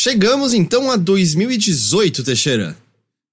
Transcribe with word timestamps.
Chegamos 0.00 0.54
então 0.54 0.90
a 0.90 0.96
2018, 0.96 2.24
Teixeira. 2.24 2.74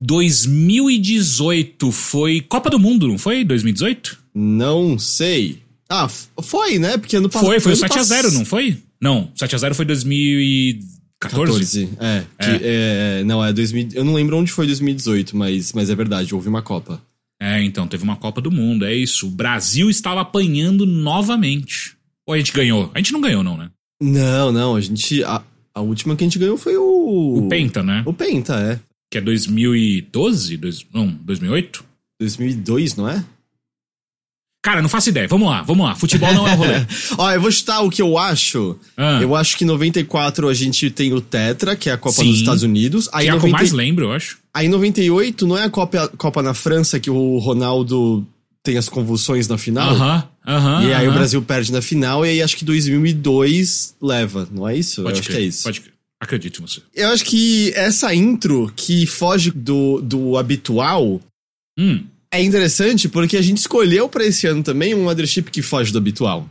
2018 0.02 1.90
foi 1.94 2.42
Copa 2.42 2.70
do 2.70 2.78
Mundo, 2.78 3.08
não 3.08 3.18
foi? 3.18 3.46
2018? 3.46 4.18
Não 4.36 5.00
sei. 5.00 5.60
Ah, 5.90 6.10
foi, 6.10 6.78
né? 6.78 6.98
Porque 6.98 7.16
ano 7.16 7.30
passado. 7.30 7.48
Foi, 7.48 7.62
foi 7.62 7.72
o 7.72 7.76
ano 7.76 7.86
7x0, 7.86 8.24
pass- 8.24 8.34
não 8.34 8.44
foi? 8.44 8.78
Não, 9.00 9.32
7x0 9.34 9.74
foi 9.76 9.86
2014. 9.86 10.98
14. 11.22 11.90
É, 12.02 12.24
que, 12.38 12.66
é, 12.66 13.23
Não, 13.23 13.45
é 13.45 13.54
2000. 13.54 13.88
Eu 13.93 14.04
não 14.04 14.13
lembro 14.13 14.36
onde 14.36 14.52
foi 14.52 14.65
2018, 14.65 15.38
mas, 15.38 15.71
mas 15.71 15.89
é 15.89 15.95
verdade, 15.95 16.36
houve 16.36 16.49
uma 16.49 16.61
Copa. 16.61 17.02
É, 17.41 17.63
então, 17.63 17.88
teve 17.88 18.04
uma 18.04 18.18
Copa 18.18 18.41
do 18.41 18.52
Mundo, 18.52 18.84
é 18.84 18.93
isso. 18.93 19.27
O 19.27 19.31
Brasil 19.31 19.89
estava 19.89 20.20
apanhando 20.20 20.86
novamente. 20.86 21.95
Ou 22.27 22.34
a 22.34 22.38
gente 22.38 22.52
ganhou? 22.52 22.91
A 22.93 22.97
gente 22.97 23.13
não 23.13 23.21
ganhou, 23.21 23.41
não, 23.41 23.55
né? 23.55 23.70
Não, 24.02 24.52
não, 24.52 24.75
a 24.75 24.81
gente. 24.81 25.23
A, 25.23 25.41
a 25.78 25.82
última 25.82 26.16
que 26.16 26.23
a 26.23 26.28
gente 26.28 26.39
ganhou 26.39 26.57
foi 26.57 26.75
o. 26.78 27.38
O 27.38 27.48
Penta, 27.50 27.84
né? 27.84 28.04
O 28.05 28.14
Penta, 28.14 28.55
é. 28.59 28.80
Que 29.12 29.20
é 29.20 29.22
2012? 29.22 30.58
Dois, 30.58 30.86
não, 30.94 31.08
2008? 31.08 31.84
2002, 32.20 32.95
não 32.95 33.08
é? 33.08 33.23
Cara, 34.63 34.81
não 34.81 34.90
faço 34.90 35.08
ideia. 35.09 35.27
Vamos 35.30 35.48
lá, 35.48 35.62
vamos 35.62 35.86
lá. 35.86 35.95
Futebol 35.95 36.34
não 36.34 36.45
é 36.48 36.53
rolê. 36.53 36.86
Ó, 37.17 37.31
eu 37.31 37.40
vou 37.40 37.50
chutar 37.52 37.81
o 37.81 37.90
que 37.90 38.02
eu 38.02 38.17
acho. 38.17 38.77
Ah, 38.98 39.20
Eu 39.22 39.34
acho 39.34 39.55
que 39.55 39.63
em 39.63 39.67
94 39.67 40.48
a 40.50 40.53
gente 40.53 40.90
tem 40.90 41.13
o 41.13 41.22
Tetra, 41.22 41.76
que 41.76 41.89
é 41.89 41.94
a 41.94 41.98
Copa 41.98 42.17
Sim. 42.22 42.30
dos 42.31 42.39
Estados 42.39 42.64
Unidos. 42.64 43.08
que 43.08 43.16
Aí, 43.16 43.28
é 43.28 43.30
a 43.30 43.34
que 43.34 43.38
eu 43.38 43.50
90 43.50 43.58
mais 43.58 43.72
lembro, 43.72 44.05
eu 44.05 44.12
acho. 44.12 44.39
aí 44.53 44.67
98 44.67 45.48
não 45.48 45.58
é 45.58 45.64
a 45.64 45.70
Copa, 45.70 46.09
Copa 46.17 46.41
na 46.44 46.53
França 46.53 47.00
que 47.00 47.09
o 47.09 47.38
Ronaldo 47.38 48.28
tem 48.62 48.78
as 48.78 48.89
convulsões 48.89 49.48
na 49.48 49.58
final? 49.58 49.91
Aham, 49.91 50.28
aham. 50.48 50.84
E 50.84 50.94
aí 50.94 51.06
aham. 51.06 51.12
o 51.12 51.14
Brasil 51.14 51.42
perde 51.42 51.72
na 51.72 51.82
final, 51.82 52.26
e 52.26 52.30
aí 52.30 52.42
acho 52.42 52.56
que 52.58 52.64
2002 52.66 53.96
leva, 54.02 54.48
não 54.52 54.68
é 54.68 54.76
isso? 54.78 55.04
Pode 55.04 55.16
eu 55.18 55.20
acho 55.20 55.30
crer, 55.30 55.38
que 55.38 55.44
é 55.44 55.48
isso. 55.48 55.64
Pode 55.64 55.82
crer. 55.82 55.94
Acredito 56.20 56.62
em 56.62 56.66
você. 56.68 56.82
Eu 56.96 57.10
acho 57.10 57.23
que 57.26 57.72
essa 57.76 58.14
intro 58.14 58.72
que 58.76 59.06
foge 59.06 59.52
do, 59.52 60.02
do 60.02 60.38
habitual 60.38 61.22
Hum. 61.80 62.04
é 62.31 62.42
interessante 62.42 63.08
porque 63.08 63.38
a 63.38 63.42
gente 63.42 63.59
escolheu 63.59 64.09
pra 64.09 64.26
esse 64.26 64.48
ano 64.48 64.64
também 64.64 64.95
um 64.95 65.04
mothership 65.04 65.52
que 65.52 65.62
foge 65.62 65.92
do 65.92 66.00
habitual. 66.00 66.50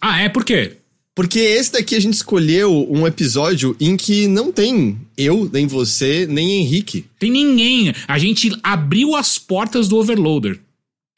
Ah, 0.00 0.20
é? 0.20 0.28
Por 0.28 0.44
quê? 0.44 0.74
Porque 1.16 1.40
esse 1.40 1.72
daqui 1.72 1.96
a 1.96 2.00
gente 2.00 2.14
escolheu 2.14 2.86
um 2.88 3.04
episódio 3.08 3.74
em 3.80 3.96
que 3.96 4.28
não 4.28 4.52
tem 4.52 4.96
eu, 5.16 5.50
nem 5.52 5.66
você, 5.66 6.28
nem 6.30 6.60
Henrique. 6.60 7.06
Tem 7.18 7.28
ninguém. 7.28 7.92
A 8.06 8.16
gente 8.20 8.56
abriu 8.62 9.16
as 9.16 9.36
portas 9.36 9.88
do 9.88 9.96
Overloader. 9.96 10.60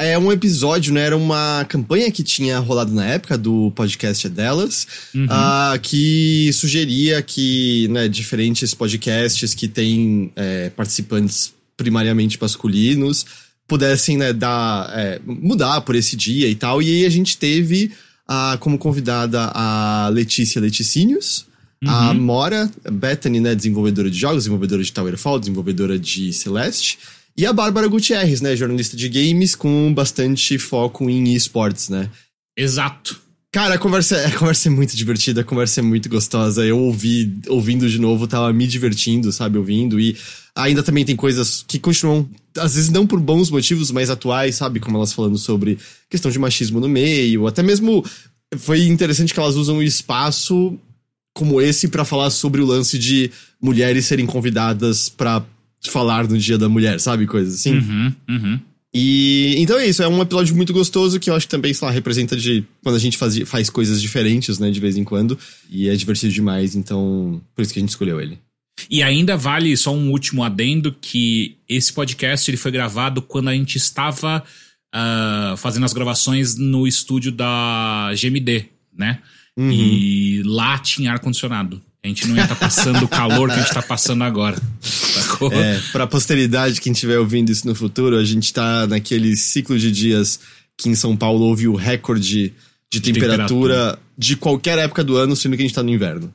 É 0.03 0.19
um 0.19 0.33
episódio, 0.33 0.95
né? 0.95 1.03
Era 1.03 1.17
uma 1.17 1.63
campanha 1.69 2.11
que 2.11 2.23
tinha 2.23 2.59
rolado 2.59 2.91
na 2.91 3.05
época 3.05 3.37
do 3.37 3.71
podcast 3.73 4.27
delas, 4.31 4.87
Uhum. 5.15 5.27
ah, 5.29 5.79
que 5.83 6.51
sugeria 6.55 7.21
que 7.21 7.87
né, 7.89 8.09
diferentes 8.09 8.73
podcasts 8.73 9.53
que 9.53 9.69
têm 9.69 10.33
é, 10.35 10.71
participantes 10.71 11.53
primariamente 11.77 12.39
masculinos 12.41 13.27
pudessem 13.69 14.17
né, 14.17 14.33
dar, 14.33 14.91
é, 14.99 15.21
mudar 15.25 15.83
por 15.83 15.95
esse 15.95 16.17
dia 16.17 16.49
e 16.49 16.55
tal. 16.55 16.81
E 16.81 16.87
aí 16.87 17.05
a 17.05 17.11
gente 17.11 17.37
teve 17.37 17.93
ah, 18.27 18.57
como 18.59 18.79
convidada 18.79 19.51
a 19.55 20.09
Letícia 20.11 20.63
Leticínios, 20.63 21.45
a 21.87 22.11
Uhum. 22.11 22.21
Mora 22.21 22.71
Bethany, 22.91 23.39
né, 23.39 23.55
desenvolvedora 23.55 24.11
de 24.11 24.19
jogos, 24.19 24.39
desenvolvedora 24.45 24.83
de 24.83 24.93
Towerfall, 24.93 25.39
desenvolvedora 25.39 25.99
de 25.99 26.33
Celeste. 26.33 26.99
E 27.37 27.47
a 27.47 27.53
Bárbara 27.53 27.89
Gutierrez, 27.89 28.41
né, 28.41 28.55
jornalista 28.55 28.97
de 28.97 29.09
games 29.09 29.55
com 29.55 29.93
bastante 29.95 30.59
foco 30.59 31.09
em 31.09 31.35
esportes, 31.35 31.89
né? 31.89 32.11
Exato. 32.57 33.21
Cara, 33.53 33.75
a 33.75 33.79
conversa, 33.79 34.27
a 34.27 34.31
conversa 34.31 34.69
é 34.69 34.71
muito 34.71 34.97
divertida, 34.97 35.41
a 35.41 35.45
conversa 35.45 35.81
é 35.81 35.83
muito 35.83 36.09
gostosa. 36.09 36.65
Eu 36.65 36.79
ouvi, 36.79 37.41
ouvindo 37.49 37.89
de 37.89 37.99
novo, 37.99 38.27
tava 38.29 38.53
me 38.53 38.67
divertindo, 38.67 39.33
sabe, 39.33 39.59
ouvindo. 39.59 39.99
E 39.99 40.17
ainda 40.55 40.83
também 40.83 41.05
tem 41.05 41.17
coisas 41.17 41.65
que 41.67 41.79
continuam, 41.79 42.29
às 42.57 42.77
vezes 42.77 42.91
não 42.91 43.07
por 43.07 43.19
bons 43.19 43.51
motivos, 43.51 43.91
mas 43.91 44.09
atuais, 44.09 44.55
sabe? 44.55 44.79
Como 44.79 44.97
elas 44.97 45.13
falando 45.13 45.37
sobre 45.37 45.79
questão 46.09 46.31
de 46.31 46.39
machismo 46.39 46.79
no 46.79 46.89
meio. 46.89 47.47
Até 47.47 47.63
mesmo 47.63 48.05
foi 48.57 48.87
interessante 48.87 49.35
que 49.35 49.41
elas 49.41 49.57
usam 49.57 49.79
o 49.79 49.83
espaço 49.83 50.79
como 51.35 51.61
esse 51.61 51.89
pra 51.89 52.05
falar 52.05 52.31
sobre 52.31 52.61
o 52.61 52.67
lance 52.67 52.99
de 52.99 53.31
mulheres 53.61 54.07
serem 54.07 54.27
convidadas 54.27 55.09
pra 55.09 55.45
falar 55.89 56.29
no 56.29 56.37
Dia 56.37 56.59
da 56.59 56.69
Mulher, 56.69 57.01
sabe? 57.01 57.27
Coisas 57.27 57.55
assim. 57.55 57.75
Uhum, 57.75 58.15
uhum. 58.29 58.61
E 58.93 59.55
então 59.59 59.79
é 59.79 59.87
isso, 59.87 60.03
é 60.03 60.09
um 60.09 60.21
episódio 60.21 60.55
muito 60.57 60.73
gostoso 60.73 61.21
que 61.21 61.31
eu 61.31 61.35
acho 61.35 61.47
que 61.47 61.51
também, 61.51 61.73
sei 61.73 61.87
lá, 61.87 61.93
representa 61.93 62.37
de 62.37 62.65
quando 62.83 62.97
a 62.97 62.99
gente 62.99 63.17
faz, 63.17 63.39
faz 63.49 63.71
coisas 63.71 64.03
diferentes, 64.03 64.59
né, 64.59 64.71
de 64.71 64.81
vez 64.81 64.97
em 64.97 65.05
quando. 65.05 65.39
E 65.71 65.89
é 65.89 65.95
divertido 65.95 66.33
demais, 66.33 66.75
então 66.75 67.41
por 67.55 67.63
isso 67.63 67.73
que 67.73 67.79
a 67.79 67.83
gente 67.83 67.91
escolheu 67.91 68.21
ele. 68.21 68.39
E 68.91 69.03
ainda 69.03 69.37
vale 69.37 69.77
só 69.77 69.95
um 69.95 70.11
último 70.11 70.43
adendo 70.43 70.95
que 71.01 71.57
esse 71.69 71.93
podcast 71.93 72.51
ele 72.51 72.57
foi 72.57 72.73
gravado 72.73 73.23
quando 73.23 73.49
a 73.49 73.55
gente 73.55 73.77
estava 73.77 74.43
ah, 74.93 75.55
fazendo 75.57 75.85
as 75.85 75.93
gravações 75.93 76.57
no 76.57 76.87
estúdio 76.87 77.31
da 77.31 78.11
GMD, 78.15 78.67
né? 78.97 79.21
Uhum. 79.57 79.71
E 79.71 80.43
lá 80.45 80.79
tinha 80.79 81.13
ar-condicionado. 81.13 81.81
A 82.03 82.09
gente 82.09 82.27
não 82.27 82.37
ia 82.37 82.45
estar 82.45 82.57
passando 82.57 83.05
o 83.05 83.09
calor 83.09 83.51
que 83.51 83.57
a 83.57 83.63
gente 83.63 83.75
tá 83.75 83.83
passando 83.83 84.25
agora. 84.25 84.61
Sacou? 84.81 85.53
É, 85.53 85.79
pra 85.93 86.07
posteridade, 86.07 86.81
quem 86.81 86.93
estiver 86.93 87.19
ouvindo 87.19 87.51
isso 87.51 87.67
no 87.67 87.75
futuro, 87.75 88.17
a 88.17 88.25
gente 88.25 88.53
tá 88.53 88.87
naquele 88.87 89.37
ciclo 89.37 89.79
de 89.79 89.91
dias 89.93 90.41
que 90.77 90.89
em 90.89 90.95
São 90.95 91.15
Paulo 91.15 91.45
houve 91.45 91.69
o 91.69 91.75
recorde 91.75 92.55
de, 92.91 93.01
temperatura, 93.01 93.47
temperatura. 93.47 93.99
de 94.17 94.37
qualquer 94.37 94.79
época 94.79 95.05
do 95.05 95.17
ano, 95.17 95.37
sendo 95.37 95.57
que 95.57 95.63
a 95.63 95.67
gente 95.67 95.75
tá 95.75 95.83
no 95.83 95.91
inverno. 95.91 96.33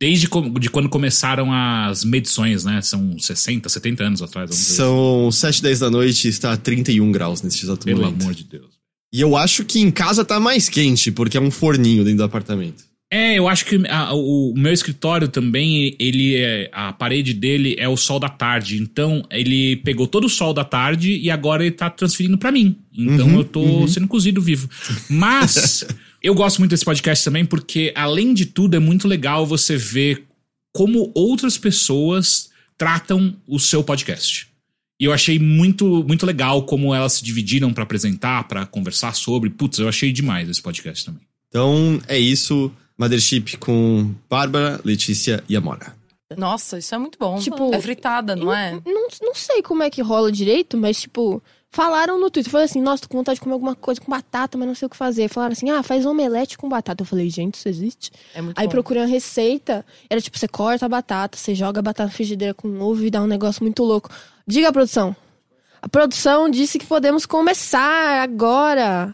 Desde 0.00 0.28
de 0.58 0.68
quando 0.70 0.88
começaram 0.88 1.52
as 1.52 2.04
medições, 2.04 2.64
né? 2.64 2.82
São 2.82 3.16
60, 3.16 3.68
70 3.68 4.02
anos 4.02 4.22
atrás. 4.22 4.52
São 4.52 5.30
7, 5.30 5.62
10 5.62 5.78
da 5.78 5.90
noite 5.90 6.26
e 6.26 6.30
está 6.30 6.54
a 6.54 6.56
31 6.56 7.12
graus 7.12 7.40
nesse 7.40 7.64
exato. 7.64 7.84
Pelo 7.84 8.02
momento. 8.02 8.22
amor 8.22 8.34
de 8.34 8.42
Deus. 8.42 8.72
E 9.12 9.20
eu 9.20 9.36
acho 9.36 9.64
que 9.64 9.78
em 9.78 9.92
casa 9.92 10.24
tá 10.24 10.40
mais 10.40 10.68
quente, 10.68 11.12
porque 11.12 11.36
é 11.36 11.40
um 11.40 11.52
forninho 11.52 12.02
dentro 12.02 12.18
do 12.18 12.24
apartamento. 12.24 12.82
É, 13.14 13.38
eu 13.38 13.46
acho 13.46 13.66
que 13.66 13.78
a- 13.90 14.14
o 14.14 14.54
meu 14.56 14.72
escritório 14.72 15.28
também, 15.28 15.94
ele 15.98 16.34
é, 16.36 16.70
a 16.72 16.94
parede 16.94 17.34
dele 17.34 17.76
é 17.78 17.86
o 17.86 17.94
sol 17.94 18.18
da 18.18 18.30
tarde. 18.30 18.78
Então, 18.80 19.22
ele 19.30 19.76
pegou 19.76 20.06
todo 20.06 20.24
o 20.24 20.30
sol 20.30 20.54
da 20.54 20.64
tarde 20.64 21.18
e 21.18 21.30
agora 21.30 21.62
ele 21.62 21.72
tá 21.72 21.90
transferindo 21.90 22.38
pra 22.38 22.50
mim. 22.50 22.74
Então, 22.90 23.26
Uhum, 23.28 23.36
eu 23.36 23.44
tô 23.44 23.86
sendo 23.86 24.08
cozido 24.08 24.40
vivo. 24.40 24.66
Mas, 25.10 25.84
eu 26.22 26.34
gosto 26.34 26.58
muito 26.60 26.70
desse 26.70 26.86
podcast 26.86 27.22
também 27.22 27.44
porque, 27.44 27.92
além 27.94 28.32
de 28.32 28.46
tudo, 28.46 28.76
é 28.76 28.80
muito 28.80 29.06
legal 29.06 29.44
você 29.46 29.76
ver 29.76 30.24
como 30.72 31.12
outras 31.14 31.58
pessoas 31.58 32.48
tratam 32.78 33.36
o 33.46 33.60
seu 33.60 33.84
podcast. 33.84 34.46
E 34.98 35.04
eu 35.04 35.12
achei 35.12 35.38
muito, 35.38 36.02
muito 36.08 36.24
legal 36.24 36.62
como 36.62 36.94
elas 36.94 37.12
se 37.14 37.24
dividiram 37.24 37.74
pra 37.74 37.82
apresentar, 37.82 38.48
pra 38.48 38.64
conversar 38.64 39.14
sobre. 39.14 39.50
Putz, 39.50 39.78
eu 39.80 39.88
achei 39.88 40.10
demais 40.12 40.48
esse 40.48 40.62
podcast 40.62 41.04
também. 41.04 41.20
Então 41.48 42.00
é 42.08 42.18
isso, 42.18 42.72
Mothership 43.02 43.56
com 43.58 44.14
Bárbara, 44.30 44.80
Letícia 44.84 45.42
e 45.48 45.56
Amora. 45.56 45.92
Nossa, 46.36 46.78
isso 46.78 46.94
é 46.94 46.98
muito 46.98 47.18
bom. 47.18 47.36
Tipo, 47.36 47.74
é 47.74 47.80
fritada, 47.80 48.36
não 48.36 48.54
é? 48.54 48.80
Não, 48.86 49.08
não 49.20 49.34
sei 49.34 49.60
como 49.60 49.82
é 49.82 49.90
que 49.90 50.00
rola 50.00 50.30
direito, 50.30 50.78
mas, 50.78 51.00
tipo, 51.00 51.42
falaram 51.68 52.18
no 52.18 52.30
Twitter. 52.30 52.50
Falaram 52.50 52.70
assim, 52.70 52.80
nossa, 52.80 53.02
tô 53.02 53.08
com 53.08 53.18
vontade 53.18 53.34
de 53.34 53.40
comer 53.40 53.54
alguma 53.54 53.74
coisa 53.74 54.00
com 54.00 54.08
batata, 54.08 54.56
mas 54.56 54.68
não 54.68 54.74
sei 54.76 54.86
o 54.86 54.88
que 54.88 54.96
fazer. 54.96 55.28
Falaram 55.28 55.52
assim, 55.52 55.68
ah, 55.68 55.82
faz 55.82 56.06
omelete 56.06 56.56
com 56.56 56.68
batata. 56.68 57.02
Eu 57.02 57.06
falei, 57.06 57.28
gente, 57.28 57.56
isso 57.56 57.68
existe? 57.68 58.12
É 58.34 58.40
muito 58.40 58.56
Aí 58.56 58.66
bom. 58.66 58.70
procurei 58.70 59.02
uma 59.02 59.08
receita. 59.08 59.84
Era 60.08 60.20
tipo, 60.20 60.38
você 60.38 60.46
corta 60.46 60.86
a 60.86 60.88
batata, 60.88 61.36
você 61.36 61.56
joga 61.56 61.80
a 61.80 61.82
batata 61.82 62.04
na 62.04 62.10
frigideira 62.14 62.54
com 62.54 62.80
ovo 62.80 63.04
e 63.04 63.10
dá 63.10 63.20
um 63.20 63.26
negócio 63.26 63.64
muito 63.64 63.82
louco. 63.82 64.08
Diga 64.46 64.68
a 64.68 64.72
produção. 64.72 65.14
A 65.82 65.88
produção 65.88 66.48
disse 66.48 66.78
que 66.78 66.86
podemos 66.86 67.26
começar 67.26 68.22
agora. 68.22 69.12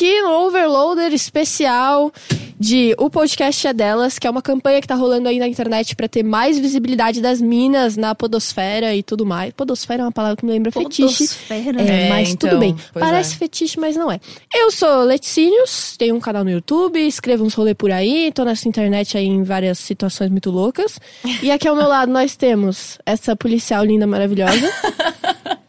Aqui 0.00 0.22
no 0.22 0.46
Overloader 0.46 1.12
especial 1.12 2.10
de 2.58 2.94
O 2.96 3.10
Podcast 3.10 3.66
é 3.66 3.72
Delas, 3.74 4.18
que 4.18 4.26
é 4.26 4.30
uma 4.30 4.40
campanha 4.40 4.80
que 4.80 4.88
tá 4.88 4.94
rolando 4.94 5.28
aí 5.28 5.38
na 5.38 5.46
internet 5.46 5.94
pra 5.94 6.08
ter 6.08 6.22
mais 6.22 6.58
visibilidade 6.58 7.20
das 7.20 7.38
minas 7.38 7.98
na 7.98 8.14
podosfera 8.14 8.94
e 8.94 9.02
tudo 9.02 9.26
mais. 9.26 9.52
Podosfera 9.52 10.02
é 10.02 10.06
uma 10.06 10.12
palavra 10.12 10.38
que 10.38 10.46
me 10.46 10.52
lembra 10.52 10.72
fetiche. 10.72 11.18
Podosfera. 11.18 11.82
É, 11.82 12.06
É, 12.06 12.08
mas 12.08 12.30
então, 12.30 12.48
tudo 12.48 12.60
bem. 12.60 12.74
pois 12.94 13.04
Parece 13.04 13.34
é. 13.34 13.36
fetiche, 13.36 13.78
mas 13.78 13.94
não 13.94 14.10
é. 14.10 14.18
Eu 14.54 14.70
sou 14.70 15.02
Leticínios, 15.04 15.96
tenho 15.98 16.14
um 16.14 16.20
canal 16.20 16.44
no 16.44 16.50
YouTube, 16.50 16.98
escrevo 17.06 17.44
uns 17.44 17.52
rolê 17.52 17.74
por 17.74 17.90
aí, 17.90 18.32
tô 18.34 18.42
nessa 18.42 18.66
internet 18.66 19.18
aí 19.18 19.26
em 19.26 19.42
várias 19.42 19.78
situações 19.78 20.30
muito 20.30 20.50
loucas. 20.50 20.98
E 21.42 21.50
aqui 21.50 21.68
ao 21.68 21.76
meu 21.76 21.86
lado 21.86 22.10
nós 22.10 22.36
temos 22.36 22.96
essa 23.04 23.36
policial 23.36 23.84
linda, 23.84 24.06
maravilhosa. 24.06 24.66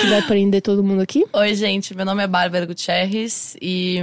que 0.00 0.06
vai 0.08 0.22
prender 0.22 0.62
todo 0.62 0.82
mundo 0.82 1.00
aqui. 1.02 1.24
Oi, 1.32 1.54
gente. 1.54 1.94
Meu 1.96 2.04
nome 2.04 2.22
é 2.22 2.26
Bárbara 2.26 2.66
Gutierrez 2.66 3.56
e 3.60 3.98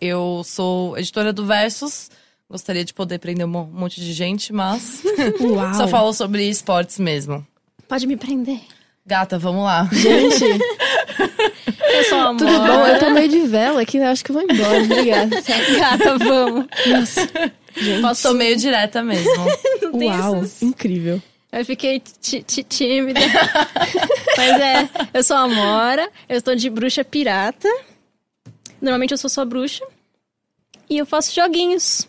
Eu 0.00 0.42
sou 0.44 0.96
editora 0.98 1.32
do 1.32 1.44
Versus. 1.46 2.10
Gostaria 2.50 2.84
de 2.84 2.92
poder 2.92 3.18
prender 3.18 3.46
um 3.46 3.48
mo- 3.48 3.70
monte 3.72 4.00
de 4.00 4.12
gente, 4.12 4.52
mas 4.52 5.02
Uau. 5.40 5.74
só 5.74 5.88
falo 5.88 6.12
sobre 6.12 6.48
esportes 6.48 6.98
mesmo. 6.98 7.44
Pode 7.88 8.06
me 8.06 8.16
prender. 8.16 8.60
Gata, 9.06 9.38
vamos 9.38 9.64
lá. 9.64 9.88
Gente, 9.92 10.44
Eu 11.94 12.04
sou 12.04 12.18
amor. 12.18 12.36
tudo 12.38 12.50
bom? 12.58 12.86
Eu 12.86 12.98
tô 12.98 13.10
meio 13.10 13.28
de 13.28 13.40
vela 13.40 13.80
aqui, 13.82 13.98
né? 13.98 14.08
acho 14.08 14.24
que 14.24 14.30
eu 14.30 14.34
vou 14.34 14.42
embora. 14.42 14.82
Obrigada. 14.82 15.36
Gata, 15.78 16.18
vamos. 16.18 16.66
Nossa. 16.86 17.28
Gente. 17.76 18.14
Sou 18.16 18.34
meio 18.34 18.56
direta 18.56 19.02
mesmo. 19.02 19.30
Uau, 19.92 20.42
incrível. 20.62 21.20
Eu 21.54 21.64
fiquei 21.64 22.00
tímida. 22.00 23.20
Mas 24.36 24.60
é, 24.60 24.90
eu 25.14 25.22
sou 25.22 25.36
a 25.36 25.42
Amora, 25.42 26.10
eu 26.28 26.36
estou 26.36 26.56
de 26.56 26.68
bruxa 26.68 27.04
pirata. 27.04 27.68
Normalmente 28.80 29.12
eu 29.12 29.18
sou 29.18 29.30
só 29.30 29.44
bruxa. 29.44 29.86
E 30.90 30.98
eu 30.98 31.06
faço 31.06 31.32
joguinhos. 31.32 32.08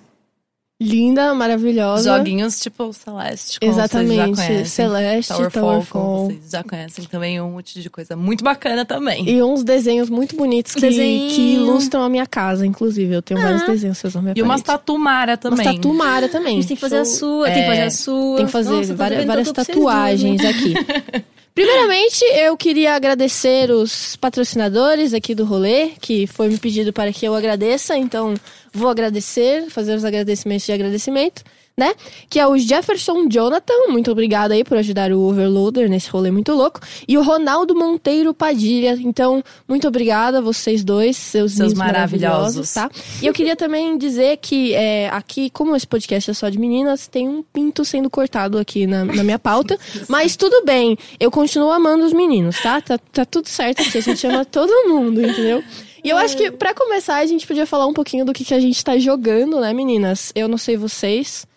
Linda, 0.81 1.33
maravilhosa. 1.33 2.17
Joguinhos 2.17 2.59
tipo 2.59 2.91
Celeste, 2.91 3.57
Exatamente. 3.61 4.17
vocês 4.17 4.17
já 4.17 4.47
conhecem. 4.47 4.65
Celeste, 4.65 5.33
Towerfall, 5.53 6.25
vocês 6.25 6.51
já 6.51 6.63
conhecem 6.63 7.05
também, 7.05 7.39
um 7.39 7.51
monte 7.51 7.81
de 7.81 7.89
coisa 7.89 8.13
muito 8.17 8.43
bacana 8.43 8.83
também. 8.85 9.27
E 9.29 9.41
uns 9.41 9.63
desenhos 9.63 10.09
muito 10.09 10.35
bonitos 10.35 10.75
que, 10.75 10.81
que 10.89 11.53
ilustram 11.53 12.03
a 12.03 12.09
minha 12.09 12.25
casa, 12.27 12.65
inclusive. 12.67 13.13
Eu 13.13 13.21
tenho 13.21 13.39
vários 13.41 13.65
desenhos 13.65 13.97
seus 13.99 14.15
na 14.15 14.21
minha 14.21 14.33
E 14.35 14.41
umas 14.41 14.61
parede. 14.61 14.83
tatu 14.83 14.97
mara 14.99 15.37
também. 15.37 15.65
Umas 15.65 15.75
tatu 15.75 15.93
Mara 15.93 16.25
A 16.25 16.29
também. 16.29 16.55
gente 16.57 16.67
tem 16.67 16.75
que 16.75 16.81
fazer 16.81 16.97
a 16.97 17.05
sua, 17.05 17.45
tem 17.45 17.61
que 17.61 17.67
fazer 17.69 17.81
a 17.83 17.91
sua. 17.91 18.37
Tem 18.37 18.45
que 18.45 18.51
fazer 18.51 18.69
Nossa, 18.71 18.95
várias, 18.95 19.25
várias 19.25 19.51
duas, 19.51 19.67
tatuagens 19.67 20.41
aqui. 20.43 20.73
Primeiramente, 21.55 22.21
eu 22.25 22.57
queria 22.57 22.95
agradecer 22.95 23.71
os 23.71 24.17
patrocinadores 24.17 25.13
aqui 25.13 25.33
do 25.33 25.45
rolê, 25.45 25.91
que 26.01 26.27
foi 26.27 26.49
me 26.49 26.57
pedido 26.57 26.91
para 26.91 27.13
que 27.13 27.25
eu 27.25 27.33
agradeça, 27.33 27.97
então 27.97 28.33
vou 28.73 28.89
agradecer, 28.89 29.69
fazer 29.69 29.95
os 29.95 30.03
agradecimentos 30.03 30.65
de 30.65 30.73
agradecimento, 30.73 31.43
né? 31.77 31.93
Que 32.29 32.39
é 32.39 32.47
o 32.47 32.57
Jefferson 32.57 33.27
Jonathan, 33.27 33.73
muito 33.89 34.09
obrigado 34.09 34.51
aí 34.51 34.63
por 34.63 34.77
ajudar 34.77 35.11
o 35.11 35.19
Overloader 35.21 35.89
nesse 35.89 36.09
rolê 36.09 36.31
muito 36.31 36.53
louco, 36.53 36.79
e 37.07 37.17
o 37.17 37.23
Ronaldo 37.23 37.75
Monteiro 37.75 38.33
Padilha, 38.33 38.97
então 39.01 39.43
muito 39.67 39.87
obrigada 39.87 40.37
a 40.37 40.41
vocês 40.41 40.83
dois, 40.83 41.17
seus, 41.17 41.53
Seus 41.53 41.73
maravilhosos. 41.73 42.73
tá? 42.73 42.89
E 43.21 43.27
eu 43.27 43.33
queria 43.33 43.55
também 43.55 43.97
dizer 43.97 44.37
que 44.37 44.73
é, 44.73 45.09
aqui, 45.09 45.49
como 45.49 45.75
esse 45.75 45.85
podcast 45.85 46.31
é 46.31 46.33
só 46.33 46.47
de 46.47 46.57
meninas, 46.57 47.07
tem 47.07 47.27
um 47.27 47.43
pinto 47.43 47.83
sendo 47.83 48.09
cortado 48.09 48.57
aqui 48.57 48.87
na, 48.87 49.03
na 49.03 49.23
minha 49.23 49.39
pauta. 49.39 49.77
mas 50.07 50.35
tudo 50.35 50.63
bem, 50.65 50.97
eu 51.19 51.29
continuo 51.29 51.71
amando 51.71 52.05
os 52.05 52.13
meninos, 52.13 52.61
tá? 52.61 52.79
Tá, 52.79 52.97
tá 52.97 53.25
tudo 53.25 53.49
certo 53.49 53.81
aqui, 53.81 53.97
a 53.97 54.01
gente 54.01 54.25
ama 54.25 54.45
todo 54.45 54.87
mundo, 54.87 55.21
entendeu? 55.21 55.63
E 56.05 56.09
eu 56.09 56.17
acho 56.17 56.37
que, 56.37 56.51
pra 56.51 56.71
começar, 56.71 57.15
a 57.17 57.25
gente 57.25 57.47
podia 57.47 57.65
falar 57.65 57.87
um 57.87 57.93
pouquinho 57.93 58.23
do 58.23 58.31
que, 58.31 58.45
que 58.45 58.53
a 58.53 58.59
gente 58.59 58.81
tá 58.83 58.95
jogando, 58.99 59.59
né, 59.59 59.73
meninas? 59.73 60.31
Eu 60.35 60.47
não 60.47 60.57
sei 60.57 60.77
vocês, 60.77 61.47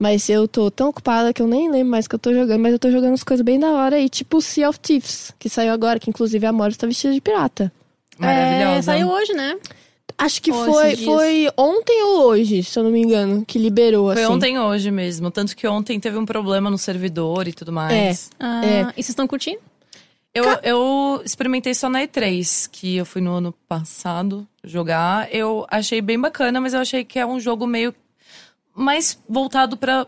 mas 0.00 0.28
eu 0.30 0.48
tô 0.48 0.70
tão 0.70 0.88
ocupada 0.88 1.32
que 1.32 1.42
eu 1.42 1.46
nem 1.46 1.70
lembro 1.70 1.90
mais 1.90 2.06
o 2.06 2.08
que 2.08 2.14
eu 2.14 2.18
tô 2.18 2.32
jogando, 2.32 2.58
mas 2.60 2.72
eu 2.72 2.78
tô 2.78 2.90
jogando 2.90 3.12
as 3.14 3.22
coisas 3.22 3.44
bem 3.44 3.60
da 3.60 3.70
hora 3.70 3.96
aí, 3.96 4.08
tipo 4.08 4.40
Sea 4.40 4.68
of 4.70 4.80
Thieves, 4.80 5.32
que 5.38 5.48
saiu 5.48 5.72
agora, 5.72 6.00
que 6.00 6.08
inclusive 6.08 6.44
a 6.46 6.52
Mora 6.52 6.70
está 6.70 6.86
vestida 6.86 7.12
de 7.12 7.20
pirata. 7.20 7.70
Maravilhosa. 8.18 8.78
É, 8.78 8.82
saiu 8.82 9.08
hoje, 9.10 9.32
né? 9.34 9.56
Acho 10.18 10.42
que 10.42 10.50
Ou 10.52 10.64
foi, 10.64 10.96
dias. 10.96 11.04
foi 11.04 11.48
ontem 11.56 12.02
ou 12.02 12.24
hoje, 12.26 12.62
se 12.62 12.78
eu 12.78 12.82
não 12.84 12.90
me 12.90 13.00
engano, 13.00 13.42
que 13.46 13.58
liberou, 13.58 14.12
Foi 14.12 14.22
assim. 14.22 14.32
ontem 14.32 14.58
hoje 14.58 14.90
mesmo. 14.90 15.30
Tanto 15.30 15.56
que 15.56 15.66
ontem 15.66 15.98
teve 16.00 16.18
um 16.18 16.26
problema 16.26 16.68
no 16.68 16.76
servidor 16.76 17.46
e 17.48 17.52
tudo 17.52 17.72
mais. 17.72 18.30
Ah, 18.38 18.60
É. 18.64 18.80
E 18.90 19.02
vocês 19.02 19.10
estão 19.10 19.26
curtindo? 19.26 19.60
Eu, 20.34 20.44
eu 20.62 21.22
experimentei 21.24 21.74
só 21.74 21.88
na 21.88 22.02
E3, 22.02 22.68
que 22.70 22.96
eu 22.96 23.06
fui 23.06 23.20
no 23.22 23.32
ano 23.32 23.54
passado 23.66 24.46
jogar. 24.62 25.28
Eu 25.34 25.66
achei 25.70 26.00
bem 26.02 26.20
bacana, 26.20 26.60
mas 26.60 26.74
eu 26.74 26.80
achei 26.80 27.02
que 27.04 27.18
é 27.18 27.24
um 27.26 27.40
jogo 27.40 27.66
meio 27.66 27.94
mais 28.74 29.22
voltado 29.28 29.76
pra 29.76 30.06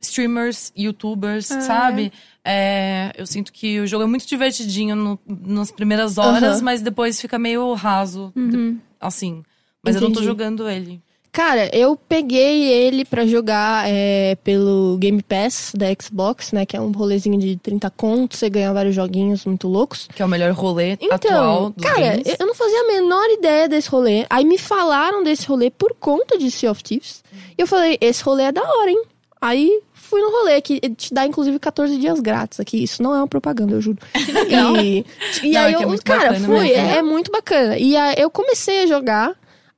streamers, 0.00 0.72
youtubers, 0.76 1.46
sabe? 1.46 2.12
É, 2.44 3.12
eu 3.16 3.26
sinto 3.26 3.52
que 3.52 3.78
o 3.80 3.86
jogo 3.86 4.02
é 4.04 4.06
muito 4.06 4.26
divertidinho 4.26 4.96
no- 4.96 5.18
nas 5.26 5.70
primeiras 5.70 6.18
horas, 6.18 6.56
Aham. 6.56 6.62
mas 6.62 6.82
depois 6.82 7.20
fica 7.20 7.38
meio 7.38 7.72
raso. 7.74 8.32
de- 8.34 8.76
assim. 9.00 9.42
Mas 9.84 9.94
eu 9.96 10.00
não 10.00 10.08
tô 10.08 10.14
Entendi. 10.20 10.26
jogando 10.26 10.68
ele. 10.68 11.02
Cara, 11.32 11.74
eu 11.74 11.96
peguei 11.96 12.64
ele 12.70 13.06
pra 13.06 13.24
jogar 13.24 13.88
é, 13.88 14.36
pelo 14.44 14.98
Game 15.00 15.22
Pass 15.22 15.72
da 15.74 15.86
Xbox, 16.00 16.52
né? 16.52 16.66
Que 16.66 16.76
é 16.76 16.80
um 16.80 16.92
rolezinho 16.92 17.38
de 17.38 17.56
30 17.56 17.88
contos, 17.88 18.38
você 18.38 18.50
ganha 18.50 18.70
vários 18.70 18.94
joguinhos 18.94 19.46
muito 19.46 19.66
loucos. 19.66 20.06
Que 20.14 20.20
é 20.20 20.26
o 20.26 20.28
melhor 20.28 20.52
rolê 20.52 20.92
atual 20.92 21.16
Então, 21.16 21.74
dos 21.74 21.86
cara, 21.86 22.00
games. 22.18 22.36
eu- 22.38 22.46
não 22.46 22.54
fazia 22.54 22.80
a 22.82 22.86
menor 22.86 23.24
ideia 23.30 23.66
desse 23.66 23.88
rolê. 23.88 24.26
Aí 24.28 24.44
me 24.44 24.58
falaram 24.58 25.22
desse 25.24 25.46
rolê 25.46 25.70
por 25.70 25.94
conta 25.98 26.36
de 26.36 26.50
Sea 26.50 26.70
of 26.70 26.84
Thieves. 26.84 27.24
E 27.56 27.62
eu 27.62 27.66
falei, 27.66 27.96
esse 27.98 28.22
rolê 28.22 28.42
é 28.44 28.52
da 28.52 28.60
hora, 28.62 28.90
hein? 28.90 29.02
Aí 29.40 29.80
fui 29.94 30.20
no 30.20 30.30
rolê, 30.30 30.60
que 30.60 30.78
te 30.90 31.14
dá 31.14 31.24
inclusive 31.26 31.58
14 31.58 31.96
dias 31.96 32.20
grátis 32.20 32.60
aqui. 32.60 32.82
Isso 32.82 33.02
não 33.02 33.14
é 33.14 33.16
uma 33.16 33.26
propaganda, 33.26 33.72
eu 33.72 33.80
juro. 33.80 33.98
E, 34.14 35.04
e 35.42 35.52
Não, 35.52 35.60
aí 35.64 35.72
é 35.74 35.76
é 35.78 35.82
eu, 35.82 35.88
muito 35.88 36.04
cara, 36.04 36.34
fui, 36.38 36.72
é, 36.72 36.98
é 36.98 37.02
muito 37.02 37.32
bacana. 37.32 37.78
E 37.78 37.96
aí 37.96 38.16
eu 38.18 38.28
comecei 38.30 38.82
a 38.82 38.86
jogar. 38.86 39.32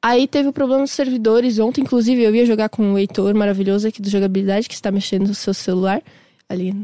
Aí 0.06 0.28
teve 0.28 0.48
o 0.50 0.52
problema 0.52 0.82
dos 0.82 0.90
servidores 0.90 1.58
ontem, 1.58 1.80
inclusive 1.80 2.22
eu 2.22 2.34
ia 2.34 2.44
jogar 2.44 2.68
com 2.68 2.92
o 2.92 2.98
Heitor 2.98 3.34
maravilhoso 3.34 3.88
aqui 3.88 4.02
do 4.02 4.10
Jogabilidade, 4.10 4.68
que 4.68 4.74
está 4.74 4.90
mexendo 4.90 5.28
no 5.28 5.34
seu 5.34 5.54
celular. 5.54 6.02
Ali. 6.46 6.76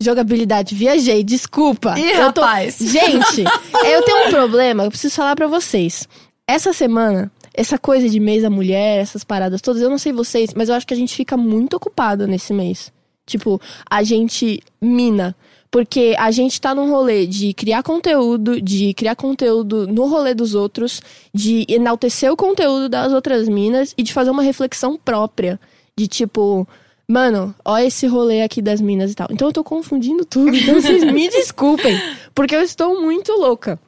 Jogabilidade, 0.00 0.74
viajei, 0.74 1.22
desculpa. 1.22 1.96
Ih, 1.96 2.10
Eu 2.10 2.32
tô- 2.32 2.40
rapaz. 2.40 2.78
Gente, 2.82 3.44
eu 3.86 4.02
tenho 4.02 4.26
um 4.26 4.30
problema, 4.30 4.82
eu 4.84 4.90
preciso 4.90 5.14
falar 5.14 5.36
pra 5.36 5.46
vocês. 5.46 6.08
Essa 6.44 6.72
semana, 6.72 7.30
essa 7.54 7.78
coisa 7.78 8.08
de 8.08 8.18
mês 8.18 8.42
da 8.42 8.50
mulher, 8.50 8.98
essas 9.00 9.22
paradas 9.22 9.60
todas, 9.62 9.80
eu 9.80 9.88
não 9.88 9.98
sei 9.98 10.12
vocês, 10.12 10.52
mas 10.54 10.68
eu 10.68 10.74
acho 10.74 10.86
que 10.86 10.94
a 10.94 10.96
gente 10.96 11.14
fica 11.14 11.36
muito 11.36 11.74
ocupado 11.76 12.26
nesse 12.26 12.52
mês. 12.52 12.92
Tipo, 13.24 13.60
a 13.88 14.02
gente 14.02 14.60
mina. 14.80 15.36
Porque 15.72 16.14
a 16.18 16.30
gente 16.30 16.60
tá 16.60 16.74
num 16.74 16.90
rolê 16.90 17.26
de 17.26 17.54
criar 17.54 17.82
conteúdo, 17.82 18.60
de 18.60 18.92
criar 18.92 19.16
conteúdo 19.16 19.86
no 19.86 20.06
rolê 20.06 20.34
dos 20.34 20.54
outros, 20.54 21.00
de 21.32 21.64
enaltecer 21.66 22.30
o 22.30 22.36
conteúdo 22.36 22.90
das 22.90 23.10
outras 23.10 23.48
minas 23.48 23.94
e 23.96 24.02
de 24.02 24.12
fazer 24.12 24.30
uma 24.30 24.42
reflexão 24.42 24.98
própria. 25.02 25.58
De 25.96 26.06
tipo, 26.06 26.68
mano, 27.08 27.54
ó 27.64 27.78
esse 27.78 28.06
rolê 28.06 28.42
aqui 28.42 28.60
das 28.60 28.82
minas 28.82 29.12
e 29.12 29.14
tal. 29.14 29.28
Então 29.30 29.48
eu 29.48 29.52
tô 29.52 29.64
confundindo 29.64 30.26
tudo, 30.26 30.54
então 30.54 30.74
vocês 30.74 31.02
me 31.04 31.26
desculpem, 31.32 31.98
porque 32.34 32.54
eu 32.54 32.60
estou 32.60 33.00
muito 33.00 33.32
louca. 33.32 33.80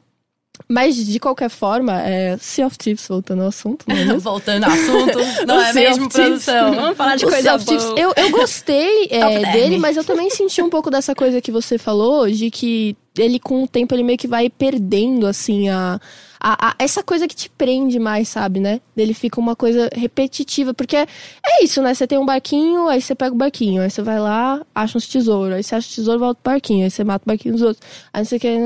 Mas 0.68 0.96
de 0.96 1.20
qualquer 1.20 1.50
forma, 1.50 2.00
é 2.00 2.38
Sea 2.38 2.66
of 2.66 2.78
Thieves, 2.78 3.06
voltando 3.06 3.42
ao 3.42 3.48
assunto, 3.48 3.84
não 3.86 3.96
é? 3.96 4.16
Voltando 4.18 4.64
ao 4.64 4.70
assunto, 4.70 5.18
não 5.46 5.60
é 5.60 5.72
mesmo, 5.72 6.08
Thieves. 6.08 6.44
produção? 6.44 6.74
Vamos 6.74 6.96
falar 6.96 7.16
de 7.16 7.26
O 7.26 7.28
coisa 7.28 7.42
Sea 7.42 7.54
of 7.56 7.64
Thieves, 7.66 7.84
boa. 7.84 8.00
eu, 8.00 8.12
eu 8.16 8.30
gostei 8.30 9.08
é, 9.12 9.52
dele, 9.52 9.78
mas 9.78 9.96
eu 9.96 10.04
também 10.04 10.30
senti 10.30 10.62
um 10.62 10.70
pouco 10.70 10.90
dessa 10.90 11.14
coisa 11.14 11.40
que 11.40 11.52
você 11.52 11.76
falou, 11.76 12.30
de 12.30 12.50
que 12.50 12.96
ele, 13.18 13.38
com 13.38 13.62
o 13.62 13.68
tempo, 13.68 13.94
ele 13.94 14.02
meio 14.02 14.18
que 14.18 14.26
vai 14.26 14.48
perdendo, 14.48 15.26
assim, 15.26 15.68
a, 15.68 16.00
a, 16.46 16.68
a- 16.70 16.74
essa 16.78 17.02
coisa 17.02 17.26
que 17.26 17.34
te 17.34 17.48
prende 17.48 17.98
mais, 17.98 18.28
sabe, 18.28 18.60
né? 18.60 18.78
Ele 18.94 19.14
fica 19.14 19.40
uma 19.40 19.56
coisa 19.56 19.88
repetitiva, 19.94 20.74
porque 20.74 20.94
é, 20.94 21.06
é 21.46 21.64
isso, 21.64 21.80
né? 21.80 21.94
Você 21.94 22.06
tem 22.06 22.18
um 22.18 22.26
barquinho, 22.26 22.86
aí 22.86 23.00
você 23.00 23.14
pega 23.14 23.34
o 23.34 23.38
barquinho, 23.38 23.80
aí 23.80 23.88
você 23.90 24.02
vai 24.02 24.20
lá, 24.20 24.60
acha 24.74 24.98
uns 24.98 25.08
tesouros, 25.08 25.54
aí 25.54 25.62
você 25.62 25.74
acha 25.74 25.90
o 25.90 25.94
tesouro, 25.94 26.20
volta 26.20 26.40
pro 26.42 26.52
barquinho, 26.52 26.84
aí 26.84 26.90
você 26.90 27.02
mata 27.02 27.24
o 27.24 27.28
barquinho 27.28 27.54
dos 27.54 27.62
outros, 27.62 27.86
aí 28.12 28.24
você 28.26 28.38
quer... 28.38 28.58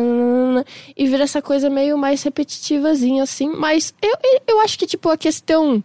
E 0.96 1.06
vira 1.06 1.22
essa 1.22 1.40
coisa 1.40 1.70
meio 1.70 1.96
mais 1.96 2.20
repetitivazinha, 2.24 3.22
assim, 3.22 3.48
mas 3.48 3.94
eu, 4.02 4.14
eu, 4.24 4.40
eu 4.48 4.60
acho 4.60 4.76
que, 4.76 4.86
tipo, 4.86 5.08
a 5.08 5.16
questão 5.16 5.80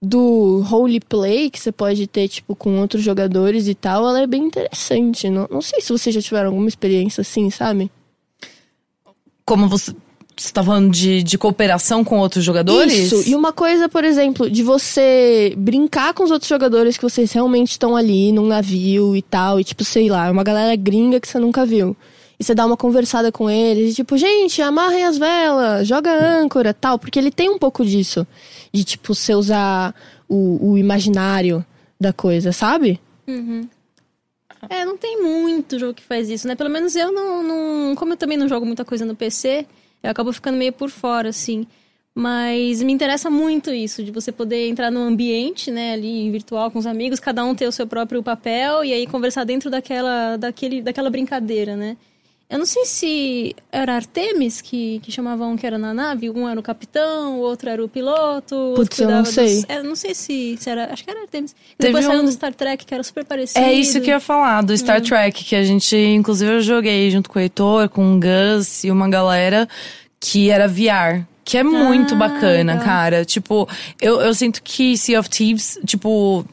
do 0.00 0.60
roleplay 0.62 1.50
que 1.50 1.60
você 1.60 1.70
pode 1.70 2.06
ter, 2.06 2.28
tipo, 2.28 2.56
com 2.56 2.80
outros 2.80 3.02
jogadores 3.02 3.68
e 3.68 3.74
tal, 3.74 4.08
ela 4.08 4.20
é 4.22 4.26
bem 4.26 4.44
interessante. 4.44 5.28
Não, 5.28 5.46
não 5.50 5.60
sei 5.60 5.80
se 5.82 5.92
vocês 5.92 6.14
já 6.14 6.22
tiveram 6.22 6.48
alguma 6.48 6.68
experiência 6.68 7.20
assim, 7.20 7.50
sabe? 7.50 7.90
Como 9.44 9.68
você. 9.68 9.94
Você 10.38 10.52
tá 10.52 10.62
falando 10.62 10.90
de, 10.90 11.22
de 11.22 11.38
cooperação 11.38 12.04
com 12.04 12.18
outros 12.18 12.44
jogadores? 12.44 13.10
Isso. 13.10 13.28
E 13.28 13.34
uma 13.34 13.54
coisa, 13.54 13.88
por 13.88 14.04
exemplo, 14.04 14.50
de 14.50 14.62
você 14.62 15.54
brincar 15.56 16.12
com 16.12 16.24
os 16.24 16.30
outros 16.30 16.48
jogadores 16.48 16.98
que 16.98 17.02
vocês 17.02 17.32
realmente 17.32 17.70
estão 17.70 17.96
ali 17.96 18.32
num 18.32 18.46
navio 18.46 19.16
e 19.16 19.22
tal, 19.22 19.58
e 19.58 19.64
tipo, 19.64 19.82
sei 19.82 20.10
lá, 20.10 20.30
uma 20.30 20.44
galera 20.44 20.76
gringa 20.76 21.18
que 21.20 21.26
você 21.26 21.38
nunca 21.38 21.64
viu. 21.64 21.96
E 22.38 22.44
você 22.44 22.54
dá 22.54 22.66
uma 22.66 22.76
conversada 22.76 23.32
com 23.32 23.48
eles, 23.48 23.92
e 23.92 23.94
tipo, 23.96 24.14
gente, 24.18 24.60
amarrem 24.60 25.04
as 25.04 25.16
velas, 25.16 25.88
joga 25.88 26.12
âncora, 26.12 26.74
tal, 26.74 26.98
porque 26.98 27.18
ele 27.18 27.30
tem 27.30 27.48
um 27.48 27.58
pouco 27.58 27.82
disso. 27.82 28.26
De, 28.70 28.84
tipo, 28.84 29.14
você 29.14 29.34
usar 29.34 29.94
o, 30.28 30.72
o 30.72 30.76
imaginário 30.76 31.64
da 31.98 32.12
coisa, 32.12 32.52
sabe? 32.52 33.00
É, 34.68 34.84
não 34.84 34.98
tem 34.98 35.22
muito 35.22 35.78
jogo 35.78 35.94
que 35.94 36.02
faz 36.02 36.28
isso, 36.28 36.46
né? 36.46 36.54
Pelo 36.54 36.68
menos 36.70 36.94
eu 36.94 37.10
não, 37.10 37.42
não. 37.42 37.94
Como 37.94 38.12
eu 38.12 38.16
também 38.16 38.36
não 38.36 38.48
jogo 38.48 38.66
muita 38.66 38.84
coisa 38.84 39.04
no 39.06 39.14
PC, 39.14 39.66
eu 40.02 40.10
acabo 40.10 40.32
ficando 40.32 40.56
meio 40.56 40.72
por 40.72 40.90
fora, 40.90 41.28
assim. 41.28 41.66
Mas 42.14 42.82
me 42.82 42.92
interessa 42.92 43.28
muito 43.28 43.70
isso, 43.70 44.02
de 44.02 44.10
você 44.10 44.32
poder 44.32 44.68
entrar 44.68 44.90
num 44.90 45.02
ambiente, 45.02 45.70
né, 45.70 45.92
ali 45.92 46.30
virtual 46.30 46.70
com 46.70 46.78
os 46.78 46.86
amigos, 46.86 47.20
cada 47.20 47.44
um 47.44 47.54
ter 47.54 47.66
o 47.66 47.72
seu 47.72 47.86
próprio 47.86 48.22
papel 48.22 48.82
e 48.82 48.92
aí 48.92 49.06
conversar 49.06 49.44
dentro 49.44 49.68
daquela, 49.68 50.38
daquele, 50.38 50.80
daquela 50.80 51.10
brincadeira, 51.10 51.76
né? 51.76 51.96
Eu 52.48 52.58
não 52.60 52.66
sei 52.66 52.84
se 52.84 53.56
era 53.72 53.96
Artemis 53.96 54.60
que, 54.60 55.00
que 55.00 55.10
chamavam 55.10 55.52
um 55.52 55.56
que 55.56 55.66
era 55.66 55.76
na 55.76 55.92
nave, 55.92 56.30
um 56.30 56.48
era 56.48 56.58
o 56.60 56.62
capitão, 56.62 57.38
o 57.38 57.40
outro 57.40 57.68
era 57.68 57.84
o 57.84 57.88
piloto. 57.88 58.72
Putz, 58.76 59.00
eu 59.00 59.10
não 59.10 59.24
sei. 59.24 59.56
Dos, 59.56 59.64
é, 59.68 59.82
não 59.82 59.96
sei 59.96 60.14
se, 60.14 60.56
se 60.56 60.70
era. 60.70 60.92
Acho 60.92 61.02
que 61.02 61.10
era 61.10 61.22
Artemis. 61.22 61.56
Teve 61.76 61.92
Depois 61.92 62.04
saiu 62.04 62.20
um- 62.20 62.24
do 62.24 62.30
Star 62.30 62.54
Trek, 62.54 62.86
que 62.86 62.94
era 62.94 63.02
super 63.02 63.24
parecido. 63.24 63.64
É 63.64 63.72
isso 63.72 64.00
que 64.00 64.10
eu 64.10 64.14
ia 64.14 64.20
falar, 64.20 64.62
do 64.62 64.76
Star 64.78 65.00
Trek, 65.00 65.42
que 65.44 65.56
a 65.56 65.64
gente, 65.64 65.96
inclusive, 65.96 66.52
eu 66.52 66.60
joguei 66.60 67.10
junto 67.10 67.28
com 67.28 67.38
o 67.40 67.42
Heitor, 67.42 67.88
com 67.88 68.14
o 68.16 68.20
Gus 68.20 68.84
e 68.84 68.92
uma 68.92 69.08
galera 69.08 69.68
que 70.20 70.48
era 70.48 70.68
VR. 70.68 71.26
Que 71.44 71.58
é 71.58 71.64
muito 71.64 72.14
Ah, 72.14 72.18
bacana, 72.18 72.72
legal. 72.74 72.84
cara. 72.84 73.24
Tipo, 73.24 73.68
eu, 74.00 74.20
eu 74.20 74.32
sinto 74.34 74.62
que 74.62 74.96
Sea 74.96 75.18
of 75.18 75.28
Thieves, 75.28 75.78
tipo, 75.84 76.44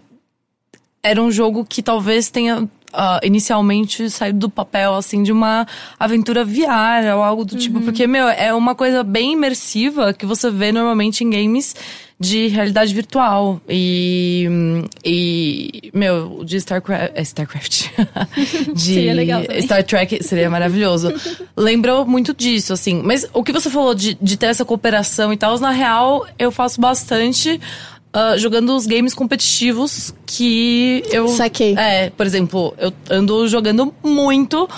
era 1.04 1.22
um 1.22 1.32
jogo 1.32 1.66
que 1.66 1.82
talvez 1.84 2.30
tenha 2.32 2.68
ah, 2.94 3.20
inicialmente 3.24 4.10
saído 4.10 4.40
do 4.40 4.50
papel, 4.50 4.94
assim, 4.96 5.24
de 5.24 5.32
uma 5.32 5.68
aventura 6.00 6.46
VR 6.46 7.16
ou 7.16 7.24
algo 7.24 7.44
do 7.44 7.58
tipo. 7.58 7.82
Porque, 7.82 8.06
meu, 8.06 8.28
é 8.28 8.54
uma 8.54 8.76
coisa 8.76 9.04
bem 9.04 9.34
imersiva 9.34 10.14
que 10.14 10.26
você 10.26 10.52
vê 10.52 10.72
normalmente 10.72 11.24
em 11.24 11.30
games 11.30 11.76
de 12.20 12.48
realidade 12.48 12.94
virtual. 12.94 13.62
E. 13.68 14.48
E. 15.04 15.92
Meu, 15.94 16.44
de 16.46 16.58
StarCraft. 16.58 17.12
É 17.16 17.22
StarCraft. 17.22 17.88
de 18.74 18.82
Seria 18.82 19.14
legal 19.14 19.42
também. 19.44 19.62
Star 19.62 19.84
Trek 19.84 20.24
seria 20.24 20.50
maravilhoso. 20.50 21.14
Lembrou 21.58 22.06
muito 22.06 22.34
disso, 22.34 22.74
assim. 22.74 23.02
Mas 23.04 23.28
o 23.34 23.44
que 23.44 23.52
você 23.52 23.70
falou 23.70 23.94
de, 23.94 24.18
de 24.22 24.38
ter 24.38 24.48
essa 24.48 24.64
cooperação 24.64 25.34
e 25.34 25.38
tal, 25.38 25.60
na 25.60 25.72
real, 25.72 26.26
eu 26.40 26.52
faço 26.52 26.80
bastante. 26.80 27.60
Ah, 28.14 28.38
jogando 28.38 28.76
os 28.76 28.86
games 28.86 29.16
competitivos 29.16 30.14
que 30.24 31.04
eu. 31.12 31.28
Saquei. 31.30 31.76
É, 31.76 32.12
por 32.12 32.28
exemplo, 32.28 32.74
eu 32.78 32.94
ando 33.10 33.48
jogando 33.48 33.94
muito. 34.04 34.70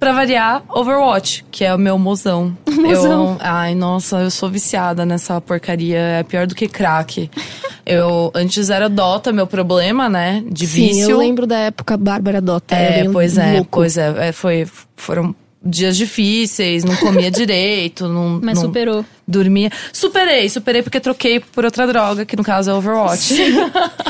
Pra 0.00 0.12
variar, 0.12 0.64
Overwatch, 0.68 1.44
que 1.48 1.64
é 1.64 1.72
o 1.72 1.78
meu 1.78 1.96
mozão. 1.96 2.58
Mozão. 2.68 3.34
Eu, 3.34 3.36
ai, 3.38 3.72
nossa, 3.76 4.18
eu 4.18 4.32
sou 4.32 4.50
viciada 4.50 5.06
nessa 5.06 5.40
porcaria. 5.40 5.96
É 5.96 6.22
pior 6.24 6.44
do 6.44 6.56
que 6.56 6.66
crack. 6.66 7.30
eu, 7.86 8.32
antes 8.34 8.68
era 8.68 8.88
Dota, 8.88 9.32
meu 9.32 9.46
problema, 9.46 10.08
né? 10.08 10.42
De 10.44 10.66
Sim, 10.66 10.88
vício. 10.88 11.10
eu 11.12 11.18
lembro 11.18 11.46
da 11.46 11.56
época 11.56 11.96
Bárbara 11.96 12.40
Dota. 12.40 12.74
É, 12.74 13.08
pois 13.08 13.38
é, 13.38 13.52
louco. 13.52 13.68
pois 13.70 13.96
é, 13.96 14.28
é, 14.28 14.32
foi, 14.32 14.66
foram 14.96 15.32
dias 15.64 15.96
difíceis, 15.96 16.84
não 16.84 16.96
comia 16.96 17.30
direito, 17.32 18.08
não, 18.08 18.40
Mas 18.42 18.56
não 18.56 18.62
superou. 18.66 19.04
dormia. 19.26 19.70
Superei, 19.92 20.48
superei 20.48 20.82
porque 20.82 20.98
troquei 21.00 21.40
por 21.40 21.64
outra 21.64 21.86
droga, 21.86 22.24
que 22.26 22.36
no 22.36 22.42
caso 22.42 22.70
é 22.70 22.74
Overwatch. 22.74 23.34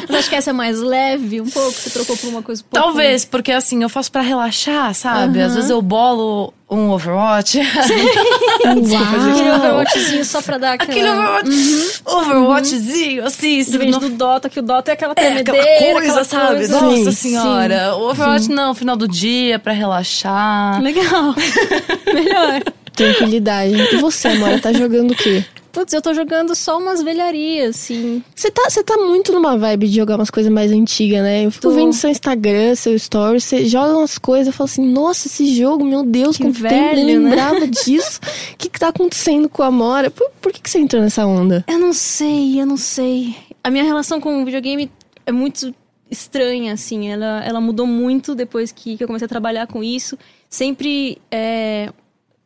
Mas 0.08 0.18
acho 0.20 0.30
que 0.30 0.36
essa 0.36 0.50
é 0.50 0.52
mais 0.52 0.80
leve 0.80 1.40
um 1.40 1.48
pouco, 1.48 1.72
você 1.72 1.90
trocou 1.90 2.16
por 2.16 2.28
uma 2.28 2.42
coisa 2.42 2.62
um 2.62 2.66
pouco... 2.70 2.86
Talvez, 2.86 3.24
porque 3.24 3.52
assim, 3.52 3.82
eu 3.82 3.88
faço 3.88 4.10
pra 4.10 4.22
relaxar, 4.22 4.94
sabe? 4.94 5.40
Às 5.40 5.54
vezes 5.54 5.70
eu 5.70 5.82
bolo 5.82 6.52
um 6.72 6.90
Overwatch. 6.90 7.60
Aquele 8.64 8.94
Uau! 8.94 9.56
Overwatchzinho 9.56 10.24
só 10.24 10.40
pra 10.42 10.58
dar 10.58 10.72
aquela... 10.74 10.92
Aquele 10.92 11.08
Overwatch, 11.10 12.02
Overwatchzinho, 12.06 13.24
assim, 13.26 13.58
Em 13.58 13.64
se 13.64 13.78
vez 13.78 13.90
não 13.90 13.98
do 14.00 14.08
Dota, 14.10 14.48
que 14.48 14.58
o 14.58 14.62
Dota 14.62 14.90
é 14.90 14.94
aquela 14.94 15.14
É, 15.16 15.38
aquela 15.38 15.42
tremedeira, 15.62 15.92
coisa, 16.00 16.20
aquela 16.20 16.24
sabe? 16.24 16.56
coisa. 16.56 16.80
Nossa 16.80 17.12
Sim, 17.12 17.30
senhora. 17.30 17.94
O 17.96 18.10
Overwatch 18.10 18.50
não, 18.50 18.74
final 18.74 18.96
do 18.96 19.06
dia, 19.06 19.58
pra 19.58 19.72
relaxar. 19.72 20.80
Legal. 20.82 21.34
Melhor. 22.12 22.62
Tranquilidade. 22.94 23.74
E 23.94 23.96
você, 23.96 24.28
Amora, 24.28 24.58
tá 24.60 24.72
jogando 24.72 25.12
o 25.12 25.16
quê? 25.16 25.44
Putz, 25.72 25.92
eu 25.94 26.02
tô 26.02 26.12
jogando 26.12 26.54
só 26.54 26.78
umas 26.78 27.02
velharias, 27.02 27.76
assim. 27.76 28.22
Você 28.34 28.50
tá, 28.50 28.62
tá 28.84 28.96
muito 28.98 29.32
numa 29.32 29.56
vibe 29.56 29.88
de 29.88 29.96
jogar 29.96 30.16
umas 30.16 30.28
coisas 30.28 30.52
mais 30.52 30.70
antigas, 30.70 31.22
né? 31.22 31.46
Eu 31.46 31.50
fico 31.50 31.68
Tô. 31.68 31.74
vendo 31.74 31.94
seu 31.94 32.10
Instagram, 32.10 32.74
seu 32.74 32.94
story, 32.94 33.40
você 33.40 33.64
joga 33.64 33.96
umas 33.96 34.18
coisas, 34.18 34.48
eu 34.48 34.52
falo 34.52 34.66
assim, 34.66 34.86
nossa, 34.86 35.28
esse 35.28 35.46
jogo, 35.56 35.82
meu 35.84 36.04
Deus, 36.04 36.36
Que 36.36 36.42
tempo 36.42 36.58
velho, 36.58 37.00
eu 37.00 37.06
né? 37.06 37.30
lembrava 37.30 37.66
disso. 37.66 38.20
O 38.52 38.56
que 38.58 38.68
que 38.68 38.78
tá 38.78 38.88
acontecendo 38.88 39.48
com 39.48 39.62
a 39.62 39.66
Amora? 39.66 40.10
Por, 40.10 40.30
por 40.40 40.52
que 40.52 40.60
que 40.60 40.68
você 40.68 40.78
entrou 40.78 41.02
nessa 41.02 41.24
onda? 41.24 41.64
Eu 41.66 41.78
não 41.78 41.94
sei, 41.94 42.60
eu 42.60 42.66
não 42.66 42.76
sei. 42.76 43.34
A 43.64 43.70
minha 43.70 43.84
relação 43.84 44.20
com 44.20 44.42
o 44.42 44.44
videogame 44.44 44.90
é 45.24 45.32
muito 45.32 45.74
estranha, 46.10 46.74
assim. 46.74 47.08
Ela, 47.08 47.42
ela 47.44 47.60
mudou 47.60 47.86
muito 47.86 48.34
depois 48.34 48.70
que, 48.70 48.96
que 48.96 49.02
eu 49.02 49.08
comecei 49.08 49.24
a 49.24 49.28
trabalhar 49.28 49.66
com 49.66 49.82
isso. 49.82 50.18
Sempre 50.50 51.18
é, 51.30 51.90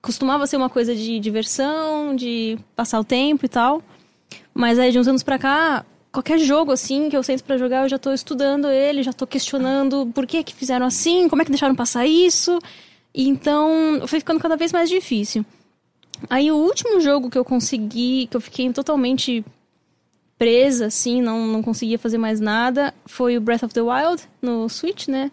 costumava 0.07 0.47
ser 0.47 0.57
uma 0.57 0.71
coisa 0.71 0.95
de 0.95 1.19
diversão, 1.19 2.15
de 2.15 2.57
passar 2.77 3.01
o 3.01 3.05
tempo 3.05 3.45
e 3.45 3.49
tal. 3.49 3.83
Mas 4.55 4.79
aí 4.79 4.93
de 4.93 5.01
uns 5.01 5.09
anos 5.09 5.25
pra 5.25 5.37
cá, 5.37 5.85
qualquer 6.13 6.39
jogo 6.39 6.71
assim 6.71 7.11
que 7.11 7.17
eu 7.17 7.25
sento 7.25 7.43
pra 7.43 7.59
jogar, 7.59 7.83
eu 7.83 7.89
já 7.89 7.99
tô 7.99 8.13
estudando 8.13 8.69
ele, 8.69 9.03
já 9.03 9.13
tô 9.13 9.27
questionando 9.27 10.07
por 10.15 10.25
que 10.25 10.45
que 10.45 10.55
fizeram 10.55 10.87
assim, 10.87 11.29
como 11.29 11.43
é 11.43 11.45
que 11.45 11.51
deixaram 11.51 11.75
passar 11.75 12.07
isso. 12.07 12.57
E 13.13 13.29
então, 13.29 14.01
foi 14.07 14.21
ficando 14.21 14.39
cada 14.39 14.57
vez 14.57 14.73
mais 14.73 14.89
difícil. 14.89 15.45
Aí 16.31 16.53
o 16.53 16.57
último 16.57 17.01
jogo 17.01 17.29
que 17.29 17.37
eu 17.37 17.45
consegui, 17.45 18.29
que 18.31 18.37
eu 18.37 18.41
fiquei 18.41 18.73
totalmente 18.73 19.45
presa, 20.39 20.87
assim, 20.87 21.21
não, 21.21 21.49
não 21.49 21.63
conseguia 21.65 21.99
fazer 21.99 22.19
mais 22.19 22.39
nada, 22.39 22.95
foi 23.07 23.37
o 23.37 23.41
Breath 23.41 23.65
of 23.65 23.75
the 23.75 23.83
Wild 23.83 24.23
no 24.41 24.69
Switch, 24.69 25.09
né? 25.09 25.33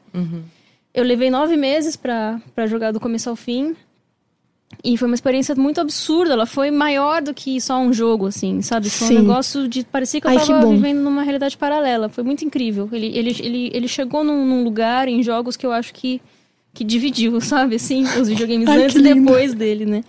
Eu 0.93 1.03
levei 1.03 1.29
nove 1.29 1.55
meses 1.55 1.95
pra 1.95 2.41
jogar 2.67 2.91
do 2.91 2.99
começo 2.99 3.29
ao 3.29 3.35
fim. 3.35 3.75
E 4.83 4.97
foi 4.97 5.07
uma 5.07 5.15
experiência 5.15 5.55
muito 5.55 5.79
absurda. 5.79 6.33
Ela 6.33 6.45
foi 6.45 6.69
maior 6.69 7.21
do 7.21 7.33
que 7.33 7.61
só 7.61 7.79
um 7.79 7.93
jogo, 7.93 8.25
assim, 8.25 8.61
sabe? 8.61 8.89
Foi 8.89 9.07
Sim. 9.07 9.17
um 9.17 9.21
negócio 9.21 9.67
de. 9.67 9.85
Parecia 9.85 10.19
que 10.19 10.27
eu 10.27 10.31
Ai, 10.31 10.37
tava 10.37 10.59
que 10.59 10.73
vivendo 10.73 10.99
numa 10.99 11.23
realidade 11.23 11.55
paralela. 11.55 12.09
Foi 12.09 12.21
muito 12.21 12.43
incrível. 12.43 12.89
Ele, 12.91 13.07
ele, 13.17 13.29
ele, 13.39 13.71
ele 13.73 13.87
chegou 13.87 14.25
num, 14.25 14.45
num 14.45 14.61
lugar 14.61 15.07
em 15.07 15.23
jogos 15.23 15.55
que 15.55 15.65
eu 15.65 15.71
acho 15.71 15.93
que, 15.93 16.21
que 16.73 16.83
dividiu, 16.83 17.39
sabe? 17.41 17.75
Assim, 17.75 18.03
os 18.03 18.27
videogames 18.27 18.67
Ai, 18.67 18.83
antes 18.83 18.97
e 18.97 19.01
depois 19.01 19.53
dele, 19.53 19.85
né? 19.85 20.03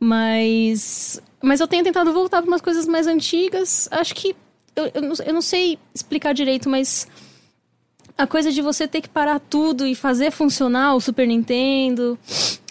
Mas. 0.00 1.20
Mas 1.42 1.60
eu 1.60 1.68
tenho 1.68 1.84
tentado 1.84 2.10
voltar 2.10 2.40
para 2.40 2.50
umas 2.50 2.62
coisas 2.62 2.86
mais 2.86 3.06
antigas. 3.06 3.88
Acho 3.90 4.14
que. 4.14 4.34
Eu, 4.74 4.90
eu, 4.94 5.02
não, 5.02 5.12
eu 5.26 5.34
não 5.34 5.42
sei 5.42 5.78
explicar 5.94 6.32
direito, 6.32 6.70
mas. 6.70 7.06
A 8.16 8.26
coisa 8.26 8.50
de 8.50 8.62
você 8.62 8.88
ter 8.88 9.02
que 9.02 9.08
parar 9.08 9.38
tudo 9.38 9.86
e 9.86 9.94
fazer 9.94 10.32
funcionar 10.32 10.94
o 10.94 11.00
Super 11.00 11.28
Nintendo. 11.28 12.18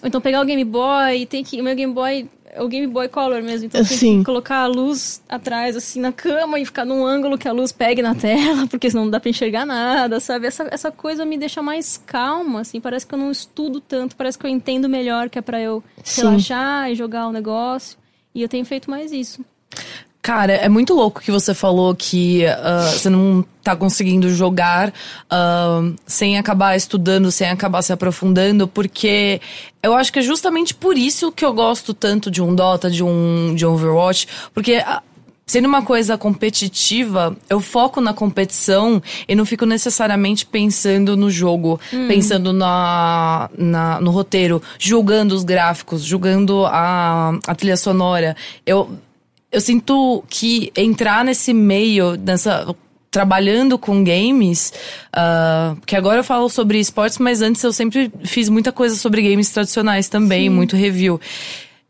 Então 0.02 0.20
pegar 0.20 0.40
o 0.40 0.44
Game 0.44 0.64
Boy 0.64 1.22
e 1.22 1.26
tem 1.26 1.42
que. 1.42 1.60
O 1.60 1.64
meu 1.64 1.74
Game 1.74 1.92
Boy 1.92 2.28
é 2.50 2.62
o 2.62 2.68
Game 2.68 2.86
Boy 2.86 3.08
Color 3.08 3.42
mesmo. 3.42 3.66
Então 3.66 3.84
tem 3.84 3.96
Sim. 3.96 4.18
que 4.18 4.24
colocar 4.24 4.58
a 4.58 4.66
luz 4.66 5.22
atrás, 5.28 5.76
assim, 5.76 6.00
na 6.00 6.12
cama 6.12 6.58
e 6.58 6.64
ficar 6.64 6.84
num 6.84 7.04
ângulo 7.04 7.36
que 7.36 7.48
a 7.48 7.52
luz 7.52 7.72
pegue 7.72 8.00
na 8.00 8.14
tela, 8.16 8.66
porque 8.66 8.90
senão 8.90 9.04
não 9.04 9.10
dá 9.10 9.20
pra 9.20 9.30
enxergar 9.30 9.66
nada, 9.66 10.20
sabe? 10.20 10.46
Essa, 10.46 10.66
essa 10.70 10.90
coisa 10.90 11.24
me 11.24 11.36
deixa 11.36 11.60
mais 11.60 11.96
calma, 11.96 12.60
assim. 12.60 12.80
Parece 12.80 13.06
que 13.06 13.14
eu 13.14 13.18
não 13.18 13.30
estudo 13.30 13.80
tanto, 13.80 14.16
parece 14.16 14.38
que 14.38 14.46
eu 14.46 14.50
entendo 14.50 14.88
melhor 14.88 15.28
que 15.28 15.38
é 15.38 15.42
pra 15.42 15.60
eu 15.60 15.82
Sim. 16.02 16.22
relaxar 16.22 16.90
e 16.90 16.94
jogar 16.94 17.26
o 17.26 17.32
negócio. 17.32 17.98
E 18.34 18.42
eu 18.42 18.48
tenho 18.48 18.64
feito 18.64 18.90
mais 18.90 19.12
isso. 19.12 19.44
Cara, 20.20 20.52
é 20.52 20.68
muito 20.68 20.94
louco 20.94 21.20
que 21.22 21.30
você 21.30 21.54
falou 21.54 21.94
que 21.94 22.44
ah, 22.44 22.90
você 22.92 23.08
não 23.08 23.44
tá 23.62 23.74
conseguindo 23.76 24.28
jogar 24.28 24.92
ah, 25.30 25.80
sem 26.06 26.36
acabar 26.36 26.76
estudando, 26.76 27.30
sem 27.30 27.48
acabar 27.48 27.80
se 27.82 27.92
aprofundando, 27.92 28.66
porque 28.68 29.40
eu 29.82 29.94
acho 29.94 30.12
que 30.12 30.18
é 30.18 30.22
justamente 30.22 30.74
por 30.74 30.98
isso 30.98 31.30
que 31.32 31.44
eu 31.44 31.54
gosto 31.54 31.94
tanto 31.94 32.30
de 32.30 32.42
um 32.42 32.54
Dota, 32.54 32.90
de 32.90 33.02
um, 33.02 33.54
de 33.54 33.64
um 33.64 33.72
Overwatch, 33.74 34.26
porque. 34.52 34.82
ah, 34.84 35.02
Sendo 35.50 35.64
uma 35.66 35.80
coisa 35.80 36.18
competitiva, 36.18 37.34
eu 37.48 37.58
foco 37.58 38.02
na 38.02 38.12
competição 38.12 39.02
e 39.26 39.34
não 39.34 39.46
fico 39.46 39.64
necessariamente 39.64 40.44
pensando 40.44 41.16
no 41.16 41.30
jogo, 41.30 41.80
pensando 42.06 42.52
na, 42.52 43.48
na- 43.56 43.98
no 43.98 44.10
roteiro, 44.10 44.60
julgando 44.78 45.34
os 45.34 45.44
gráficos, 45.44 46.02
julgando 46.02 46.66
a, 46.66 47.30
a 47.46 47.54
trilha 47.54 47.78
sonora. 47.78 48.36
Eu, 48.66 48.90
eu 49.50 49.60
sinto 49.60 50.22
que 50.28 50.72
entrar 50.76 51.24
nesse 51.24 51.52
meio, 51.52 52.16
nessa 52.16 52.74
trabalhando 53.10 53.78
com 53.78 54.04
games, 54.04 54.72
ah, 55.12 55.74
que 55.86 55.96
agora 55.96 56.20
eu 56.20 56.24
falo 56.24 56.48
sobre 56.48 56.78
esportes, 56.78 57.18
mas 57.18 57.40
antes 57.40 57.62
eu 57.62 57.72
sempre 57.72 58.12
fiz 58.24 58.48
muita 58.48 58.70
coisa 58.70 58.96
sobre 58.96 59.22
games 59.22 59.50
tradicionais 59.50 60.08
também, 60.08 60.50
muito 60.50 60.76
review. 60.76 61.20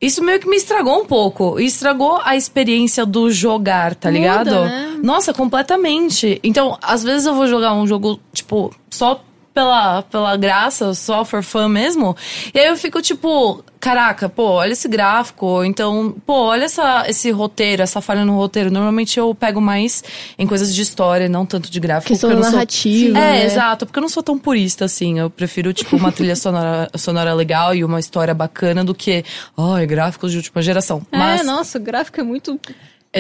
Isso 0.01 0.23
meio 0.23 0.39
que 0.39 0.49
me 0.49 0.57
estragou 0.57 1.01
um 1.01 1.05
pouco. 1.05 1.59
Estragou 1.59 2.21
a 2.25 2.37
experiência 2.37 3.05
do 3.05 3.33
jogar, 3.33 3.97
tá 3.97 4.09
Muda, 4.09 4.19
ligado? 4.19 4.65
né? 4.65 4.97
Nossa, 5.03 5.35
completamente. 5.35 6.39
Então, 6.45 6.79
às 6.81 7.03
vezes 7.03 7.27
eu 7.27 7.35
vou 7.35 7.49
jogar 7.49 7.75
um 7.75 7.85
jogo, 7.85 8.21
tipo, 8.33 8.73
só 8.89 9.21
pela, 9.59 10.03
pela 10.03 10.37
graça, 10.37 10.95
só 10.95 11.25
for 11.25 11.43
fun 11.43 11.67
mesmo. 11.67 12.17
E 12.55 12.59
aí 12.61 12.67
eu 12.69 12.77
fico 12.77 13.03
tipo, 13.03 13.65
caraca, 13.81 14.29
pô, 14.29 14.45
olha 14.51 14.71
esse 14.73 14.87
gráfico. 14.87 15.65
Então, 15.65 16.15
pô, 16.25 16.33
olha 16.45 16.65
essa, 16.67 17.05
esse 17.09 17.29
roteiro, 17.33 17.83
essa 17.83 18.01
falha 18.01 18.25
no 18.25 18.37
roteiro. 18.37 18.71
Normalmente 18.71 19.19
eu 19.19 19.35
pego 19.35 19.61
mais 19.61 20.05
em 20.39 20.47
coisas 20.47 20.73
de 20.73 20.81
história, 20.81 21.29
não 21.29 21.45
tanto 21.45 21.69
de 21.73 21.81
gráfico. 21.81 22.13
Questão 22.13 22.31
eu 22.31 22.37
não 22.37 22.45
sou- 22.45 22.61
É, 23.09 23.11
né? 23.11 23.45
exato. 23.45 23.85
Porque 23.85 23.99
eu 23.99 24.03
não 24.03 24.09
sou 24.09 24.23
tão 24.23 24.39
purista 24.39 24.85
assim. 24.85 25.19
Eu 25.19 25.29
prefiro, 25.29 25.73
tipo, 25.73 25.97
uma 25.97 26.13
trilha 26.13 26.37
sonora, 26.37 26.89
sonora 26.97 27.35
legal 27.35 27.75
e 27.75 27.83
uma 27.83 27.99
história 27.99 28.33
bacana 28.33 28.85
do 28.85 28.95
que, 28.95 29.25
ai, 29.57 29.87
gráficos 29.87 30.31
de 30.31 30.37
última 30.39 30.63
geração. 30.63 31.03
Mas, 31.11 31.41
É, 31.41 31.43
nossa, 31.43 31.79
o 31.79 31.83
gráfico 31.83 32.21
é 32.21 32.23
muito 32.23 32.61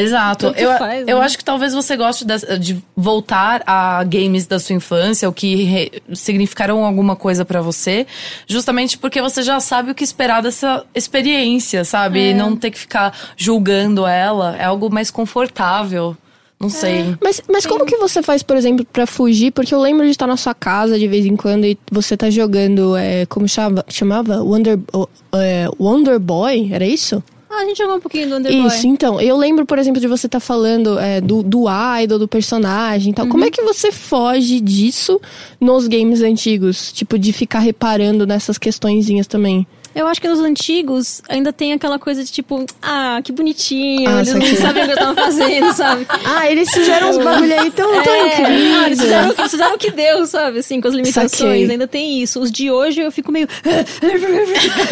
Exato. 0.00 0.46
Tanto 0.48 0.58
Eu, 0.60 0.78
faz, 0.78 1.08
eu 1.08 1.18
né? 1.18 1.24
acho 1.24 1.38
que 1.38 1.44
talvez 1.44 1.72
você 1.74 1.96
goste 1.96 2.24
de, 2.24 2.58
de 2.58 2.82
voltar 2.96 3.62
a 3.66 4.02
games 4.04 4.46
da 4.46 4.58
sua 4.58 4.74
infância, 4.76 5.28
o 5.28 5.32
que 5.32 5.64
re- 5.64 6.02
significaram 6.14 6.84
alguma 6.84 7.16
coisa 7.16 7.44
pra 7.44 7.60
você, 7.60 8.06
justamente 8.46 8.96
porque 8.98 9.20
você 9.22 9.42
já 9.42 9.60
sabe 9.60 9.90
o 9.90 9.94
que 9.94 10.04
esperar 10.04 10.42
dessa 10.42 10.84
experiência, 10.94 11.84
sabe? 11.84 12.20
É. 12.20 12.30
E 12.30 12.34
não 12.34 12.56
ter 12.56 12.70
que 12.70 12.78
ficar 12.78 13.12
julgando 13.36 14.06
ela. 14.06 14.56
É 14.56 14.64
algo 14.64 14.92
mais 14.92 15.10
confortável. 15.10 16.16
Não 16.60 16.68
sei. 16.68 17.16
Mas, 17.22 17.40
mas 17.48 17.64
como 17.64 17.86
que 17.86 17.96
você 17.98 18.20
faz, 18.20 18.42
por 18.42 18.56
exemplo, 18.56 18.84
pra 18.92 19.06
fugir? 19.06 19.52
Porque 19.52 19.72
eu 19.72 19.80
lembro 19.80 20.04
de 20.04 20.10
estar 20.10 20.26
na 20.26 20.36
sua 20.36 20.52
casa 20.54 20.98
de 20.98 21.06
vez 21.06 21.24
em 21.24 21.36
quando 21.36 21.64
e 21.64 21.78
você 21.88 22.16
tá 22.16 22.28
jogando, 22.30 22.96
é, 22.96 23.24
como 23.26 23.46
chama, 23.48 23.84
chamava? 23.88 24.42
Wonder, 24.42 24.76
o- 24.92 25.06
é, 25.36 25.68
Wonder 25.78 26.18
Boy? 26.18 26.70
Era 26.72 26.84
isso? 26.84 27.22
Ah, 27.50 27.62
a 27.62 27.64
gente 27.64 27.78
jogou 27.78 27.96
um 27.96 28.00
pouquinho 28.00 28.28
do 28.28 28.36
Underboy. 28.36 28.66
Isso, 28.66 28.86
então. 28.86 29.20
Eu 29.20 29.36
lembro, 29.36 29.64
por 29.64 29.78
exemplo, 29.78 30.00
de 30.00 30.06
você 30.06 30.26
estar 30.26 30.40
falando 30.40 30.98
é, 30.98 31.20
do, 31.20 31.42
do 31.42 31.64
idol, 32.02 32.18
do 32.18 32.28
personagem 32.28 33.10
e 33.10 33.14
tal. 33.14 33.26
Como 33.26 33.44
é 33.44 33.50
que 33.50 33.62
você 33.62 33.90
foge 33.90 34.60
disso 34.60 35.20
nos 35.58 35.88
games 35.88 36.20
antigos? 36.20 36.92
Tipo, 36.92 37.18
de 37.18 37.32
ficar 37.32 37.60
reparando 37.60 38.26
nessas 38.26 38.58
questõezinhas 38.58 39.26
também. 39.26 39.66
Eu 39.98 40.06
acho 40.06 40.20
que 40.20 40.28
nos 40.28 40.38
antigos 40.40 41.20
ainda 41.28 41.52
tem 41.52 41.72
aquela 41.72 41.98
coisa 41.98 42.22
de 42.22 42.30
tipo, 42.30 42.64
ah, 42.80 43.20
que 43.22 43.32
bonitinho, 43.32 44.08
Ah, 44.08 44.20
eles 44.20 44.32
não 44.34 44.56
sabem 44.56 44.84
o 44.84 44.86
que 44.86 44.92
eu 44.92 44.96
tava 44.96 45.14
fazendo, 45.14 45.72
sabe? 45.72 46.06
Ah, 46.24 46.50
eles 46.50 46.70
fizeram 46.70 47.10
uns 47.10 47.18
bagulho 47.18 47.60
aí 47.60 47.70
tão, 47.70 48.02
tão 48.02 48.12
É, 48.14 48.40
incrível. 48.40 48.78
ah, 48.80 48.86
eles 48.86 49.00
fizeram, 49.00 49.32
eles 49.36 49.50
fizeram 49.50 49.74
o 49.74 49.78
que 49.78 49.90
deu, 49.90 50.26
sabe? 50.26 50.58
Assim, 50.60 50.80
com 50.80 50.88
as 50.88 50.94
limitações. 50.94 51.30
Saquei. 51.32 51.70
Ainda 51.70 51.88
tem 51.88 52.22
isso. 52.22 52.40
Os 52.40 52.50
de 52.52 52.70
hoje 52.70 53.00
eu 53.00 53.10
fico 53.10 53.32
meio. 53.32 53.48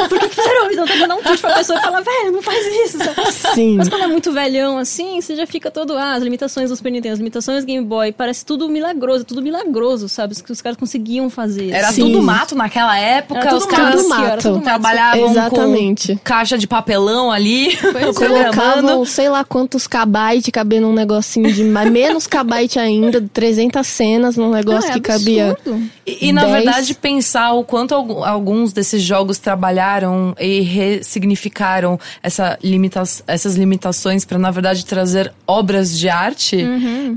Por 0.09 0.19
que 0.19 0.29
que 0.29 0.35
fizeram 0.35 0.71
isso? 0.71 0.81
Então, 0.83 1.09
dar 1.09 1.15
um 1.17 1.23
tweet 1.23 1.41
pra 1.41 1.55
pessoa 1.55 1.79
e 1.79 1.83
falar, 1.83 2.01
velho, 2.01 2.33
não 2.33 2.43
faz 2.43 2.67
isso. 2.85 2.99
sabe? 2.99 3.33
Sim. 3.55 3.77
Mas 3.77 3.89
quando 3.89 4.03
é 4.03 4.07
muito 4.09 4.33
velhão 4.33 4.77
assim, 4.79 5.21
você 5.21 5.37
já 5.37 5.47
fica 5.47 5.71
todo. 5.71 5.97
Ah, 5.97 6.15
as 6.15 6.23
limitações 6.23 6.71
do 6.71 6.77
Super 6.77 6.91
Nintendo, 6.91 7.13
as 7.15 7.19
limitações 7.19 7.63
do 7.65 7.67
Game 7.67 7.85
Boy. 7.85 8.13
Parece 8.13 8.45
tudo 8.45 8.69
milagroso, 8.69 9.25
tudo 9.25 9.41
milagroso, 9.41 10.09
sabe? 10.09 10.33
Os 10.33 10.41
que 10.41 10.51
os 10.53 10.61
caras 10.61 10.77
conseguiam 10.79 11.31
fazer. 11.31 11.71
Era 11.71 11.93
Sim. 11.93 12.03
tudo 12.13 12.23
mato 12.23 12.55
naquela 12.55 12.99
época, 12.99 13.41
Era 13.41 13.51
tudo 13.51 13.59
os 13.61 13.67
caras 13.67 13.95
tudo 14.03 14.09
mato. 14.09 14.25
era 14.25 14.37
tudo 14.43 14.65
mato. 14.65 14.96
Trabalhavam 14.97 15.31
Exatamente. 15.31 16.13
com 16.15 16.19
caixa 16.25 16.57
de 16.59 16.67
papelão 16.67 17.31
ali, 17.31 17.71
é. 17.95 18.13
Colocavam 18.13 19.05
sei 19.05 19.29
lá 19.29 19.45
quantos 19.45 19.87
kbytes 19.87 20.51
cabendo 20.53 20.87
num 20.89 20.93
negocinho 20.95 21.53
de 21.53 21.65
mais 21.65 21.91
menos 21.91 22.27
kbyte 22.27 22.79
ainda, 22.79 23.21
300 23.33 23.87
cenas 23.87 24.37
num 24.37 24.51
negócio 24.51 24.89
Ah, 24.89 24.93
é 24.93 24.95
que 24.95 25.01
cabia. 25.01 25.51
absurdo. 25.53 25.83
E, 26.07 26.29
e, 26.29 26.33
na 26.33 26.43
10. 26.45 26.53
verdade, 26.65 26.95
pensar 26.95 27.53
o 27.53 27.65
quanto 27.65 27.95
algu- 27.95 28.25
alguns 28.25 28.73
desses 28.73 29.03
jogos 29.03 29.39
trabalharam 29.39 30.35
e 30.41 30.61
ressignificaram 30.61 31.99
essa 32.23 32.59
limita 32.63 33.03
essas 33.27 33.55
limitações 33.57 34.25
para 34.25 34.39
na 34.39 34.51
verdade, 34.51 34.85
trazer 34.87 35.33
obras 35.47 35.99
de 35.99 36.09
arte 36.09 36.65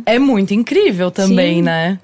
é 0.05 0.17
muito 0.19 0.53
incrível 0.53 1.11
também, 1.11 1.57
Sim. 1.57 1.61
né? 1.61 1.99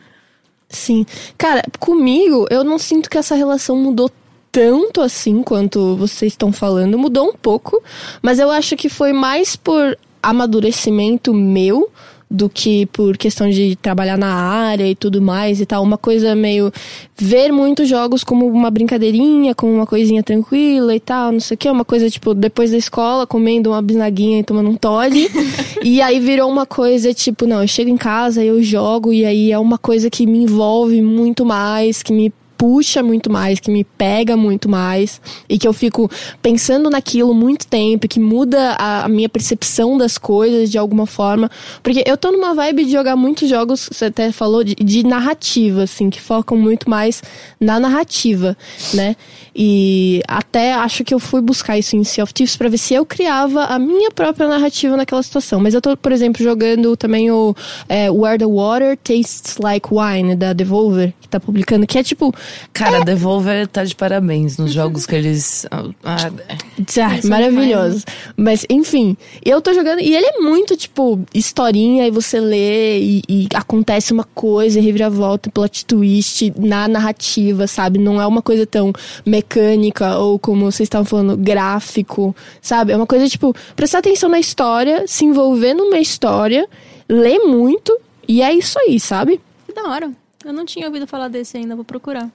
Sim. 0.69 1.05
Cara, 1.37 1.63
comigo, 1.79 2.47
eu 2.49 2.63
não 2.63 2.77
sinto 2.77 3.09
que 3.09 3.17
essa 3.17 3.35
relação 3.35 3.75
mudou 3.75 4.09
tanto 4.55 5.01
assim 5.01 5.43
quanto 5.43 5.97
vocês 5.97 6.31
estão 6.31 6.49
falando. 6.49 6.97
Mudou 6.97 7.27
um 7.27 7.33
pouco, 7.33 7.83
mas 8.21 8.39
eu 8.39 8.49
acho 8.49 8.77
que 8.77 8.87
foi 8.87 9.11
mais 9.11 9.57
por 9.57 9.97
amadurecimento 10.23 11.33
meu 11.33 11.91
do 12.31 12.49
que 12.49 12.85
por 12.85 13.17
questão 13.17 13.49
de 13.49 13.75
trabalhar 13.75 14.17
na 14.17 14.33
área 14.33 14.89
e 14.89 14.95
tudo 14.95 15.21
mais 15.21 15.59
e 15.59 15.65
tal. 15.65 15.83
Uma 15.83 15.97
coisa 15.97 16.33
meio. 16.35 16.71
ver 17.17 17.51
muitos 17.51 17.89
jogos 17.89 18.23
como 18.23 18.47
uma 18.47 18.71
brincadeirinha, 18.71 19.53
como 19.53 19.73
uma 19.73 19.85
coisinha 19.85 20.23
tranquila 20.23 20.95
e 20.95 21.01
tal, 21.01 21.33
não 21.33 21.41
sei 21.41 21.55
o 21.55 21.57
que. 21.57 21.69
Uma 21.69 21.83
coisa 21.83 22.09
tipo, 22.09 22.33
depois 22.33 22.71
da 22.71 22.77
escola, 22.77 23.27
comendo 23.27 23.71
uma 23.71 23.81
bisnaguinha 23.81 24.39
e 24.39 24.43
tomando 24.43 24.69
um 24.69 24.75
Todd. 24.77 25.13
e 25.83 26.01
aí 26.01 26.17
virou 26.21 26.49
uma 26.49 26.65
coisa 26.65 27.13
tipo, 27.13 27.45
não, 27.45 27.61
eu 27.61 27.67
chego 27.67 27.89
em 27.89 27.97
casa, 27.97 28.41
eu 28.41 28.63
jogo 28.63 29.11
e 29.11 29.25
aí 29.25 29.51
é 29.51 29.59
uma 29.59 29.77
coisa 29.77 30.09
que 30.09 30.25
me 30.25 30.43
envolve 30.43 31.01
muito 31.01 31.45
mais, 31.45 32.01
que 32.01 32.13
me 32.13 32.31
puxa 32.57 33.03
muito 33.03 33.31
mais, 33.31 33.59
que 33.59 33.71
me 33.71 33.83
pega 33.83 34.35
muito 34.35 34.69
mais 34.69 35.21
e 35.47 35.57
que 35.57 35.67
eu 35.67 35.73
fico 35.73 36.09
pensando 36.41 36.89
naquilo 36.89 37.33
muito 37.33 37.67
tempo, 37.67 38.07
que 38.07 38.19
muda 38.19 38.75
a, 38.79 39.05
a 39.05 39.09
minha 39.09 39.29
percepção 39.29 39.97
das 39.97 40.17
coisas 40.17 40.69
de 40.69 40.77
alguma 40.77 41.05
forma. 41.05 41.49
Porque 41.83 42.03
eu 42.05 42.17
tô 42.17 42.31
numa 42.31 42.53
vibe 42.53 42.85
de 42.85 42.91
jogar 42.91 43.15
muitos 43.15 43.49
jogos, 43.49 43.89
você 43.91 44.05
até 44.05 44.31
falou, 44.31 44.63
de, 44.63 44.75
de 44.75 45.03
narrativa, 45.05 45.83
assim, 45.83 46.09
que 46.09 46.21
focam 46.21 46.57
muito 46.57 46.89
mais 46.89 47.21
na 47.59 47.79
narrativa, 47.79 48.57
né? 48.93 49.15
E 49.55 50.21
até 50.27 50.73
acho 50.73 51.03
que 51.05 51.13
eu 51.13 51.19
fui 51.19 51.39
buscar 51.39 51.77
isso 51.77 51.95
em 51.95 52.03
Sea 52.03 52.23
of 52.25 52.33
Thieves 52.33 52.57
pra 52.57 52.67
ver 52.67 52.77
se 52.77 52.93
eu 52.93 53.05
criava 53.05 53.63
a 53.63 53.79
minha 53.79 54.11
própria 54.11 54.47
narrativa 54.49 54.97
naquela 54.97 55.23
situação. 55.23 55.61
Mas 55.61 55.73
eu 55.73 55.81
tô, 55.81 55.95
por 55.95 56.11
exemplo, 56.11 56.43
jogando 56.43 56.97
também 56.97 57.31
o 57.31 57.55
é, 57.87 58.11
Where 58.11 58.37
the 58.37 58.45
Water 58.45 58.97
Tastes 58.97 59.57
Like 59.57 59.87
Wine, 59.91 60.35
da 60.35 60.51
Devolver, 60.51 61.13
que 61.21 61.29
tá 61.29 61.39
publicando, 61.39 61.87
que 61.87 61.97
é 61.97 62.03
tipo, 62.03 62.33
Cara, 62.73 63.03
Devolver 63.03 63.67
tá 63.67 63.83
de 63.83 63.95
parabéns 63.95 64.57
nos 64.57 64.71
jogos 64.73 65.05
que 65.05 65.15
eles. 65.15 65.65
ah, 65.71 65.85
ah, 66.03 66.31
Eles 66.77 67.21
são 67.21 67.29
maravilhoso. 67.29 68.03
Mas, 68.35 68.65
enfim, 68.69 69.15
eu 69.43 69.61
tô 69.61 69.73
jogando. 69.73 69.99
E 70.01 70.15
ele 70.15 70.25
é 70.25 70.39
muito, 70.39 70.75
tipo, 70.75 71.19
historinha, 71.33 72.07
e 72.07 72.11
você 72.11 72.39
lê 72.39 72.99
e, 72.99 73.21
e 73.27 73.47
acontece 73.53 74.13
uma 74.13 74.23
coisa, 74.23 74.79
e 74.79 74.81
reviravolta, 74.83 75.49
plot 75.49 75.85
twist 75.85 76.53
na 76.57 76.87
narrativa, 76.87 77.67
sabe? 77.67 77.97
Não 77.99 78.21
é 78.21 78.27
uma 78.27 78.41
coisa 78.41 78.65
tão 78.65 78.91
mecânica 79.25 80.17
ou, 80.17 80.37
como 80.39 80.65
vocês 80.71 80.87
estavam 80.87 81.05
falando, 81.05 81.37
gráfico, 81.37 82.35
sabe? 82.61 82.91
É 82.91 82.95
uma 82.95 83.07
coisa, 83.07 83.27
tipo, 83.27 83.55
prestar 83.75 83.99
atenção 83.99 84.29
na 84.29 84.39
história, 84.39 85.05
se 85.07 85.25
envolver 85.25 85.73
numa 85.73 85.99
história, 85.99 86.67
ler 87.07 87.39
muito, 87.39 87.97
e 88.27 88.41
é 88.41 88.53
isso 88.53 88.77
aí, 88.79 88.99
sabe? 88.99 89.39
Que 89.65 89.73
da 89.73 89.83
hora. 89.89 90.11
Eu 90.45 90.53
não 90.53 90.63
tinha 90.63 90.85
ouvido 90.85 91.07
falar 91.07 91.27
desse 91.27 91.57
ainda, 91.57 91.75
vou 91.75 91.83
procurar. 91.83 92.29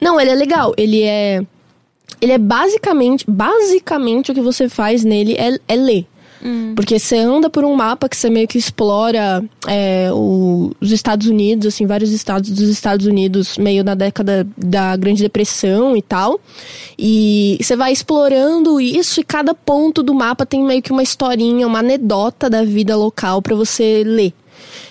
Não, 0.00 0.20
ele 0.20 0.30
é 0.30 0.34
legal. 0.34 0.74
Ele 0.76 1.02
é. 1.02 1.40
Ele 2.20 2.32
é 2.32 2.38
basicamente. 2.38 3.24
Basicamente 3.28 4.32
o 4.32 4.34
que 4.34 4.40
você 4.40 4.68
faz 4.68 5.04
nele 5.04 5.34
é, 5.38 5.56
é 5.68 5.76
ler. 5.76 6.06
Porque 6.76 7.00
você 7.00 7.16
anda 7.18 7.50
por 7.50 7.64
um 7.64 7.74
mapa 7.74 8.08
que 8.08 8.16
você 8.16 8.30
meio 8.30 8.46
que 8.46 8.56
explora 8.58 9.44
é, 9.66 10.08
o- 10.12 10.70
os 10.80 10.92
Estados 10.92 11.26
Unidos, 11.26 11.66
assim, 11.66 11.84
vários 11.84 12.12
estados 12.12 12.50
dos 12.50 12.68
Estados 12.68 13.06
Unidos, 13.06 13.58
meio 13.58 13.82
na 13.82 13.96
década 13.96 14.46
da 14.56 14.94
Grande 14.96 15.20
Depressão 15.20 15.96
e 15.96 16.02
tal. 16.02 16.40
E 16.96 17.58
você 17.60 17.74
vai 17.74 17.90
explorando 17.92 18.80
isso 18.80 19.20
e 19.20 19.24
cada 19.24 19.52
ponto 19.52 20.00
do 20.00 20.14
mapa 20.14 20.46
tem 20.46 20.62
meio 20.62 20.80
que 20.80 20.92
uma 20.92 21.02
historinha, 21.02 21.66
uma 21.66 21.80
anedota 21.80 22.48
da 22.48 22.62
vida 22.62 22.96
local 22.96 23.42
pra 23.42 23.56
você 23.56 24.04
ler. 24.06 24.32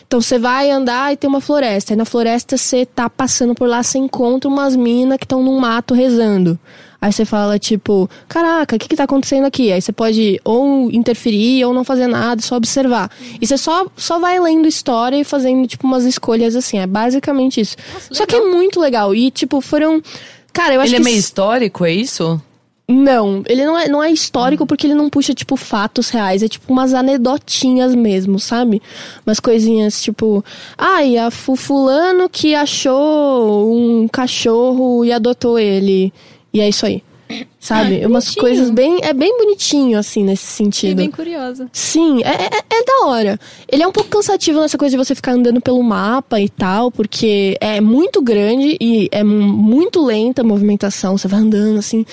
Então 0.08 0.22
você 0.22 0.40
vai 0.40 0.72
andar 0.72 1.12
e 1.12 1.18
tem 1.18 1.30
uma 1.30 1.42
floresta. 1.42 1.92
E 1.92 1.96
na 1.96 2.06
floresta 2.06 2.56
você 2.56 2.86
tá 2.86 3.10
passando 3.10 3.54
por 3.54 3.68
lá, 3.68 3.84
você 3.84 3.98
encontra 3.98 4.50
umas 4.50 4.74
minas 4.74 5.18
que 5.18 5.26
estão 5.26 5.44
num 5.44 5.60
mato 5.60 5.94
rezando. 5.94 6.58
Aí 7.00 7.12
você 7.12 7.26
fala, 7.26 7.60
tipo, 7.60 8.10
caraca, 8.28 8.76
o 8.76 8.80
que 8.80 8.88
que 8.88 8.96
tá 8.96 9.04
acontecendo 9.04 9.46
aqui? 9.46 9.72
Aí 9.72 9.82
você 9.82 9.92
pode 9.92 10.40
ou 10.44 10.90
interferir 10.92 11.64
ou 11.66 11.74
não 11.74 11.84
fazer 11.84 12.08
nada, 12.08 12.42
só 12.42 12.56
observar. 12.56 13.12
E 13.40 13.46
você 13.46 13.58
só, 13.58 13.86
só 13.96 14.18
vai 14.18 14.40
lendo 14.40 14.68
história 14.68 15.18
e 15.18 15.24
fazendo, 15.24 15.68
tipo, 15.68 15.86
umas 15.86 16.06
escolhas 16.06 16.56
assim. 16.56 16.80
É 16.80 16.88
basicamente 16.88 17.62
isso. 17.62 17.76
só 18.10 18.26
que 18.26 18.36
é 18.36 18.42
muito 18.42 18.80
legal. 18.80 19.14
E, 19.14 19.30
tipo, 19.30 19.62
foram. 19.62 20.02
Cara, 20.52 20.74
eu 20.74 20.82
acho 20.82 20.90
Ele 20.90 20.96
é 20.96 21.00
que. 21.00 21.06
meio 21.06 21.18
histórico, 21.18 21.86
é 21.86 21.92
isso? 21.92 22.42
Não, 22.90 23.44
ele 23.48 23.66
não 23.66 23.78
é, 23.78 23.90
não 23.90 24.02
é 24.02 24.10
histórico 24.10 24.66
porque 24.66 24.88
ele 24.88 24.94
não 24.96 25.10
puxa, 25.10 25.34
tipo, 25.34 25.58
fatos 25.58 26.10
reais. 26.10 26.42
É 26.42 26.48
tipo 26.48 26.72
umas 26.72 26.94
anedotinhas 26.94 27.94
mesmo, 27.94 28.40
sabe? 28.40 28.82
Umas 29.26 29.42
coisinhas, 29.42 30.02
tipo... 30.02 30.44
Ai, 30.78 31.18
a 31.18 31.30
fu- 31.30 31.58
fulano 31.58 32.30
que 32.30 32.56
achou 32.56 33.74
um 33.76 34.08
cachorro 34.08 35.04
e 35.04 35.12
adotou 35.12 35.60
ele. 35.60 36.14
E 36.54 36.62
é 36.62 36.70
isso 36.70 36.86
aí. 36.86 37.04
Sabe? 37.60 38.06
Umas 38.06 38.26
bonitinho. 38.26 38.42
coisas 38.42 38.70
bem... 38.70 39.00
É 39.02 39.12
bem 39.14 39.38
bonitinho, 39.38 39.98
assim, 40.00 40.24
nesse 40.24 40.46
sentido. 40.46 40.96
bem 40.98 41.12
curiosa. 41.12 41.68
Sim, 41.74 42.22
é, 42.24 42.46
é, 42.46 42.80
é 42.80 42.84
da 42.86 43.06
hora. 43.08 43.40
Ele 43.70 43.84
é 43.84 43.88
um 43.88 43.92
pouco 43.92 44.10
cansativo 44.10 44.62
nessa 44.62 44.78
coisa 44.78 44.96
de 44.98 45.04
você 45.04 45.14
ficar 45.14 45.34
andando 45.34 45.60
pelo 45.60 45.84
mapa 45.84 46.40
e 46.40 46.48
tal, 46.48 46.90
porque 46.92 47.58
é 47.60 47.82
muito 47.82 48.22
grande 48.22 48.78
e 48.80 49.10
é 49.12 49.24
mu- 49.24 49.44
muito 49.54 50.02
lenta 50.06 50.42
a 50.42 50.46
movimentação. 50.46 51.18
Você 51.18 51.28
vai 51.28 51.42
andando 51.42 51.78
assim, 51.78 52.06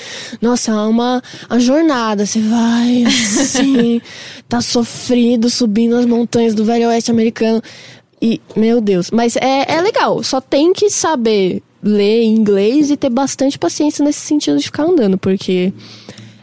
nossa, 0.42 0.72
é 0.72 0.74
uma, 0.74 1.22
uma 1.48 1.60
jornada. 1.60 2.26
Você 2.26 2.40
vai 2.40 3.04
assim, 3.06 4.00
tá 4.48 4.60
sofrido 4.60 5.48
subindo 5.48 5.94
as 5.96 6.06
montanhas 6.06 6.54
do 6.54 6.64
Velho 6.64 6.88
Oeste 6.88 7.10
americano. 7.12 7.62
E, 8.20 8.40
meu 8.56 8.80
Deus, 8.80 9.10
mas 9.10 9.36
é, 9.36 9.64
é 9.68 9.80
legal. 9.80 10.22
Só 10.22 10.40
tem 10.40 10.72
que 10.72 10.88
saber 10.90 11.62
ler 11.84 12.24
inglês 12.24 12.90
e 12.90 12.96
ter 12.96 13.10
bastante 13.10 13.58
paciência 13.58 14.04
nesse 14.04 14.20
sentido 14.20 14.58
de 14.58 14.64
ficar 14.64 14.84
andando, 14.84 15.18
porque 15.18 15.72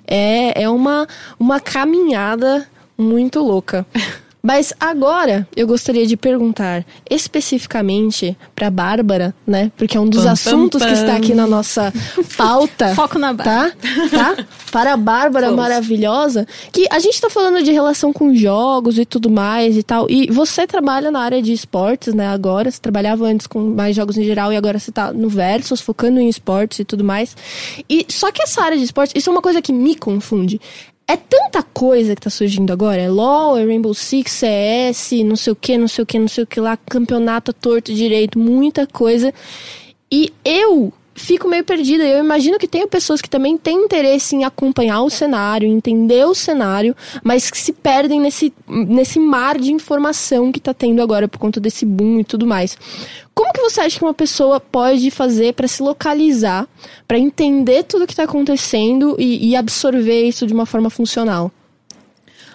é, 0.08 0.64
é 0.64 0.70
uma, 0.70 1.08
uma 1.40 1.60
caminhada 1.60 2.68
muito 2.98 3.40
louca. 3.40 3.86
Mas 4.42 4.74
agora 4.80 5.48
eu 5.56 5.68
gostaria 5.68 6.06
de 6.06 6.18
perguntar 6.18 6.84
especificamente 7.10 8.36
pra 8.56 8.72
Bárbara, 8.72 9.36
né? 9.46 9.72
Porque 9.78 9.96
é 9.96 10.00
um 10.00 10.08
dos 10.08 10.22
Pam, 10.22 10.26
pam, 10.26 10.32
assuntos 10.32 10.84
que 10.84 10.92
está 10.92 11.16
aqui 11.16 11.34
na 11.34 11.46
nossa 11.46 11.94
pauta. 12.36 12.94
Foco 12.96 13.20
na 13.20 13.34
barra. 13.34 13.72
tá? 13.72 14.36
Tá? 14.36 14.46
Para 14.72 14.94
a 14.94 14.98
Bárbara 14.98 15.48
Close. 15.48 15.62
maravilhosa, 15.62 16.48
que 16.72 16.88
a 16.90 17.00
gente 17.00 17.22
tá 17.22 17.30
falando 17.30 17.62
de 17.62 17.72
relação 17.72 18.12
com 18.12 18.34
jogos 18.34 18.98
e 18.98 19.06
tudo 19.06 19.30
mais 19.30 19.78
e 19.78 19.84
tal. 19.84 20.08
E 20.10 20.28
você 20.32 20.66
trabalha 20.66 21.12
na 21.12 21.20
área 21.20 21.42
de 21.42 21.54
esportes, 21.54 22.14
né? 22.14 22.28
Agora, 22.28 22.72
você 22.72 22.80
trabalhava 22.80 23.26
antes 23.26 23.46
com 23.46 23.60
mais 23.60 23.96
jogos 23.96 24.18
em 24.18 24.24
geral 24.24 24.52
e 24.52 24.56
agora 24.56 24.80
você 24.80 24.92
tá 24.92 25.14
no 25.14 25.30
Versus, 25.30 25.82
focando 25.82 26.20
em 26.20 26.28
esportes 26.28 26.80
e 26.80 26.86
tudo 26.86 27.04
mais. 27.04 27.36
E 27.90 28.06
só 28.10 28.32
que 28.32 28.42
essa 28.42 28.64
área 28.64 28.78
de 28.78 28.84
esportes, 28.84 29.14
isso 29.16 29.30
é 29.30 29.32
uma 29.32 29.42
coisa 29.42 29.62
que 29.62 29.72
me 29.72 29.96
confunde. 29.96 30.60
É 31.12 31.17
tanta 31.17 31.62
coisa 31.62 32.15
que 32.15 32.21
tá 32.21 32.30
surgindo 32.30 32.71
agora. 32.71 33.02
É 33.02 33.10
LoL, 33.10 33.58
é 33.58 33.65
Rainbow 33.65 33.93
Six, 33.93 34.32
CS, 34.32 35.12
não 35.26 35.36
sei 35.36 35.52
o 35.52 35.56
que, 35.58 35.78
não 35.78 35.86
sei 35.89 36.04
o 36.04 36.06
que, 36.06 36.17
não 36.17 36.30
sei 36.30 36.45
o 36.45 36.47
que 36.47 36.58
lá, 36.58 36.78
campeonato 36.78 37.52
torto 37.52 37.93
direito, 37.93 38.39
muita 38.39 38.88
coisa. 38.88 39.34
E 40.10 40.32
eu 40.45 40.93
fico 41.13 41.47
meio 41.47 41.63
perdida. 41.63 42.04
Eu 42.04 42.24
imagino 42.24 42.58
que 42.58 42.67
tenha 42.67 42.88
pessoas 42.88 43.21
que 43.21 43.30
também 43.30 43.58
têm 43.58 43.86
interesse 43.86 44.36
em 44.36 44.43
acompanhar 44.43 45.02
o 45.02 45.10
cenário, 45.10 45.67
entender 45.67 46.26
o 46.26 46.36
cenário, 46.36 46.95
mas 47.24 47.50
que 47.50 47.58
se 47.58 47.74
perdem 47.74 48.19
nesse, 48.19 48.54
nesse 48.67 49.19
mar 49.19 49.58
de 49.58 49.71
informação 49.71 50.52
que 50.52 50.60
tá 50.60 50.74
tendo 50.74 51.02
agora 51.02 51.28
por 51.28 51.38
conta 51.38 51.60
desse 51.60 51.86
boom 51.86 52.19
e 52.19 52.24
tudo 52.24 52.47
mais. 52.47 52.78
Como 53.34 53.54
que 53.54 53.62
você 53.62 53.82
acha 53.82 53.97
que 53.97 54.06
uma 54.06 54.13
pessoa 54.13 54.60
pode 54.60 55.10
fazer 55.10 55.54
para 55.54 55.67
se 55.67 55.82
localizar, 55.82 56.67
para 57.08 57.17
entender 57.17 57.84
tudo 57.84 58.08
que 58.08 58.15
tá 58.15 58.24
acontecendo 58.24 59.15
e, 59.17 59.50
e 59.50 59.56
absorver 59.56 60.24
isso 60.24 60.45
de 60.45 60.54
uma 60.54 60.65
forma 60.65 60.89
funcional? 60.89 61.52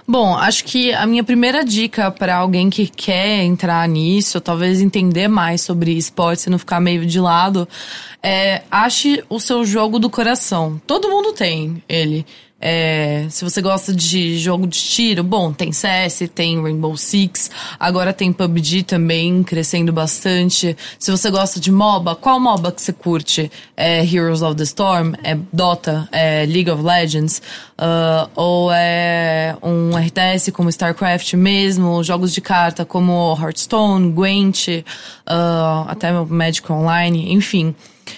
Bom, 0.09 0.37
acho 0.37 0.65
que 0.65 0.93
a 0.95 1.05
minha 1.05 1.25
primeira 1.25 1.65
dica 1.65 2.13
para 2.13 2.37
alguém 2.37 2.71
que 2.71 2.87
quer 2.87 3.43
entrar 3.43 3.89
nisso, 3.89 4.41
talvez 4.41 4.81
entender 4.81 5.27
mais 5.27 5.63
sobre 5.63 5.93
esportes 5.93 6.47
e 6.47 6.51
não 6.51 6.59
ficar 6.59 6.79
meio 6.81 7.05
de 7.05 7.19
lado, 7.19 7.69
é 8.23 8.63
ache 8.71 9.25
o 9.29 9.41
seu 9.41 9.65
jogo 9.65 9.99
do 9.99 10.09
coração. 10.09 10.81
Todo 10.87 11.11
mundo 11.11 11.33
tem 11.33 11.83
ele. 11.89 12.25
É, 12.59 13.27
se 13.29 13.45
você 13.45 13.61
gosta 13.61 13.95
de 13.95 14.39
jogo 14.39 14.67
de 14.67 14.79
tiro, 14.79 15.23
bom, 15.23 15.53
tem 15.53 15.73
CS, 15.73 16.23
tem 16.35 16.61
Rainbow 16.61 16.97
Six, 16.97 17.51
agora 17.79 18.15
tem 18.15 18.33
PUBG 18.33 18.83
também, 18.83 19.43
crescendo 19.43 19.93
bastante. 19.93 20.75
Se 20.99 21.11
você 21.11 21.31
gosta 21.31 21.61
de 21.61 21.71
MOBA, 21.71 22.17
qual 22.17 22.41
MOBA 22.41 22.73
que 22.73 22.81
você 22.81 22.95
curte? 22.95 23.51
É 23.77 24.03
Heroes 24.03 24.41
of 24.41 24.57
the 24.57 24.63
Storm? 24.63 25.15
É 25.23 25.37
Dota? 25.53 26.09
É 26.11 26.47
League 26.47 26.71
of 26.71 26.83
Legends? 26.83 27.43
Ah, 27.77 28.31
ou 28.35 28.73
é 28.73 29.55
um 29.63 29.91
RTS 29.97 30.51
como 30.51 30.71
StarCraft 30.71 31.35
mesmo? 31.35 32.03
Jogos 32.03 32.33
de 32.33 32.41
carta 32.41 32.87
como 32.87 33.37
Hearthstone, 33.39 34.13
Gwent, 34.13 34.69
ah, 35.27 35.85
até 35.89 36.11
Magic 36.11 36.73
Online, 36.73 37.35
enfim. 37.35 37.75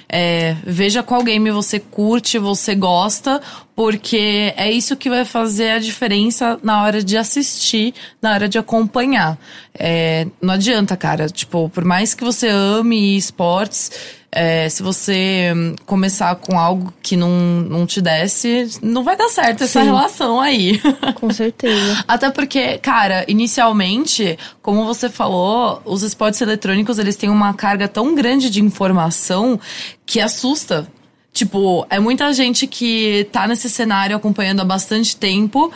É, 0.09 0.57
veja 0.65 1.03
qual 1.03 1.23
game 1.23 1.51
você 1.51 1.79
curte, 1.79 2.39
você 2.39 2.75
gosta, 2.75 3.41
porque 3.75 4.53
é 4.57 4.71
isso 4.71 4.97
que 4.97 5.09
vai 5.09 5.25
fazer 5.25 5.71
a 5.71 5.79
diferença 5.79 6.59
na 6.63 6.83
hora 6.83 7.03
de 7.03 7.17
assistir, 7.17 7.95
na 8.21 8.33
hora 8.33 8.49
de 8.49 8.59
acompanhar. 8.59 9.39
É, 9.73 10.27
não 10.43 10.55
adianta, 10.55 10.97
cara. 10.97 11.29
Tipo, 11.29 11.69
por 11.69 11.85
mais 11.85 12.15
que 12.15 12.25
você 12.25 12.49
ame 12.49 13.17
esportes, 13.17 13.91
é, 14.31 14.69
se 14.69 14.83
você 14.83 15.53
hum, 15.57 15.75
começar 15.87 16.35
com 16.37 16.59
algo 16.59 16.93
que 17.03 17.17
não, 17.17 17.31
não 17.31 17.87
te 17.87 18.01
desce, 18.01 18.69
não 18.83 19.03
vai 19.03 19.17
dar 19.17 19.29
certo 19.29 19.65
essa 19.65 19.81
Sim. 19.81 19.87
relação 19.87 20.41
aí. 20.41 20.81
Com 21.17 21.31
certeza. 21.31 22.05
Até 22.07 22.31
porque, 22.31 22.79
cara, 22.79 23.25
inicialmente, 23.27 24.39
como 24.61 24.85
você 24.85 25.09
falou, 25.09 25.81
os 25.85 26.03
esportes 26.03 26.41
eletrônicos, 26.41 26.99
eles 26.99 27.17
têm 27.17 27.31
uma 27.31 27.55
carga 27.55 27.89
tão 27.89 28.15
grande 28.15 28.51
de 28.51 28.63
informação 28.63 29.59
que 30.05 30.21
assusta. 30.21 30.87
Tipo, 31.33 31.87
é 31.89 31.99
muita 31.99 32.33
gente 32.33 32.67
que 32.67 33.29
tá 33.33 33.47
nesse 33.47 33.71
cenário 33.71 34.17
acompanhando 34.17 34.61
há 34.61 34.65
bastante 34.65 35.17
tempo 35.17 35.73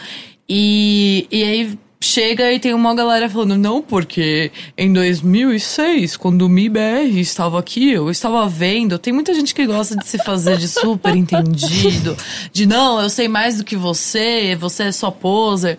e, 0.48 1.26
e 1.30 1.42
aí 1.42 1.78
chega 2.02 2.52
e 2.52 2.58
tem 2.58 2.74
uma 2.74 2.94
galera 2.94 3.28
falando, 3.28 3.56
não, 3.56 3.80
porque 3.80 4.50
em 4.76 4.92
2006, 4.92 6.16
quando 6.16 6.42
o 6.42 6.48
MIBR 6.48 7.18
estava 7.18 7.58
aqui, 7.58 7.90
eu 7.90 8.10
estava 8.10 8.46
vendo. 8.48 8.98
Tem 8.98 9.12
muita 9.12 9.32
gente 9.34 9.54
que 9.54 9.66
gosta 9.66 9.96
de 9.96 10.06
se 10.06 10.18
fazer 10.18 10.58
de 10.58 10.68
super 10.68 11.14
entendido, 11.16 12.16
de 12.52 12.66
não, 12.66 13.00
eu 13.00 13.08
sei 13.08 13.28
mais 13.28 13.58
do 13.58 13.64
que 13.64 13.76
você, 13.76 14.56
você 14.58 14.84
é 14.84 14.92
só 14.92 15.10
poser. 15.10 15.78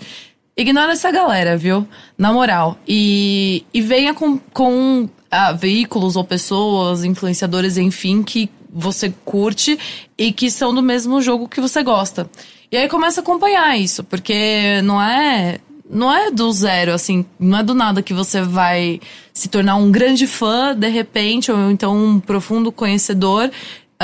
Ignora 0.55 0.91
essa 0.91 1.11
galera, 1.11 1.57
viu? 1.57 1.87
Na 2.17 2.31
moral. 2.31 2.77
E, 2.87 3.65
e 3.73 3.81
venha 3.81 4.13
com, 4.13 4.37
com 4.37 5.09
ah, 5.31 5.51
veículos 5.51 6.15
ou 6.15 6.23
pessoas, 6.23 7.03
influenciadores, 7.03 7.77
enfim, 7.77 8.21
que 8.21 8.49
você 8.71 9.13
curte 9.25 9.77
e 10.17 10.31
que 10.31 10.49
são 10.49 10.73
do 10.73 10.81
mesmo 10.81 11.21
jogo 11.21 11.47
que 11.47 11.59
você 11.59 11.81
gosta. 11.81 12.29
E 12.71 12.77
aí 12.77 12.87
começa 12.87 13.21
a 13.21 13.23
acompanhar 13.23 13.77
isso, 13.77 14.03
porque 14.03 14.81
não 14.83 15.01
é 15.01 15.59
não 15.93 16.13
é 16.13 16.31
do 16.31 16.51
zero, 16.51 16.93
assim, 16.93 17.25
não 17.39 17.59
é 17.59 17.63
do 17.63 17.73
nada 17.73 18.01
que 18.01 18.13
você 18.13 18.41
vai 18.41 18.99
se 19.33 19.47
tornar 19.47 19.75
um 19.75 19.91
grande 19.91 20.27
fã 20.27 20.75
de 20.75 20.87
repente, 20.89 21.51
ou 21.51 21.71
então 21.71 21.95
um 21.95 22.19
profundo 22.19 22.71
conhecedor. 22.71 23.49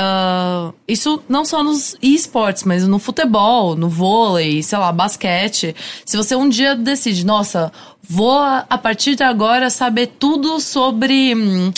Ah, 0.02 0.72
isso 0.88 1.22
não 1.28 1.44
só 1.44 1.62
nos 1.62 1.94
esportes, 2.00 2.64
mas 2.64 2.88
no 2.88 2.98
futebol, 2.98 3.76
no 3.76 3.88
vôlei, 3.88 4.62
sei 4.62 4.78
lá, 4.78 4.90
basquete. 4.90 5.76
Se 6.06 6.16
você 6.16 6.34
um 6.34 6.48
dia 6.48 6.74
decide, 6.74 7.26
nossa, 7.26 7.70
vou 8.02 8.40
a 8.40 8.78
partir 8.78 9.14
de 9.14 9.22
agora 9.22 9.68
saber 9.68 10.06
tudo 10.18 10.58
sobre 10.58 11.34
hum, 11.34 11.70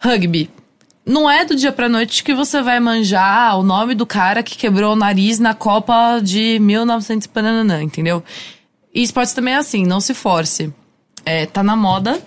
rugby. 0.00 0.48
Não 1.04 1.30
é 1.30 1.44
do 1.44 1.54
dia 1.54 1.70
pra 1.70 1.88
noite 1.88 2.24
que 2.24 2.34
você 2.34 2.62
vai 2.62 2.80
manjar 2.80 3.58
o 3.58 3.62
nome 3.62 3.94
do 3.94 4.06
cara 4.06 4.42
que 4.42 4.56
quebrou 4.56 4.94
o 4.94 4.96
nariz 4.96 5.38
na 5.38 5.54
Copa 5.54 6.18
de 6.20 6.58
1900, 6.58 7.28
pananã, 7.28 7.82
entendeu? 7.82 8.24
E 8.96 9.02
esportes 9.02 9.34
também 9.34 9.52
é 9.52 9.58
assim, 9.58 9.84
não 9.84 10.00
se 10.00 10.14
force. 10.14 10.72
É, 11.22 11.44
tá 11.44 11.62
na 11.62 11.76
moda, 11.76 12.18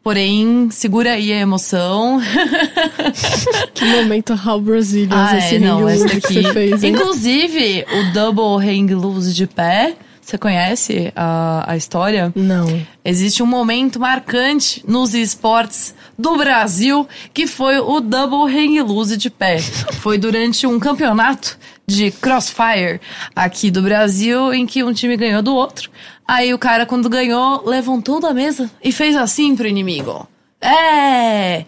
porém, 0.00 0.68
segura 0.70 1.12
aí 1.14 1.32
a 1.32 1.40
emoção. 1.40 2.20
Que 3.74 3.84
momento 3.84 4.32
How 4.32 4.60
Brazilians 4.60 5.12
Ah, 5.32 5.36
esse 5.38 5.56
é, 5.56 5.58
não, 5.58 5.88
esse 5.90 6.06
daqui. 6.06 6.52
fez. 6.52 6.84
Inclusive, 6.84 7.84
o 7.90 8.12
double 8.12 8.64
hang 8.64 8.94
loose 8.94 9.34
de 9.34 9.46
pé, 9.48 9.96
você 10.24 10.38
conhece 10.38 11.12
a, 11.14 11.72
a 11.72 11.76
história? 11.76 12.32
Não. 12.34 12.84
Existe 13.04 13.42
um 13.42 13.46
momento 13.46 14.00
marcante 14.00 14.82
nos 14.88 15.14
esportes 15.14 15.94
do 16.18 16.36
Brasil 16.36 17.06
que 17.32 17.46
foi 17.46 17.78
o 17.78 18.00
double 18.00 18.50
hang 18.50 18.80
loose 18.80 19.16
de 19.16 19.28
pé. 19.28 19.58
Foi 20.00 20.16
durante 20.16 20.66
um 20.66 20.80
campeonato 20.80 21.58
de 21.86 22.10
crossfire 22.10 23.00
aqui 23.36 23.70
do 23.70 23.82
Brasil 23.82 24.54
em 24.54 24.66
que 24.66 24.82
um 24.82 24.92
time 24.92 25.16
ganhou 25.16 25.42
do 25.42 25.54
outro. 25.54 25.90
Aí 26.26 26.54
o 26.54 26.58
cara, 26.58 26.86
quando 26.86 27.10
ganhou, 27.10 27.62
levantou 27.66 28.18
da 28.18 28.32
mesa 28.32 28.70
e 28.82 28.90
fez 28.90 29.14
assim 29.16 29.54
pro 29.54 29.68
inimigo. 29.68 30.26
É! 30.60 31.66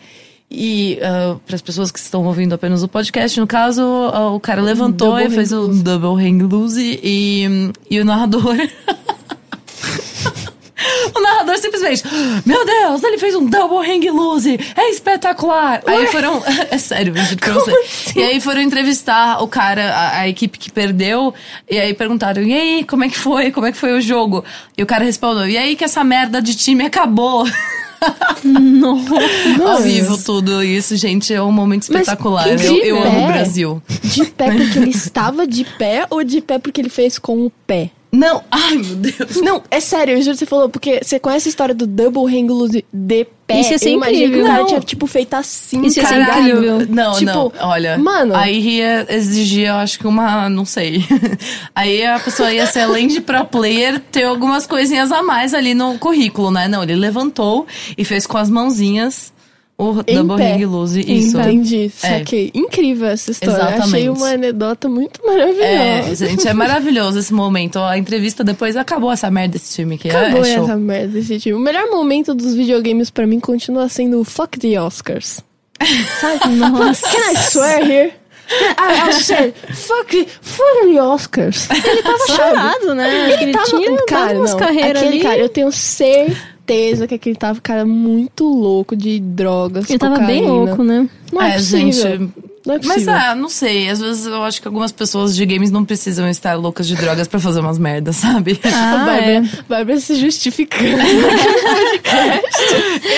E 0.51 0.99
para 1.45 1.57
as 1.57 1.63
pessoas 1.63 1.91
que 1.91 1.99
estão 1.99 2.25
ouvindo 2.25 2.55
apenas 2.55 2.83
o 2.83 2.89
podcast, 2.89 3.39
no 3.41 3.47
caso, 3.47 3.83
ah, 3.83 4.31
o 4.31 4.39
cara 4.39 4.63
levantou 4.63 5.09
Double 5.09 5.27
e 5.27 5.31
fez 5.31 5.53
o 5.53 5.69
double 5.69 6.25
hang 6.25 6.45
loose 6.45 7.01
e, 7.03 7.73
e 7.91 8.01
o 8.01 8.05
narrador. 8.05 8.57
O 11.15 11.21
narrador 11.21 11.57
simplesmente, 11.59 12.03
meu 12.45 12.65
Deus, 12.65 13.03
ele 13.03 13.17
fez 13.17 13.35
um 13.35 13.47
double 13.47 13.79
hang 13.79 14.11
loose, 14.11 14.59
é 14.77 14.91
espetacular. 14.91 15.83
Aí 15.87 16.07
foram, 16.09 16.43
é 16.71 16.79
sério, 16.79 17.17
eu 17.17 17.25
juro 17.25 17.37
pra 17.39 17.55
você. 17.55 17.73
E 18.15 18.23
aí 18.23 18.41
foram 18.41 18.61
entrevistar 18.61 19.43
o 19.43 19.49
cara, 19.49 19.95
a, 19.95 20.21
a 20.21 20.29
equipe 20.29 20.59
que 20.59 20.71
perdeu, 20.71 21.33
e 21.71 21.79
aí 21.79 21.95
perguntaram, 21.95 22.43
e 22.43 22.53
aí, 22.53 22.85
como 22.85 23.05
é 23.05 23.09
que 23.09 23.19
foi? 23.19 23.51
Como 23.51 23.67
é 23.67 23.73
que 23.73 23.79
foi 23.79 23.97
o 23.97 24.01
jogo? 24.01 24.45
E 24.77 24.83
o 24.83 24.87
cara 24.87 25.05
respondeu, 25.05 25.49
e 25.49 25.57
aí 25.57 25.77
que 25.77 25.85
essa 25.85 26.05
merda 26.05 26.43
de 26.43 26.55
time 26.55 26.85
acabou. 26.85 27.47
Ao 29.67 29.81
vivo 29.83 30.17
tudo 30.19 30.63
isso, 30.63 30.97
gente, 30.97 31.33
é 31.33 31.43
um 31.43 31.53
momento 31.53 31.83
espetacular. 31.83 32.49
Eu, 32.49 32.77
eu 32.83 33.03
amo 33.03 33.25
o 33.25 33.27
Brasil. 33.27 33.83
De 34.03 34.25
pé 34.27 34.51
porque 34.51 34.79
ele 34.79 34.91
estava 34.97 35.47
de 35.47 35.65
pé 35.65 36.07
ou 36.11 36.23
de 36.23 36.41
pé 36.41 36.59
porque 36.59 36.81
ele 36.81 36.89
fez 36.89 37.19
com 37.19 37.47
o 37.47 37.51
pé? 37.67 37.91
Não, 38.13 38.43
ai 38.51 38.77
meu 38.77 38.95
Deus. 38.97 39.41
Não, 39.43 39.63
é 39.71 39.81
sério, 39.81 40.15
eu 40.15 40.23
juro 40.23 40.33
que 40.33 40.39
você 40.39 40.47
falou, 40.47 40.69
porque 40.69 41.01
você 41.03 41.19
conhece 41.19 41.49
a 41.49 41.51
história 41.51 41.75
do 41.75 41.87
double 41.87 42.25
hang 42.25 42.49
loose 42.49 42.85
de 42.93 43.27
pé. 43.47 43.61
Isso 43.61 43.73
ia 43.73 43.79
ser 43.79 43.89
eu 43.91 43.95
imaginei 43.95 44.21
que 44.21 44.25
o 44.25 44.29
incrível. 44.29 44.47
cara 44.47 44.61
Não. 44.61 44.67
tinha, 44.69 44.81
tipo, 44.81 45.07
feito 45.07 45.35
assim, 45.35 45.85
Isso 45.85 45.99
ia 46.01 46.07
ser 46.07 46.27
caralho. 46.27 46.49
incrível. 46.57 46.87
Não, 46.89 47.13
Tipo, 47.13 47.25
não, 47.33 47.53
olha. 47.61 47.99
mano. 47.99 48.35
Aí 48.35 48.59
ia 48.79 49.07
exigir, 49.11 49.67
eu 49.69 49.75
acho 49.75 49.99
que 49.99 50.07
uma. 50.07 50.49
Não 50.49 50.65
sei. 50.65 51.05
Aí 51.75 52.05
a 52.07 52.19
pessoa 52.19 52.51
ia 52.53 52.67
ser, 52.67 52.81
além 52.81 53.07
de 53.09 53.21
pro 53.21 53.45
player, 53.45 54.01
ter 54.01 54.25
algumas 54.25 54.67
coisinhas 54.67 55.13
a 55.13 55.23
mais 55.23 55.53
ali 55.53 55.75
no 55.75 55.99
currículo, 55.99 56.51
né? 56.51 56.69
Não, 56.69 56.83
ele 56.83 56.95
levantou 56.97 57.67
e 57.99 58.05
fez 58.05 58.27
com 58.27 58.39
as 58.39 58.49
mãozinhas 58.49 59.33
O 59.79 60.03
Em 60.07 60.15
Double 60.17 60.37
pé. 60.39 60.55
Ring 60.55 60.65
Lose, 60.65 61.01
isso. 61.01 61.39
Entendi, 61.39 61.93
É. 62.03 62.19
saquei. 62.19 62.51
Incrível 62.55 63.09
essa 63.09 63.31
história. 63.31 63.53
Exatamente. 63.57 63.83
Achei 63.85 64.09
uma 64.09 64.29
anedota 64.31 64.89
muito 64.89 65.21
É, 65.23 65.27
maravilhosa. 65.27 66.27
gente, 66.29 66.49
é 66.49 66.55
maravilhoso 66.55 67.19
esse 67.19 67.35
momento. 67.35 67.79
A 67.79 67.99
entrevista 67.99 68.43
depois 68.43 68.75
acabou 68.75 69.13
essa 69.13 69.31
merda 69.31 69.53
desse 69.53 69.75
time 69.75 69.97
aqui. 69.97 70.09
Acabou 70.09 70.45
é, 70.47 70.51
é 70.51 70.55
essa 70.55 70.77
merda 70.77 71.19
esse 71.19 71.39
time. 71.39 71.55
O 71.55 71.59
melhor 71.59 71.91
momento 71.91 72.35
dos 72.35 72.55
videogames 72.55 73.11
pra 73.11 73.27
mim 73.27 73.39
continua 73.39 73.87
sendo 73.91 74.19
o 74.21 74.25
Fuck 74.25 74.59
the 74.59 74.81
Oscars. 74.81 75.41
Sabe? 76.23 76.55
Nossa. 76.55 77.07
Can 77.11 77.33
I 77.33 77.37
swear 77.37 77.83
here? 77.85 78.13
I, 78.49 79.09
I'll 79.09 79.13
say, 79.13 79.53
fuck, 79.75 80.27
fuck 80.41 80.87
the 80.95 81.03
Oscars. 81.03 81.69
Ele 81.69 82.03
tava 82.03 82.27
Chorado, 82.29 82.95
né? 82.95 83.33
Ele 83.43 83.53
tava, 83.53 83.65
tinha 83.67 83.97
cara, 84.07 84.39
umas 84.39 84.53
não, 84.53 84.59
carreiras 84.59 85.03
aquele 85.03 85.17
ali. 85.17 85.23
cara, 85.23 85.37
eu 85.39 85.49
tenho 85.49 85.71
certeza 85.73 86.56
que 87.07 87.15
aquele 87.15 87.37
tava, 87.37 87.61
cara, 87.61 87.85
muito 87.85 88.45
louco 88.45 88.97
de 88.97 89.21
drogas, 89.21 89.89
Ele 89.89 89.99
tava 89.99 90.19
bem 90.21 90.43
cocaína. 90.43 90.49
louco, 90.53 90.83
né? 90.85 91.09
Não 91.33 91.43
é, 91.43 91.51
É, 91.51 91.55
possível. 91.57 91.93
gente, 91.93 92.33
Não 92.67 92.75
é 92.75 92.79
Mas 92.79 92.87
possível. 92.95 93.15
ah, 93.15 93.35
não 93.37 93.49
sei. 93.49 93.89
Às 93.89 94.01
vezes 94.01 94.27
eu 94.27 94.43
acho 94.43 94.61
que 94.61 94.67
algumas 94.67 94.91
pessoas 94.91 95.37
de 95.37 95.47
games 95.47 95.71
não 95.71 95.85
precisam 95.85 96.29
estar 96.29 96.55
loucas 96.55 96.89
de 96.89 96.97
drogas 96.97 97.29
pra 97.29 97.39
fazer 97.39 97.61
umas 97.61 97.79
merdas, 97.79 98.17
sabe? 98.27 98.59
A 98.65 98.69
Ah, 98.69 98.97
Bárbara, 99.07 99.33
é. 99.33 99.43
Bárbara 99.69 100.01
se 100.01 100.17
justificando. 100.17 100.97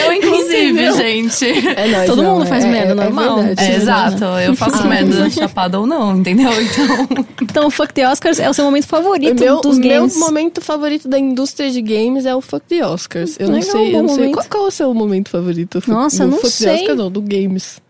Eu, 0.04 0.12
inclusive, 0.12 0.70
Entendeu? 0.72 0.96
gente. 0.96 1.44
É 1.76 1.88
nóis, 1.88 2.06
Todo 2.10 2.22
não, 2.22 2.34
mundo 2.38 2.46
faz 2.46 2.64
é- 2.64 2.68
merda, 2.68 2.88
é- 2.88 2.92
é 2.92 2.94
normal. 3.10 3.38
É, 3.56 3.74
exato, 3.76 4.24
eu 4.24 4.54
faço 4.54 4.82
Ah. 4.82 4.86
merda 4.86 5.30
chapada 5.30 5.80
ou 5.80 5.86
não, 5.86 6.16
entendeu? 6.18 6.50
Então. 6.60 7.26
Então, 7.42 7.66
o 7.66 7.70
Fuck 7.70 7.92
the 7.94 8.08
Oscars 8.08 8.38
é 8.38 8.48
o 8.48 8.54
seu 8.54 8.64
momento 8.64 8.86
favorito 8.86 9.40
O 9.40 9.44
meu, 9.44 9.60
dos 9.60 9.76
o 9.76 9.80
meu 9.80 9.90
games. 10.00 10.16
momento 10.16 10.60
favorito 10.60 11.08
da 11.08 11.18
indústria 11.18 11.70
de 11.70 11.80
games 11.80 12.26
é 12.26 12.34
o 12.34 12.40
Fuck 12.40 12.66
the 12.68 12.84
Oscars. 12.86 13.36
Eu 13.38 13.48
não 13.48 13.54
Legal, 13.58 13.70
sei, 13.70 13.96
eu 13.96 14.02
não 14.02 14.14
sei. 14.14 14.32
Qual, 14.32 14.46
qual 14.48 14.64
é 14.64 14.68
o 14.68 14.70
seu 14.70 14.92
momento 14.94 15.30
favorito? 15.30 15.82
Nossa, 15.86 16.24
do 16.24 16.32
não 16.32 16.38
Fuck 16.38 16.50
sei. 16.52 16.68
the 16.68 16.74
Oscars, 16.82 16.98
não, 16.98 17.10
do 17.10 17.20
games. 17.22 17.80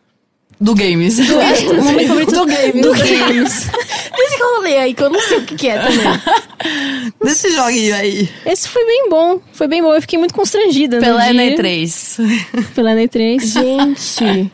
Do 0.60 0.74
games. 0.74 1.18
O 1.18 1.74
momento 1.74 2.08
favorito 2.08 2.32
Do 2.32 2.46
games. 2.46 2.82
Do 2.82 2.92
games. 2.98 3.70
Eu 4.40 4.56
rolê 4.56 4.76
aí, 4.76 4.94
que 4.94 5.02
eu 5.02 5.10
não 5.10 5.20
sei 5.20 5.38
o 5.38 5.44
que, 5.44 5.54
que 5.54 5.68
é 5.68 5.78
também. 5.78 7.12
Desse 7.22 7.50
joguinho 7.50 7.94
aí. 7.94 8.28
Esse 8.44 8.68
foi 8.68 8.84
bem 8.84 9.08
bom. 9.08 9.40
Foi 9.52 9.66
bem 9.66 9.82
bom. 9.82 9.94
Eu 9.94 10.00
fiquei 10.00 10.18
muito 10.18 10.34
constrangida. 10.34 10.98
Pela 10.98 11.32
no 11.32 11.32
dia. 11.32 11.56
N3. 11.56 12.74
Pela 12.74 12.90
N3. 12.92 13.40
Gente. 13.40 14.52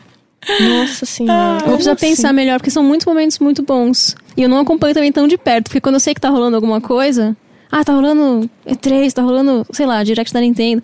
Nossa 0.59 1.05
senhora. 1.05 1.59
Vou 1.59 1.73
precisar 1.73 1.95
pensar 1.95 2.33
melhor, 2.33 2.59
porque 2.59 2.71
são 2.71 2.83
muitos 2.83 3.05
momentos 3.05 3.39
muito 3.39 3.63
bons. 3.63 4.15
E 4.37 4.43
eu 4.43 4.49
não 4.49 4.59
acompanho 4.59 4.93
também 4.93 5.11
tão 5.11 5.27
de 5.27 5.37
perto, 5.37 5.65
porque 5.65 5.81
quando 5.81 5.95
eu 5.95 5.99
sei 5.99 6.13
que 6.13 6.21
tá 6.21 6.29
rolando 6.29 6.55
alguma 6.55 6.79
coisa. 6.79 7.35
Ah, 7.71 7.83
tá 7.83 7.93
rolando 7.93 8.49
E3, 8.65 9.11
tá 9.11 9.21
rolando, 9.21 9.65
sei 9.71 9.85
lá, 9.85 10.03
Direct 10.03 10.31
da 10.31 10.39
Nintendo. 10.39 10.83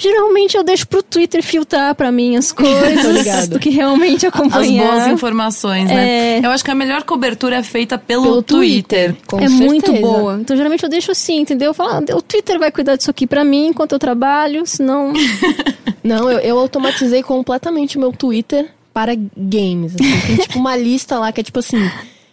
Geralmente 0.00 0.56
eu 0.56 0.64
deixo 0.64 0.88
pro 0.88 1.02
Twitter 1.02 1.42
filtrar 1.42 1.94
pra 1.94 2.10
mim 2.10 2.34
as 2.36 2.52
coisas 2.52 3.46
do 3.48 3.58
que 3.58 3.68
realmente 3.68 4.26
As 4.26 4.32
acompanhar. 4.34 4.86
boas 4.92 5.06
informações, 5.08 5.88
né? 5.88 6.38
É. 6.38 6.40
Eu 6.46 6.50
acho 6.50 6.64
que 6.64 6.70
a 6.70 6.74
melhor 6.74 7.02
cobertura 7.02 7.56
é 7.56 7.62
feita 7.62 7.98
pelo, 7.98 8.22
Pelo 8.22 8.42
Twitter. 8.42 9.14
Com 9.26 9.38
é 9.38 9.48
muito 9.48 9.86
certeza. 9.86 10.06
boa. 10.06 10.38
Então, 10.40 10.56
geralmente 10.56 10.82
eu 10.82 10.88
deixo 10.88 11.10
assim, 11.10 11.40
entendeu? 11.40 11.68
Eu 11.70 11.74
falo, 11.74 11.90
ah, 12.10 12.16
o 12.16 12.22
Twitter 12.22 12.58
vai 12.58 12.72
cuidar 12.72 12.96
disso 12.96 13.10
aqui 13.10 13.26
pra 13.26 13.44
mim 13.44 13.66
enquanto 13.66 13.92
eu 13.92 13.98
trabalho, 13.98 14.64
senão. 14.66 15.12
Não, 16.02 16.30
eu, 16.30 16.38
eu 16.38 16.58
automatizei 16.58 17.22
completamente 17.22 17.98
o 17.98 18.00
meu 18.00 18.10
Twitter 18.10 18.70
para 18.94 19.14
games. 19.36 19.94
assim. 19.94 20.20
Tem 20.26 20.36
tipo 20.36 20.58
uma 20.58 20.76
lista 20.76 21.18
lá 21.18 21.30
que 21.30 21.40
é 21.40 21.44
tipo 21.44 21.58
assim. 21.58 21.90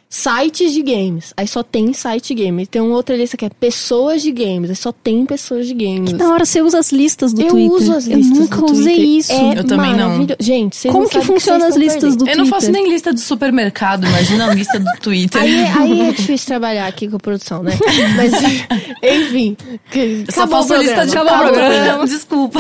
Sites 0.10 0.72
de 0.72 0.82
games. 0.84 1.34
Aí 1.36 1.46
só 1.46 1.62
tem 1.62 1.92
site 1.92 2.34
game. 2.34 2.66
Tem 2.66 2.82
uma 2.82 2.96
outra 2.96 3.14
lista 3.18 3.36
que 3.36 3.44
é 3.44 3.50
pessoas 3.50 4.22
de 4.22 4.32
games. 4.32 4.70
Aí 4.70 4.76
só 4.76 4.94
tem 4.94 5.26
pessoas 5.26 5.68
de 5.68 5.74
games. 5.74 6.14
Na 6.14 6.32
hora 6.32 6.46
você 6.46 6.62
usa 6.62 6.80
as 6.80 6.94
listas 6.94 7.34
do 7.34 7.42
eu 7.42 7.50
Twitter. 7.50 7.72
uso 7.74 7.94
as 7.94 8.08
Eu 8.08 8.16
listas 8.18 8.38
nunca 8.40 8.56
do 8.58 8.72
usei 8.72 8.96
Twitter. 8.96 9.06
isso. 9.18 9.32
É 9.34 9.60
Eu 9.60 9.64
também 9.66 9.94
não. 9.98 10.26
Gente, 10.40 10.78
vocês 10.78 10.92
Como 10.94 11.04
não 11.04 11.10
que 11.10 11.20
funciona 11.22 11.68
as 11.68 11.76
listas 11.76 12.02
perdendo. 12.04 12.18
do 12.20 12.24
Eu 12.24 12.26
Twitter? 12.26 12.38
não 12.38 12.46
faço 12.46 12.72
nem 12.72 12.90
lista 12.90 13.12
do 13.14 13.20
supermercado, 13.20 14.08
imagina 14.08 14.50
a 14.50 14.54
lista 14.54 14.80
do 14.80 14.90
Twitter. 15.02 15.42
Aí, 15.42 15.56
é- 15.60 15.72
aí 15.74 16.02
é 16.02 16.12
difícil 16.14 16.48
trabalhar 16.48 16.88
aqui 16.88 17.10
com 17.10 17.18
a 17.18 17.20
produção, 17.20 17.62
né? 17.62 17.74
Mas, 18.16 18.32
enfim. 19.04 19.58
que- 19.92 20.24
Eu 20.26 20.34
só 20.34 20.44
acabou 20.44 20.64
faço 20.64 20.74
o 20.74 20.78
lista 20.84 21.06
de 21.06 21.12
programa, 21.12 21.38
acabou 21.42 21.52
o 21.52 21.54
programa. 21.54 22.06
Desculpa. 22.08 22.60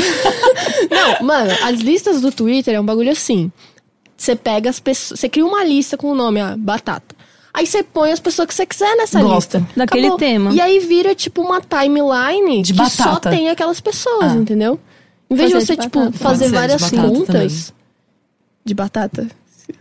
Não, 0.91 1.25
mano, 1.25 1.51
as 1.63 1.79
listas 1.79 2.19
do 2.19 2.29
Twitter 2.29 2.75
é 2.75 2.79
um 2.81 2.85
bagulho 2.85 3.11
assim. 3.11 3.49
Você 4.17 4.35
pega 4.35 4.69
as 4.69 4.79
pessoas. 4.81 5.17
Você 5.19 5.29
cria 5.29 5.45
uma 5.45 5.63
lista 5.63 5.95
com 5.95 6.11
o 6.11 6.15
nome, 6.15 6.41
ah, 6.41 6.55
batata. 6.57 7.15
Aí 7.57 7.65
você 7.65 7.81
põe 7.81 8.11
as 8.11 8.19
pessoas 8.19 8.47
que 8.47 8.53
você 8.53 8.67
quiser 8.67 8.95
nessa 8.97 9.19
Gosta. 9.19 9.57
lista. 9.57 9.73
Daquele 9.75 10.05
Acabou. 10.05 10.19
tema. 10.19 10.53
E 10.53 10.61
aí 10.61 10.77
vira, 10.77 11.15
tipo, 11.15 11.41
uma 11.41 11.59
timeline 11.59 12.61
De 12.61 12.71
que 12.71 12.89
só 12.91 13.05
batata. 13.13 13.31
tem 13.31 13.49
aquelas 13.49 13.81
pessoas, 13.81 14.31
Ah. 14.31 14.35
entendeu? 14.35 14.79
Em 15.27 15.35
vez 15.35 15.51
Fazer 15.51 15.59
de 15.59 15.65
você, 15.65 15.75
de 15.75 15.81
tipo, 15.81 15.99
batata. 15.99 16.17
fazer 16.19 16.45
de 16.45 16.51
várias 16.51 16.81
batata 16.83 17.07
contas. 17.09 17.73
De 18.63 18.73
batata? 18.75 19.27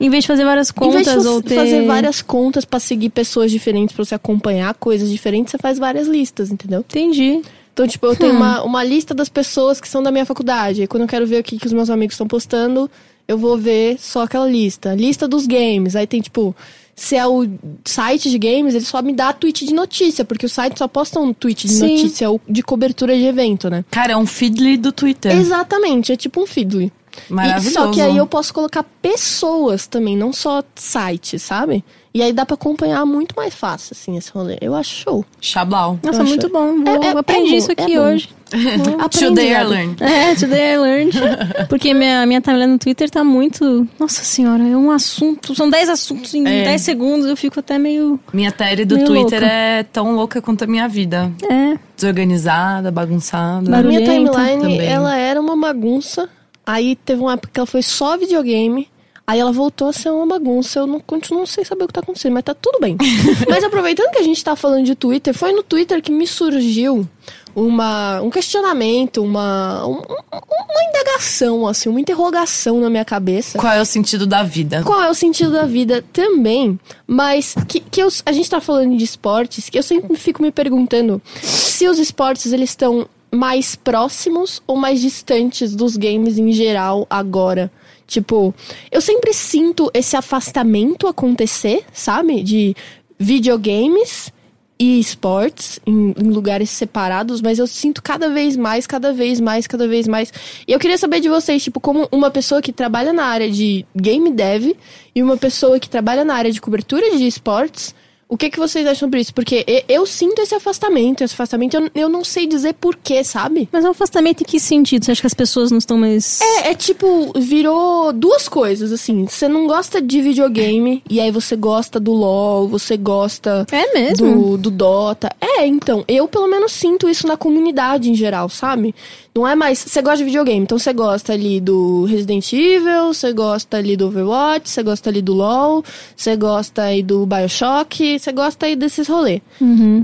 Em 0.00 0.08
vez 0.08 0.24
de 0.24 0.28
fazer 0.28 0.44
várias 0.46 0.70
em 0.70 0.90
vez 0.90 1.06
contas 1.06 1.22
de 1.22 1.42
ter... 1.42 1.54
fazer 1.54 1.86
várias 1.86 2.22
contas 2.22 2.64
pra 2.64 2.80
seguir 2.80 3.10
pessoas 3.10 3.50
diferentes, 3.50 3.94
pra 3.94 4.04
você 4.04 4.14
acompanhar 4.14 4.72
coisas 4.74 5.10
diferentes, 5.10 5.50
você 5.50 5.58
faz 5.58 5.78
várias 5.78 6.08
listas, 6.08 6.50
entendeu? 6.50 6.80
Entendi. 6.80 7.42
Então, 7.74 7.86
tipo, 7.86 8.06
eu 8.06 8.16
tenho 8.16 8.32
uma, 8.32 8.62
uma 8.62 8.82
lista 8.82 9.14
das 9.14 9.28
pessoas 9.28 9.80
que 9.82 9.86
são 9.86 10.02
da 10.02 10.10
minha 10.10 10.24
faculdade. 10.24 10.82
E 10.82 10.86
quando 10.86 11.02
eu 11.02 11.08
quero 11.08 11.26
ver 11.26 11.40
o 11.40 11.44
que, 11.44 11.58
que 11.58 11.66
os 11.66 11.74
meus 11.74 11.90
amigos 11.90 12.14
estão 12.14 12.26
postando, 12.26 12.90
eu 13.28 13.36
vou 13.36 13.58
ver 13.58 13.98
só 14.00 14.22
aquela 14.22 14.48
lista. 14.48 14.94
Lista 14.94 15.28
dos 15.28 15.46
games. 15.46 15.94
Aí 15.94 16.06
tem, 16.06 16.22
tipo, 16.22 16.56
se 16.96 17.14
é 17.14 17.26
o 17.26 17.46
site 17.84 18.30
de 18.30 18.38
games, 18.38 18.74
ele 18.74 18.84
só 18.84 19.02
me 19.02 19.12
dá 19.12 19.30
tweet 19.32 19.66
de 19.66 19.74
notícia, 19.74 20.24
porque 20.24 20.46
o 20.46 20.48
site 20.48 20.78
só 20.78 20.88
posta 20.88 21.20
um 21.20 21.32
tweet 21.34 21.66
de 21.68 21.74
Sim. 21.74 21.90
notícia 21.96 22.30
ou 22.30 22.40
de 22.48 22.62
cobertura 22.62 23.14
de 23.14 23.24
evento, 23.24 23.68
né? 23.68 23.84
Cara, 23.90 24.14
é 24.14 24.16
um 24.16 24.24
feedly 24.26 24.78
do 24.78 24.90
Twitter. 24.90 25.30
Exatamente, 25.36 26.10
é 26.10 26.16
tipo 26.16 26.42
um 26.42 26.46
feedly. 26.46 26.90
E- 27.28 27.32
Maravilhoso. 27.32 27.70
só 27.74 27.90
que 27.90 28.00
aí 28.00 28.16
eu 28.16 28.26
posso 28.26 28.52
colocar 28.52 28.82
pessoas 29.02 29.86
também, 29.86 30.16
não 30.16 30.32
só 30.32 30.62
sites, 30.74 31.42
sabe? 31.42 31.84
E 32.16 32.22
aí 32.22 32.32
dá 32.32 32.46
pra 32.46 32.54
acompanhar 32.54 33.04
muito 33.04 33.34
mais 33.36 33.54
fácil, 33.54 33.90
assim, 33.92 34.16
esse 34.16 34.30
rolê. 34.30 34.56
Eu 34.58 34.74
acho 34.74 35.02
show. 35.02 35.22
Xablau. 35.38 35.98
Nossa, 36.02 36.22
acho- 36.22 36.28
muito 36.30 36.48
bom. 36.48 36.82
Vou- 36.82 37.02
É- 37.02 37.08
é- 37.08 37.12
eu 37.12 37.18
aprendi 37.18 37.48
é 37.48 37.50
bom, 37.50 37.56
isso 37.58 37.72
aqui 37.72 37.92
é 37.94 38.00
hoje. 38.00 38.28
Today 39.18 39.52
I 39.52 39.62
learned. 39.64 39.96
É, 40.02 40.34
today 40.34 40.74
I 40.74 40.78
learned. 40.78 41.18
Porque 41.68 41.92
minha, 41.92 42.24
minha 42.24 42.40
timeline 42.40 42.72
no 42.72 42.78
Twitter 42.78 43.10
tá 43.10 43.22
muito. 43.22 43.86
Nossa 43.98 44.24
senhora, 44.24 44.62
é 44.66 44.74
um 44.74 44.90
assunto. 44.90 45.54
São 45.54 45.68
10 45.68 45.90
assuntos 45.90 46.32
em 46.32 46.46
É. 46.46 46.64
10 46.64 46.80
segundos, 46.80 47.26
eu 47.26 47.36
fico 47.36 47.60
até 47.60 47.76
meio. 47.78 48.18
Minha 48.32 48.50
tele 48.50 48.86
do 48.86 48.96
Twitter 49.04 49.40
louca. 49.40 49.46
é 49.54 49.82
tão 49.82 50.14
louca 50.14 50.40
quanto 50.40 50.64
a 50.64 50.66
minha 50.66 50.88
vida. 50.88 51.30
É. 51.50 51.76
Desorganizada, 51.96 52.90
bagunçada. 52.90 53.58
A 53.76 53.82
minha 53.82 54.00
Barulhenta 54.00 54.12
timeline, 54.12 54.62
também. 54.62 54.86
ela 54.88 55.16
era 55.18 55.38
uma 55.38 55.54
bagunça. 55.54 56.30
Aí 56.64 56.96
teve 56.96 57.20
uma 57.20 57.34
época 57.34 57.50
que 57.52 57.60
ela 57.60 57.66
foi 57.66 57.82
só 57.82 58.16
videogame. 58.16 58.88
Aí 59.26 59.40
ela 59.40 59.50
voltou 59.50 59.88
a 59.88 59.92
ser 59.92 60.10
uma 60.10 60.26
bagunça. 60.26 60.78
Eu 60.78 60.86
não 60.86 61.00
continuo 61.00 61.46
sem 61.46 61.64
saber 61.64 61.84
o 61.84 61.86
que 61.88 61.92
tá 61.92 62.00
acontecendo, 62.00 62.32
mas 62.32 62.44
tá 62.44 62.54
tudo 62.54 62.78
bem. 62.78 62.96
mas 63.48 63.64
aproveitando 63.64 64.10
que 64.12 64.18
a 64.18 64.22
gente 64.22 64.42
tá 64.44 64.54
falando 64.54 64.84
de 64.84 64.94
Twitter, 64.94 65.34
foi 65.34 65.52
no 65.52 65.62
Twitter 65.64 66.00
que 66.00 66.12
me 66.12 66.26
surgiu 66.26 67.08
uma, 67.54 68.20
um 68.20 68.30
questionamento, 68.30 69.22
uma, 69.22 69.84
um- 69.86 69.94
um- 69.94 70.00
uma 70.00 70.84
indagação, 70.90 71.66
assim, 71.66 71.88
uma 71.88 72.00
interrogação 72.00 72.80
na 72.80 72.88
minha 72.90 73.04
cabeça. 73.04 73.58
Qual 73.58 73.72
é 73.72 73.80
o 73.80 73.84
sentido 73.84 74.26
da 74.26 74.42
vida? 74.42 74.82
Qual 74.84 75.00
é 75.02 75.10
o 75.10 75.14
sentido 75.14 75.50
da 75.52 75.64
vida 75.64 76.04
também, 76.12 76.78
mas 77.06 77.54
que, 77.66 77.80
que 77.80 78.00
eu- 78.02 78.08
a 78.26 78.32
gente 78.32 78.48
tá 78.48 78.60
falando 78.60 78.96
de 78.96 79.04
esportes, 79.04 79.68
que 79.70 79.78
eu 79.78 79.82
sempre 79.82 80.16
fico 80.16 80.42
me 80.42 80.52
perguntando 80.52 81.20
se 81.42 81.88
os 81.88 81.98
esportes 81.98 82.52
eles 82.52 82.70
estão 82.70 83.08
mais 83.32 83.74
próximos 83.74 84.62
ou 84.66 84.76
mais 84.76 85.00
distantes 85.00 85.74
dos 85.74 85.96
games 85.96 86.38
em 86.38 86.52
geral 86.52 87.06
agora. 87.10 87.72
Tipo, 88.06 88.54
eu 88.90 89.00
sempre 89.00 89.32
sinto 89.32 89.90
esse 89.92 90.16
afastamento 90.16 91.08
acontecer, 91.08 91.84
sabe? 91.92 92.42
De 92.42 92.74
videogames 93.18 94.32
e 94.78 95.00
esportes 95.00 95.80
em, 95.86 96.14
em 96.18 96.30
lugares 96.30 96.68
separados, 96.70 97.40
mas 97.40 97.58
eu 97.58 97.66
sinto 97.66 98.02
cada 98.02 98.28
vez 98.28 98.56
mais, 98.56 98.86
cada 98.86 99.12
vez 99.12 99.40
mais, 99.40 99.66
cada 99.66 99.88
vez 99.88 100.06
mais. 100.06 100.32
E 100.68 100.72
eu 100.72 100.78
queria 100.78 100.98
saber 100.98 101.20
de 101.20 101.28
vocês, 101.28 101.62
tipo, 101.62 101.80
como 101.80 102.08
uma 102.12 102.30
pessoa 102.30 102.60
que 102.60 102.72
trabalha 102.72 103.12
na 103.12 103.24
área 103.24 103.50
de 103.50 103.86
game 103.96 104.30
dev 104.30 104.76
e 105.14 105.22
uma 105.22 105.36
pessoa 105.36 105.80
que 105.80 105.88
trabalha 105.88 106.24
na 106.24 106.34
área 106.34 106.52
de 106.52 106.60
cobertura 106.60 107.16
de 107.16 107.26
esportes, 107.26 107.94
o 108.28 108.36
que, 108.36 108.50
que 108.50 108.58
vocês 108.58 108.84
acham 108.86 109.06
sobre 109.06 109.20
isso? 109.20 109.32
Porque 109.32 109.64
e- 109.68 109.84
eu, 109.88 110.04
sinto 110.04 110.40
esse 110.40 110.54
afastamento, 110.54 111.22
esse 111.22 111.34
afastamento, 111.34 111.76
eu, 111.76 111.90
eu 111.94 112.08
não 112.08 112.24
sei 112.24 112.46
dizer 112.46 112.74
porquê, 112.74 113.22
sabe? 113.22 113.68
Mas 113.70 113.84
é 113.84 113.88
um 113.88 113.92
afastamento 113.92 114.40
em 114.42 114.44
que 114.44 114.58
sentido? 114.58 115.04
Você 115.04 115.12
acha 115.12 115.20
que 115.20 115.26
as 115.26 115.34
pessoas 115.34 115.70
não 115.70 115.78
estão 115.78 115.96
mais. 115.96 116.40
É, 116.40 116.70
é 116.70 116.74
tipo, 116.74 117.32
virou 117.38 118.12
duas 118.12 118.48
coisas, 118.48 118.90
assim. 118.90 119.26
Você 119.26 119.48
não 119.48 119.66
gosta 119.66 120.02
de 120.02 120.20
videogame, 120.20 121.02
e 121.08 121.20
aí 121.20 121.30
você 121.30 121.54
gosta 121.54 122.00
do 122.00 122.12
LoL, 122.12 122.66
você 122.68 122.96
gosta 122.96 123.64
É 123.70 123.92
mesmo? 123.94 124.56
do, 124.56 124.58
do 124.58 124.70
Dota. 124.70 125.30
É, 125.40 125.66
então, 125.66 126.04
eu 126.08 126.26
pelo 126.26 126.48
menos 126.48 126.72
sinto 126.72 127.08
isso 127.08 127.26
na 127.28 127.36
comunidade 127.36 128.10
em 128.10 128.14
geral, 128.14 128.48
sabe? 128.48 128.94
Não 129.36 129.46
é 129.46 129.54
mais. 129.54 129.80
Você 129.80 130.00
gosta 130.00 130.16
de 130.16 130.24
videogame, 130.24 130.62
então 130.62 130.78
você 130.78 130.94
gosta 130.94 131.34
ali 131.34 131.60
do 131.60 132.06
Resident 132.06 132.50
Evil, 132.54 133.12
você 133.12 133.34
gosta 133.34 133.76
ali 133.76 133.94
do 133.94 134.06
Overwatch, 134.06 134.70
você 134.70 134.82
gosta 134.82 135.10
ali 135.10 135.20
do 135.20 135.34
LoL, 135.34 135.84
você 136.16 136.34
gosta 136.36 136.84
aí 136.84 137.02
do 137.02 137.26
Bioshock, 137.26 138.18
você 138.18 138.32
gosta 138.32 138.64
aí 138.64 138.74
desses 138.74 139.06
rolês. 139.06 139.42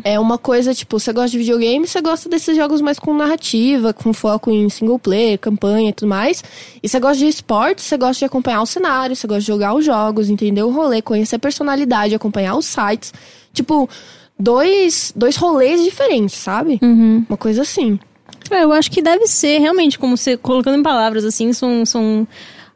É 0.05 0.21
uma 0.21 0.37
coisa, 0.37 0.75
tipo, 0.75 1.01
você 1.01 1.15
gosta 1.15 1.31
de 1.31 1.39
videogame, 1.39 1.89
você 1.89 2.03
gosta 2.03 2.29
desses 2.29 2.55
jogos 2.55 2.83
mais 2.83 2.99
com 2.99 3.15
narrativa, 3.15 3.95
com 3.95 4.13
foco 4.13 4.51
em 4.51 4.69
single 4.69 4.99
player, 4.99 5.39
campanha 5.39 5.89
e 5.89 5.93
tudo 5.95 6.11
mais. 6.11 6.45
E 6.83 6.87
você 6.87 7.01
gosta 7.01 7.17
de 7.17 7.27
esportes, 7.27 7.87
você 7.87 7.97
gosta 7.97 8.19
de 8.19 8.25
acompanhar 8.27 8.61
o 8.61 8.67
cenário, 8.67 9.17
você 9.17 9.27
gosta 9.27 9.41
de 9.41 9.47
jogar 9.47 9.75
os 9.75 9.83
jogos, 9.83 10.29
entender 10.29 10.63
o 10.63 10.71
rolê, 10.71 11.01
conhecer 11.01 11.37
a 11.37 11.39
personalidade, 11.39 12.15
acompanhar 12.15 12.55
os 12.55 12.67
sites. 12.67 13.15
Tipo, 13.55 13.89
dois, 14.39 15.11
dois 15.17 15.37
rolês 15.37 15.83
diferentes, 15.83 16.35
sabe? 16.35 16.79
Uma 17.27 17.39
coisa 17.39 17.63
assim. 17.63 17.99
É, 18.51 18.65
eu 18.65 18.73
acho 18.73 18.91
que 18.91 19.03
deve 19.03 19.27
ser, 19.27 19.59
realmente, 19.59 19.99
como 19.99 20.17
você 20.17 20.37
colocando 20.37 20.79
em 20.79 20.83
palavras, 20.83 21.25
assim, 21.25 21.53
são, 21.53 21.85
são 21.87 22.27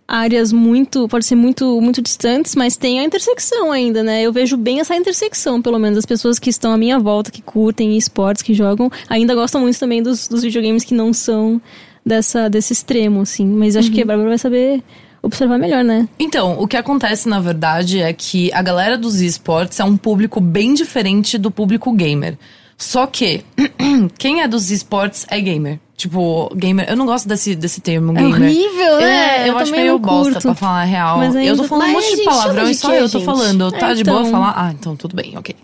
áreas 0.07 0.53
muito, 0.53 1.09
pode 1.09 1.25
ser 1.25 1.35
muito, 1.35 1.81
muito 1.81 2.01
distantes, 2.01 2.55
mas 2.55 2.77
tem 2.77 3.01
a 3.01 3.05
intersecção 3.05 3.73
ainda, 3.73 4.03
né? 4.03 4.23
Eu 4.23 4.33
vejo 4.33 4.57
bem 4.57 4.81
essa 4.81 4.95
intersecção, 4.95 5.61
pelo 5.61 5.79
menos, 5.79 5.99
as 5.99 6.07
pessoas 6.07 6.39
que 6.39 6.51
estão 6.51 6.73
à 6.73 6.79
minha 6.79 6.99
volta, 6.99 7.31
que 7.31 7.43
curtem 7.43 7.97
esportes, 7.97 8.43
que 8.43 8.55
jogam, 8.55 8.91
ainda 9.09 9.35
gostam 9.35 9.61
muito 9.61 9.79
também 9.79 10.03
dos, 10.03 10.29
dos 10.29 10.43
videogames 10.43 10.85
que 10.85 10.95
não 10.95 11.13
são 11.13 11.61
dessa, 12.05 12.49
desse 12.49 12.73
extremo, 12.73 13.23
assim. 13.23 13.47
Mas 13.47 13.77
acho 13.77 13.91
que 13.91 14.01
a 14.03 14.07
Bárbara 14.07 14.29
vai 14.29 14.39
saber 14.39 14.83
observar 15.21 15.59
melhor, 15.59 15.83
né? 15.83 16.09
Então, 16.19 16.57
o 16.61 16.69
que 16.69 16.77
acontece 16.77 17.29
na 17.29 17.41
verdade 17.41 18.01
é 18.01 18.13
que 18.13 18.53
a 18.53 18.63
galera 18.63 18.97
dos 18.97 19.21
esportes 19.21 19.81
é 19.81 19.85
um 19.85 19.97
público 19.97 20.41
bem 20.41 20.73
diferente 20.73 21.37
do 21.37 21.51
público 21.51 21.93
gamer. 21.93 22.39
Só 22.77 23.07
que 23.07 23.45
quem 24.19 24.43
é 24.43 24.49
dos 24.49 24.71
esportes 24.71 25.27
é 25.29 25.41
gamer. 25.41 25.81
Tipo, 25.97 26.51
gamer. 26.55 26.87
Eu 26.91 26.95
não 26.97 27.07
gosto 27.07 27.27
desse, 27.27 27.55
desse 27.55 27.81
termo, 27.81 28.13
É 28.13 28.17
gamer. 28.21 28.43
horrível, 28.43 28.97
né? 29.01 29.39
É, 29.39 29.43
eu, 29.45 29.53
Eu 29.55 29.59
acho 29.59 29.73
meio 29.73 29.93
não 29.95 29.99
bosta 29.99 30.33
curto. 30.33 30.43
pra 30.43 30.55
falar 30.55 30.83
a 30.83 30.85
real. 30.85 31.17
Mas 31.17 31.35
ainda- 31.35 31.49
eu 31.51 31.57
tô 31.57 31.65
falando 31.65 31.89
um 31.89 31.93
Mas 31.95 32.05
monte 32.05 32.13
a 32.13 32.17
de 32.17 32.25
palavrão 32.25 32.65
de 32.67 32.71
e 32.71 32.75
só 32.75 32.93
eu 32.93 33.09
tô 33.11 33.21
falando. 33.23 33.73
Tá 33.73 33.91
É, 33.91 33.95
de 33.95 34.05
boa 34.05 34.21
então. 34.21 34.31
falar? 34.31 34.55
Ah, 34.57 34.73
então 34.79 34.95
tudo 34.95 35.17
bem, 35.17 35.33
ok. 35.39 35.57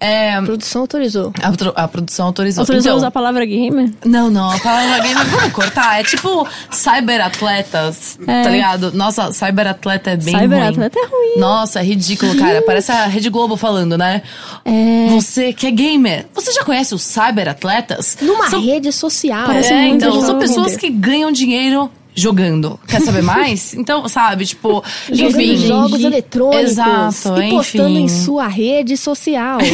É, 0.00 0.34
A 0.34 0.42
produção 0.42 0.80
autorizou. 0.82 1.32
a, 1.42 1.82
a 1.84 1.88
produção 1.88 2.26
autorizou. 2.26 2.62
Autorizou 2.62 2.88
então, 2.90 2.96
usar 2.96 3.06
a 3.08 3.10
palavra 3.10 3.44
gamer? 3.44 3.90
não, 4.04 4.28
não, 4.30 4.50
a 4.50 4.58
palavra 4.58 4.98
gamer 5.00 5.24
vamos 5.28 5.52
cortar. 5.52 6.00
É 6.00 6.04
tipo 6.04 6.46
cyberatletas, 6.70 8.18
É. 8.26 8.42
tá 8.42 8.50
ligado? 8.50 8.92
Nossa, 8.92 9.32
cyberatleta 9.32 10.10
é 10.10 10.16
bem 10.16 10.34
ruim. 10.34 10.42
Cyberatleta 10.42 10.98
é 10.98 11.06
ruim. 11.06 11.38
Nossa, 11.38 11.80
é 11.80 11.82
ridículo, 11.84 12.36
cara. 12.36 12.62
Parece 12.66 12.92
a 12.92 13.06
Rede 13.06 13.30
Globo 13.30 13.56
falando, 13.56 13.96
né? 13.96 14.22
É. 14.64 15.08
Você 15.10 15.52
que 15.52 15.66
é 15.66 15.70
gamer, 15.70 16.26
você 16.34 16.52
já 16.52 16.64
conhece 16.64 16.94
os 16.94 17.02
cyberatletas? 17.02 18.16
Numa 18.20 18.50
São- 18.50 18.60
rede 18.62 18.90
social. 18.92 19.46
Parece 19.46 19.65
É, 19.72 19.88
muito 19.88 20.04
então, 20.04 20.20
são 20.22 20.38
pessoas 20.38 20.76
que 20.76 20.90
ganham 20.90 21.30
dinheiro 21.30 21.90
jogando. 22.16 22.80
Quer 22.88 23.02
saber 23.02 23.22
mais? 23.22 23.74
Então, 23.74 24.08
sabe, 24.08 24.46
tipo, 24.46 24.82
Jogando 25.12 25.42
enfim. 25.42 25.56
jogos 25.56 26.02
eletrônicos 26.02 26.70
Exato, 26.70 27.42
e 27.42 27.50
postando 27.50 27.90
enfim. 27.90 28.02
em 28.04 28.08
sua 28.08 28.48
rede 28.48 28.96
social. 28.96 29.58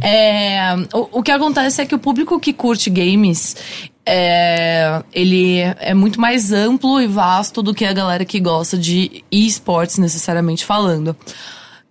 É, 0.00 0.74
o, 0.94 1.18
o 1.18 1.22
que 1.22 1.30
acontece 1.30 1.82
é 1.82 1.86
que 1.86 1.94
o 1.94 1.98
público 1.98 2.40
que 2.40 2.52
curte 2.52 2.88
games. 2.88 3.54
É, 4.06 5.02
ele 5.12 5.58
é 5.78 5.92
muito 5.92 6.18
mais 6.18 6.50
amplo 6.50 7.00
e 7.00 7.06
vasto 7.06 7.62
do 7.62 7.74
que 7.74 7.84
a 7.84 7.92
galera 7.92 8.24
que 8.24 8.40
gosta 8.40 8.76
de 8.76 9.22
esportes, 9.30 9.98
necessariamente 9.98 10.64
falando. 10.64 11.14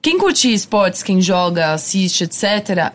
Quem 0.01 0.17
curte 0.17 0.51
esportes, 0.51 1.03
quem 1.03 1.21
joga, 1.21 1.73
assiste, 1.73 2.23
etc., 2.23 2.91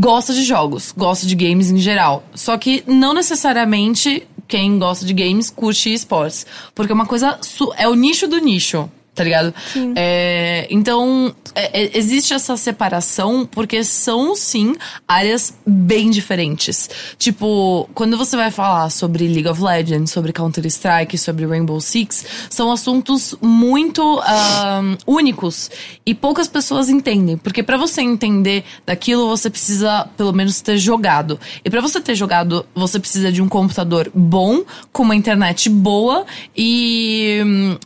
gosta 0.00 0.32
de 0.32 0.42
jogos, 0.42 0.94
gosta 0.96 1.26
de 1.26 1.34
games 1.34 1.70
em 1.70 1.76
geral. 1.76 2.24
Só 2.34 2.56
que 2.56 2.82
não 2.86 3.12
necessariamente 3.12 4.26
quem 4.48 4.78
gosta 4.78 5.04
de 5.04 5.12
games 5.12 5.50
curte 5.50 5.92
esportes. 5.92 6.46
Porque 6.74 6.90
é 6.90 6.94
uma 6.94 7.06
coisa. 7.06 7.38
É 7.76 7.86
o 7.86 7.94
nicho 7.94 8.26
do 8.26 8.38
nicho. 8.38 8.90
Tá 9.14 9.24
ligado? 9.24 9.52
É, 9.96 10.66
então, 10.70 11.34
é- 11.54 11.82
é- 11.82 11.98
existe 11.98 12.32
essa 12.32 12.56
separação 12.56 13.44
porque 13.44 13.82
são, 13.82 14.36
sim, 14.36 14.74
áreas 15.06 15.52
bem 15.66 16.10
diferentes. 16.10 16.88
Tipo, 17.18 17.90
quando 17.92 18.16
você 18.16 18.36
vai 18.36 18.50
falar 18.52 18.88
sobre 18.88 19.26
League 19.26 19.48
of 19.48 19.60
Legends, 19.60 20.12
sobre 20.12 20.32
Counter-Strike, 20.32 21.18
sobre 21.18 21.44
Rainbow 21.44 21.80
Six, 21.80 22.24
são 22.48 22.70
assuntos 22.70 23.34
muito 23.42 24.00
ahn, 24.20 24.96
únicos 25.06 25.70
e 26.06 26.14
poucas 26.14 26.46
pessoas 26.46 26.88
entendem. 26.88 27.36
Porque 27.36 27.62
pra 27.64 27.76
você 27.76 28.00
entender 28.02 28.64
daquilo, 28.86 29.28
você 29.28 29.50
precisa, 29.50 30.08
pelo 30.16 30.32
menos, 30.32 30.60
ter 30.60 30.78
jogado. 30.78 31.38
E 31.64 31.68
pra 31.68 31.80
você 31.80 32.00
ter 32.00 32.14
jogado, 32.14 32.64
você 32.74 32.98
precisa 32.98 33.30
de 33.32 33.42
um 33.42 33.48
computador 33.48 34.10
bom, 34.14 34.62
com 34.92 35.02
uma 35.02 35.16
internet 35.16 35.68
boa 35.68 36.24
e. 36.56 37.76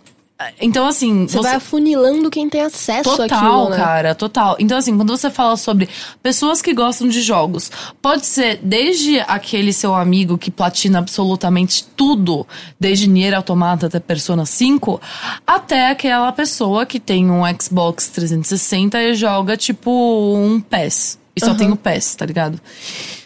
Então, 0.60 0.86
assim. 0.86 1.26
Você, 1.26 1.40
vai 1.40 1.54
afunilando 1.54 2.30
quem 2.30 2.48
tem 2.48 2.62
acesso 2.62 3.16
Total, 3.16 3.38
àquilo, 3.38 3.70
né? 3.70 3.76
cara, 3.76 4.14
total. 4.14 4.56
Então, 4.58 4.78
assim, 4.78 4.96
quando 4.96 5.16
você 5.16 5.30
fala 5.30 5.56
sobre 5.56 5.88
pessoas 6.22 6.60
que 6.60 6.72
gostam 6.72 7.08
de 7.08 7.20
jogos, 7.20 7.70
pode 8.00 8.26
ser 8.26 8.58
desde 8.62 9.20
aquele 9.20 9.72
seu 9.72 9.94
amigo 9.94 10.38
que 10.38 10.50
platina 10.50 10.98
absolutamente 10.98 11.84
tudo, 11.96 12.46
desde 12.78 13.08
Nier 13.08 13.34
Automata 13.34 13.86
até 13.86 14.00
Persona 14.00 14.46
5, 14.46 15.00
até 15.46 15.90
aquela 15.90 16.32
pessoa 16.32 16.86
que 16.86 16.98
tem 17.00 17.30
um 17.30 17.42
Xbox 17.60 18.08
360 18.08 19.02
e 19.02 19.14
joga, 19.14 19.56
tipo, 19.56 19.90
um 20.36 20.60
PES. 20.60 21.18
E 21.36 21.40
só 21.44 21.54
tem 21.54 21.72
o 21.72 21.76
PES, 21.76 22.14
tá 22.14 22.24
ligado? 22.24 22.60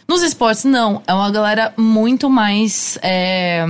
Nos 0.09 0.23
esportes, 0.23 0.65
não. 0.65 1.03
É 1.07 1.13
uma 1.13 1.31
galera 1.31 1.75
muito 1.77 2.31
mais. 2.31 2.99
é, 3.03 3.65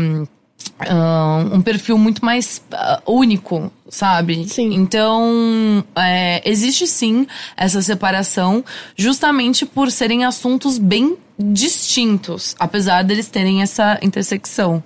um 1.52 1.60
perfil 1.60 1.98
muito 1.98 2.24
mais 2.24 2.62
ah, 2.72 3.02
único, 3.06 3.70
sabe? 3.88 4.48
Sim. 4.48 4.74
Então, 4.74 5.84
é, 5.96 6.42
existe 6.48 6.86
sim 6.86 7.26
essa 7.56 7.82
separação, 7.82 8.64
justamente 8.96 9.66
por 9.66 9.90
serem 9.90 10.24
assuntos 10.24 10.78
bem 10.78 11.16
distintos, 11.38 12.54
apesar 12.58 13.02
deles 13.02 13.28
terem 13.28 13.62
essa 13.62 13.98
intersecção. 14.02 14.82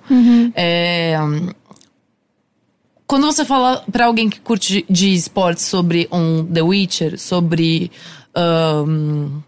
É, 0.55 1.17
quando 3.05 3.25
você 3.25 3.45
fala 3.45 3.83
pra 3.91 4.05
alguém 4.05 4.29
que 4.29 4.39
curte 4.39 4.85
de 4.89 5.13
esportes 5.13 5.65
sobre 5.65 6.07
um 6.11 6.45
The 6.45 6.61
Witcher, 6.61 7.19
sobre. 7.19 7.91
ahn, 8.35 9.41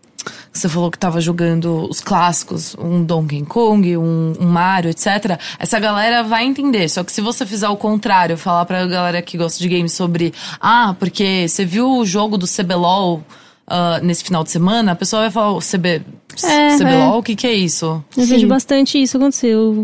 você 0.52 0.70
falou 0.70 0.90
que 0.92 0.98
tava 0.98 1.20
jogando 1.22 1.88
os 1.90 2.00
clássicos, 2.02 2.76
um 2.80 3.04
Donkey 3.04 3.44
Kong, 3.44 3.98
um, 3.98 4.34
um 4.40 4.46
Mario, 4.48 4.90
etc. 4.90 5.40
Essa 5.60 5.80
galera 5.80 6.24
vai 6.24 6.46
entender. 6.46 6.88
Só 6.90 7.04
que 7.04 7.12
se 7.12 7.22
você 7.22 7.46
fizer 7.46 7.70
o 7.70 7.78
contrário, 7.78 8.38
falar 8.38 8.66
pra 8.66 8.86
galera 8.86 9.22
que 9.22 9.38
gosta 9.38 9.60
de 9.60 9.68
games 9.70 9.94
sobre. 9.94 10.34
Ah, 10.60 10.96
porque 11.00 11.48
você 11.48 11.66
viu 11.66 11.90
o 11.98 12.06
jogo 12.06 12.38
do 12.38 12.46
CBLOL 12.48 13.24
ah, 13.68 14.00
nesse 14.02 14.24
final 14.24 14.44
de 14.44 14.52
semana, 14.52 14.92
a 14.92 14.96
pessoa 14.96 15.24
vai 15.24 15.32
falar: 15.32 15.52
o 15.54 15.60
CB, 15.60 16.04
É, 16.44 16.78
CBLOL, 16.78 17.20
o 17.20 17.24
que, 17.24 17.36
que 17.36 17.48
é 17.48 17.54
isso? 17.54 18.04
Eu 18.16 18.24
Sim. 18.26 18.30
vejo 18.30 18.48
bastante 18.48 19.02
isso 19.02 19.18
acontecer. 19.18 19.56
O 19.56 19.84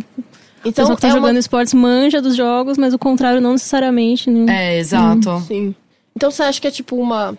Então, 0.63 0.71
pessoal 0.71 0.95
que 0.95 1.01
tá 1.01 1.08
é 1.08 1.12
jogando 1.12 1.32
uma... 1.32 1.39
esportes 1.39 1.73
manja 1.73 2.21
dos 2.21 2.36
jogos, 2.36 2.77
mas 2.77 2.93
o 2.93 2.99
contrário 2.99 3.41
não 3.41 3.54
necessariamente. 3.54 4.30
Né? 4.30 4.75
É, 4.75 4.80
exato. 4.80 5.41
Sim. 5.47 5.73
Então 6.15 6.30
você 6.30 6.43
acha 6.43 6.62
que 6.62 6.67
é 6.67 6.71
tipo 6.71 6.95
uma... 6.95 7.36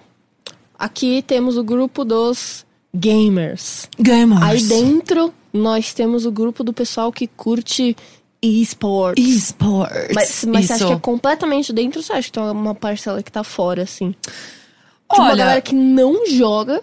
Aqui 0.78 1.22
temos 1.24 1.56
o 1.56 1.62
grupo 1.62 2.04
dos 2.04 2.66
gamers. 2.94 3.88
Gamers. 3.98 4.42
Aí 4.42 4.62
dentro, 4.62 5.32
nós 5.52 5.92
temos 5.92 6.26
o 6.26 6.32
grupo 6.32 6.62
do 6.62 6.72
pessoal 6.72 7.12
que 7.12 7.26
curte 7.26 7.96
esportes. 8.42 9.24
Esports. 9.24 10.14
Mas, 10.14 10.44
mas 10.44 10.66
você 10.66 10.72
acha 10.72 10.86
que 10.86 10.92
é 10.92 10.98
completamente 10.98 11.72
dentro 11.72 12.00
ou 12.00 12.02
você 12.02 12.12
acha 12.12 12.28
que 12.28 12.32
tem 12.32 12.42
uma 12.42 12.74
parcela 12.74 13.22
que 13.22 13.30
tá 13.30 13.44
fora, 13.44 13.82
assim? 13.82 14.12
Tipo, 14.12 15.22
uma 15.22 15.26
Olha, 15.26 15.36
galera 15.36 15.60
que 15.60 15.74
não 15.74 16.26
joga 16.26 16.82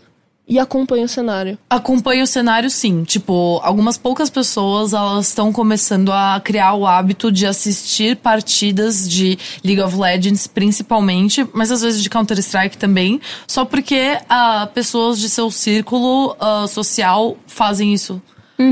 e 0.49 0.57
acompanha 0.57 1.05
o 1.05 1.07
cenário. 1.07 1.59
acompanha 1.69 2.23
o 2.23 2.27
cenário 2.27 2.69
sim. 2.71 3.03
Tipo, 3.03 3.61
algumas 3.63 3.97
poucas 3.97 4.31
pessoas 4.31 4.93
elas 4.93 5.27
estão 5.27 5.53
começando 5.53 6.11
a 6.11 6.41
criar 6.43 6.73
o 6.73 6.87
hábito 6.87 7.31
de 7.31 7.45
assistir 7.45 8.15
partidas 8.15 9.07
de 9.07 9.37
League 9.63 9.81
of 9.81 9.95
Legends, 9.95 10.47
principalmente, 10.47 11.47
mas 11.53 11.71
às 11.71 11.81
vezes 11.81 12.01
de 12.01 12.09
Counter-Strike 12.09 12.77
também, 12.77 13.21
só 13.45 13.63
porque 13.63 14.17
ah, 14.27 14.67
pessoas 14.73 15.19
de 15.19 15.29
seu 15.29 15.51
círculo 15.51 16.35
ah, 16.39 16.65
social 16.67 17.37
fazem 17.45 17.93
isso. 17.93 18.19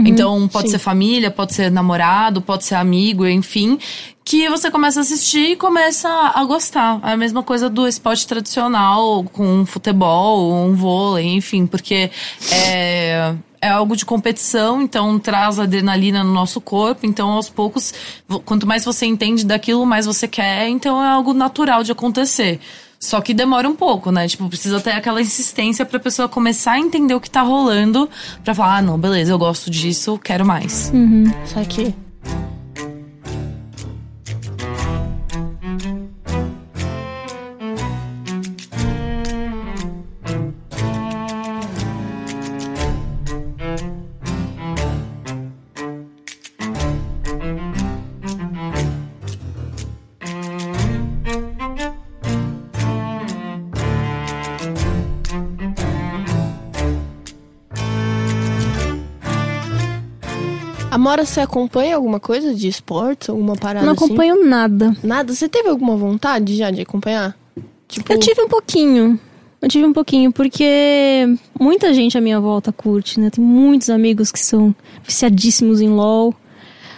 Então, 0.06 0.50
pode 0.50 0.68
sim. 0.68 0.74
ser 0.74 0.80
família, 0.80 1.32
pode 1.32 1.54
ser 1.54 1.72
namorado, 1.72 2.42
pode 2.42 2.66
ser 2.66 2.76
amigo, 2.76 3.26
enfim. 3.26 3.80
Que 4.28 4.50
você 4.50 4.70
começa 4.70 5.00
a 5.00 5.04
assistir 5.04 5.52
e 5.52 5.56
começa 5.56 6.10
a 6.10 6.44
gostar. 6.44 7.00
É 7.02 7.14
a 7.14 7.16
mesma 7.16 7.42
coisa 7.42 7.70
do 7.70 7.88
esporte 7.88 8.28
tradicional, 8.28 9.24
com 9.32 9.62
um 9.62 9.66
futebol, 9.66 10.54
um 10.54 10.76
vôlei, 10.76 11.28
enfim, 11.28 11.66
porque 11.66 12.12
é, 12.52 13.34
é 13.62 13.70
algo 13.70 13.96
de 13.96 14.06
competição, 14.06 14.82
então 14.82 15.18
traz 15.18 15.60
adrenalina 15.60 16.26
no 16.26 16.34
nosso 16.34 16.60
corpo. 16.60 17.06
Então, 17.06 17.30
aos 17.30 17.50
poucos, 17.50 17.94
quanto 18.44 18.68
mais 18.68 18.84
você 18.84 19.06
entende 19.06 19.46
daquilo, 19.46 19.86
mais 19.86 20.06
você 20.06 20.28
quer. 20.28 20.68
Então, 20.68 21.02
é 21.02 21.08
algo 21.08 21.34
natural 21.34 21.82
de 21.82 21.94
acontecer. 21.94 22.60
Só 23.00 23.22
que 23.22 23.34
demora 23.34 23.70
um 23.70 23.76
pouco, 23.78 24.12
né? 24.12 24.28
Tipo, 24.28 24.50
precisa 24.50 24.82
ter 24.82 24.92
aquela 24.92 25.22
insistência 25.22 25.86
pra 25.86 26.02
pessoa 26.02 26.28
começar 26.28 26.74
a 26.74 26.80
entender 26.80 27.14
o 27.14 27.22
que 27.22 27.30
tá 27.30 27.44
rolando. 27.44 28.10
Pra 28.44 28.54
falar, 28.54 28.80
ah, 28.80 28.82
não, 28.82 28.98
beleza, 28.98 29.32
eu 29.32 29.40
gosto 29.40 29.72
disso, 29.72 30.20
quero 30.22 30.46
mais. 30.46 30.92
Isso 31.46 31.58
aqui. 31.58 32.07
Amora, 61.08 61.24
você 61.26 61.40
acompanha 61.40 61.96
alguma 61.96 62.20
coisa 62.20 62.54
de 62.54 62.68
esportes? 62.68 63.30
Alguma 63.30 63.56
parada 63.56 63.86
Não 63.86 63.94
assim? 63.94 64.04
acompanho 64.06 64.46
nada. 64.46 64.94
Nada? 65.02 65.34
Você 65.34 65.48
teve 65.48 65.70
alguma 65.70 65.96
vontade 65.96 66.54
já 66.58 66.70
de 66.70 66.82
acompanhar? 66.82 67.34
Tipo, 67.88 68.12
Eu 68.12 68.20
tive 68.20 68.42
um 68.42 68.50
pouquinho. 68.50 69.18
Eu 69.62 69.70
tive 69.70 69.86
um 69.86 69.94
pouquinho, 69.94 70.34
porque 70.34 71.26
muita 71.58 71.94
gente 71.94 72.18
à 72.18 72.22
minha 72.22 72.42
volta 72.42 72.74
curte, 72.74 73.22
né? 73.22 73.30
Tem 73.30 73.42
muitos 73.44 73.90
amigos 73.90 74.34
que 74.34 74.40
são 74.40 74.76
viciadíssimos 75.02 75.80
em 75.80 75.88
LOL. 75.88 76.36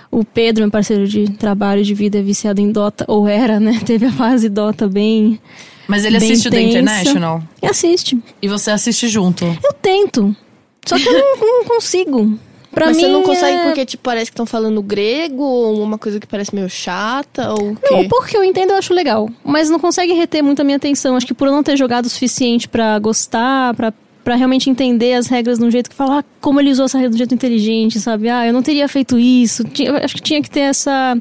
O 0.10 0.26
Pedro, 0.26 0.64
meu 0.64 0.72
parceiro 0.72 1.08
de 1.08 1.30
trabalho 1.34 1.84
de 1.84 1.94
vida, 1.94 2.18
é 2.18 2.22
viciado 2.24 2.60
em 2.60 2.72
Dota, 2.72 3.06
ou 3.08 3.28
era, 3.28 3.60
né? 3.60 3.80
Teve 3.86 4.08
a 4.08 4.12
fase 4.12 4.50
Dota 4.50 4.88
bem. 4.88 5.40
Mas 5.88 6.04
ele 6.04 6.20
Bem 6.20 6.32
assiste 6.32 6.48
o 6.48 6.52
The. 6.52 6.62
International 6.62 7.44
E 7.62 7.68
assiste. 7.68 8.20
e 8.42 8.48
você 8.48 8.72
assiste 8.72 9.08
junto. 9.08 9.46
Eu 9.46 9.74
tento. 9.80 10.36
Só 10.84 10.98
que 10.98 11.08
eu 11.08 11.14
não, 11.14 11.38
não 11.38 11.66
consigo. 11.66 12.40
Pra 12.80 12.88
mas 12.88 12.98
mim. 12.98 13.04
você 13.04 13.10
não 13.10 13.24
consegue 13.24 13.58
é- 13.58 13.64
porque, 13.66 13.86
tipo, 13.86 14.04
parece 14.04 14.32
que 14.32 14.34
estão 14.34 14.46
falando 14.46 14.82
grego 14.82 15.44
ou 15.44 15.82
uma 15.84 15.98
coisa 15.98 16.20
que 16.20 16.26
parece 16.26 16.56
meio 16.56 16.70
chata 16.70 17.52
ou? 17.54 17.76
Não, 17.92 18.08
porque 18.08 18.38
eu 18.38 18.44
entendo, 18.44 18.72
eu 18.72 18.78
acho 18.78 18.94
legal. 18.94 19.30
Mas 19.44 19.70
não 19.70 19.80
consegue 19.80 20.14
reter 20.14 20.42
muito 20.42 20.62
a 20.62 20.64
minha 20.64 20.78
atenção. 20.78 21.16
Acho 21.16 21.28
que 21.28 21.34
por 21.34 21.48
eu 21.48 21.54
não 21.54 21.62
ter 21.64 21.76
jogado 21.78 22.06
o 22.06 22.10
suficiente 22.10 22.68
pra 22.70 22.98
gostar, 23.00 23.74
pra, 23.76 23.94
pra 24.24 24.36
realmente 24.36 24.70
entender 24.70 25.14
as 25.14 25.28
regras 25.28 25.60
de 25.60 25.66
um 25.66 25.72
jeito 25.72 25.90
que 25.90 25.96
falar 25.96 26.24
como 26.40 26.60
ele 26.60 26.72
usou 26.72 26.86
essa 26.86 26.98
regra 26.98 27.10
de 27.12 27.16
um 27.16 27.18
jeito 27.20 27.34
inteligente, 27.36 28.00
sabe? 28.00 28.30
Ah, 28.30 28.46
eu 28.48 28.54
não 28.54 28.62
teria 28.62 28.88
feito 28.88 29.20
isso. 29.20 29.64
Tinha- 29.66 29.90
eu 29.90 29.96
acho 29.98 30.16
que 30.16 30.22
tinha 30.22 30.42
que 30.42 30.50
ter 30.50 30.62
essa 30.62 31.18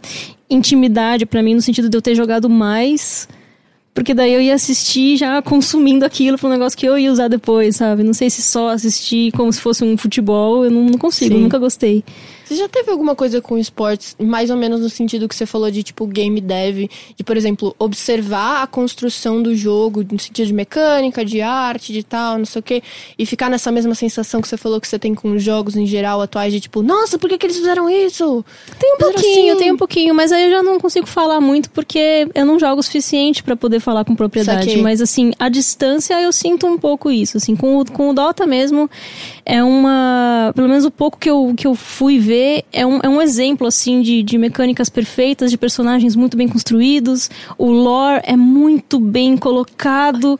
intimidade 0.51 1.27
pra 1.27 1.43
mim, 1.43 1.55
no 1.55 1.61
sentido 1.63 1.89
de 1.89 1.97
eu 1.97 2.03
ter 2.03 2.15
jogado 2.15 2.49
mais. 2.49 3.29
Porque 3.99 4.15
daí 4.15 4.33
eu 4.33 4.41
ia 4.41 4.55
assistir 4.55 5.17
já 5.17 5.43
consumindo 5.43 6.05
aquilo 6.05 6.39
pra 6.39 6.47
um 6.47 6.53
negócio 6.53 6.79
que 6.79 6.87
eu 6.87 6.97
ia 6.97 7.11
usar 7.11 7.27
depois, 7.27 7.75
sabe? 7.75 8.05
Não 8.05 8.15
sei 8.15 8.31
se 8.31 8.41
só 8.43 8.69
assistir 8.69 9.33
como 9.33 9.53
se 9.53 9.61
fosse 9.61 9.83
um 9.83 9.97
futebol, 9.97 10.65
eu 10.65 10.71
não, 10.71 10.85
não 10.85 10.97
consigo, 10.97 11.35
Sim. 11.35 11.43
nunca 11.43 11.59
gostei. 11.59 12.05
Você 12.49 12.55
já 12.57 12.69
teve 12.69 12.91
alguma 12.91 13.15
coisa 13.15 13.41
com 13.43 13.59
esportes, 13.59 14.17
mais 14.19 14.49
ou 14.49 14.57
menos 14.57 14.81
no 14.81 14.89
sentido 14.89 15.29
que 15.29 15.35
você 15.35 15.45
falou 15.45 15.71
de, 15.71 15.83
tipo, 15.83 16.07
game 16.07 16.41
dev? 16.41 16.89
De, 17.17 17.23
por 17.23 17.37
exemplo, 17.37 17.77
observar 17.79 18.63
a 18.63 18.67
construção 18.67 19.43
do 19.43 19.55
jogo, 19.55 20.03
no 20.11 20.19
sentido 20.19 20.47
de 20.47 20.53
mecânica, 20.55 21.25
de 21.25 21.41
arte, 21.43 21.93
de 21.93 22.03
tal, 22.03 22.39
não 22.39 22.47
sei 22.47 22.61
o 22.61 22.63
quê, 22.63 22.83
e 23.19 23.27
ficar 23.27 23.51
nessa 23.51 23.71
mesma 23.71 23.95
sensação 23.95 24.41
que 24.41 24.49
você 24.49 24.57
falou 24.57 24.81
que 24.81 24.89
você 24.89 24.99
tem 24.99 25.15
com 25.15 25.33
os 25.33 25.43
jogos 25.43 25.77
em 25.77 25.87
geral 25.87 26.23
atuais, 26.23 26.53
de 26.53 26.61
tipo, 26.61 26.83
nossa, 26.83 27.19
por 27.19 27.29
que, 27.29 27.37
que 27.37 27.45
eles 27.47 27.57
fizeram 27.59 27.89
isso? 27.91 28.45
Tem 28.79 28.95
um 28.95 28.97
Mas 29.01 29.13
pouquinho, 29.13 29.53
assim- 29.53 29.59
tem 29.63 29.73
um 29.73 29.77
pouquinho, 29.77 30.15
mas 30.15 30.33
aí 30.33 30.45
eu 30.45 30.51
já 30.51 30.63
não 30.63 30.81
consigo 30.81 31.07
falar 31.07 31.41
muito 31.41 31.71
porque 31.71 32.27
eu 32.35 32.47
não 32.47 32.59
jogo 32.59 32.81
o 32.81 32.83
suficiente 32.83 33.43
pra 33.43 33.57
poder 33.57 33.81
falar 33.81 34.05
com 34.05 34.15
propriedade. 34.17 34.77
Mas 34.83 35.01
assim, 35.03 35.33
a 35.39 35.49
distância 35.49 36.21
eu 36.23 36.33
sinto 36.33 36.67
um 36.67 36.79
pouco 36.79 37.11
isso. 37.11 37.37
Assim, 37.37 37.55
com 37.55 37.79
o, 37.79 37.85
com 37.85 38.09
o 38.11 38.15
Dota 38.15 38.47
mesmo, 38.47 38.89
é 39.49 39.65
uma. 39.65 40.53
Pelo 40.55 40.69
menos 40.69 40.85
o 40.85 40.91
pouco 40.91 41.19
que 41.19 41.31
eu, 41.31 41.55
que 41.57 41.67
eu 41.67 41.75
fui 41.75 42.19
ver, 42.19 42.65
é 42.71 42.87
um, 42.87 43.01
é 43.03 43.09
um 43.09 43.21
exemplo 43.21 43.67
assim 43.67 44.03
de, 44.03 44.23
de 44.23 44.37
mecânicas 44.37 44.91
perfeitas, 44.91 45.51
de 45.51 45.57
personagens 45.57 46.15
muito 46.15 46.37
bem 46.37 46.47
construídos. 46.47 47.31
O 47.57 47.71
lore 47.71 48.21
é 48.25 48.37
muito 48.37 49.01
bem 49.01 49.39
colocado. 49.39 50.39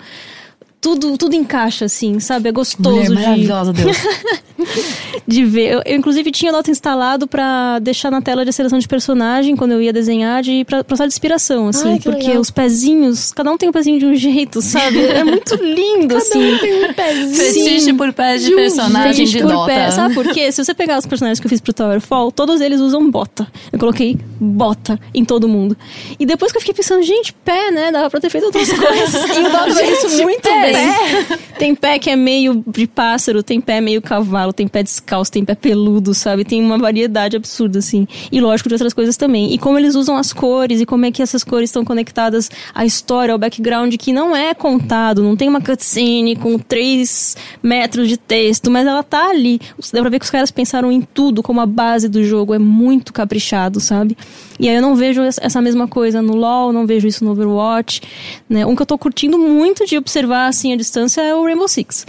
Tudo, 0.89 1.19
tudo 1.19 1.35
encaixa, 1.35 1.85
assim, 1.85 2.19
sabe? 2.19 2.49
É 2.49 2.53
gostoso 2.53 2.97
Mulher 2.97 3.09
de 3.09 3.15
maravilhosa, 3.15 3.73
Deus. 3.75 3.97
de 5.27 5.45
ver. 5.45 5.73
Eu, 5.75 5.83
eu, 5.85 5.97
inclusive, 5.97 6.31
tinha 6.31 6.51
o 6.51 6.55
Dota 6.55 6.71
instalado 6.71 7.27
pra 7.27 7.79
deixar 7.79 8.11
na 8.11 8.23
tela 8.23 8.43
de 8.43 8.53
seleção 8.53 8.79
de 8.79 8.89
personagem 8.89 9.55
quando 9.55 9.73
eu 9.73 9.83
ia 9.83 9.93
desenhar, 9.93 10.43
de, 10.43 10.65
pra, 10.65 10.83
pra 10.83 10.97
de 10.97 11.05
inspiração, 11.13 11.69
assim. 11.69 11.93
Ai, 11.93 11.99
que 11.99 12.05
porque 12.05 12.27
legal. 12.27 12.41
os 12.41 12.51
pezinhos, 12.51 13.33
cada 13.33 13.53
um 13.53 13.59
tem 13.59 13.69
um 13.69 13.73
pezinho 13.73 13.99
de 13.99 14.07
um 14.07 14.15
jeito, 14.17 14.63
sabe? 14.63 14.99
É 15.05 15.23
muito 15.23 15.55
lindo, 15.57 16.17
assim. 16.17 16.57
Tem 16.59 16.85
um 16.87 16.93
pezinho. 16.95 17.35
Fetiche 17.35 17.93
por 17.93 18.13
pés 18.15 18.45
de 18.45 18.55
um 18.55 18.57
personagem 18.57 19.27
de 19.27 19.39
por 19.43 19.53
Dota. 19.53 19.67
pé. 19.67 19.91
Sabe 19.91 20.15
por 20.15 20.27
quê? 20.33 20.51
Se 20.51 20.65
você 20.65 20.73
pegar 20.73 20.99
os 20.99 21.05
personagens 21.05 21.39
que 21.39 21.47
eu 21.47 21.51
fiz 21.51 21.61
pro 21.61 21.75
Towerfall, 21.75 22.33
todos 22.33 22.63
eles 22.63 22.81
usam 22.81 23.11
bota. 23.11 23.47
Eu 23.71 23.79
coloquei 23.79 24.17
bota 24.41 24.99
em 25.15 25.25
todo 25.25 25.47
mundo. 25.47 25.77
E 26.19 26.25
depois 26.25 26.51
que 26.51 26.57
eu 26.57 26.63
fiquei 26.63 26.75
pensando, 26.75 27.03
gente, 27.03 27.35
pé, 27.45 27.71
né? 27.71 27.93
Dava 27.93 28.09
pra 28.09 28.21
ter 28.21 28.31
feito 28.31 28.45
outras 28.45 28.69
coisas. 28.73 29.37
E 29.37 29.41
o 29.41 29.51
Dota 29.51 29.75
faz 29.75 30.05
isso 30.05 30.23
muito 30.23 30.49
bem. 30.49 30.73
Tem 31.59 31.75
pé 31.75 31.99
que 31.99 32.09
é 32.09 32.15
meio 32.15 32.63
de 32.65 32.87
pássaro, 32.87 33.43
tem 33.43 33.61
pé 33.61 33.81
meio 33.81 34.01
cavalo, 34.01 34.53
tem 34.53 34.69
pé 34.69 34.81
descalço, 34.81 35.33
tem 35.33 35.45
pé 35.45 35.57
peludo, 35.57 36.15
sabe? 36.15 36.45
Tem 36.45 36.65
uma 36.65 36.79
variedade 36.79 37.37
absurda, 37.37 37.81
assim. 37.81 38.07
E 38.31 38.41
lógico 38.41 38.69
de 38.69 38.77
outras 38.77 38.95
coisas 38.95 39.17
também. 39.17 39.53
E 39.53 39.59
como 39.59 39.77
eles 39.77 39.97
usam 39.97 40.17
as 40.17 40.33
cores 40.33 40.81
e 40.81 40.87
como 40.87 41.05
é 41.05 41.11
que 41.11 41.21
essas 41.21 41.43
cores 41.43 41.69
estão 41.69 41.85
conectadas 41.85 42.49
à 42.73 42.87
história, 42.87 43.33
ao 43.33 43.39
background 43.39 43.93
que 43.97 44.13
não 44.13 44.37
é 44.37 44.55
contado, 44.55 45.21
não 45.21 45.35
tem 45.35 45.49
uma 45.49 45.61
cutscene 45.61 46.37
com 46.37 46.57
três 46.61 47.37
metros 47.61 48.09
de 48.09 48.17
texto, 48.17 48.71
mas 48.71 48.87
ela 48.87 49.03
tá 49.03 49.31
ali. 49.31 49.61
Dá 49.93 50.01
pra 50.01 50.11
ver 50.11 50.21
que 50.21 50.27
os 50.27 50.31
caras 50.31 50.53
pensaram 50.53 50.93
em 50.93 51.01
tudo 51.01 51.43
como 51.43 51.61
a 51.61 51.67
base 51.67 52.09
do 52.09 52.23
jogo. 52.23 52.55
É 52.55 52.59
muito 52.59 53.13
caprichado, 53.13 53.81
sabe? 53.81 54.17
E 54.61 54.69
aí 54.69 54.77
eu 54.77 54.83
não 54.83 54.95
vejo 54.95 55.23
essa 55.23 55.59
essa 55.59 55.61
mesma 55.61 55.89
coisa 55.89 56.23
no 56.23 56.37
LoL, 56.37 56.73
não 56.73 56.87
vejo 56.87 57.09
isso 57.09 57.25
no 57.25 57.33
Overwatch. 57.33 58.01
Né? 58.49 58.65
Um 58.65 58.77
que 58.77 58.83
eu 58.83 58.87
tô 58.87 58.97
curtindo 58.97 59.37
muito 59.39 59.85
de 59.85 59.97
observar 59.99 60.53
assim 60.59 60.73
à 60.73 60.77
distância 60.77 61.21
é 61.21 61.35
o 61.35 61.45
Rainbow 61.45 61.69
Six. 61.69 62.07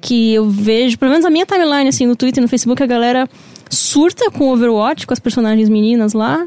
Que 0.00 0.34
eu 0.34 0.48
vejo, 0.48 0.98
pelo 0.98 1.12
menos 1.12 1.24
a 1.24 1.30
minha 1.30 1.46
timeline, 1.46 1.88
assim, 1.88 2.06
no 2.06 2.16
Twitter 2.16 2.40
e 2.40 2.44
no 2.44 2.48
Facebook, 2.48 2.82
a 2.82 2.86
galera 2.86 3.28
surta 3.70 4.30
com 4.30 4.48
o 4.48 4.52
Overwatch, 4.52 5.06
com 5.06 5.12
as 5.12 5.20
personagens 5.20 5.68
meninas 5.68 6.12
lá. 6.12 6.46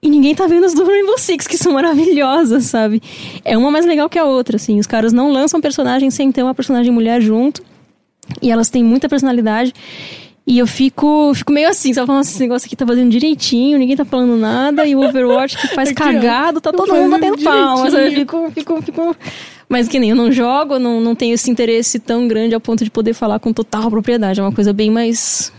E 0.00 0.08
ninguém 0.08 0.34
tá 0.34 0.46
vendo 0.46 0.64
as 0.64 0.74
do 0.74 0.84
Rainbow 0.84 1.18
Six, 1.18 1.46
que 1.46 1.56
são 1.56 1.72
maravilhosas, 1.74 2.64
sabe? 2.64 3.02
É 3.44 3.56
uma 3.56 3.70
mais 3.70 3.86
legal 3.86 4.08
que 4.08 4.18
a 4.18 4.24
outra, 4.24 4.56
assim. 4.56 4.78
Os 4.78 4.86
caras 4.86 5.12
não 5.12 5.32
lançam 5.32 5.60
personagem 5.60 6.10
sem 6.10 6.30
ter 6.30 6.42
uma 6.42 6.54
personagem 6.54 6.92
mulher 6.92 7.20
junto. 7.20 7.62
E 8.40 8.50
elas 8.50 8.68
têm 8.68 8.84
muita 8.84 9.08
personalidade. 9.08 9.72
E 10.46 10.58
eu 10.58 10.66
fico, 10.66 11.32
fico 11.34 11.50
meio 11.50 11.70
assim, 11.70 11.94
sabe? 11.94 12.06
Falando, 12.06 12.22
esse 12.22 12.38
negócio 12.38 12.66
aqui 12.66 12.76
tá 12.76 12.86
fazendo 12.86 13.10
direitinho, 13.10 13.78
ninguém 13.78 13.96
tá 13.96 14.04
falando 14.04 14.36
nada. 14.36 14.86
E 14.86 14.94
o 14.94 15.00
Overwatch 15.00 15.56
que 15.56 15.68
faz 15.68 15.88
Aqui, 15.88 16.02
ó, 16.02 16.04
cagado, 16.04 16.60
tá 16.60 16.70
todo 16.70 16.94
mundo 16.94 17.12
batendo 17.12 17.42
palmas. 17.42 17.94
Eu 17.94 18.12
fico, 18.12 18.50
fico, 18.50 18.82
fico... 18.82 19.16
Mas 19.74 19.88
que 19.88 19.98
nem 19.98 20.10
eu 20.10 20.16
não 20.16 20.30
jogo, 20.30 20.78
não, 20.78 21.00
não 21.00 21.16
tenho 21.16 21.34
esse 21.34 21.50
interesse 21.50 21.98
tão 21.98 22.28
grande 22.28 22.54
ao 22.54 22.60
ponto 22.60 22.84
de 22.84 22.90
poder 22.92 23.12
falar 23.12 23.40
com 23.40 23.52
total 23.52 23.90
propriedade. 23.90 24.38
É 24.38 24.42
uma 24.44 24.52
coisa 24.52 24.72
bem 24.72 24.88
mais... 24.88 25.52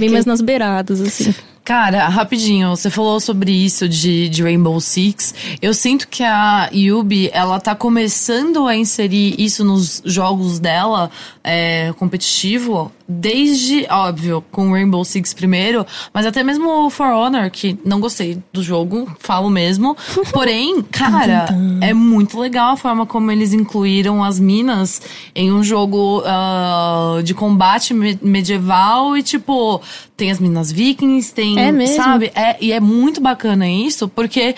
Bem 0.00 0.08
mais 0.08 0.24
nas 0.24 0.40
beiradas, 0.40 1.02
assim. 1.02 1.34
Cara, 1.64 2.08
rapidinho, 2.08 2.70
você 2.70 2.90
falou 2.90 3.20
sobre 3.20 3.52
isso 3.52 3.88
de, 3.88 4.28
de 4.28 4.42
Rainbow 4.42 4.80
Six. 4.80 5.32
Eu 5.62 5.72
sinto 5.72 6.08
que 6.08 6.24
a 6.24 6.68
Yubi, 6.74 7.30
ela 7.32 7.60
tá 7.60 7.72
começando 7.72 8.66
a 8.66 8.74
inserir 8.74 9.36
isso 9.38 9.64
nos 9.64 10.02
jogos 10.04 10.58
dela, 10.58 11.08
é, 11.44 11.92
competitivo, 11.96 12.90
desde, 13.08 13.86
óbvio, 13.88 14.44
com 14.50 14.72
Rainbow 14.72 15.04
Six 15.04 15.32
primeiro, 15.34 15.86
mas 16.12 16.26
até 16.26 16.42
mesmo 16.42 16.86
o 16.86 16.90
For 16.90 17.06
Honor, 17.08 17.48
que 17.48 17.78
não 17.84 18.00
gostei 18.00 18.42
do 18.52 18.60
jogo, 18.62 19.08
falo 19.20 19.48
mesmo. 19.48 19.96
Porém, 20.32 20.82
cara, 20.82 21.46
é 21.80 21.94
muito 21.94 22.40
legal 22.40 22.72
a 22.72 22.76
forma 22.76 23.06
como 23.06 23.30
eles 23.30 23.52
incluíram 23.52 24.24
as 24.24 24.40
minas 24.40 25.00
em 25.32 25.52
um 25.52 25.62
jogo 25.62 26.24
ah, 26.26 27.20
de 27.22 27.34
combate 27.34 27.94
me- 27.94 28.18
medieval 28.20 29.16
e, 29.16 29.22
tipo, 29.22 29.80
tem 30.22 30.30
as 30.30 30.38
minas 30.38 30.70
vikings, 30.70 31.34
tem, 31.34 31.58
É 31.58 31.72
mesmo? 31.72 31.96
sabe? 31.96 32.30
É, 32.32 32.56
e 32.60 32.70
é 32.70 32.78
muito 32.78 33.20
bacana 33.20 33.68
isso, 33.68 34.08
porque 34.08 34.54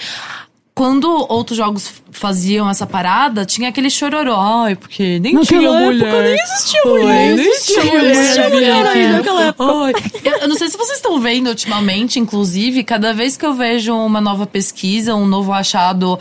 quando 0.74 1.06
outros 1.30 1.56
jogos 1.56 2.02
faziam 2.14 2.68
essa 2.70 2.86
parada, 2.86 3.44
tinha 3.44 3.68
aquele 3.68 3.90
chororó, 3.90 4.36
ai, 4.64 4.76
porque 4.76 5.18
nem 5.20 5.38
tinha 5.42 5.60
mulher. 5.70 6.22
nem 6.24 6.34
existia 6.34 6.80
mulher. 6.84 7.36
Nem 7.36 7.46
existia 7.46 7.84
mulher. 7.84 8.10
existia 8.10 8.48
mulher 8.50 8.84
viking. 8.84 8.98
ainda 8.98 9.16
naquela 9.18 9.42
época. 9.46 9.72
Ai, 9.72 9.92
eu, 10.42 10.48
não 10.48 10.56
sei 10.56 10.68
se 10.68 10.76
vocês 10.76 10.96
estão 10.98 11.20
vendo 11.20 11.48
ultimamente, 11.48 12.18
inclusive, 12.18 12.82
cada 12.84 13.12
vez 13.12 13.36
que 13.36 13.44
eu 13.44 13.52
vejo 13.54 13.94
uma 13.94 14.20
nova 14.20 14.46
pesquisa, 14.46 15.14
um 15.14 15.26
novo 15.26 15.52
achado 15.52 16.18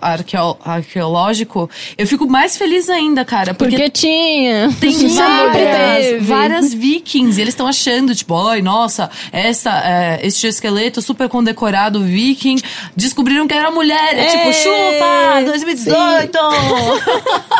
arqueo- 0.00 0.56
arqueológico, 0.64 1.68
eu 1.96 2.06
fico 2.06 2.26
mais 2.26 2.56
feliz 2.56 2.88
ainda, 2.88 3.24
cara. 3.24 3.54
Porque, 3.54 3.76
Porque 3.76 3.90
tinha. 3.90 4.70
tem 4.80 4.92
Sempre 4.92 5.14
várias, 5.14 6.06
teve. 6.06 6.18
várias 6.24 6.74
vikings. 6.74 7.40
Eles 7.40 7.52
estão 7.54 7.66
achando, 7.66 8.14
tipo, 8.14 8.36
ai, 8.46 8.62
nossa, 8.62 9.10
essa, 9.32 9.70
é, 9.84 10.20
este 10.26 10.46
esqueleto 10.46 11.00
super 11.02 11.28
condecorado 11.28 12.00
viking. 12.00 12.56
Descobriram 12.96 13.46
que 13.46 13.54
era 13.54 13.70
mulher. 13.70 14.14
É, 14.14 14.22
É. 14.22 14.26
tipo, 14.26 14.52
chupa, 14.52 15.01
pá, 15.02 15.42
2018! 15.44 16.38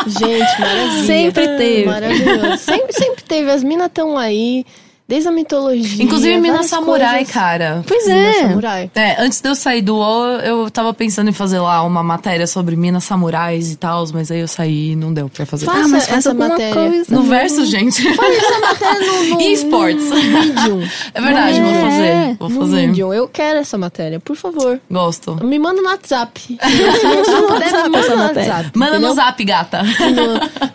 Gente, 0.07 0.61
maravilha. 0.61 1.05
Sempre 1.05 1.47
teve. 1.57 1.85
Maravilhoso. 1.85 2.57
Sempre, 2.57 2.93
sempre 2.93 3.23
teve. 3.23 3.51
As 3.51 3.63
minas 3.63 3.87
estão 3.87 4.17
aí, 4.17 4.65
desde 5.13 5.29
a 5.29 5.31
mitologia. 5.31 6.03
Inclusive, 6.03 6.35
Mina 6.39 6.53
várias 6.53 6.69
Samurai, 6.69 7.15
coisas. 7.17 7.33
cara. 7.33 7.83
Pois 7.87 8.05
Mina 8.07 8.17
é. 8.19 8.33
Samurai. 8.41 8.91
É, 8.95 9.21
antes 9.21 9.41
de 9.41 9.47
eu 9.49 9.53
sair 9.55 9.81
do 9.83 9.95
O, 9.95 10.25
eu 10.39 10.71
tava 10.71 10.91
pensando 10.93 11.29
em 11.29 11.33
fazer 11.33 11.59
lá 11.59 11.83
uma 11.83 12.01
matéria 12.01 12.47
sobre 12.47 12.75
Minas 12.75 13.03
Samurais 13.03 13.71
e 13.71 13.75
tal, 13.75 14.03
mas 14.13 14.31
aí 14.31 14.39
eu 14.39 14.47
saí 14.47 14.91
e 14.91 14.95
não 14.95 15.13
deu 15.13 15.29
pra 15.29 15.45
fazer. 15.45 15.65
Faça 15.65 15.79
Ah, 15.79 15.87
mas 15.87 16.05
faz 16.07 16.19
essa 16.25 16.33
matéria. 16.33 16.73
coisa. 16.73 17.05
No 17.15 17.23
verso, 17.23 17.63
gente. 17.65 18.07
Essa 18.07 18.59
matéria 18.59 18.99
no, 19.07 19.23
no, 19.35 19.41
E 19.41 19.53
esportes. 19.53 20.09
no 20.09 20.15
Medium. 20.15 20.83
É 21.13 21.21
verdade, 21.21 21.59
É. 21.59 21.61
vou 21.61 21.73
fazer. 21.73 22.37
Vou 22.39 22.49
No 22.49 22.59
fazer. 22.61 22.87
Medium. 22.87 23.13
Eu 23.13 23.27
quero 23.27 23.59
essa 23.59 23.77
matéria, 23.77 24.19
por 24.19 24.35
favor. 24.35 24.79
Gosto. 24.89 25.37
Me 25.45 25.59
manda 25.59 25.81
no 25.81 25.87
WhatsApp. 25.89 26.39
Se 26.57 27.33
não 27.33 27.47
puder, 27.47 27.71
me 27.71 27.89
manda 27.89 27.99
essa 27.99 28.15
no 28.15 28.23
matéria. 28.23 28.53
WhatsApp. 28.53 28.71
Manda 28.77 28.91
entendeu? 28.93 29.09
no 29.09 29.15
zap, 29.15 29.43
gata. 29.45 29.81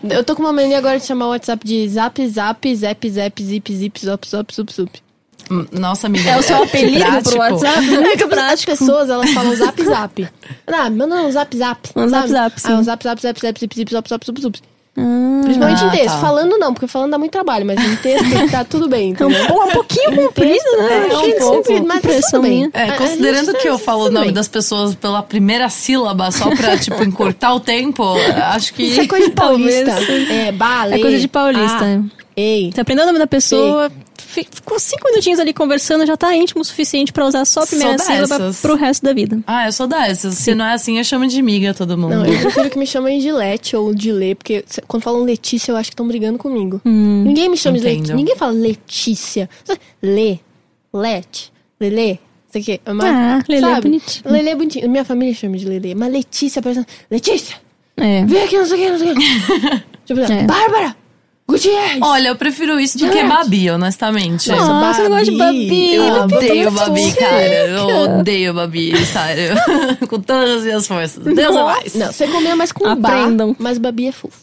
Eu 0.09 0.23
tô 0.23 0.35
com 0.35 0.41
uma 0.43 0.53
mania 0.53 0.77
agora 0.77 0.97
de 0.99 1.05
chamar 1.05 1.25
o 1.27 1.29
WhatsApp 1.29 1.65
de 1.65 1.87
zap, 1.89 2.25
zap, 2.27 2.75
zap, 2.75 3.09
zap, 3.09 3.43
zip, 3.43 3.75
zip, 3.75 4.05
zop, 4.05 4.27
zop, 4.29 4.53
sup, 4.53 4.71
sup. 4.71 4.89
Nossa, 5.71 6.05
amiga. 6.07 6.29
É 6.29 6.37
o 6.37 6.43
seu 6.43 6.61
apelido 6.63 6.99
prático. 7.03 7.29
pro 7.31 7.39
WhatsApp? 7.39 7.95
É 7.95 8.17
que 8.17 8.23
as 8.39 8.65
pessoas, 8.65 9.09
elas 9.09 9.31
falam 9.31 9.55
zap, 9.55 9.83
zap. 9.83 10.27
Ah, 10.67 10.89
manda 10.89 11.15
um 11.15 11.31
zap, 11.31 11.57
zap. 11.57 11.89
Um 11.95 12.07
zap, 12.07 12.27
zap, 12.29 12.61
sim. 12.61 12.67
Ah, 12.71 12.75
um 12.77 12.83
zap, 12.83 13.03
zap, 13.03 13.19
zap, 13.21 13.39
zap, 13.41 13.59
zip, 13.59 13.75
zip, 13.75 13.91
zop, 13.91 14.07
zop, 14.09 14.25
sup, 14.25 14.39
sup. 14.41 14.57
Principalmente 15.43 15.83
Ah, 15.83 15.87
em 15.87 15.91
texto. 15.91 16.05
tá. 16.15 16.17
Falando 16.19 16.57
não, 16.57 16.73
porque 16.73 16.85
falando 16.87 17.11
dá 17.11 17.17
muito 17.17 17.31
trabalho, 17.31 17.65
mas 17.65 17.79
em 17.83 17.95
texto 17.95 18.51
tá 18.51 18.63
tudo 18.65 18.87
bem, 18.89 19.11
entendeu? 19.11 19.39
Ou 19.53 19.63
um 19.67 19.71
pouquinho 19.71 20.13
comprido, 20.27 20.77
né? 20.77 21.07
É, 21.09 21.17
um 21.17 21.39
pouco, 21.39 21.85
mas 21.87 22.01
tá 22.01 22.09
tudo 22.31 22.41
bem. 22.43 22.69
É, 22.73 22.91
considerando 22.91 23.53
que 23.53 23.67
eu 23.67 23.77
tá- 23.77 23.83
falo 23.85 24.05
o 24.07 24.11
nome 24.11 24.25
bem. 24.27 24.33
das 24.33 24.47
pessoas 24.47 24.93
pela 24.95 25.23
primeira 25.23 25.69
sílaba, 25.69 26.29
só 26.31 26.53
pra, 26.55 26.75
tipo, 26.77 27.01
encurtar 27.03 27.53
o 27.55 27.59
tempo, 27.59 28.03
acho 28.53 28.73
que. 28.73 28.83
Isso 28.83 29.01
é 29.01 29.07
coisa 29.07 29.27
de 29.29 29.31
paulista. 29.33 29.91
É, 30.31 30.51
bale. 30.51 30.95
É 30.95 30.99
coisa 30.99 31.17
de 31.17 31.27
paulista. 31.27 31.85
Ah, 31.85 32.01
ei. 32.35 32.71
Você 32.73 32.81
aprendeu 32.81 33.03
o 33.03 33.07
nome 33.07 33.19
da 33.19 33.27
pessoa, 33.27 33.89
ficou 34.29 34.79
cinco 34.79 35.09
minutinhos 35.09 35.39
ali 35.39 35.53
conversando, 35.53 36.05
já 36.05 36.15
tá 36.15 36.35
íntimo 36.35 36.61
o 36.61 36.65
suficiente 36.65 37.11
pra 37.11 37.25
usar 37.25 37.45
só 37.45 37.61
a 37.63 37.67
primeira 37.67 37.97
Sou 37.97 38.05
sílaba 38.07 38.37
dessas. 38.39 38.61
pro 38.61 38.75
resto 38.75 39.03
da 39.03 39.13
vida. 39.13 39.39
Ah, 39.47 39.65
eu 39.67 39.71
sou 39.71 39.87
dessas. 39.87 40.35
Se 40.35 40.53
não 40.55 40.65
é 40.65 40.73
assim, 40.73 40.97
eu 40.97 41.03
chamo 41.03 41.27
de 41.27 41.41
miga 41.41 41.73
todo 41.73 41.97
mundo. 41.97 42.15
Não, 42.15 42.25
eu 42.25 42.39
prefiro 42.41 42.69
que 42.69 42.77
me 42.79 42.85
chamem 42.87 43.19
de 43.19 43.31
Lete 43.31 43.75
ou 43.75 43.93
de 43.93 44.11
Lê, 44.11 44.35
porque 44.35 44.63
quando 44.87 45.03
falam 45.03 45.23
Letícia, 45.23 45.71
eu 45.71 45.75
acho 45.77 45.89
que 45.89 45.93
estão 45.93 46.07
brigando 46.07 46.37
comigo. 46.37 46.79
Ninguém 46.85 47.49
me 47.49 47.57
chama 47.57 47.77
de 47.77 47.83
entendo. 47.83 47.95
Letícia. 47.97 48.15
Ninguém 48.15 48.35
fala 48.35 48.51
Letícia. 48.53 49.49
Lê, 50.01 50.39
Lete, 50.93 51.51
Lelê. 51.79 52.17
Isso 52.49 52.57
aqui. 52.57 52.81
é 52.85 52.93
mais- 52.93 53.11
Ah, 53.15 53.43
Lelê 53.47 53.65
é 53.65 53.69
sabe? 53.69 53.81
bonitinho. 53.81 54.31
Lelê 54.33 54.49
é 54.49 54.55
bonitinho. 54.55 54.89
Minha 54.89 55.05
família 55.05 55.33
chama 55.35 55.57
de 55.57 55.65
Lelê. 55.65 55.93
Mas 55.95 56.11
Letícia, 56.11 56.61
parece. 56.61 56.85
Letícia! 57.09 57.55
É. 57.95 58.25
Vem 58.25 58.43
aqui, 58.43 58.57
não 58.57 58.65
sei 58.65 58.77
o 58.77 58.79
que, 58.81 58.89
não 58.91 58.97
sei 58.99 59.11
o 59.11 59.15
que. 59.15 59.83
tipo, 60.05 60.19
É. 60.21 60.43
Bárbara! 60.45 60.95
Gutierrez! 61.49 61.99
Olha, 62.01 62.27
eu 62.29 62.35
prefiro 62.35 62.79
isso 62.79 62.97
do 62.97 63.09
que. 63.09 63.23
Babi, 63.23 63.69
honestamente. 63.71 64.49
Nossa, 64.49 64.65
Nossa, 64.67 65.01
eu 65.01 65.09
não 65.09 65.17
gosto 65.17 65.31
de 65.31 65.37
Babi. 65.37 65.95
Eu 65.95 66.03
Ah, 66.03 66.23
odeio 66.25 66.71
Babi 66.71 66.89
Babi, 66.89 67.09
é 67.09 67.11
cara. 67.13 67.67
Eu 67.67 67.87
odeio 68.19 68.53
Babi, 68.53 69.05
sério. 69.05 69.55
Com 70.07 70.19
todas 70.21 70.57
as 70.57 70.63
minhas 70.63 70.87
forças. 70.87 71.23
Deus 71.23 71.55
é 71.55 71.63
mais. 71.63 71.95
Não, 71.95 72.11
você 72.11 72.27
comia 72.27 72.55
mais 72.55 72.71
com 72.71 72.85
Aprendam. 72.87 73.49
bar, 73.53 73.55
mas 73.59 73.77
Babi 73.77 74.07
é 74.07 74.11
fofo. 74.11 74.37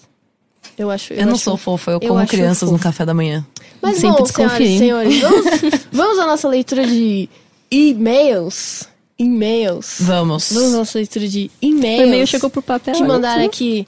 Eu 0.76 0.90
acho. 0.90 1.12
Eu 1.14 1.24
não 1.26 1.34
acho 1.34 1.44
sou 1.44 1.57
fofa, 1.57 1.92
eu 1.92 2.00
eu 2.02 2.09
como 2.09 2.26
crianças 2.26 2.62
no 2.70 2.76
fofo. 2.76 2.82
café 2.84 3.07
da 3.07 3.14
manhã. 3.14 3.46
Mas 3.80 3.98
Sempre 3.98 4.18
bom, 4.18 4.26
senhoras 4.26 4.57
e 4.57 4.62
desconfiei. 4.64 4.78
senhores, 4.78 5.20
vamos, 5.20 5.80
vamos 5.92 6.18
à 6.18 6.26
nossa 6.26 6.48
leitura 6.48 6.86
de 6.86 7.28
e-mails. 7.70 8.88
E-mails. 9.18 9.96
Vamos. 10.00 10.50
Vamos 10.52 10.74
à 10.74 10.78
nossa 10.78 10.98
leitura 10.98 11.26
de 11.26 11.50
O 11.62 11.66
e-mails. 11.66 12.07
e-mail 12.09 12.26
chegou 12.26 12.50
pro 12.50 12.61
papel. 12.61 12.94
que 12.94 13.00
olha 13.02 13.09
mandaram 13.12 13.44
aqui 13.44 13.86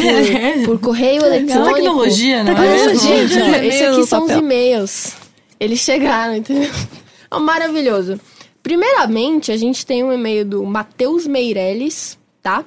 por, 0.00 0.64
por 0.66 0.80
correio 0.80 1.22
eletrônico. 1.26 1.74
Tecnologia, 1.74 2.44
não 2.44 2.52
é 2.52 2.54
Tecnologia, 2.54 3.14
E-mail 3.24 3.64
esse 3.64 3.84
aqui 3.84 4.06
são 4.06 4.22
os 4.22 4.28
papel. 4.28 4.38
e-mails. 4.38 5.12
Eles 5.58 5.80
chegaram, 5.80 6.34
entendeu? 6.36 6.70
Ó, 7.30 7.38
maravilhoso. 7.40 8.18
Primeiramente, 8.62 9.50
a 9.52 9.56
gente 9.56 9.84
tem 9.86 10.04
um 10.04 10.12
e-mail 10.12 10.44
do 10.44 10.64
Matheus 10.64 11.26
Meirelles, 11.26 12.18
tá? 12.42 12.64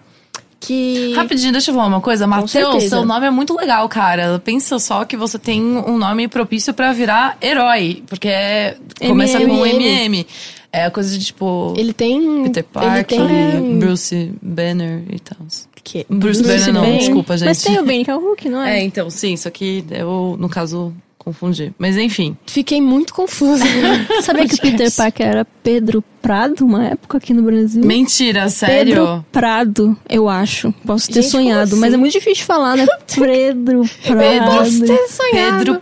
Que. 0.60 1.14
Rapidinho, 1.14 1.52
deixa 1.52 1.72
eu 1.72 1.76
falar 1.76 1.88
uma 1.88 2.00
coisa. 2.02 2.26
Matheus, 2.26 2.84
seu 2.86 3.06
nome 3.06 3.28
é 3.28 3.30
muito 3.30 3.54
legal, 3.56 3.88
cara. 3.90 4.42
Pensa 4.44 4.80
só 4.80 5.04
que 5.06 5.18
você 5.18 5.38
tem 5.38 5.62
um 5.62 5.98
nome 5.98 6.28
propício 6.28 6.74
pra 6.74 6.94
virar 6.94 7.38
herói. 7.42 8.02
Porque 8.08 8.28
é- 8.30 8.78
começa 9.06 9.38
com 9.40 9.66
MM. 9.66 9.86
MM. 9.86 10.28
É 10.72 10.90
coisa 10.90 11.16
de 11.18 11.26
tipo. 11.26 11.74
Ele 11.78 11.94
tem. 11.94 12.44
Peter 12.44 12.64
Parker, 12.64 13.06
tem. 13.06 13.78
Bruce 13.78 14.34
Banner 14.42 15.04
e 15.12 15.20
tal. 15.20 15.38
Que? 15.84 16.06
Bruce, 16.10 16.42
Banner 16.42 16.74
não, 16.74 16.82
Banner. 16.82 17.00
desculpa, 17.00 17.38
gente. 17.38 17.48
Mas 17.48 17.62
tem 17.62 17.78
o 17.80 17.84
Ben, 17.84 18.04
que 18.04 18.12
é 18.12 18.16
o 18.16 18.20
Hulk, 18.20 18.50
não 18.50 18.62
é? 18.62 18.80
É, 18.80 18.84
então, 18.84 19.10
sim, 19.10 19.34
isso 19.34 19.48
aqui 19.48 19.84
eu, 19.92 20.38
no 20.40 20.48
caso, 20.48 20.94
confundi. 21.18 21.74
Mas 21.78 21.98
enfim. 21.98 22.38
Fiquei 22.46 22.82
muito 22.82 23.14
confusa. 23.14 23.64
Sabia 24.24 24.48
que 24.48 24.56
o 24.56 24.62
Peter 24.62 24.92
Parker 24.92 25.26
era 25.26 25.46
Pedro 25.64 26.04
Prado, 26.22 26.66
uma 26.66 26.86
época 26.86 27.18
aqui 27.18 27.34
no 27.34 27.44
Brasil? 27.44 27.84
Mentira, 27.84 28.50
sério? 28.50 28.96
Pedro 28.96 29.26
Prado, 29.32 29.98
eu 30.10 30.30
acho. 30.30 30.74
Posso 30.86 31.08
ter 31.08 31.22
Gente, 31.22 31.32
sonhado, 31.32 31.72
como 31.72 31.82
mas 31.82 31.90
assim? 31.90 31.98
é 31.98 32.00
muito 32.00 32.14
difícil 32.14 32.46
falar, 32.46 32.78
né? 32.78 32.86
Pedro 33.14 33.84
Prado. 34.06 34.58
Posso 34.58 34.86
ter 34.86 35.08
sonhado. 35.10 35.58
Pedro 35.58 35.82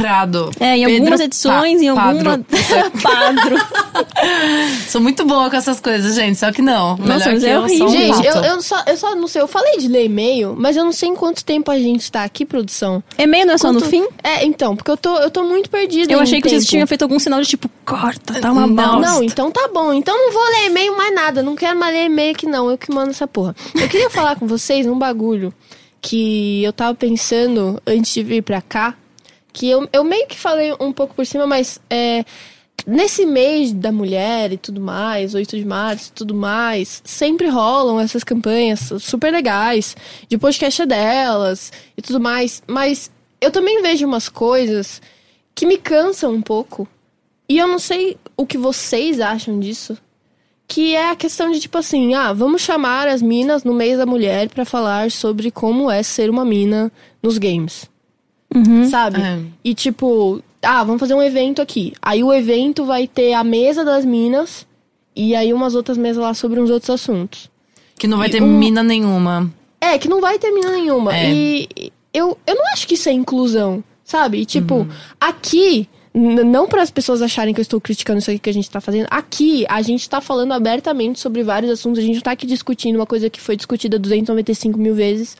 Prado. 0.00 0.50
É, 0.60 0.76
em 0.76 0.84
Pedro 0.84 0.98
algumas 0.98 1.20
edições, 1.20 1.78
Pa- 1.78 1.84
em 1.84 1.88
alguma. 1.88 2.38
Padro. 3.00 3.00
Padro. 3.02 3.56
Sou 4.88 5.00
muito 5.00 5.24
boa 5.24 5.50
com 5.50 5.56
essas 5.56 5.80
coisas, 5.80 6.14
gente, 6.14 6.38
só 6.38 6.50
que 6.52 6.62
não. 6.62 6.96
Nossa, 6.96 7.02
Melhor 7.02 7.32
mas 7.32 7.42
que 7.42 7.48
é 7.48 7.54
eu, 7.54 7.60
horrível. 7.60 7.78
sou 7.78 7.88
um 7.88 7.90
Gente, 8.00 8.26
eu, 8.26 8.34
eu, 8.42 8.62
só, 8.62 8.82
eu 8.86 8.96
só 8.96 9.14
não 9.14 9.28
sei. 9.28 9.42
Eu 9.42 9.48
falei 9.48 9.78
de 9.78 9.88
ler 9.88 10.04
e-mail, 10.06 10.54
mas 10.56 10.76
eu 10.76 10.84
não 10.84 10.92
sei 10.92 11.08
em 11.10 11.14
quanto 11.16 11.44
tempo 11.44 11.70
a 11.70 11.78
gente 11.78 12.10
tá 12.10 12.24
aqui, 12.24 12.44
produção. 12.44 13.02
E-mail 13.18 13.46
não 13.46 13.54
é 13.54 13.58
só 13.58 13.72
no 13.72 13.80
Quanto- 13.80 13.90
fim? 13.90 14.06
É, 14.22 14.44
então, 14.44 14.74
porque 14.76 14.90
eu 14.90 14.96
tô, 14.96 15.16
eu 15.18 15.30
tô 15.30 15.42
muito 15.44 15.70
perdida. 15.70 16.12
Eu 16.12 16.20
achei 16.20 16.40
que 16.40 16.48
vocês 16.48 16.66
tinham 16.66 16.86
feito 16.86 17.02
algum 17.02 17.18
sinal 17.18 17.40
de 17.40 17.48
tipo, 17.48 17.70
corta, 17.84 18.40
tá 18.40 18.52
uma 18.52 18.66
Não. 18.66 19.00
Não, 19.00 19.22
então 19.22 19.50
tá 19.50 19.68
bom. 19.72 19.92
Então 19.92 20.16
não 20.16 20.32
vou 20.32 20.42
ler 20.44 20.66
e-mail 20.66 20.96
mais 20.96 21.14
nada. 21.14 21.42
Não 21.42 21.54
quero 21.56 21.78
mais 21.78 21.92
ler 21.94 22.06
e-mail 22.06 22.32
aqui, 22.32 22.46
não. 22.46 22.70
Eu 22.70 22.78
que 22.78 22.92
mando 22.92 23.10
essa 23.10 23.26
porra. 23.26 23.54
Eu 23.74 23.88
queria 23.88 24.10
falar 24.10 24.36
com 24.36 24.46
vocês 24.46 24.86
um 24.86 24.98
bagulho 24.98 25.52
que 26.00 26.62
eu 26.64 26.72
tava 26.72 26.94
pensando 26.94 27.80
antes 27.86 28.12
de 28.14 28.22
vir 28.22 28.42
pra 28.42 28.60
cá. 28.62 28.94
Que 29.52 29.68
eu, 29.68 29.88
eu 29.92 30.04
meio 30.04 30.26
que 30.26 30.36
falei 30.36 30.72
um 30.80 30.92
pouco 30.92 31.14
por 31.14 31.26
cima, 31.26 31.46
mas 31.46 31.80
é, 31.90 32.24
nesse 32.86 33.26
mês 33.26 33.72
da 33.72 33.92
mulher 33.92 34.52
e 34.52 34.56
tudo 34.56 34.80
mais, 34.80 35.34
8 35.34 35.56
de 35.56 35.64
março 35.64 36.08
e 36.08 36.12
tudo 36.12 36.34
mais, 36.34 37.02
sempre 37.04 37.48
rolam 37.48 38.00
essas 38.00 38.24
campanhas 38.24 38.92
super 39.00 39.32
legais 39.32 39.96
de 40.28 40.38
podcast 40.38 40.82
é 40.82 40.86
delas 40.86 41.72
e 41.96 42.02
tudo 42.02 42.20
mais. 42.20 42.62
Mas 42.66 43.10
eu 43.40 43.50
também 43.50 43.82
vejo 43.82 44.06
umas 44.06 44.28
coisas 44.28 45.00
que 45.54 45.66
me 45.66 45.78
cansam 45.78 46.32
um 46.32 46.42
pouco. 46.42 46.86
E 47.48 47.58
eu 47.58 47.66
não 47.66 47.78
sei 47.78 48.16
o 48.36 48.46
que 48.46 48.56
vocês 48.56 49.20
acham 49.20 49.58
disso. 49.58 49.98
Que 50.68 50.94
é 50.94 51.10
a 51.10 51.16
questão 51.16 51.50
de 51.50 51.58
tipo 51.58 51.76
assim, 51.78 52.14
ah, 52.14 52.32
vamos 52.32 52.62
chamar 52.62 53.08
as 53.08 53.20
minas 53.20 53.64
no 53.64 53.74
mês 53.74 53.98
da 53.98 54.06
mulher 54.06 54.48
pra 54.48 54.64
falar 54.64 55.10
sobre 55.10 55.50
como 55.50 55.90
é 55.90 56.00
ser 56.00 56.30
uma 56.30 56.44
mina 56.44 56.92
nos 57.20 57.38
games. 57.38 57.89
Sabe? 58.90 59.20
É. 59.20 59.38
E 59.64 59.74
tipo, 59.74 60.42
ah, 60.62 60.82
vamos 60.84 61.00
fazer 61.00 61.14
um 61.14 61.22
evento 61.22 61.62
aqui. 61.62 61.92
Aí 62.02 62.22
o 62.24 62.32
evento 62.32 62.84
vai 62.84 63.06
ter 63.06 63.32
a 63.32 63.44
mesa 63.44 63.84
das 63.84 64.04
minas 64.04 64.66
e 65.14 65.34
aí 65.34 65.52
umas 65.52 65.74
outras 65.74 65.96
mesas 65.96 66.22
lá 66.22 66.34
sobre 66.34 66.60
uns 66.60 66.70
outros 66.70 66.90
assuntos. 66.90 67.48
Que 67.98 68.06
não 68.06 68.18
vai 68.18 68.28
ter 68.30 68.42
um- 68.42 68.58
mina 68.58 68.82
nenhuma. 68.82 69.52
É, 69.80 69.98
que 69.98 70.08
não 70.08 70.20
vai 70.20 70.38
ter 70.38 70.50
mina 70.50 70.70
nenhuma. 70.72 71.14
É. 71.16 71.30
E 71.32 71.92
eu, 72.12 72.36
eu 72.46 72.54
não 72.54 72.64
acho 72.72 72.86
que 72.88 72.94
isso 72.94 73.08
é 73.08 73.12
inclusão, 73.12 73.82
sabe? 74.04 74.38
E, 74.38 74.44
tipo, 74.44 74.74
Uhum. 74.74 74.88
aqui, 75.20 75.88
não 76.12 76.66
para 76.66 76.82
as 76.82 76.90
pessoas 76.90 77.22
acharem 77.22 77.54
que 77.54 77.60
eu 77.60 77.62
estou 77.62 77.80
criticando 77.80 78.18
isso 78.18 78.30
aqui 78.30 78.38
que 78.40 78.50
a 78.50 78.54
gente 78.54 78.68
tá 78.68 78.80
fazendo. 78.80 79.06
Aqui, 79.10 79.64
a 79.68 79.80
gente 79.80 80.08
tá 80.08 80.20
falando 80.20 80.52
abertamente 80.52 81.20
sobre 81.20 81.42
vários 81.42 81.70
assuntos. 81.70 81.98
A 82.00 82.02
gente 82.02 82.16
não 82.16 82.22
tá 82.22 82.32
aqui 82.32 82.46
discutindo 82.46 82.96
uma 82.96 83.06
coisa 83.06 83.30
que 83.30 83.40
foi 83.40 83.54
discutida 83.56 83.98
295 83.98 84.78
mil 84.78 84.94
vezes. 84.94 85.36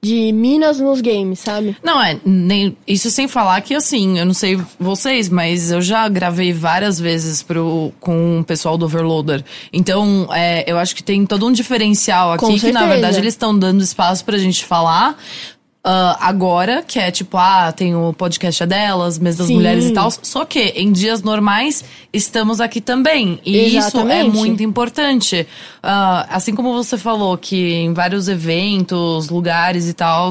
De 0.00 0.32
minas 0.32 0.78
nos 0.78 1.00
games, 1.00 1.40
sabe? 1.40 1.76
Não, 1.82 2.00
é, 2.00 2.18
nem, 2.24 2.76
isso 2.86 3.10
sem 3.10 3.26
falar 3.26 3.60
que 3.62 3.74
assim, 3.74 4.18
eu 4.18 4.24
não 4.24 4.34
sei 4.34 4.60
vocês, 4.78 5.28
mas 5.28 5.72
eu 5.72 5.82
já 5.82 6.08
gravei 6.08 6.52
várias 6.52 7.00
vezes 7.00 7.42
pro, 7.42 7.92
com 7.98 8.38
o 8.40 8.44
pessoal 8.44 8.78
do 8.78 8.84
Overloader. 8.84 9.44
Então, 9.72 10.28
é, 10.32 10.70
eu 10.70 10.78
acho 10.78 10.94
que 10.94 11.02
tem 11.02 11.26
todo 11.26 11.46
um 11.46 11.52
diferencial 11.52 12.32
aqui, 12.32 12.60
que 12.60 12.72
na 12.72 12.86
verdade 12.86 13.18
eles 13.18 13.34
estão 13.34 13.58
dando 13.58 13.82
espaço 13.82 14.24
pra 14.24 14.38
gente 14.38 14.64
falar. 14.64 15.18
Ah, 15.90 16.18
agora, 16.20 16.82
que 16.86 16.98
é 16.98 17.10
tipo, 17.10 17.38
ah, 17.38 17.72
tem 17.72 17.96
o 17.96 18.12
podcast 18.12 18.62
é 18.62 18.66
delas, 18.66 19.18
mês 19.18 19.38
das 19.38 19.46
Sim. 19.46 19.54
mulheres 19.54 19.86
e 19.86 19.92
tal. 19.92 20.10
Só 20.10 20.44
que 20.44 20.60
em 20.76 20.92
dias 20.92 21.22
normais 21.22 21.82
estamos 22.12 22.60
aqui 22.60 22.78
também. 22.78 23.40
E 23.42 23.56
isso 23.68 23.76
é 23.76 23.78
Exatamente. 23.78 24.36
muito 24.36 24.62
importante. 24.62 25.46
Ah, 25.82 26.26
assim 26.28 26.54
como 26.54 26.74
você 26.74 26.98
falou 26.98 27.38
que 27.38 27.72
em 27.72 27.94
vários 27.94 28.28
eventos, 28.28 29.30
lugares 29.30 29.88
e 29.88 29.94
tal, 29.94 30.28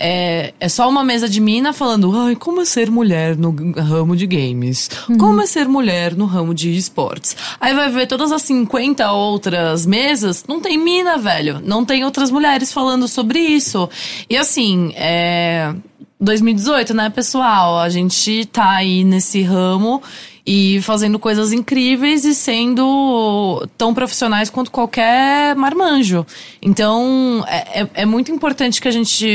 é, 0.00 0.54
é 0.60 0.68
só 0.68 0.88
uma 0.88 1.02
mesa 1.02 1.28
de 1.28 1.40
mina 1.40 1.72
falando, 1.72 2.16
ai, 2.16 2.36
como 2.36 2.60
é 2.60 2.64
ser 2.64 2.88
mulher 2.88 3.36
no 3.36 3.50
ramo 3.76 4.14
de 4.14 4.28
games? 4.28 4.88
Como 5.18 5.42
é 5.42 5.46
ser 5.46 5.66
mulher 5.66 6.14
no 6.14 6.24
ramo 6.24 6.54
de 6.54 6.76
esportes? 6.76 7.36
Aí 7.60 7.74
vai 7.74 7.90
ver 7.90 8.06
todas 8.06 8.30
as 8.30 8.42
50 8.42 9.10
outras 9.10 9.84
mesas, 9.84 10.44
não 10.46 10.60
tem 10.60 10.78
mina, 10.78 11.18
velho. 11.18 11.60
Não 11.64 11.84
tem 11.84 12.04
outras 12.04 12.30
mulheres 12.30 12.72
falando 12.72 13.08
sobre 13.08 13.40
isso. 13.40 13.90
E 14.30 14.36
assim, 14.36 14.92
é. 14.94 15.74
2018, 16.20 16.94
né, 16.94 17.10
pessoal? 17.10 17.78
A 17.78 17.88
gente 17.88 18.44
tá 18.46 18.70
aí 18.70 19.04
nesse 19.04 19.42
ramo 19.42 20.02
e 20.50 20.80
fazendo 20.80 21.18
coisas 21.18 21.52
incríveis 21.52 22.24
e 22.24 22.34
sendo 22.34 23.68
tão 23.76 23.92
profissionais 23.92 24.48
quanto 24.48 24.70
qualquer 24.70 25.54
marmanjo. 25.54 26.24
Então, 26.62 27.44
é, 27.46 27.82
é, 27.82 27.88
é 27.96 28.06
muito 28.06 28.32
importante 28.32 28.80
que 28.80 28.88
a 28.88 28.90
gente 28.90 29.28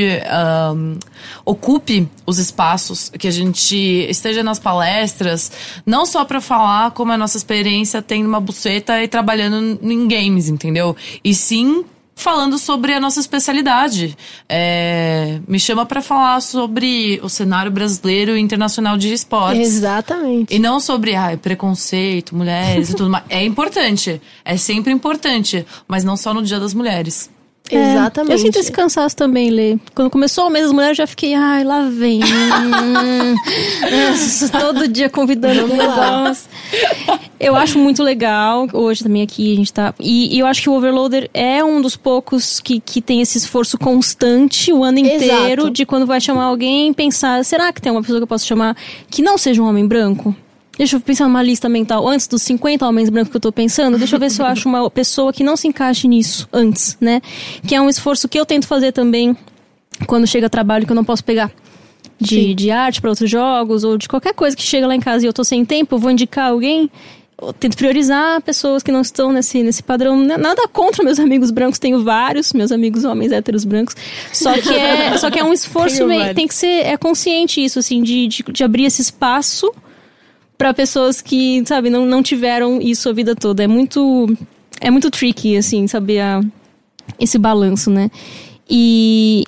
um, 0.76 0.98
ocupe 1.46 2.10
os 2.26 2.40
espaços, 2.40 3.12
que 3.12 3.28
a 3.28 3.32
gente 3.32 3.76
esteja 4.10 4.42
nas 4.42 4.58
palestras, 4.58 5.52
não 5.86 6.04
só 6.04 6.26
para 6.26 6.42
falar 6.42 6.90
como 6.92 7.12
a 7.12 7.18
nossa 7.18 7.38
experiência 7.38 8.02
tendo 8.02 8.28
uma 8.28 8.40
buceta 8.40 9.04
e 9.04 9.08
trabalhando 9.08 9.80
em 9.84 10.08
games, 10.08 10.50
entendeu? 10.50 10.96
E 11.24 11.36
sim 11.36 11.86
falando 12.16 12.58
sobre 12.58 12.94
a 12.94 13.00
nossa 13.00 13.20
especialidade. 13.20 14.18
É, 14.48 15.40
me 15.48 15.60
chama 15.60 15.86
para 15.86 16.02
falar 16.02 16.42
sobre 16.42 17.20
o 17.24 17.30
cenário 17.30 17.72
brasileiro 17.72 18.38
e 18.38 18.40
internacional 18.40 18.98
de 18.98 19.14
esportes. 19.14 19.68
Exatamente. 19.68 20.54
E 20.54 20.60
não 20.60 20.80
sobre 20.80 21.16
ai, 21.16 21.38
preconceito, 21.38 22.36
mulheres 22.36 22.90
e 22.90 22.96
tudo 22.96 23.10
mais. 23.10 23.24
É 23.30 23.44
importante. 23.44 24.22
É 24.46 24.58
sempre 24.58 24.92
importante. 24.92 25.66
Mas 25.88 26.04
não 26.04 26.16
só 26.16 26.34
no 26.34 26.44
Dia 26.44 26.60
das 26.60 26.74
Mulheres. 26.74 27.30
É, 27.72 27.94
Exatamente. 27.94 28.34
Eu 28.34 28.38
sinto 28.38 28.60
esse 28.60 28.72
cansaço 28.72 29.16
também, 29.16 29.50
Lê. 29.50 29.78
Quando 29.96 30.10
começou 30.10 30.48
o 30.48 30.50
mês 30.50 30.66
das 30.66 30.74
mulheres, 30.74 31.00
eu 31.00 31.04
já 31.04 31.08
fiquei, 31.08 31.34
ai, 31.34 31.64
lá 31.64 31.90
vem. 31.90 32.20
Todo 34.60 34.88
dia 34.88 35.10
convidando 35.10 35.68
pro 35.68 35.78
negócio. 35.78 36.50
Eu 37.40 37.56
acho 37.56 37.80
muito 37.80 38.04
legal. 38.04 38.68
Hoje 38.74 39.04
também 39.04 39.22
aqui 39.22 39.54
a 39.54 39.56
gente 39.56 39.72
tá. 39.72 39.94
E, 40.00 40.36
e 40.36 40.40
eu 40.40 40.46
acho 40.46 40.62
que 40.62 40.70
o 40.70 40.74
Overloader 40.74 41.30
é 41.34 41.64
um 41.64 41.82
dos 41.82 41.96
poucos 41.96 42.60
que, 42.60 42.82
que 42.82 43.02
tem 43.02 43.22
esse 43.22 43.38
esforço 43.38 43.78
constante 43.78 44.74
o 44.74 44.84
ano 44.84 45.00
inteiro 45.00 45.64
Exato. 45.64 45.72
de 45.72 45.86
quando 45.86 46.06
vai 46.06 46.20
chamar 46.20 46.46
alguém 46.46 46.94
pensar: 46.94 47.44
será 47.46 47.72
que 47.72 47.82
tem 47.82 47.92
uma 47.92 48.02
pessoa 48.02 48.20
que 48.20 48.24
eu 48.24 48.28
posso 48.28 48.46
chamar 48.46 48.76
que 49.10 49.22
não 49.22 49.38
seja 49.38 49.62
um 49.62 49.68
homem 49.68 49.88
branco? 49.88 50.36
Deixa 50.78 50.96
eu 50.96 51.00
pensar 51.02 51.26
numa 51.26 51.44
lista 51.44 51.70
mental. 51.70 52.08
Antes 52.08 52.28
dos 52.28 52.42
50 52.42 52.88
homens 52.88 53.10
brancos 53.10 53.30
que 53.32 53.38
eu 53.38 53.42
tô 53.42 53.52
pensando, 53.52 53.98
deixa 53.98 54.16
eu 54.16 54.20
ver 54.20 54.32
se 54.32 54.42
eu 54.42 54.46
acho 54.48 54.68
uma 54.68 54.90
pessoa 54.90 55.32
que 55.32 55.44
não 55.44 55.56
se 55.56 55.68
encaixe 55.68 56.08
nisso 56.08 56.48
antes, 56.52 56.98
né? 57.00 57.22
Que 57.68 57.76
é 57.76 57.82
um 57.82 57.90
esforço 57.90 58.28
que 58.28 58.40
eu 58.40 58.46
tento 58.46 58.66
fazer 58.68 58.92
também 58.92 59.38
quando 60.08 60.26
chega 60.26 60.50
trabalho 60.50 60.86
que 60.86 60.92
eu 60.92 60.96
não 60.96 61.04
posso 61.06 61.24
pegar. 61.24 61.52
De, 62.20 62.54
de 62.56 62.72
arte 62.72 63.02
para 63.02 63.10
outros 63.10 63.30
jogos, 63.30 63.84
ou 63.84 63.98
de 63.98 64.08
qualquer 64.08 64.34
coisa 64.34 64.56
que 64.56 64.64
chega 64.64 64.88
lá 64.88 64.96
em 64.96 65.00
casa 65.00 65.26
e 65.26 65.28
eu 65.28 65.34
tô 65.34 65.44
sem 65.44 65.66
tempo, 65.66 65.96
eu 65.96 66.00
vou 66.00 66.10
indicar 66.10 66.50
alguém. 66.52 66.90
Tento 67.60 67.76
priorizar 67.76 68.42
pessoas 68.42 68.82
que 68.82 68.92
não 68.92 69.02
estão 69.02 69.32
nesse, 69.34 69.62
nesse 69.62 69.84
padrão. 69.84 70.16
Nada 70.18 70.66
contra 70.70 71.04
meus 71.04 71.20
amigos 71.20 71.52
brancos, 71.52 71.78
tenho 71.80 72.02
vários, 72.02 72.54
meus 72.54 72.72
amigos 72.72 73.04
homens 73.04 73.32
héteros 73.34 73.66
brancos. 73.66 73.96
Só 74.32 74.54
que 74.54 74.70
é, 74.74 75.18
só 75.18 75.30
que 75.30 75.38
é 75.40 75.44
um 75.44 75.52
esforço, 75.54 76.06
meio- 76.08 76.34
tem 76.34 76.48
que 76.48 76.56
ser 76.56 76.86
é 76.86 76.96
consciente 76.96 77.62
isso, 77.64 77.78
assim, 77.80 78.02
de, 78.02 78.28
de, 78.28 78.44
de 78.44 78.64
abrir 78.64 78.86
esse 78.86 79.02
espaço 79.02 79.70
para 80.58 80.74
pessoas 80.74 81.22
que, 81.22 81.64
sabe, 81.66 81.90
não, 81.90 82.06
não 82.06 82.22
tiveram 82.24 82.80
isso 82.82 83.10
a 83.10 83.14
vida 83.14 83.36
toda. 83.36 83.64
É 83.64 83.68
muito 83.68 84.28
é 84.80 84.90
muito 84.92 85.10
tricky 85.10 85.56
assim, 85.58 85.88
saber 85.88 86.20
a, 86.20 86.42
esse 87.20 87.38
balanço, 87.38 87.90
né? 87.90 88.10
E 88.70 89.44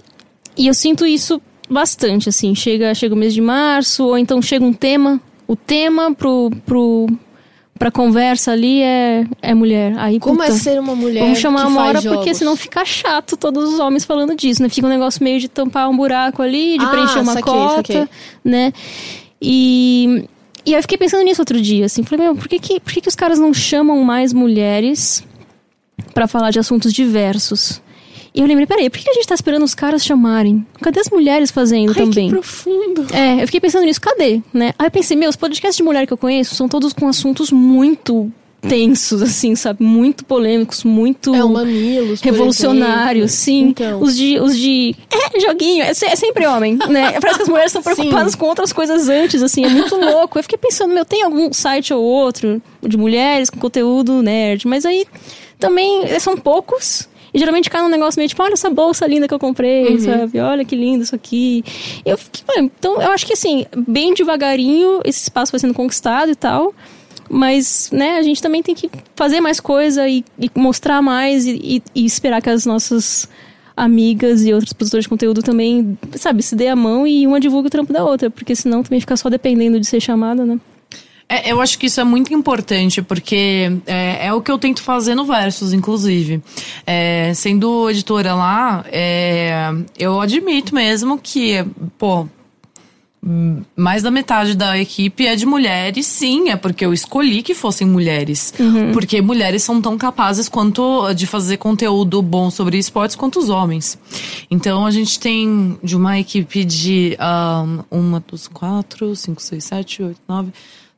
e 0.58 0.68
eu 0.68 0.74
sinto 0.74 1.06
isso 1.06 1.41
bastante 1.70 2.30
assim, 2.30 2.53
chega 2.56 2.93
chega 2.93 3.14
o 3.14 3.18
mês 3.18 3.34
de 3.34 3.41
março 3.41 4.06
ou 4.06 4.18
então 4.18 4.41
chega 4.41 4.64
um 4.64 4.74
tema, 4.74 5.20
o 5.47 5.56
tema 5.56 6.14
pro 6.14 6.51
pro 6.66 7.08
pra 7.78 7.91
conversa 7.91 8.51
ali 8.51 8.82
é 8.82 9.26
é 9.41 9.53
mulher. 9.53 9.93
Aí 9.97 10.20
Como 10.20 10.38
puta, 10.38 10.49
é 10.49 10.51
ser 10.56 10.80
uma 10.80 10.95
mulher 10.95 11.22
Vamos 11.22 11.39
chamar 11.39 11.68
uma 11.68 11.76
faz 11.82 11.88
hora 11.89 12.01
jogos? 12.01 12.18
porque 12.20 12.34
senão 12.34 12.56
fica 12.56 12.86
chato 12.86 13.36
todos 13.36 13.74
os 13.74 13.80
homens 13.80 14.06
falando 14.06 14.36
disso, 14.36 14.62
né? 14.62 14.70
Fica 14.70 14.86
um 14.88 14.89
negócio 14.89 15.24
meio 15.24 15.39
de 15.39 15.47
tampar 15.49 15.89
um 15.89 15.95
buraco 15.97 16.41
ali, 16.41 16.78
de 16.78 16.86
Ah, 16.86 16.89
preencher 16.89 17.20
uma 17.20 17.34
saquei, 17.34 17.53
cota, 17.53 17.76
saquei. 17.78 18.08
né? 18.43 18.72
E 19.41 20.24
e 20.66 20.72
aí 20.72 20.80
eu 20.80 20.82
fiquei 20.82 20.97
pensando 20.97 21.24
nisso 21.24 21.41
outro 21.41 21.61
dia, 21.61 21.86
assim, 21.86 22.03
falei, 22.03 22.26
meu, 22.26 22.36
por 22.36 22.47
que 22.47 22.59
que, 22.59 22.80
por 22.80 22.91
que, 22.91 23.01
que 23.01 23.07
os 23.07 23.16
caras 23.16 23.38
não 23.39 23.53
chamam 23.53 24.03
mais 24.03 24.34
mulheres 24.34 25.24
pra 26.13 26.28
falar 26.28 26.51
de 26.51 26.59
assuntos 26.59 26.91
diversos? 26.91 27.82
E 28.34 28.41
eu 28.41 28.45
lembrei, 28.45 28.68
peraí, 28.68 28.89
por 28.89 28.97
que 28.97 29.05
que 29.05 29.09
a 29.09 29.13
gente 29.13 29.28
tá 29.28 29.34
esperando 29.34 29.63
os 29.63 29.74
caras 29.74 30.03
chamarem? 30.03 30.66
Cadê 30.82 30.99
as 30.99 31.09
mulheres 31.09 31.51
fazendo 31.51 31.93
Ai, 31.95 31.95
também? 31.95 32.28
que 32.28 32.34
profundo. 32.34 33.07
É, 33.13 33.41
eu 33.41 33.45
fiquei 33.47 33.61
pensando 33.61 33.86
nisso, 33.86 34.01
cadê? 34.01 34.41
Né? 34.53 34.74
Aí 34.78 34.88
eu 34.88 34.91
pensei, 34.91 35.16
meu, 35.16 35.30
os 35.30 35.38
podcasts 35.38 35.78
de 35.78 35.84
mulher 35.84 36.05
que 36.05 36.11
eu 36.11 36.18
conheço 36.18 36.53
são 36.53 36.68
todos 36.68 36.91
com 36.91 37.07
assuntos 37.07 37.49
muito 37.49 38.30
tensos, 38.68 39.22
assim, 39.22 39.55
sabe? 39.55 39.84
Muito 39.84 40.26
polêmicos, 40.26 40.84
muito 40.84 41.34
É 41.36 41.43
o 41.43 41.49
Mamilos, 41.49 42.22
revolucionários, 42.22 43.32
sim. 43.32 43.70
Então. 43.70 44.01
Os 44.01 44.16
de. 44.16 44.39
Os 44.39 44.57
de. 44.57 44.95
É, 45.11 45.39
joguinho, 45.39 45.84
é, 45.84 45.89
é 45.89 45.93
sempre 46.16 46.45
homem, 46.47 46.78
né? 46.89 47.20
Parece 47.20 47.38
que 47.39 47.43
as 47.43 47.49
mulheres 47.49 47.74
estão 47.76 47.82
preocupadas 47.84 48.34
Sim. 48.34 48.38
com 48.38 48.45
outras 48.47 48.72
coisas 48.74 49.07
antes, 49.09 49.41
assim, 49.41 49.66
é 49.66 49.70
muito 49.70 49.95
louco. 49.95 50.38
Eu 50.39 50.43
fiquei 50.43 50.57
pensando, 50.57 50.93
meu, 50.93 51.05
tem 51.05 51.24
algum 51.24 51.51
site 51.53 51.93
ou 51.93 52.03
outro 52.03 52.61
de 52.82 52.97
mulheres 52.97 53.49
com 53.49 53.59
conteúdo 53.59 54.22
nerd, 54.22 54.68
mas 54.68 54.86
aí 54.86 55.05
também 55.59 56.03
eh, 56.05 56.20
são 56.20 56.38
poucos. 56.38 57.07
E 57.34 57.38
geralmente 57.39 57.70
cai 57.70 57.82
num 57.82 57.89
negócio 57.89 58.18
meio 58.18 58.30
tipo, 58.30 58.41
olha 58.41 58.53
essa 58.53 58.70
bolsa 58.70 59.05
linda 59.05 59.28
que 59.28 59.34
eu 59.34 59.39
comprei, 59.39 59.89
Uhum. 59.89 59.99
sabe? 59.99 60.39
Olha 60.39 60.63
que 60.63 60.74
lindo 60.74 61.03
isso 61.03 61.13
aqui. 61.13 61.66
Eu 62.05 62.18
fiquei, 62.18 62.43
"Ué, 62.49 62.61
então 62.61 63.01
eu 63.01 63.11
acho 63.11 63.26
que 63.26 63.34
assim, 63.34 63.66
bem 63.76 64.13
devagarinho 64.13 65.01
esse 65.03 65.24
espaço 65.24 65.51
vai 65.51 65.59
sendo 65.59 65.74
conquistado 65.74 66.32
e 66.32 66.36
tal. 66.36 66.74
Mas, 67.30 67.90
né, 67.92 68.18
a 68.18 68.22
gente 68.22 68.42
também 68.42 68.62
tem 68.62 68.76
que 68.76 68.90
fazer 69.16 69.42
mais 69.42 69.60
coisa 69.60 70.08
e, 70.08 70.24
e 70.40 70.50
mostrar 70.56 71.02
mais 71.02 71.46
e, 71.46 71.52
e- 71.56 71.84
e 71.96 72.06
esperar 72.06 72.42
que 72.42 72.50
as 72.50 72.66
nossas 72.66 73.28
amigas 73.76 74.46
e 74.46 74.54
outros 74.54 74.72
produtores 74.74 75.04
de 75.06 75.10
conteúdo 75.10 75.42
também, 75.44 75.98
sabe, 76.16 76.42
se 76.44 76.56
dê 76.56 76.68
a 76.70 76.76
mão 76.76 77.06
e 77.06 77.28
uma 77.28 77.40
divulgue 77.40 77.68
o 77.68 77.72
trampo 77.72 77.92
da 77.92 78.06
outra, 78.06 78.30
porque 78.30 78.56
senão 78.56 78.82
também 78.84 79.00
fica 79.02 79.18
só 79.18 79.30
dependendo 79.30 79.80
de 79.80 79.86
ser 79.86 80.00
chamada, 80.00 80.46
né? 80.46 80.60
É, 81.28 81.52
eu 81.52 81.60
acho 81.60 81.80
que 81.80 81.88
isso 81.88 82.00
é 82.00 82.04
muito 82.04 82.32
importante, 82.34 83.02
porque 83.02 83.72
é, 83.88 84.28
é 84.28 84.34
o 84.34 84.42
que 84.42 84.52
eu 84.52 84.60
tento 84.60 84.82
fazer 84.84 85.16
no 85.16 85.26
Versus, 85.26 85.74
inclusive. 85.74 86.40
É, 86.86 87.34
sendo 87.34 87.90
editora 87.90 88.36
lá, 88.36 88.86
é, 88.92 89.72
eu 89.98 90.22
admito 90.22 90.74
mesmo 90.76 91.18
que, 91.18 91.66
pô, 91.98 92.28
mais 93.76 94.04
da 94.04 94.12
metade 94.12 94.56
da 94.56 94.78
equipe 94.78 95.26
é 95.26 95.36
de 95.36 95.46
mulheres, 95.46 96.06
sim, 96.06 96.50
é 96.50 96.56
porque 96.56 96.86
eu 96.86 96.94
escolhi 96.94 97.42
que 97.42 97.56
fossem 97.56 97.88
mulheres. 97.88 98.54
Porque 98.94 99.22
mulheres 99.22 99.64
são 99.64 99.82
tão 99.82 99.98
capazes 99.98 100.48
quanto 100.48 101.12
de 101.14 101.26
fazer 101.26 101.58
conteúdo 101.58 102.22
bom 102.22 102.52
sobre 102.52 102.78
esportes 102.78 103.16
quanto 103.16 103.40
os 103.40 103.50
homens. 103.50 103.98
Então 104.50 104.86
a 104.86 104.92
gente 104.92 105.20
tem 105.20 105.78
de 105.84 105.96
uma 105.96 106.20
equipe 106.20 106.64
de 106.64 107.16
ahn, 107.20 107.84
uma, 107.90 108.24
duas, 108.26 108.48
quatro, 108.48 109.16
cinco, 109.16 109.42
seis, 109.42 109.64
sete, 109.64 110.04
oito, 110.04 110.20
nove. 110.28 110.52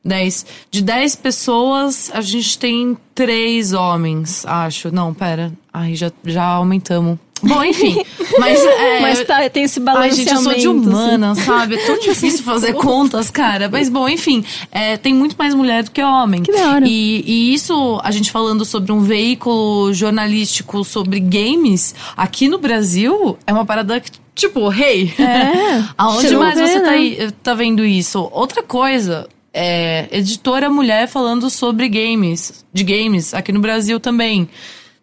10. 0.04 0.46
De 0.70 0.80
10 0.80 1.16
pessoas, 1.16 2.10
a 2.14 2.20
gente 2.20 2.58
tem 2.58 2.96
três 3.14 3.72
homens, 3.72 4.46
acho. 4.46 4.92
Não, 4.92 5.12
pera. 5.12 5.52
Ai, 5.72 5.94
já, 5.94 6.10
já 6.24 6.44
aumentamos. 6.44 7.18
Bom, 7.42 7.62
enfim. 7.64 8.04
Mas, 8.38 8.60
é, 8.64 9.00
Mas 9.00 9.24
tá, 9.24 9.48
tem 9.48 9.64
esse 9.64 9.78
Ai, 9.78 9.84
balanceamento. 9.84 10.16
gente, 10.16 10.32
eu 10.32 10.42
sou 10.42 10.52
de 10.52 10.58
assim. 10.58 10.68
humana, 10.68 11.34
sabe? 11.34 11.76
É 11.76 11.86
tão 11.86 11.98
difícil 12.00 12.42
fazer 12.44 12.72
contas, 12.74 13.30
cara. 13.30 13.68
Mas, 13.68 13.88
bom, 13.88 14.08
enfim, 14.08 14.44
é, 14.70 14.96
tem 14.96 15.14
muito 15.14 15.36
mais 15.38 15.54
mulher 15.54 15.82
do 15.84 15.90
que 15.90 16.02
homem. 16.02 16.42
Que 16.42 16.52
da 16.52 16.72
hora. 16.74 16.84
E, 16.86 17.24
e 17.26 17.54
isso, 17.54 18.00
a 18.02 18.10
gente 18.10 18.30
falando 18.30 18.64
sobre 18.64 18.92
um 18.92 19.00
veículo 19.00 19.92
jornalístico 19.92 20.84
sobre 20.84 21.20
games, 21.20 21.94
aqui 22.16 22.48
no 22.48 22.58
Brasil, 22.58 23.38
é 23.46 23.52
uma 23.52 23.64
parada 23.64 24.00
que, 24.00 24.10
tipo, 24.34 24.72
hey, 24.72 25.12
É, 25.18 25.84
aonde 25.96 26.36
mais 26.36 26.58
ver, 26.58 26.68
você 26.68 26.80
tá, 26.80 26.90
né? 26.92 27.32
tá 27.42 27.54
vendo 27.54 27.84
isso? 27.84 28.28
Outra 28.32 28.62
coisa, 28.62 29.28
é 29.52 30.06
editora 30.12 30.68
mulher 30.70 31.08
falando 31.08 31.48
sobre 31.50 31.88
games, 31.88 32.64
de 32.72 32.84
games, 32.84 33.32
aqui 33.34 33.52
no 33.52 33.60
Brasil 33.60 33.98
também. 33.98 34.48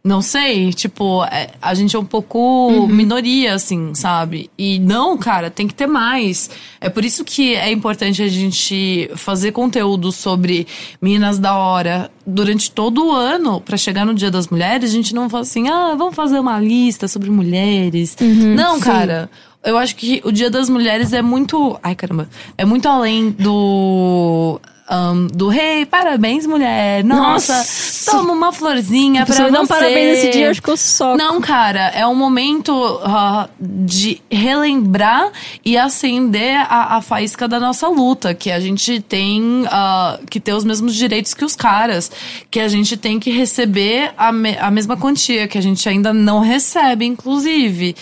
Não 0.06 0.22
sei, 0.22 0.72
tipo, 0.72 1.24
é, 1.26 1.50
a 1.60 1.74
gente 1.74 1.96
é 1.96 2.00
um 2.00 2.06
pouco 2.06 2.38
Uhum. 2.38 2.86
minoria, 2.86 3.56
assim, 3.56 3.96
sabe? 3.96 4.52
E 4.56 4.78
não, 4.78 5.18
cara, 5.18 5.50
tem 5.50 5.68
que 5.68 5.74
ter 5.74 5.88
mais. 5.88 6.48
É 6.80 6.90
por 6.90 7.04
isso 7.04 7.26
que 7.26 7.56
é 7.56 7.72
importante 7.72 8.22
a 8.22 8.28
gente 8.28 9.10
fazer 9.16 9.52
conteúdo 9.52 10.12
sobre 10.12 10.68
Minas 11.02 11.40
da 11.40 11.56
Hora 11.58 12.12
durante 12.24 12.70
todo 12.70 13.04
o 13.08 13.12
ano, 13.12 13.60
pra 13.60 13.78
chegar 13.78 14.06
no 14.06 14.14
Dia 14.14 14.30
das 14.30 14.48
Mulheres, 14.48 14.92
a 14.92 14.94
gente 14.94 15.16
não 15.16 15.28
fala 15.28 15.42
assim, 15.42 15.68
ah, 15.70 15.96
vamos 15.98 16.14
fazer 16.14 16.40
uma 16.40 16.60
lista 16.60 17.08
sobre 17.08 17.32
mulheres. 17.32 18.16
Uhum, 18.22 18.54
não, 18.54 18.80
cara. 18.80 19.28
Eu 19.64 19.76
acho 19.76 19.96
que 19.96 20.22
o 20.24 20.32
Dia 20.32 20.52
das 20.52 20.70
Mulheres 20.70 21.14
é 21.14 21.24
muito. 21.24 21.80
Ai, 21.82 21.96
caramba. 21.96 22.30
É 22.56 22.64
muito 22.64 22.88
além 22.88 23.32
do. 23.32 24.62
Ahn, 24.88 25.28
do 25.34 25.48
rei, 25.48 25.86
parabéns, 25.86 26.46
mulher. 26.46 27.04
Nossa, 27.04 27.58
Nossa. 27.58 28.12
toma 28.12 28.34
uma 28.34 28.52
florzinha 28.52 29.26
pra 29.26 29.36
você. 29.36 29.44
um 29.44 29.66
parabéns 29.68 30.18
nesse 30.18 30.30
dia, 30.32 30.52
acho 30.52 30.62
que 30.62 30.70
eu 30.70 30.78
soco. 30.78 31.18
Não, 31.18 31.42
cara, 31.42 31.88
é 31.90 32.06
um 32.06 32.16
momento 32.16 32.72
ah, 33.04 33.50
de 33.60 34.22
relembrar 34.32 35.32
e 35.64 35.78
acender 35.78 36.56
a, 36.70 36.98
a 36.98 37.02
faísca 37.02 37.48
da 37.48 37.60
nossa 37.60 37.88
luta, 37.88 38.34
que 38.34 38.52
a 38.52 38.60
gente 38.60 39.00
tem 39.02 39.66
ah, 39.70 40.20
que 40.30 40.40
ter 40.40 40.54
os 40.54 40.64
mesmos 40.64 40.96
direitos 40.96 41.34
que 41.34 41.44
os 41.44 41.56
caras, 41.56 42.12
que 42.52 42.60
a 42.60 42.68
gente 42.68 42.96
tem 42.98 43.20
que 43.20 43.32
receber 43.32 44.12
a, 44.18 44.32
me- 44.32 44.58
a 44.60 44.70
mesma 44.70 44.96
quantia, 44.98 45.48
que 45.48 45.58
a 45.58 45.62
gente 45.62 45.88
ainda 45.90 46.14
não 46.14 46.40
recebe, 46.40 47.06
inclusive. 47.06 47.96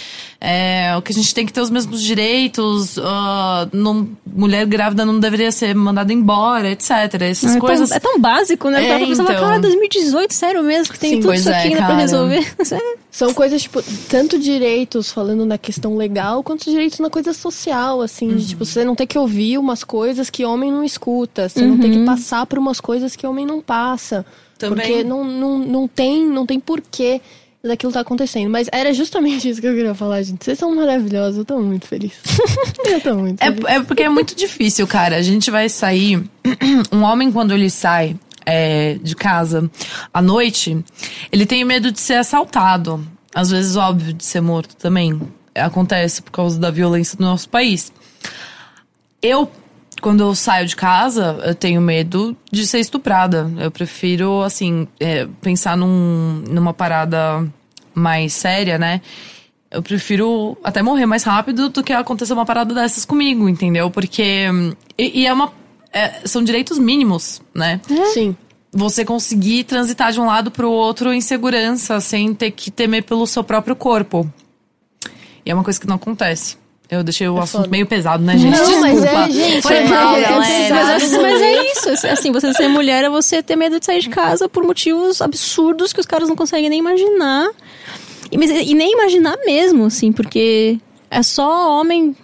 É, 0.46 0.94
o 0.98 1.02
que 1.02 1.14
a 1.14 1.16
gente 1.16 1.34
tem 1.34 1.46
que 1.46 1.54
ter 1.54 1.62
os 1.62 1.70
mesmos 1.70 2.04
direitos, 2.04 3.00
ah, 3.02 3.66
não- 3.72 4.10
mulher 4.26 4.66
grávida 4.66 5.06
não 5.06 5.18
deveria 5.18 5.50
ser 5.54 5.74
mandada 5.74 6.12
embora, 6.12 6.70
etc. 6.70 6.89
Essas 7.22 7.56
é, 7.56 7.60
coisas. 7.60 7.88
tão, 7.88 7.96
é 7.98 8.00
tão 8.02 8.20
básico, 8.20 8.70
né? 8.70 8.86
É, 8.86 8.91
É, 8.91 9.04
então. 9.04 9.26
cara, 9.26 9.58
2018, 9.60 10.34
sério 10.34 10.62
mesmo, 10.62 10.91
que 10.94 11.00
tem 11.00 11.12
Sim, 11.12 11.20
tudo 11.22 11.34
isso 11.34 11.50
é, 11.50 11.58
aqui 11.58 11.68
ainda 11.70 11.86
pra 11.86 11.96
resolver. 11.96 12.46
São 13.10 13.34
coisas, 13.34 13.62
tipo, 13.62 13.82
tanto 14.10 14.38
direitos 14.38 15.14
falando 15.14 15.46
na 15.46 15.58
questão 15.58 15.96
legal, 15.96 16.44
quanto 16.44 16.70
direitos 16.70 17.00
na 17.00 17.10
coisa 17.10 17.32
social, 17.32 18.02
assim. 18.02 18.36
de, 18.36 18.48
tipo, 18.50 18.66
você 18.66 18.84
não 18.84 18.96
ter 18.96 19.06
que 19.08 19.18
ouvir 19.18 19.58
umas 19.58 19.84
coisas 19.86 20.30
que 20.30 20.44
homem 20.44 20.70
não 20.70 20.84
escuta. 20.84 21.48
Você 21.48 21.66
não 21.66 21.78
ter 21.78 21.89
que 21.89 22.04
passar 22.04 22.46
por 22.48 22.60
umas 22.60 22.82
coisas 22.82 23.16
que 23.16 23.26
homem 23.26 23.46
não 23.46 23.62
passa. 23.62 24.26
Também. 24.58 24.88
Porque 24.88 25.04
não, 25.06 25.24
não, 25.24 25.58
não 25.60 25.88
tem, 25.88 26.26
não 26.28 26.46
tem 26.46 26.60
porquê 26.60 27.22
daquilo 27.66 27.91
tá 27.93 28.01
acontecendo. 28.01 28.49
Mas 28.49 28.68
era 28.72 28.93
justamente 28.93 29.47
isso 29.49 29.61
que 29.61 29.68
eu 29.68 29.74
queria 29.74 29.95
falar, 29.95 30.22
gente. 30.22 30.43
Vocês 30.43 30.59
são 30.59 30.74
maravilhosos, 30.76 31.38
eu 31.38 31.45
tô 31.45 31.59
muito 31.59 31.88
feliz. 31.88 32.14
eu 32.86 33.01
tô 33.01 33.16
muito 33.16 33.41
É, 33.41 33.45
feliz. 33.51 33.66
é 33.66 33.80
porque 33.82 34.03
é 34.03 34.09
muito 34.09 34.36
difícil, 34.36 34.86
cara. 34.86 35.16
A 35.16 35.22
gente 35.22 35.49
vai 35.49 35.70
sair. 35.70 36.24
Um 36.91 37.01
homem, 37.03 37.32
quando 37.32 37.53
ele 37.53 37.70
sai 37.70 38.16
é, 38.45 38.95
de 39.01 39.16
casa 39.16 39.70
à 40.14 40.22
noite, 40.22 40.84
ele 41.32 41.45
tem 41.45 41.64
medo 41.64 41.91
de 41.91 41.99
ser 41.99 42.16
assaltado. 42.16 43.05
Às 43.34 43.49
vezes, 43.49 43.76
óbvio, 43.76 44.14
de 44.14 44.24
ser 44.24 44.41
morto 44.41 44.76
também. 44.76 45.20
Acontece 45.55 46.22
por 46.22 46.32
causa 46.32 46.59
da 46.59 46.70
violência 46.70 47.18
do 47.18 47.24
nosso 47.24 47.49
país. 47.49 47.91
Eu, 49.22 49.49
quando 50.04 50.20
eu 50.20 50.36
saio 50.36 50.68
de 50.68 50.76
casa, 50.76 51.39
eu 51.45 51.56
tenho 51.56 51.80
medo 51.80 52.36
de 52.51 52.68
ser 52.68 52.80
estuprada. 52.80 53.49
Eu 53.58 53.72
prefiro, 53.72 54.41
assim, 54.41 54.86
é, 54.99 55.26
pensar 55.41 55.78
num, 55.78 56.43
numa 56.49 56.74
parada 56.74 57.47
mais 57.95 58.34
séria, 58.34 58.78
né? 58.78 58.99
Eu 59.72 59.82
prefiro 59.82 60.58
até 60.62 60.82
morrer 60.82 61.06
mais 61.06 61.24
rápido 61.24 61.70
do 61.70 61.82
que 61.82 61.93
acontecer 61.93 62.34
uma 62.34 62.45
parada 62.45 62.76
dessas 62.76 63.06
comigo, 63.06 63.47
entendeu? 63.47 63.89
Porque. 63.89 64.45
E, 64.97 65.22
e 65.22 65.26
é 65.26 65.32
uma. 65.32 65.54
é, 65.93 66.28
são 66.28 66.43
direitos 66.43 66.78
mínimos, 66.78 67.41
né? 67.56 67.80
Sim. 68.14 68.36
Você 68.74 69.06
conseguir 69.06 69.64
transitar 69.64 70.12
de 70.12 70.20
um 70.20 70.26
lado 70.26 70.51
pro 70.51 70.70
outro 70.70 71.14
em 71.14 71.22
segurança, 71.22 72.01
sem 72.01 72.34
ter 72.34 72.51
que 72.51 72.70
temer 72.70 73.04
pelo 73.04 73.26
seu 73.26 73.43
próprio 73.43 73.76
corpo. 73.76 74.30
E 75.45 75.49
é 75.49 75.54
uma 75.54 75.64
coisa 75.64 75.80
que 75.80 75.88
não 75.88 75.95
acontece. 75.95 76.58
Eu 76.94 77.04
deixei 77.04 77.28
o 77.28 77.38
assunto 77.39 77.62
foda. 77.64 77.72
meio 77.72 77.86
pesado, 77.86 78.24
né, 78.24 78.38
gente? 78.38 78.58
Não, 78.58 78.80
mas 78.82 78.94
Desculpa. 79.02 79.20
é, 79.26 79.32
gente, 79.32 79.62
Foi 79.62 79.76
é- 79.76 79.88
mal, 79.88 80.16
é 80.16 80.22
galera. 80.22 80.39
Mas, 80.76 81.14
é- 81.14 81.22
mas 81.22 81.41
é 81.41 81.72
isso. 81.72 82.08
Assim, 82.08 82.32
você 82.32 82.54
ser 82.54 82.68
mulher 82.68 83.04
é 83.04 83.10
você 83.10 83.41
ter 83.44 83.56
medo 83.56 83.80
de 83.80 83.86
sair 83.86 84.00
de 84.02 84.10
casa 84.10 84.48
por 84.50 84.64
motivos 84.64 85.22
absurdos 85.22 85.91
que 85.94 86.00
os 86.00 86.06
caras 86.06 86.30
não 86.30 86.36
conseguem 86.36 86.70
nem 86.70 86.80
imaginar. 86.80 87.50
E, 88.32 88.38
mas- 88.38 88.50
e 88.50 88.74
nem 88.74 88.91
imaginar 88.94 89.38
mesmo, 89.46 89.86
assim, 89.86 90.12
porque 90.12 90.78
é 91.12 91.22
só 91.22 91.80
homem 91.80 92.16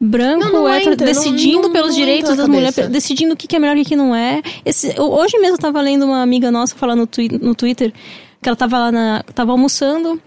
branco 0.00 0.44
Não, 0.46 0.52
não 0.64 0.74
entra, 0.74 0.96
decidindo 0.96 1.62
não- 1.62 1.72
pelos 1.72 1.90
não 1.90 1.96
direitos 1.96 2.36
das 2.36 2.46
mulheres, 2.48 2.74
decidindo 2.88 3.32
o 3.34 3.36
que 3.36 3.54
é 3.54 3.58
melhor 3.58 3.76
e 3.76 3.82
o 3.82 3.84
que 3.84 3.96
não 3.96 4.14
é. 4.14 4.42
Esse- 4.64 4.94
hoje 5.00 5.38
mesmo 5.38 5.54
eu 5.54 5.58
tava 5.60 5.80
lendo 5.80 6.04
uma 6.04 6.20
amiga 6.22 6.50
nossa 6.50 6.74
falar 6.74 6.94
no, 6.94 7.06
twi- 7.06 7.38
no 7.40 7.54
Twitter 7.54 7.92
que 8.42 8.48
ela 8.48 8.56
tava 8.56 8.78
lá 8.78 8.92
na. 8.92 9.22
tava 9.34 9.52
almoçando, 9.52 10.20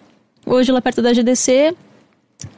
hoje 0.45 0.72
lá 0.72 0.82
perto 0.82 1.01
da 1.01 1.14
GDC. 1.14 1.76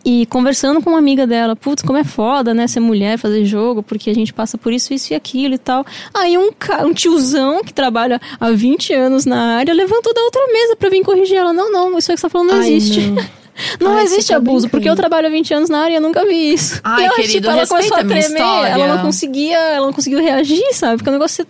E 0.04 0.26
conversando 0.26 0.82
com 0.82 0.90
uma 0.90 1.00
amiga 1.00 1.26
dela, 1.26 1.56
putz, 1.56 1.82
como 1.84 1.98
é 1.98 2.04
foda, 2.04 2.54
né, 2.54 2.68
ser 2.68 2.80
mulher, 2.80 3.18
fazer 3.18 3.46
jogo, 3.46 3.82
porque 3.82 4.10
a 4.10 4.14
gente 4.14 4.34
passa 4.34 4.58
por 4.58 4.74
isso, 4.74 4.94
isso 4.94 5.14
e 5.14 5.16
aquilo 5.16 5.54
e 5.54 5.58
tal. 5.58 5.86
Aí 6.14 6.38
um, 6.38 6.50
um 6.86 6.94
tiozão 6.94 7.64
que 7.64 7.74
trabalha 7.74 8.20
há 8.40 8.52
20 8.52 8.94
anos 8.94 9.26
na 9.26 9.56
área 9.58 9.74
levantou 9.74 10.14
da 10.14 10.22
outra 10.22 10.42
mesa 10.52 10.76
pra 10.76 10.90
vir 10.90 11.04
corrigir 11.04 11.38
ela. 11.38 11.54
Não, 11.54 11.72
não, 11.72 11.98
isso 11.98 12.12
aí 12.12 12.16
que 12.16 12.22
você 12.22 12.28
tá 12.28 12.30
falando 12.30 12.50
não 12.52 12.60
Ai, 12.60 12.74
existe. 12.74 13.02
não. 13.08 13.24
Não 13.78 13.92
Ai, 13.92 14.06
existe 14.06 14.30
tá 14.32 14.38
abuso, 14.38 14.52
brincando. 14.54 14.70
porque 14.72 14.90
eu 14.90 14.96
trabalho 14.96 15.28
há 15.28 15.30
20 15.30 15.54
anos 15.54 15.70
na 15.70 15.80
área 15.82 15.92
e 15.92 15.98
eu 15.98 16.02
nunca 16.02 16.26
vi 16.26 16.54
isso. 16.54 16.80
Ai, 16.82 17.02
e 17.02 17.06
ela, 17.08 17.16
querido, 17.18 17.34
tipo, 17.34 17.50
ela 17.50 17.68
começou 17.68 17.98
a 17.98 18.00
a 18.00 18.04
tremer, 18.06 18.20
história. 18.22 18.70
ela 18.70 18.88
não 18.96 19.04
conseguia, 19.04 19.58
ela 19.58 19.86
não 19.86 19.92
conseguiu 19.92 20.22
reagir, 20.22 20.64
sabe? 20.74 20.96
Porque 20.96 21.10
o 21.10 21.12
negócio 21.12 21.46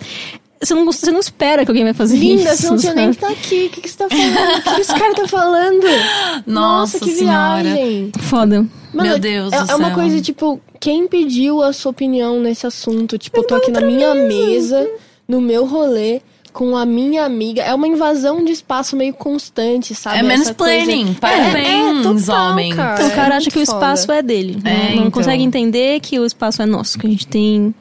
você 0.62 0.74
não, 0.74 0.86
você 0.86 1.12
não 1.12 1.20
espera 1.20 1.64
que 1.64 1.72
alguém 1.72 1.84
vai 1.84 1.94
fazer 1.94 2.18
Linda, 2.18 2.54
isso. 2.54 2.64
você 2.64 2.70
não 2.70 2.78
tinha 2.78 2.94
nem 2.94 3.10
que 3.12 3.16
estar 3.16 3.30
aqui. 3.32 3.66
O 3.66 3.70
que, 3.70 3.82
que 3.82 3.90
você 3.90 3.98
tá 3.98 4.08
falando? 4.10 4.58
O 4.58 4.62
que, 4.62 4.76
que 4.76 4.82
esse 4.82 4.94
cara 4.94 5.14
tá 5.16 5.28
falando? 5.28 5.86
Nossa 6.46 7.00
que 7.00 7.12
Senhora. 7.12 7.64
viagem. 7.64 8.12
Foda. 8.20 8.66
Mano, 8.94 9.10
Meu 9.10 9.20
Deus 9.20 9.54
é, 9.54 9.72
é 9.72 9.76
uma 9.76 9.92
coisa, 9.92 10.20
tipo, 10.20 10.60
quem 10.80 11.08
pediu 11.08 11.62
a 11.62 11.72
sua 11.72 11.92
opinião 11.92 12.40
nesse 12.40 12.66
assunto? 12.66 13.18
Tipo, 13.18 13.40
eu 13.42 13.44
tô 13.48 13.56
aqui 13.56 13.72
na 13.72 13.82
minha 13.82 14.16
mesa, 14.16 14.90
no 15.28 15.40
meu 15.40 15.66
rolê, 15.66 16.22
com 16.52 16.76
a 16.76 16.86
minha 16.88 17.24
amiga. 17.24 17.62
É 17.62 17.74
uma 17.74 17.88
invasão 17.88 18.44
de 18.44 18.52
espaço 18.52 18.96
meio 18.96 19.14
constante, 19.14 19.94
sabe? 19.94 20.18
É 20.18 20.24
mansplaining. 20.24 21.06
coisa- 21.06 21.20
Parabéns, 21.20 22.00
é, 22.00 22.04
total, 22.04 22.52
homem. 22.52 22.76
Cara. 22.76 22.96
Então, 22.96 23.08
o 23.08 23.12
cara 23.16 23.34
É 23.36 23.38
acha 23.38 23.50
que 23.52 23.58
o 23.58 23.60
muito 23.60 23.70
espaço 23.72 24.08
foda. 24.08 24.18
é 24.18 24.22
dele. 24.24 24.58
É, 24.66 24.70
não, 24.74 24.80
não 24.88 24.94
então. 24.94 25.12
consegue 25.12 25.44
entender 25.44 26.00
que 26.00 26.20
o 26.20 26.26
espaço 26.26 26.62
é 26.62 26.66
nosso, 26.66 26.98
que 26.98 27.06
a 27.06 27.10
gente 27.10 27.28
tem 27.28 27.74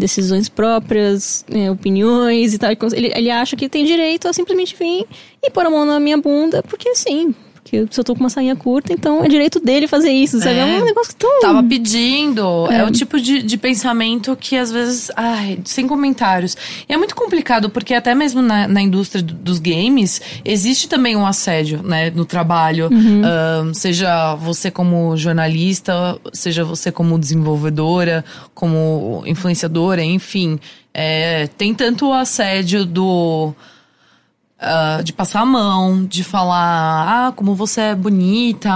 decisões 0.00 0.48
próprias, 0.48 1.44
é, 1.50 1.70
opiniões 1.70 2.54
e 2.54 2.58
tal. 2.58 2.70
Ele, 2.92 3.12
ele 3.14 3.30
acha 3.30 3.54
que 3.56 3.68
tem 3.68 3.84
direito 3.84 4.26
a 4.26 4.32
simplesmente 4.32 4.74
vir 4.74 5.06
e 5.42 5.50
pôr 5.50 5.66
a 5.66 5.70
mão 5.70 5.84
na 5.84 6.00
minha 6.00 6.18
bunda, 6.18 6.62
porque 6.62 6.94
sim. 6.94 7.34
Porque 7.62 7.86
se 7.90 8.00
eu 8.00 8.04
tô 8.04 8.14
com 8.14 8.20
uma 8.20 8.30
sainha 8.30 8.56
curta, 8.56 8.92
então 8.92 9.22
é 9.24 9.28
direito 9.28 9.60
dele 9.60 9.86
fazer 9.86 10.10
isso, 10.10 10.38
sabe? 10.38 10.56
É, 10.56 10.76
É. 10.78 10.82
um 10.82 10.84
negócio 10.84 11.14
tão. 11.14 11.40
Tava 11.40 11.62
pedindo. 11.62 12.66
É, 12.70 12.78
É. 12.78 12.84
o 12.84 12.90
tipo 12.90 13.20
de, 13.20 13.42
de 13.42 13.56
pensamento 13.58 14.34
que 14.34 14.56
às 14.56 14.72
vezes. 14.72 15.10
Ai, 15.14 15.58
sem 15.64 15.86
comentários. 15.86 16.56
E 16.88 16.92
é 16.92 16.96
muito 16.96 17.14
complicado, 17.14 17.68
porque 17.70 17.94
até 17.94 18.14
mesmo 18.14 18.40
na, 18.42 18.66
na 18.66 18.80
indústria 18.80 19.22
do- 19.22 19.34
dos 19.34 19.58
games, 19.58 20.20
existe 20.44 20.88
também 20.88 21.14
um 21.16 21.26
assédio, 21.26 21.82
né? 21.82 22.10
No 22.10 22.24
trabalho. 22.24 22.88
Ahn, 22.90 23.72
seja 23.74 24.34
você 24.36 24.70
como 24.70 25.16
jornalista, 25.16 26.18
seja 26.32 26.64
você 26.64 26.90
como 26.90 27.18
desenvolvedora, 27.18 28.24
como 28.54 29.22
influenciadora, 29.26 30.02
enfim. 30.02 30.58
É, 30.92 31.46
tem 31.58 31.74
tanto 31.74 32.08
o 32.08 32.12
assédio 32.12 32.84
do. 32.84 33.54
Ah, 34.60 35.00
de 35.02 35.12
passar 35.12 35.40
a 35.40 35.46
mão, 35.46 36.04
de 36.04 36.22
falar, 36.22 37.28
ah, 37.28 37.32
como 37.32 37.54
você 37.54 37.80
é 37.80 37.94
bonita, 37.94 38.70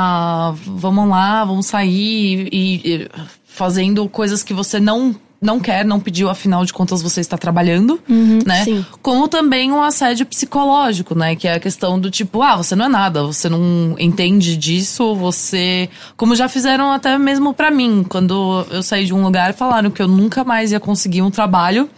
vamos 0.65 1.07
lá, 1.09 1.45
vamos 1.45 1.67
sair, 1.67 2.49
e, 2.51 2.81
e 2.85 3.11
fazendo 3.45 4.09
coisas 4.09 4.43
que 4.43 4.55
você 4.55 4.81
não 4.81 5.15
não 5.43 5.61
quer, 5.61 5.85
não 5.85 6.01
pediu, 6.01 6.31
afinal 6.31 6.65
de 6.65 6.73
contas 6.73 7.03
você 7.03 7.21
está 7.21 7.37
trabalhando, 7.37 8.01
né? 8.47 8.65
sim. 8.65 8.87
Como 9.03 9.29
também 9.29 9.71
um 9.71 9.83
assédio 9.83 10.25
psicológico, 10.25 11.15
né? 11.15 11.37
Que 11.37 11.47
é 11.47 11.53
a 11.53 11.61
questão 11.61 12.01
do 12.01 12.11
tipo, 12.11 12.41
ah, 12.41 12.57
você 12.57 12.75
não 12.75 12.87
é 12.87 12.89
nada, 12.89 13.23
você 13.25 13.47
não 13.51 13.95
entende 13.99 14.57
disso, 14.57 15.15
você. 15.15 15.91
Como 16.17 16.35
já 16.35 16.49
fizeram 16.49 16.91
até 16.91 17.19
mesmo 17.19 17.53
pra 17.53 17.71
mim, 17.71 18.07
quando 18.09 18.65
eu 18.71 18.83
saí 18.83 19.05
de 19.05 19.13
um 19.13 19.23
lugar 19.23 19.53
falaram 19.53 19.91
que 19.91 20.01
eu 20.01 20.09
nunca 20.09 20.45
mais 20.45 20.73
ia 20.73 20.81
conseguir 20.81 21.21
um 21.21 21.31
trabalho 21.31 21.91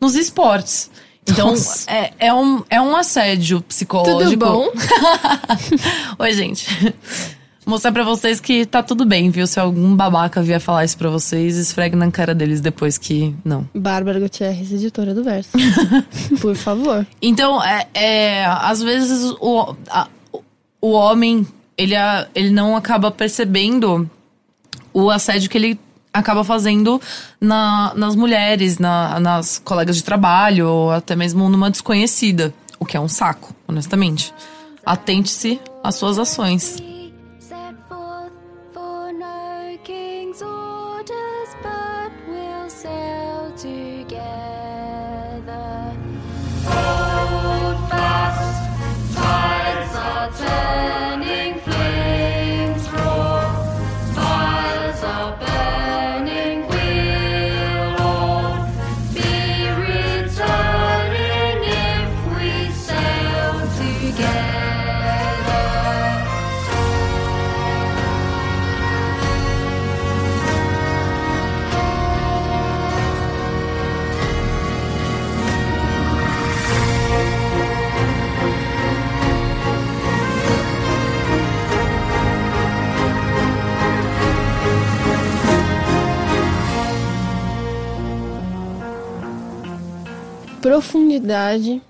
nos 0.00 0.16
esportes. 0.16 0.90
Então, 1.26 1.54
é, 1.86 2.12
é, 2.18 2.34
um, 2.34 2.62
é 2.68 2.80
um 2.80 2.94
assédio 2.94 3.60
psicológico. 3.62 4.30
Tudo 4.30 4.36
bom? 4.36 4.68
Oi, 6.18 6.32
gente. 6.32 6.94
Mostrar 7.66 7.92
pra 7.92 8.04
vocês 8.04 8.40
que 8.40 8.66
tá 8.66 8.82
tudo 8.82 9.06
bem, 9.06 9.30
viu? 9.30 9.46
Se 9.46 9.58
algum 9.58 9.96
babaca 9.96 10.42
vier 10.42 10.60
falar 10.60 10.84
isso 10.84 10.98
pra 10.98 11.08
vocês, 11.08 11.56
esfregue 11.56 11.96
na 11.96 12.10
cara 12.10 12.34
deles 12.34 12.60
depois 12.60 12.98
que 12.98 13.34
não. 13.42 13.66
Bárbara 13.74 14.20
Gutierrez, 14.20 14.70
editora 14.70 15.14
do 15.14 15.24
Verso. 15.24 15.48
Por 16.42 16.54
favor. 16.54 17.06
Então, 17.22 17.62
é, 17.64 17.86
é, 17.94 18.44
às 18.44 18.82
vezes 18.82 19.34
o, 19.40 19.74
a- 19.88 20.08
o 20.78 20.90
homem, 20.92 21.46
ele, 21.78 21.96
a- 21.96 22.28
ele 22.34 22.50
não 22.50 22.76
acaba 22.76 23.10
percebendo 23.10 24.10
o 24.92 25.08
assédio 25.10 25.48
que 25.48 25.56
ele 25.56 25.80
acaba 26.14 26.44
fazendo 26.44 27.00
na- 27.40 27.92
nas 27.96 28.14
mulheres, 28.14 28.78
na- 28.78 29.18
nas 29.18 29.60
colegas 29.64 29.96
de 29.96 30.04
trabalho, 30.04 30.68
ou 30.68 30.90
até 30.92 31.16
mesmo 31.16 31.48
numa 31.48 31.70
desconhecida. 31.70 32.54
O 32.78 32.86
que 32.86 32.96
é 32.96 33.00
um 33.00 33.08
saco, 33.08 33.52
honestamente. 33.66 34.32
Atente-se 34.86 35.60
às 35.82 35.96
suas 35.96 36.18
ações. 36.18 36.76
Profundidade, 90.68 91.82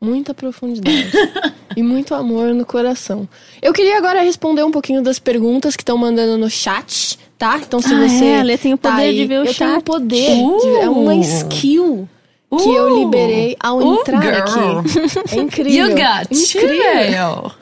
muita 0.00 0.32
profundidade 0.32 1.10
e 1.76 1.82
muito 1.82 2.14
amor 2.14 2.54
no 2.54 2.64
coração. 2.64 3.28
Eu 3.60 3.72
queria 3.72 3.98
agora 3.98 4.22
responder 4.22 4.62
um 4.64 4.70
pouquinho 4.70 5.02
das 5.02 5.18
perguntas 5.18 5.74
que 5.74 5.82
estão 5.82 5.98
mandando 5.98 6.38
no 6.38 6.48
chat, 6.48 7.18
tá? 7.36 7.58
Então 7.58 7.80
se 7.82 7.92
Ah, 7.92 8.08
você 8.08 8.24
é, 8.26 8.42
Lê 8.44 8.56
tem 8.56 8.72
o 8.74 8.78
tá 8.78 8.90
poder 8.92 9.02
aí, 9.02 9.16
de 9.16 9.26
ver 9.26 9.40
o 9.40 9.44
eu 9.44 9.52
tenho 9.54 9.70
o 9.70 9.74
chat. 9.74 9.82
poder, 9.84 10.36
de- 10.36 10.76
é 10.82 10.88
uma 10.88 11.14
Uh. 11.14 11.20
skill 11.20 12.08
que 12.56 12.70
eu 12.74 12.96
liberei 13.00 13.56
ao 13.58 13.78
Uh, 13.78 13.94
entrar 14.00 14.22
girl. 14.22 14.78
aqui. 14.78 15.34
É 15.36 15.40
incrível. 15.40 15.88
You 15.88 15.96
got 15.96 16.28
incrível. 16.30 17.52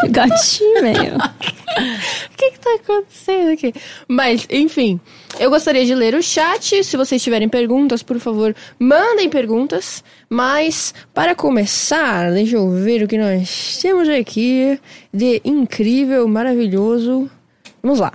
Gatinho, 0.10 0.82
velho. 0.82 1.16
O 1.16 2.36
que, 2.36 2.50
que 2.52 2.58
tá 2.58 2.74
acontecendo 2.82 3.50
aqui? 3.50 3.72
Mas, 4.08 4.46
enfim, 4.50 5.00
eu 5.38 5.50
gostaria 5.50 5.84
de 5.84 5.94
ler 5.94 6.14
o 6.14 6.22
chat. 6.22 6.82
Se 6.82 6.96
vocês 6.96 7.22
tiverem 7.22 7.48
perguntas, 7.48 8.02
por 8.02 8.18
favor, 8.18 8.54
mandem 8.78 9.28
perguntas. 9.28 10.02
Mas, 10.28 10.94
para 11.12 11.34
começar, 11.34 12.32
deixa 12.32 12.56
eu 12.56 12.70
ver 12.70 13.02
o 13.02 13.08
que 13.08 13.18
nós 13.18 13.78
temos 13.80 14.08
aqui 14.08 14.78
de 15.12 15.40
incrível, 15.44 16.26
maravilhoso. 16.26 17.30
Vamos 17.82 17.98
lá. 17.98 18.12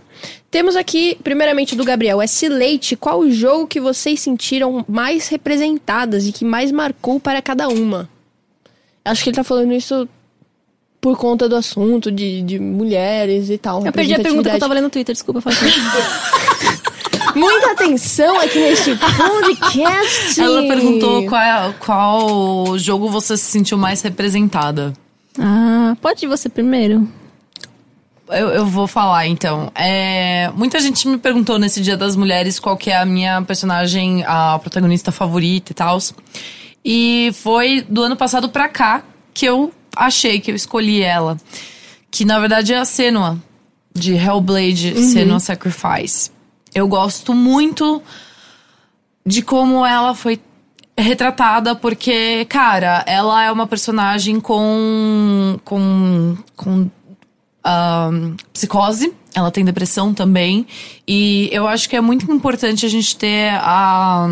Temos 0.52 0.76
aqui, 0.76 1.18
primeiramente, 1.24 1.76
do 1.76 1.84
Gabriel 1.84 2.22
S. 2.22 2.48
Leite. 2.48 2.96
Qual 2.96 3.20
o 3.20 3.32
jogo 3.32 3.68
que 3.68 3.80
vocês 3.80 4.20
sentiram 4.20 4.86
mais 4.88 5.28
representadas 5.28 6.28
e 6.28 6.32
que 6.32 6.46
mais 6.46 6.72
marcou 6.72 7.20
para 7.20 7.42
cada 7.42 7.68
uma? 7.68 8.10
Acho 9.04 9.24
que 9.24 9.30
ele 9.30 9.36
tá 9.36 9.44
falando 9.44 9.74
isso 9.74 10.08
por 11.06 11.16
conta 11.16 11.48
do 11.48 11.56
assunto 11.56 12.12
de, 12.12 12.42
de 12.42 12.58
mulheres 12.58 13.52
e 13.52 13.60
tal. 13.60 13.86
Eu 13.86 13.94
perdi 13.94 14.16
a 14.16 14.20
pergunta 14.20 14.50
que 14.50 14.56
eu 14.56 14.60
tava 14.60 14.74
lendo 14.74 14.86
no 14.86 14.90
Twitter, 14.90 15.14
desculpa. 15.14 15.40
Fala 15.40 15.56
assim. 15.56 15.70
Muita 17.40 17.74
atenção 17.74 18.40
aqui 18.40 18.58
neste 18.58 18.96
podcast. 18.96 20.42
Ela 20.42 20.64
perguntou 20.64 21.28
qual, 21.28 21.74
qual 21.80 22.80
jogo 22.80 23.08
você 23.08 23.38
se 23.38 23.44
sentiu 23.44 23.78
mais 23.78 24.02
representada. 24.02 24.94
ah, 25.40 25.96
pode 26.02 26.26
ir 26.26 26.28
você 26.28 26.50
primeiro? 26.50 27.08
Eu, 28.28 28.48
eu 28.50 28.66
vou 28.66 28.88
falar, 28.88 29.28
então. 29.28 29.72
É, 29.76 30.50
muita 30.56 30.80
gente 30.80 31.08
me 31.08 31.20
perguntou 31.20 31.60
nesse 31.60 31.82
Dia 31.82 31.96
das 31.96 32.16
Mulheres 32.16 32.60
qual 32.60 32.76
que 32.76 32.90
é 32.90 32.98
a 32.98 33.06
minha 33.06 33.44
personagem, 33.44 34.24
a 34.26 34.58
protagonista 34.58 35.12
favorita 35.12 35.72
e 35.72 35.76
tal. 35.76 36.00
E 36.84 37.30
foi 37.36 37.86
do 37.88 38.02
ano 38.02 38.16
passado 38.16 38.50
pra 38.50 38.68
cá 38.68 39.04
que 39.36 39.46
eu 39.46 39.72
achei 39.96 40.40
que 40.40 40.52
eu 40.52 40.56
escolhi 40.56 41.02
ela. 41.02 41.38
Que 42.12 42.24
na 42.26 42.40
verdade 42.40 42.74
é 42.74 42.78
a 42.78 42.86
Senua, 42.86 43.38
de 43.94 44.14
Hellblade 44.14 45.04
Senua 45.04 45.40
Sacrifice. 45.40 46.32
Eu 46.74 46.88
gosto 46.88 47.34
muito 47.34 48.02
de 49.26 49.42
como 49.42 49.86
ela 49.86 50.14
foi 50.14 50.40
retratada, 50.98 51.76
porque, 51.76 52.46
cara, 52.46 53.04
ela 53.08 53.44
é 53.44 53.52
uma 53.52 53.68
personagem 53.68 54.40
com. 54.40 55.60
com. 55.64 56.38
com 56.56 56.90
ahn, 57.64 58.36
psicose, 58.54 59.12
ela 59.34 59.52
tem 59.52 59.66
depressão 59.66 60.14
também. 60.14 60.68
E 61.08 61.50
eu 61.52 61.68
acho 61.68 61.90
que 61.90 61.96
é 61.96 62.02
muito 62.02 62.32
importante 62.32 62.86
a 62.86 62.90
gente 62.90 63.18
ter 63.18 63.50
a, 63.56 64.28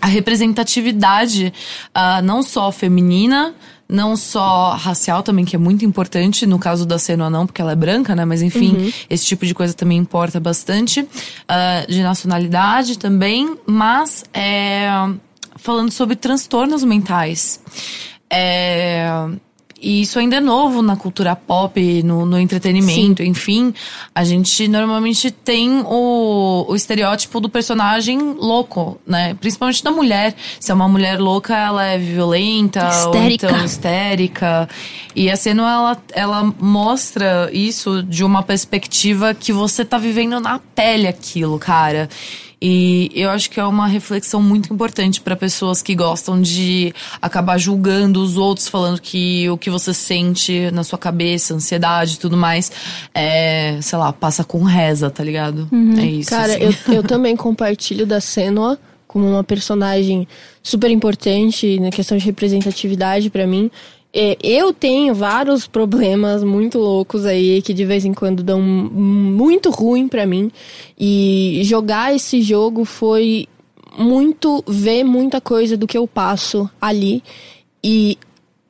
a 0.00 0.06
representatividade, 0.06 1.52
ah, 1.94 2.20
não 2.20 2.42
só 2.42 2.72
feminina, 2.72 3.54
não 3.90 4.16
só 4.16 4.70
racial 4.74 5.22
também, 5.22 5.44
que 5.44 5.56
é 5.56 5.58
muito 5.58 5.84
importante, 5.84 6.46
no 6.46 6.58
caso 6.58 6.86
da 6.86 6.98
Senua 6.98 7.28
não, 7.28 7.46
porque 7.46 7.60
ela 7.60 7.72
é 7.72 7.76
branca, 7.76 8.14
né? 8.14 8.24
Mas 8.24 8.40
enfim, 8.40 8.92
esse 9.10 9.26
tipo 9.26 9.44
de 9.44 9.54
coisa 9.54 9.74
também 9.74 9.98
importa 9.98 10.38
bastante. 10.38 11.06
Ah, 11.48 11.84
de 11.88 12.02
nacionalidade 12.02 12.98
também, 12.98 13.56
mas 13.66 14.24
é, 14.32 14.88
falando 15.56 15.90
sobre 15.90 16.16
transtornos 16.16 16.84
mentais. 16.84 17.60
É, 18.32 19.08
e 19.80 20.02
isso 20.02 20.18
ainda 20.18 20.36
é 20.36 20.40
novo 20.40 20.82
na 20.82 20.94
cultura 20.94 21.34
pop, 21.34 22.02
no, 22.02 22.26
no 22.26 22.38
entretenimento, 22.38 23.22
enfim. 23.22 23.72
A 24.14 24.22
gente 24.24 24.68
normalmente 24.68 25.30
tem 25.30 25.80
o, 25.86 26.66
o 26.68 26.76
estereótipo 26.76 27.40
do 27.40 27.48
personagem 27.48 28.18
louco, 28.18 29.00
né? 29.06 29.34
Principalmente 29.40 29.82
da 29.82 29.90
mulher. 29.90 30.34
Se 30.58 30.70
é 30.70 30.74
uma 30.74 30.88
mulher 30.88 31.18
louca, 31.18 31.56
ela 31.56 31.84
é 31.84 31.96
violenta, 31.96 32.88
Histérica. 32.88 33.46
ou 33.46 33.52
então 33.52 33.64
histérica. 33.64 34.68
E 35.16 35.30
a 35.30 35.36
Senua, 35.36 35.70
ela, 35.70 36.02
ela 36.12 36.54
mostra 36.60 37.48
isso 37.52 38.02
de 38.02 38.22
uma 38.22 38.42
perspectiva 38.42 39.32
que 39.32 39.52
você 39.52 39.84
tá 39.84 39.96
vivendo 39.96 40.38
na 40.40 40.58
pele 40.74 41.08
aquilo, 41.08 41.58
cara. 41.58 42.08
E 42.62 43.10
eu 43.14 43.30
acho 43.30 43.50
que 43.50 43.58
é 43.58 43.64
uma 43.64 43.86
reflexão 43.86 44.42
muito 44.42 44.72
importante 44.72 45.20
para 45.20 45.34
pessoas 45.34 45.80
que 45.80 45.94
gostam 45.94 46.40
de 46.40 46.92
acabar 47.20 47.56
julgando 47.56 48.22
os 48.22 48.36
outros, 48.36 48.68
falando 48.68 49.00
que 49.00 49.48
o 49.48 49.56
que 49.56 49.70
você 49.70 49.94
sente 49.94 50.70
na 50.70 50.84
sua 50.84 50.98
cabeça, 50.98 51.54
ansiedade 51.54 52.14
e 52.14 52.18
tudo 52.18 52.36
mais, 52.36 52.70
é, 53.14 53.78
sei 53.80 53.98
lá, 53.98 54.12
passa 54.12 54.44
com 54.44 54.62
reza, 54.62 55.08
tá 55.08 55.24
ligado? 55.24 55.68
É 55.98 56.04
isso. 56.04 56.28
Cara, 56.28 56.52
assim. 56.52 56.64
eu, 56.88 56.96
eu 56.96 57.02
também 57.02 57.34
compartilho 57.34 58.04
da 58.06 58.20
Senua 58.20 58.78
como 59.06 59.26
uma 59.26 59.42
personagem 59.42 60.28
super 60.62 60.90
importante 60.90 61.80
na 61.80 61.90
questão 61.90 62.16
de 62.16 62.24
representatividade 62.24 63.30
pra 63.30 63.46
mim. 63.46 63.70
É, 64.12 64.36
eu 64.42 64.72
tenho 64.72 65.14
vários 65.14 65.68
problemas 65.68 66.42
muito 66.42 66.78
loucos 66.78 67.24
aí 67.24 67.62
que 67.62 67.72
de 67.72 67.84
vez 67.84 68.04
em 68.04 68.12
quando 68.12 68.42
dão 68.42 68.60
muito 68.60 69.70
ruim 69.70 70.08
pra 70.08 70.26
mim. 70.26 70.50
E 70.98 71.60
jogar 71.64 72.14
esse 72.14 72.42
jogo 72.42 72.84
foi 72.84 73.46
muito 73.96 74.64
ver 74.66 75.04
muita 75.04 75.40
coisa 75.40 75.76
do 75.76 75.86
que 75.86 75.96
eu 75.96 76.06
passo 76.08 76.68
ali. 76.80 77.22
E 77.82 78.18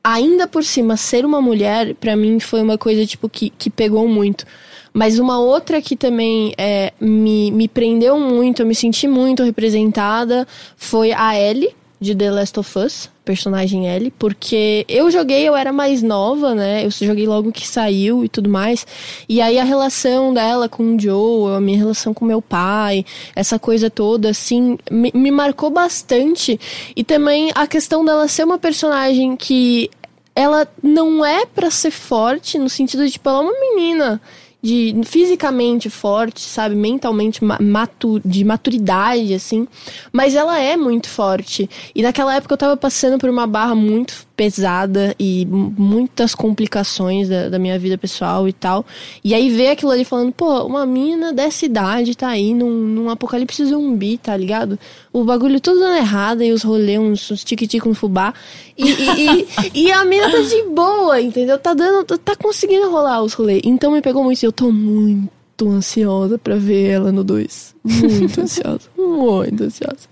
ainda 0.03 0.47
por 0.47 0.63
cima, 0.63 0.97
ser 0.97 1.25
uma 1.25 1.41
mulher, 1.41 1.95
pra 1.95 2.15
mim 2.15 2.39
foi 2.39 2.61
uma 2.61 2.77
coisa 2.77 3.05
tipo 3.05 3.29
que, 3.29 3.49
que 3.49 3.69
pegou 3.69 4.07
muito. 4.07 4.45
Mas 4.93 5.19
uma 5.19 5.39
outra 5.39 5.81
que 5.81 5.95
também 5.95 6.53
é, 6.57 6.91
me, 6.99 7.49
me 7.51 7.67
prendeu 7.67 8.19
muito, 8.19 8.61
eu 8.61 8.65
me 8.65 8.75
senti 8.75 9.07
muito 9.07 9.41
representada, 9.43 10.45
foi 10.75 11.13
a 11.13 11.39
Ellie, 11.39 11.73
de 11.99 12.15
The 12.15 12.31
Last 12.31 12.59
of 12.59 12.79
Us, 12.79 13.09
personagem 13.23 13.87
Ellie, 13.87 14.11
porque 14.11 14.85
eu 14.87 15.09
joguei, 15.11 15.47
eu 15.47 15.55
era 15.55 15.71
mais 15.71 16.01
nova, 16.01 16.55
né? 16.55 16.85
Eu 16.85 16.91
joguei 16.91 17.27
logo 17.27 17.51
que 17.51 17.67
saiu 17.67 18.25
e 18.25 18.29
tudo 18.29 18.49
mais. 18.49 18.85
E 19.29 19.41
aí 19.41 19.59
a 19.59 19.63
relação 19.63 20.33
dela 20.33 20.67
com 20.67 20.95
o 20.95 20.99
Joe, 20.99 21.55
a 21.55 21.61
minha 21.61 21.77
relação 21.77 22.13
com 22.13 22.25
meu 22.25 22.41
pai, 22.41 23.05
essa 23.35 23.59
coisa 23.59 23.89
toda, 23.89 24.29
assim, 24.29 24.77
me, 24.89 25.11
me 25.13 25.31
marcou 25.31 25.69
bastante. 25.69 26.59
E 26.95 27.03
também 27.03 27.51
a 27.55 27.67
questão 27.67 28.03
dela 28.03 28.27
ser 28.27 28.43
uma 28.43 28.57
personagem 28.57 29.35
que 29.35 29.89
ela 30.35 30.67
não 30.81 31.25
é 31.25 31.45
pra 31.45 31.69
ser 31.69 31.91
forte, 31.91 32.57
no 32.57 32.69
sentido 32.69 33.05
de, 33.05 33.11
tipo, 33.11 33.29
ela 33.29 33.39
é 33.39 33.41
uma 33.41 33.59
menina 33.59 34.21
de 34.61 34.95
fisicamente 35.05 35.89
forte, 35.89 36.41
sabe, 36.41 36.75
mentalmente 36.75 37.43
ma- 37.43 37.57
matu, 37.59 38.21
de 38.23 38.43
maturidade 38.43 39.33
assim, 39.33 39.67
mas 40.11 40.35
ela 40.35 40.59
é 40.59 40.77
muito 40.77 41.09
forte. 41.09 41.69
E 41.95 42.01
naquela 42.03 42.35
época 42.35 42.53
eu 42.53 42.57
tava 42.57 42.77
passando 42.77 43.17
por 43.17 43.29
uma 43.29 43.47
barra 43.47 43.73
muito 43.73 44.27
pesada 44.41 45.15
e 45.19 45.45
muitas 45.45 46.33
complicações 46.33 47.29
da, 47.29 47.47
da 47.47 47.59
minha 47.59 47.77
vida 47.77 47.95
pessoal 47.95 48.47
e 48.47 48.53
tal. 48.53 48.83
E 49.23 49.35
aí 49.35 49.51
ver 49.51 49.69
aquilo 49.69 49.91
ali 49.91 50.03
falando, 50.03 50.31
pô, 50.31 50.63
uma 50.63 50.83
mina 50.83 51.31
dessa 51.31 51.63
idade 51.63 52.17
tá 52.17 52.29
aí 52.29 52.51
num, 52.51 52.71
num 52.71 53.09
apocalipse 53.11 53.63
zumbi, 53.63 54.17
tá 54.17 54.35
ligado? 54.35 54.79
O 55.13 55.23
bagulho 55.23 55.61
tudo 55.61 55.79
dando 55.79 55.95
errado 55.95 56.41
e 56.41 56.51
os 56.51 56.63
rolês, 56.63 56.99
uns, 56.99 57.29
uns 57.29 57.43
tique-tique 57.43 57.87
no 57.87 57.93
fubá. 57.93 58.33
E, 58.75 58.89
e, 58.89 59.41
e, 59.43 59.47
e 59.85 59.91
a 59.91 60.03
mina 60.05 60.31
tá 60.31 60.39
de 60.39 60.63
boa, 60.73 61.21
entendeu? 61.21 61.59
Tá 61.59 61.75
dando, 61.75 62.17
tá 62.17 62.35
conseguindo 62.35 62.89
rolar 62.89 63.21
os 63.21 63.33
rolês. 63.33 63.61
Então 63.63 63.91
me 63.91 64.01
pegou 64.01 64.23
muito 64.23 64.41
e 64.41 64.45
eu 64.47 64.51
tô 64.51 64.71
muito 64.71 65.69
ansiosa 65.69 66.39
pra 66.39 66.55
ver 66.55 66.89
ela 66.89 67.11
no 67.11 67.23
2. 67.23 67.75
Muito 67.83 68.41
ansiosa, 68.41 68.89
muito 68.97 69.65
ansiosa. 69.65 70.09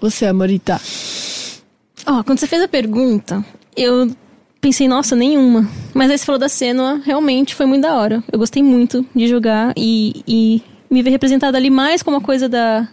Você, 0.00 0.26
Amorita. 0.26 0.80
Ó, 2.06 2.22
quando 2.22 2.38
você 2.38 2.46
fez 2.46 2.62
a 2.62 2.68
pergunta, 2.68 3.44
eu 3.76 4.10
pensei, 4.60 4.88
nossa, 4.88 5.14
nenhuma. 5.16 5.68
Mas 5.94 6.10
aí 6.10 6.18
você 6.18 6.24
falou 6.24 6.38
da 6.38 6.48
Senua, 6.48 7.00
realmente 7.04 7.54
foi 7.54 7.66
muito 7.66 7.82
da 7.82 7.96
hora. 7.96 8.22
Eu 8.30 8.38
gostei 8.38 8.62
muito 8.62 9.04
de 9.14 9.26
jogar 9.26 9.72
e, 9.76 10.22
e 10.26 10.62
me 10.90 11.02
ver 11.02 11.10
representada 11.10 11.56
ali 11.58 11.70
mais 11.70 12.02
como 12.02 12.16
uma 12.16 12.22
coisa 12.22 12.48
da. 12.48 12.88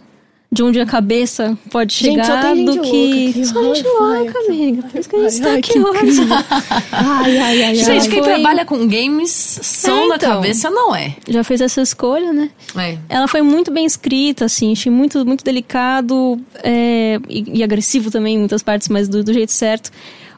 De 0.52 0.64
onde 0.64 0.80
a 0.80 0.86
cabeça 0.86 1.56
pode 1.70 1.94
Gente, 1.94 2.10
chegar 2.10 2.24
só 2.24 2.40
tem 2.40 2.56
gente 2.56 2.66
do 2.66 2.72
louca 2.74 2.90
que. 2.90 3.28
aqui. 3.30 3.46
Só 3.46 3.62
gente 3.74 3.86
louca, 3.86 4.38
amiga. 4.48 4.82
Por 4.82 4.98
isso 5.00 5.08
que 5.08 5.16
a 5.16 5.28
gente 5.28 5.34
ai, 5.36 5.40
tá 5.42 5.48
ai, 5.50 5.58
aqui 5.58 5.72
que 5.72 5.78
hoje. 5.78 6.20
Ai, 6.90 7.38
ai, 7.38 7.62
ai, 7.62 7.74
Gente, 7.76 7.84
Gente, 7.86 8.00
ai. 8.02 8.08
quem 8.08 8.18
foi- 8.24 8.32
trabalha 8.34 8.64
com 8.64 8.88
games, 8.88 9.30
som 9.62 10.06
É, 10.06 10.08
da 10.08 10.16
então. 10.16 10.30
cabeça 10.32 10.68
não 10.68 10.94
é. 10.94 11.14
Já 11.28 11.44
fez 11.44 11.60
essa 11.60 11.80
escolha, 11.80 12.32
né? 12.32 12.50
É. 12.76 12.98
Ela 13.08 13.28
foi 13.28 13.42
muito 13.42 13.70
bem 13.70 13.86
escrita, 13.86 14.46
assim, 14.46 14.72
achei 14.72 14.90
muito, 14.90 15.24
muito 15.24 15.44
delicado 15.44 16.40
é, 16.64 17.20
e, 17.28 17.58
e 17.58 17.62
agressivo 17.62 18.10
também 18.10 18.34
em 18.34 18.38
muitas 18.38 18.60
partes, 18.62 18.88
mas 18.88 19.08
do, 19.08 19.22
do 19.22 19.32
jeito 19.32 19.52
certo, 19.52 19.90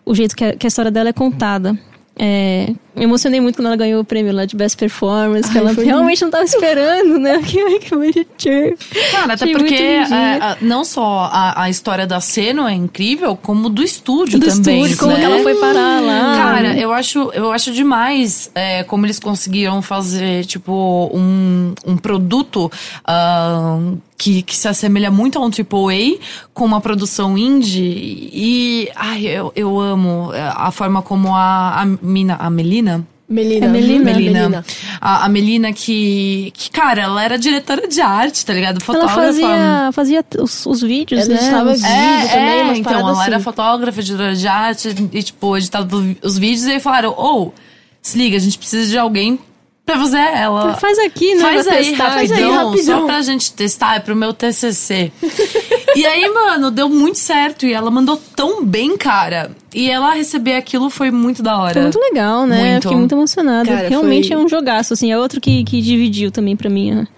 o 0.04 0.14
jeito 0.14 0.36
que 0.36 0.44
a, 0.44 0.54
que 0.54 0.66
a 0.66 0.68
história 0.68 0.90
dela 0.90 1.08
é 1.08 1.12
contada. 1.14 1.74
É, 2.18 2.70
me 2.94 3.04
emocionei 3.04 3.40
muito 3.40 3.56
quando 3.56 3.66
ela 3.68 3.76
ganhou 3.76 4.00
o 4.02 4.04
prêmio 4.04 4.32
lá 4.34 4.44
de 4.44 4.54
Best 4.56 4.76
Performance, 4.76 5.50
que 5.50 5.56
Ai, 5.58 5.64
ela 5.64 5.74
foi 5.74 5.84
realmente 5.84 6.22
não 6.22 6.30
tava 6.30 6.44
esperando, 6.44 7.18
né? 7.18 7.40
Que 7.46 7.78
que 7.80 7.90
bonitinho. 7.90 8.76
Cara, 9.10 9.32
até 9.34 9.44
Achei 9.44 9.52
porque 9.56 9.74
é, 9.74 10.02
a- 10.40 10.56
não 10.60 10.84
só 10.84 11.28
a, 11.32 11.62
a 11.62 11.70
história 11.70 12.06
da 12.06 12.20
Seno 12.20 12.66
é 12.68 12.74
incrível, 12.74 13.36
como 13.36 13.68
do 13.70 13.82
estúdio 13.82 14.38
Do 14.38 14.46
também. 14.46 14.80
estúdio, 14.82 14.98
como 14.98 15.12
né? 15.12 15.18
que 15.20 15.24
ela 15.24 15.38
foi 15.42 15.54
parar 15.54 16.00
lá. 16.02 16.36
Cara, 16.36 16.76
eu 16.78 16.92
acho, 16.92 17.30
eu 17.34 17.50
acho 17.52 17.72
demais 17.72 18.50
é, 18.54 18.82
como 18.84 19.06
eles 19.06 19.18
conseguiram 19.18 19.80
fazer, 19.82 20.44
tipo, 20.44 21.10
um, 21.14 21.74
um 21.86 21.96
produto 21.96 22.70
ah, 23.04 23.78
que, 24.16 24.42
que 24.42 24.56
se 24.56 24.68
assemelha 24.68 25.10
muito 25.10 25.38
a 25.38 25.42
um 25.42 25.46
AAA 25.50 26.18
com 26.54 26.64
uma 26.64 26.80
produção 26.80 27.36
indie. 27.36 28.30
E, 28.32 28.88
ai, 28.94 29.26
eu, 29.26 29.52
eu 29.56 29.80
amo 29.80 30.30
é, 30.32 30.42
a 30.54 30.70
forma 30.70 31.02
como 31.02 31.34
a, 31.34 31.80
a 31.80 31.86
mina, 31.86 32.36
a 32.38 32.48
Melina, 32.50 32.81
Melina. 33.28 33.64
É 33.64 33.68
Melina. 33.68 34.04
Melina. 34.04 34.64
A, 35.00 35.24
a 35.24 35.28
Melina 35.28 35.72
que, 35.72 36.50
que, 36.54 36.70
cara, 36.70 37.02
ela 37.02 37.24
era 37.24 37.38
diretora 37.38 37.88
de 37.88 38.00
arte, 38.00 38.44
tá 38.44 38.52
ligado? 38.52 38.76
Ela 38.76 38.80
Fotógrafa. 38.84 39.14
fazia, 39.22 39.90
fazia 39.92 40.24
os, 40.38 40.66
os 40.66 40.82
vídeos, 40.82 41.22
Ela 41.22 41.34
né? 41.34 41.40
editava 41.40 41.70
Os- 41.72 41.80
vídeo 41.80 41.94
É, 41.94 42.26
também, 42.28 42.60
é, 42.72 42.76
então, 42.76 42.92
ela 42.92 43.24
era 43.26 43.36
assim. 43.36 43.44
fotógrafa, 43.44 44.00
editora 44.00 44.34
de 44.34 44.46
arte 44.46 44.94
e, 45.12 45.22
tipo, 45.22 45.56
editava 45.56 45.88
os 46.22 46.36
vídeos 46.38 46.64
e 46.66 46.72
aí 46.72 46.80
falaram, 46.80 47.14
ou, 47.16 47.54
se 48.02 48.18
liga, 48.18 48.36
a 48.36 48.40
gente 48.40 48.58
precisa 48.58 48.90
de 48.90 48.98
alguém 48.98 49.38
pra 49.84 49.98
fazer 49.98 50.18
ela. 50.18 50.74
Faz 50.74 50.98
aqui, 50.98 51.34
né? 51.34 51.42
Faz 51.42 51.66
pra 51.66 51.74
aí, 51.74 51.84
testar. 51.88 52.08
rapidão, 52.08 52.28
faz 52.28 52.32
aí, 52.32 52.50
rapidão. 52.50 53.00
só 53.00 53.06
pra 53.06 53.22
gente 53.22 53.52
testar, 53.52 53.96
é 53.96 54.00
pro 54.00 54.14
meu 54.16 54.32
TCC. 54.32 55.12
e 55.96 56.06
aí, 56.06 56.28
mano, 56.32 56.70
deu 56.70 56.88
muito 56.88 57.18
certo 57.18 57.66
e 57.66 57.72
ela 57.72 57.90
mandou 57.90 58.16
tão 58.36 58.64
bem, 58.64 58.96
cara. 58.96 59.50
E 59.74 59.90
ela 59.90 60.14
receber 60.14 60.54
aquilo 60.54 60.88
foi 60.90 61.10
muito 61.10 61.42
da 61.42 61.56
hora. 61.58 61.72
Foi 61.74 61.82
muito 61.82 61.98
legal, 61.98 62.46
né? 62.46 62.58
Muito. 62.58 62.74
Eu 62.74 62.82
Fiquei 62.82 62.96
muito 62.96 63.14
emocionada. 63.14 63.68
Cara, 63.68 63.88
Realmente 63.88 64.28
foi- 64.28 64.36
é 64.36 64.38
um 64.38 64.48
jogaço, 64.48 64.92
assim. 64.94 65.10
É 65.10 65.18
outro 65.18 65.40
que, 65.40 65.64
que 65.64 65.80
dividiu 65.80 66.30
também 66.30 66.56
pra 66.56 66.68
mim. 66.70 66.92
né? 66.92 67.08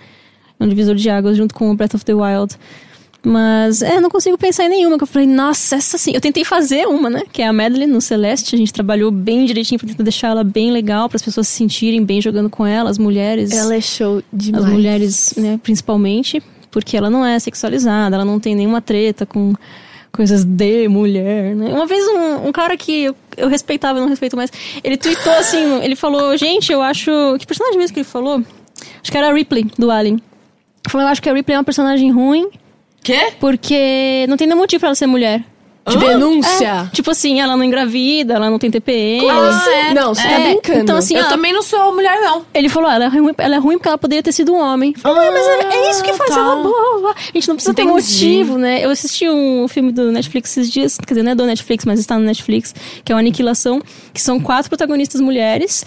É 0.59 0.65
um 0.65 0.69
divisor 0.69 0.95
de 0.95 1.11
águas 1.11 1.37
junto 1.37 1.55
com 1.55 1.71
o 1.71 1.75
Breath 1.75 1.95
of 1.95 2.05
the 2.05 2.15
Wild. 2.15 2.55
Mas, 3.25 3.81
é, 3.81 4.01
não 4.03 4.11
consigo 4.11 4.37
pensar 4.37 4.66
em 4.66 4.68
nenhuma. 4.68 4.99
Que 4.99 5.05
eu 5.05 5.09
falei, 5.09 5.27
nossa, 5.27 5.77
essa 5.77 5.97
sim. 5.97 6.12
Eu 6.14 6.20
tentei 6.20 6.45
fazer 6.45 6.87
uma, 6.87 7.09
né? 7.09 7.22
Que 7.33 7.41
é 7.41 7.47
a 7.47 7.53
Madeline 7.53 7.91
no 7.91 8.01
Celeste. 8.01 8.55
A 8.55 8.59
gente 8.59 8.72
trabalhou 8.72 9.11
bem 9.11 9.47
direitinho 9.47 9.79
pra 9.79 9.89
tentar 9.89 10.03
deixar 10.03 10.29
ela 10.29 10.45
bem 10.45 10.70
legal, 10.70 11.09
para 11.09 11.16
as 11.16 11.22
pessoas 11.22 11.49
se 11.49 11.57
sentirem 11.57 12.05
bem 12.05 12.20
jogando 12.20 12.51
com 12.51 12.66
ela, 12.66 12.91
as 12.91 12.99
mulheres. 12.99 13.51
Ela 13.51 13.77
é 13.77 13.81
show 13.81 14.22
demais. 14.31 14.64
As 14.64 14.70
mulheres, 14.70 15.35
né, 15.39 15.59
principalmente, 15.62 16.43
porque 16.70 16.97
ela 16.97 17.09
não 17.09 17.25
é 17.25 17.39
sexualizada, 17.39 18.14
ela 18.14 18.25
não 18.27 18.39
tem 18.39 18.55
nenhuma 18.55 18.83
treta 18.83 19.25
com 19.25 19.55
coisas 20.12 20.45
de 20.45 20.87
mulher, 20.87 21.57
né? 21.57 21.72
Uma 21.72 21.87
vez 21.87 22.07
um, 22.07 22.49
um 22.49 22.53
cara 22.53 22.77
que 22.77 23.05
eu, 23.05 23.16
eu 23.37 23.49
respeitava, 23.49 23.99
eu 23.99 24.03
não 24.03 24.09
respeito 24.09 24.37
mais, 24.37 24.51
ele 24.85 24.97
tweetou 24.97 25.33
assim, 25.33 25.81
ele 25.83 25.97
falou, 25.97 26.37
gente, 26.37 26.70
eu 26.70 26.83
acho... 26.83 27.11
Que 27.39 27.47
personagem 27.47 27.79
mesmo 27.79 27.95
que 27.95 28.01
ele 28.01 28.09
falou? 28.09 28.43
Acho 29.03 29.11
que 29.11 29.16
era 29.16 29.31
a 29.31 29.33
Ripley, 29.33 29.66
do 29.77 29.91
Alien. 29.91 30.14
Ele 30.14 30.91
falou, 30.91 31.07
eu 31.07 31.11
acho 31.11 31.20
que 31.20 31.29
a 31.29 31.33
Ripley 31.33 31.57
é 31.57 31.59
uma 31.59 31.64
personagem 31.64 32.12
ruim, 32.12 32.49
Quê? 33.05 33.34
porque 33.38 34.26
não 34.28 34.36
tem 34.36 34.48
nenhum 34.48 34.59
motivo 34.61 34.80
pra 34.80 34.88
ela 34.88 34.94
ser 34.96 35.07
mulher. 35.07 35.44
Denúncia. 35.86 36.88
Tipo 36.94 37.11
assim, 37.11 37.40
ela 37.42 37.57
não 37.59 37.62
engravida, 37.64 38.32
ela 38.34 38.48
não 38.48 38.59
tem 38.59 38.70
TPM. 38.70 39.28
Ah, 39.28 39.64
é. 39.70 39.92
Não, 39.94 40.14
você 40.14 40.22
tá 40.22 40.30
É, 40.30 40.48
brincando. 40.52 40.78
então, 40.80 40.96
assim, 40.96 41.14
Eu 41.14 41.24
ah, 41.24 41.28
também 41.28 41.52
não 41.52 41.62
sou 41.62 41.94
mulher, 41.94 42.18
não. 42.22 42.44
Ele 42.55 42.70
falou, 42.70 42.90
ela 42.90 43.05
é 43.05 43.09
ruim, 43.09 43.34
ela 43.36 43.57
é 43.57 43.59
ruim 43.59 43.76
porque 43.76 43.88
ela 43.88 43.98
poderia 43.98 44.22
ter 44.22 44.32
sido 44.32 44.55
um 44.55 44.59
homem. 44.59 44.94
Eu 44.96 45.00
Falei, 45.02 45.28
"Ah, 45.28 45.30
mas 45.30 45.46
é, 45.46 45.76
é 45.76 45.90
isso 45.90 46.02
que 46.02 46.12
faz 46.14 46.30
tá. 46.30 46.40
ela 46.40 46.57
boa. 46.62 47.11
A 47.14 47.32
gente 47.34 47.46
não 47.48 47.55
precisa 47.57 47.74
ter 47.74 47.82
Entendi. 47.82 47.96
motivo, 48.00 48.57
né? 48.57 48.82
Eu 48.82 48.88
assisti 48.90 49.28
um 49.28 49.68
filme 49.68 49.92
do 49.92 50.11
Netflix 50.11 50.57
esses 50.57 50.72
dias, 50.72 50.96
quer 50.96 51.12
dizer, 51.12 51.22
não 51.22 51.32
é 51.32 51.34
do 51.34 51.44
Netflix, 51.44 51.84
mas 51.84 52.00
está 52.00 52.18
no 52.18 52.24
Netflix, 52.24 52.74
que 53.05 53.12
é 53.12 53.14
o 53.14 53.18
Aniquilação, 53.18 53.82
que 54.14 54.22
são 54.22 54.40
quatro 54.40 54.70
protagonistas 54.70 55.20
mulheres. 55.20 55.84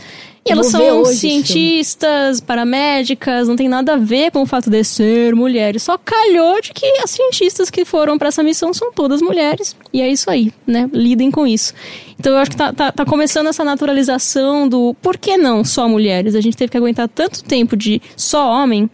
E 0.48 0.52
elas 0.52 0.68
são 0.68 1.06
cientistas, 1.06 2.40
paramédicas, 2.40 3.48
não 3.48 3.56
tem 3.56 3.68
nada 3.68 3.94
a 3.94 3.98
ver 3.98 4.32
com 4.32 4.42
o 4.42 4.46
fato 4.46 4.70
de 4.70 4.84
ser 4.84 5.36
mulheres. 5.36 5.84
Só 5.84 5.98
calhou 5.98 6.62
de 6.62 6.72
que 6.74 6.86
as 7.04 7.12
cientistas 7.12 7.70
que 7.70 7.84
foram 7.84 8.18
pra 8.18 8.30
essa 8.30 8.42
missão 8.42 8.74
são 8.74 8.92
todas 8.92 9.22
mulheres. 9.22 9.76
E 9.92 10.02
é 10.02 10.10
isso 10.10 10.30
aí, 10.30 10.54
né? 10.66 10.90
Lidem 10.94 11.30
com 11.30 11.46
isso. 11.46 11.74
Então 12.20 12.34
eu 12.34 12.40
acho 12.40 12.52
que 12.52 12.58
tá, 12.58 12.74
tá, 12.74 12.92
tá 12.92 13.06
começando 13.06 13.48
essa 13.48 13.64
naturalização 13.64 14.68
do 14.68 14.96
por 15.02 15.18
que 15.18 15.38
não 15.38 15.64
só 15.64 15.88
mulheres? 15.88 16.36
A 16.36 16.42
gente 16.42 16.58
teve 16.58 16.72
que 16.72 16.78
aguentar 16.78 17.08
tanto 17.08 17.44
tempo 17.44 17.76
de 17.76 18.02
só 18.16 18.50
homem. 18.50 18.90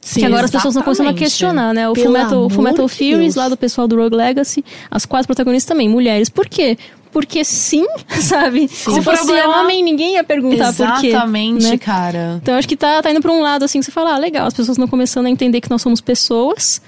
Sim, 0.00 0.20
que 0.20 0.26
agora 0.26 0.44
as 0.44 0.50
pessoas 0.50 0.74
estão 0.74 0.82
começando 0.82 1.08
a 1.08 1.14
questionar, 1.14 1.72
né? 1.72 1.88
O 1.88 1.94
Fullmetal, 1.94 2.50
Fullmetal 2.50 2.86
de 2.86 2.92
Furies, 2.92 3.18
Deus. 3.18 3.34
lá 3.36 3.48
do 3.48 3.56
pessoal 3.56 3.88
do 3.88 3.96
Rogue 3.96 4.14
Legacy, 4.14 4.62
as 4.90 5.06
quatro 5.06 5.26
protagonistas 5.26 5.66
também, 5.66 5.88
mulheres. 5.88 6.28
Por 6.28 6.46
quê? 6.46 6.76
Porque 7.14 7.44
sim, 7.44 7.86
sabe? 8.20 8.68
Se 8.68 8.84
Qual 8.84 8.98
o 8.98 9.02
fosse 9.02 9.24
problema? 9.24 9.60
homem, 9.62 9.82
ninguém 9.82 10.14
ia 10.14 10.24
perguntar 10.24 10.74
por 10.74 11.00
quê. 11.00 11.06
Exatamente, 11.06 11.64
né? 11.66 11.78
cara. 11.78 12.40
Então 12.42 12.54
acho 12.56 12.68
que 12.68 12.76
tá, 12.76 13.00
tá 13.00 13.10
indo 13.10 13.22
pra 13.22 13.32
um 13.32 13.40
lado 13.40 13.64
assim 13.64 13.78
que 13.78 13.84
você 13.86 13.90
fala, 13.92 14.14
ah, 14.16 14.18
legal, 14.18 14.46
as 14.46 14.52
pessoas 14.52 14.76
estão 14.76 14.88
começando 14.88 15.26
a 15.26 15.30
entender 15.30 15.60
que 15.62 15.70
nós 15.70 15.80
somos 15.80 16.00
pessoas, 16.02 16.82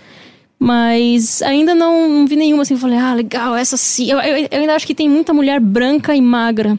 mas 0.58 1.42
ainda 1.42 1.74
não, 1.74 2.08
não 2.08 2.26
vi 2.26 2.36
nenhuma 2.36 2.62
assim, 2.62 2.76
falei, 2.76 2.98
ah, 2.98 3.14
legal, 3.14 3.54
essa 3.54 3.76
sim. 3.76 4.10
Eu, 4.10 4.18
eu- 4.20 4.48
eu 4.50 4.60
ainda 4.60 4.74
acho 4.74 4.86
que 4.86 4.94
tem 4.94 5.08
muita 5.08 5.32
mulher 5.32 5.60
branca 5.60 6.14
e 6.14 6.20
magra. 6.20 6.78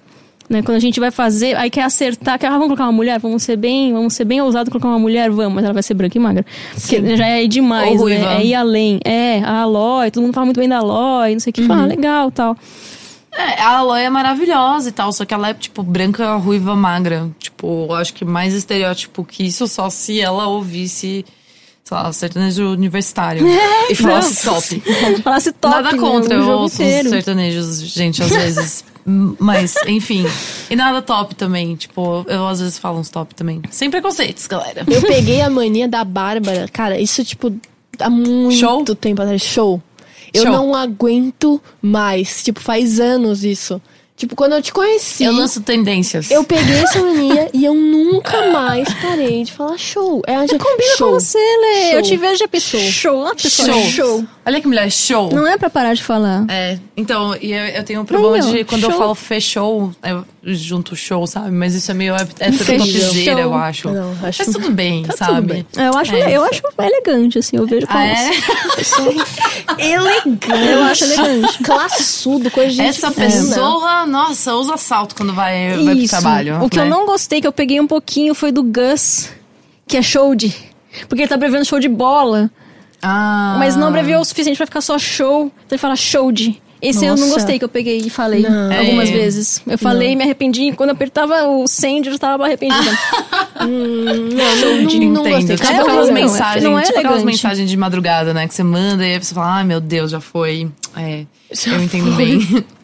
Né? 0.49 0.61
Quando 0.61 0.77
a 0.77 0.79
gente 0.79 0.97
vai 0.97 1.11
fazer, 1.11 1.57
aí 1.57 1.69
quer 1.69 1.83
acertar, 1.83 2.39
quer, 2.39 2.47
ah, 2.47 2.51
vamos 2.51 2.67
colocar 2.67 2.83
uma 2.85 2.91
mulher, 2.93 3.19
vamos 3.19 3.43
ser 3.43 3.57
bem, 3.57 3.91
vamos 3.91 4.13
ser 4.13 4.23
bem 4.23 4.41
ousado 4.41 4.71
colocar 4.71 4.87
uma 4.87 4.97
mulher, 4.99 5.29
vamos, 5.29 5.53
mas 5.55 5.65
ela 5.65 5.73
vai 5.73 5.83
ser 5.83 5.93
branca 5.93 6.17
e 6.17 6.21
magra. 6.21 6.45
Porque 6.73 7.17
já 7.17 7.27
é 7.27 7.45
demais, 7.47 8.01
né? 8.01 8.37
É 8.39 8.45
ir 8.45 8.55
além. 8.55 8.97
É, 9.03 9.39
a 9.43 9.63
Aloy, 9.63 10.09
todo 10.09 10.23
mundo 10.23 10.33
fala 10.33 10.45
muito 10.45 10.59
bem 10.59 10.69
da 10.69 10.77
Aloy, 10.77 11.33
não 11.33 11.39
sei 11.41 11.51
o 11.51 11.53
que, 11.53 11.63
fala, 11.63 11.83
ah, 11.83 11.85
legal 11.85 12.31
tal. 12.31 12.55
É, 13.38 13.61
a 13.61 13.77
Aloy 13.77 14.01
é 14.01 14.09
maravilhosa 14.09 14.89
e 14.89 14.91
tal, 14.91 15.13
só 15.13 15.23
que 15.23 15.31
ela 15.31 15.49
é, 15.49 15.53
tipo, 15.53 15.83
branca, 15.83 16.35
ruiva, 16.38 16.75
magra. 16.75 17.29
Tipo, 17.38 17.85
eu 17.88 17.95
acho 17.95 18.11
que 18.13 18.25
mais 18.25 18.53
estereótipo 18.53 19.23
que 19.23 19.43
isso, 19.45 19.67
só 19.67 19.91
se 19.91 20.19
ela 20.19 20.47
ouvisse, 20.47 21.23
sei 21.83 21.97
lá, 21.97 22.11
sertanejo 22.11 22.71
universitário. 22.71 23.45
e 23.89 23.93
falasse 23.93 24.43
top. 24.43 24.83
Falasse 25.23 25.51
top, 25.51 25.75
Nada 25.75 25.97
contra, 25.97 26.33
eu 26.33 26.49
ouço 26.49 26.81
inteiro. 26.81 27.05
os 27.05 27.09
sertanejos, 27.11 27.79
gente, 27.81 28.23
às 28.23 28.29
vezes. 28.29 28.83
Mas, 29.39 29.75
enfim. 29.88 30.25
E 30.69 30.75
nada 30.75 31.01
top 31.01 31.33
também. 31.33 31.75
Tipo, 31.75 32.25
eu 32.27 32.45
às 32.45 32.59
vezes 32.59 32.77
falo 32.77 32.99
uns 32.99 33.09
top 33.09 33.33
também. 33.33 33.61
Sem 33.71 33.89
preconceitos, 33.89 34.45
galera. 34.47 34.83
Eu 34.85 35.01
peguei 35.01 35.39
a 35.39 35.49
mania 35.49 35.88
da 35.88 36.03
Bárbara. 36.03 36.67
Cara, 36.73 36.99
isso, 36.99 37.23
tipo, 37.23 37.55
há 37.99 38.09
muito 38.09 38.57
Show? 38.57 38.83
tempo 38.95 39.21
atrás. 39.21 39.41
Show. 39.41 39.81
Eu 40.38 40.43
Show. 40.43 40.51
não 40.51 40.75
aguento 40.75 41.61
mais. 41.81 42.43
Tipo, 42.43 42.59
faz 42.59 42.99
anos 42.99 43.43
isso. 43.43 43.81
Tipo, 44.18 44.36
quando 44.36 44.53
eu 44.53 44.61
te 44.63 44.74
conheci. 44.74 45.24
Eu 45.24 45.32
lanço 45.32 45.61
tendências. 45.61 46.32
Eu 46.32 46.43
peguei 46.43 46.80
essa 46.80 46.97
mania 47.05 47.49
e 47.53 47.63
eu 47.63 47.76
nunca 47.76 48.47
mais 48.51 48.91
parei 48.95 49.43
de 49.43 49.51
falar 49.53 49.78
show. 49.78 50.24
É 50.26 50.36
a 50.36 50.41
gente 50.41 50.57
Combina 50.57 50.95
show. 50.97 51.09
com 51.11 51.20
você, 51.20 51.38
Lê. 51.38 51.82
Show. 51.91 51.93
Eu 51.99 52.01
te 52.01 52.18
vejo 52.18 52.38
já 52.39 52.47
pessoa. 52.47 52.82
Show. 52.84 53.22
Uma 53.22 53.36
pessoa. 53.36 53.68
Show. 53.72 53.84
Show. 53.91 54.26
Olha 54.43 54.59
que 54.59 54.68
mulher, 54.68 54.89
show. 54.91 55.32
Não 55.32 55.45
é 55.45 55.55
pra 55.57 55.70
parar 55.70 55.93
de 55.93 56.01
falar. 56.03 56.45
É, 56.49 56.80
então, 56.95 57.36
e 57.39 57.51
eu, 57.53 57.65
eu 57.65 57.84
tenho 57.84 58.01
um 58.01 58.05
problema 58.05 58.43
ó, 58.43 58.51
de 58.51 58.63
quando 58.63 58.84
eu 58.86 58.89
show. 58.89 58.99
falo 58.99 59.13
fechou, 59.13 59.91
eu 60.03 60.26
junto 60.49 60.95
show, 60.95 61.28
sabe? 61.28 61.51
Mas 61.51 61.76
isso 61.76 61.91
é 61.91 61.93
meio 61.93 62.15
é, 62.15 62.26
é 62.39 62.49
topzeira, 62.51 63.41
eu 63.41 63.53
acho. 63.53 63.89
Não, 63.91 64.11
acho- 64.24 64.43
Mas 64.45 64.53
tudo 64.55 64.72
bem, 64.72 65.03
Tá 65.03 65.09
tudo 65.13 65.18
sabe? 65.34 65.47
bem. 65.53 65.68
Eu 65.76 65.95
acho, 65.97 66.15
É, 66.15 66.38
eu 66.38 66.43
acho 66.43 66.61
elegante, 66.80 67.38
assim. 67.38 67.57
Eu 67.57 67.68
vejo 67.68 67.86
como 67.86 67.99
Ah, 67.99 68.07
é? 68.07 68.32
Elegante. 69.78 70.47
Eu 70.49 70.84
acho 70.84 71.03
elegante. 71.03 71.57
Classudo, 71.63 72.49
coisa 72.49 72.72
de 72.72 72.82
Essa 72.82 73.11
pessoa, 73.11 74.06
nossa, 74.07 74.55
usa 74.55 74.77
salto 74.77 75.15
quando 75.15 75.33
vai, 75.33 75.77
vai 75.83 75.95
pro 75.95 76.07
trabalho. 76.07 76.63
O 76.63 76.69
que 76.69 76.79
eu 76.79 76.83
né? 76.85 76.89
não 76.89 77.05
gostei, 77.05 77.41
que 77.41 77.47
eu 77.47 77.51
peguei 77.51 77.79
um 77.79 77.87
pouquinho, 77.87 78.33
foi 78.33 78.51
do 78.51 78.63
Gus, 78.63 79.29
que 79.87 79.97
é 79.97 80.01
show 80.01 80.33
de. 80.33 80.53
Porque 81.07 81.21
ele 81.23 81.27
tá 81.29 81.35
abreviando 81.35 81.65
show 81.65 81.79
de 81.79 81.87
bola, 81.89 82.49
Ah. 83.03 83.55
mas 83.59 83.75
não 83.75 83.87
abreviou 83.87 84.21
o 84.21 84.25
suficiente 84.25 84.57
pra 84.57 84.65
ficar 84.65 84.81
só 84.81 84.97
show. 84.97 85.45
Então 85.65 85.75
ele 85.75 85.77
fala 85.77 85.95
show 85.95 86.31
de. 86.31 86.59
Esse 86.79 87.05
eu 87.05 87.15
não 87.15 87.21
Nossa. 87.23 87.33
gostei 87.39 87.57
que 87.57 87.65
eu 87.65 87.69
peguei 87.69 87.97
e 87.97 88.07
falei 88.09 88.43
Não. 88.43 88.71
algumas 88.77 89.09
É. 89.09 89.11
vezes. 89.11 89.63
Eu 89.65 89.79
falei 89.79 90.11
e 90.11 90.15
me 90.15 90.23
arrependi. 90.23 90.71
Quando 90.73 90.89
eu 90.89 90.93
apertava 90.95 91.47
o 91.47 91.67
send, 91.67 92.05
eu 92.05 92.13
já 92.13 92.19
tava 92.19 92.45
arrependida. 92.45 92.91
Não, 93.59 93.67
não, 93.67 94.81
não, 94.83 94.99
não 95.13 95.23
gostei. 95.23 95.39
Entendo. 95.41 95.57
Tipo 95.57 95.71
É, 95.71 95.79
aquelas 95.79 96.07
não, 96.09 96.17
é- 96.17 96.21
mensagens, 96.21 96.63
não 96.63 96.77
é 96.79 96.83
tipo 96.83 96.99
aquelas 96.99 97.23
mensagens 97.23 97.67
de 97.69 97.75
madrugada, 97.75 98.31
né? 98.33 98.47
Que 98.47 98.53
você 98.53 98.61
manda 98.63 99.03
e 99.05 99.13
aí 99.13 99.19
você 99.23 99.33
fala, 99.33 99.55
ai 99.55 99.63
meu 99.63 99.81
Deus, 99.81 100.11
já 100.11 100.21
foi. 100.21 100.69
É, 100.95 101.25
eu 101.49 101.83
entendo 101.83 102.11
bem. 102.15 102.39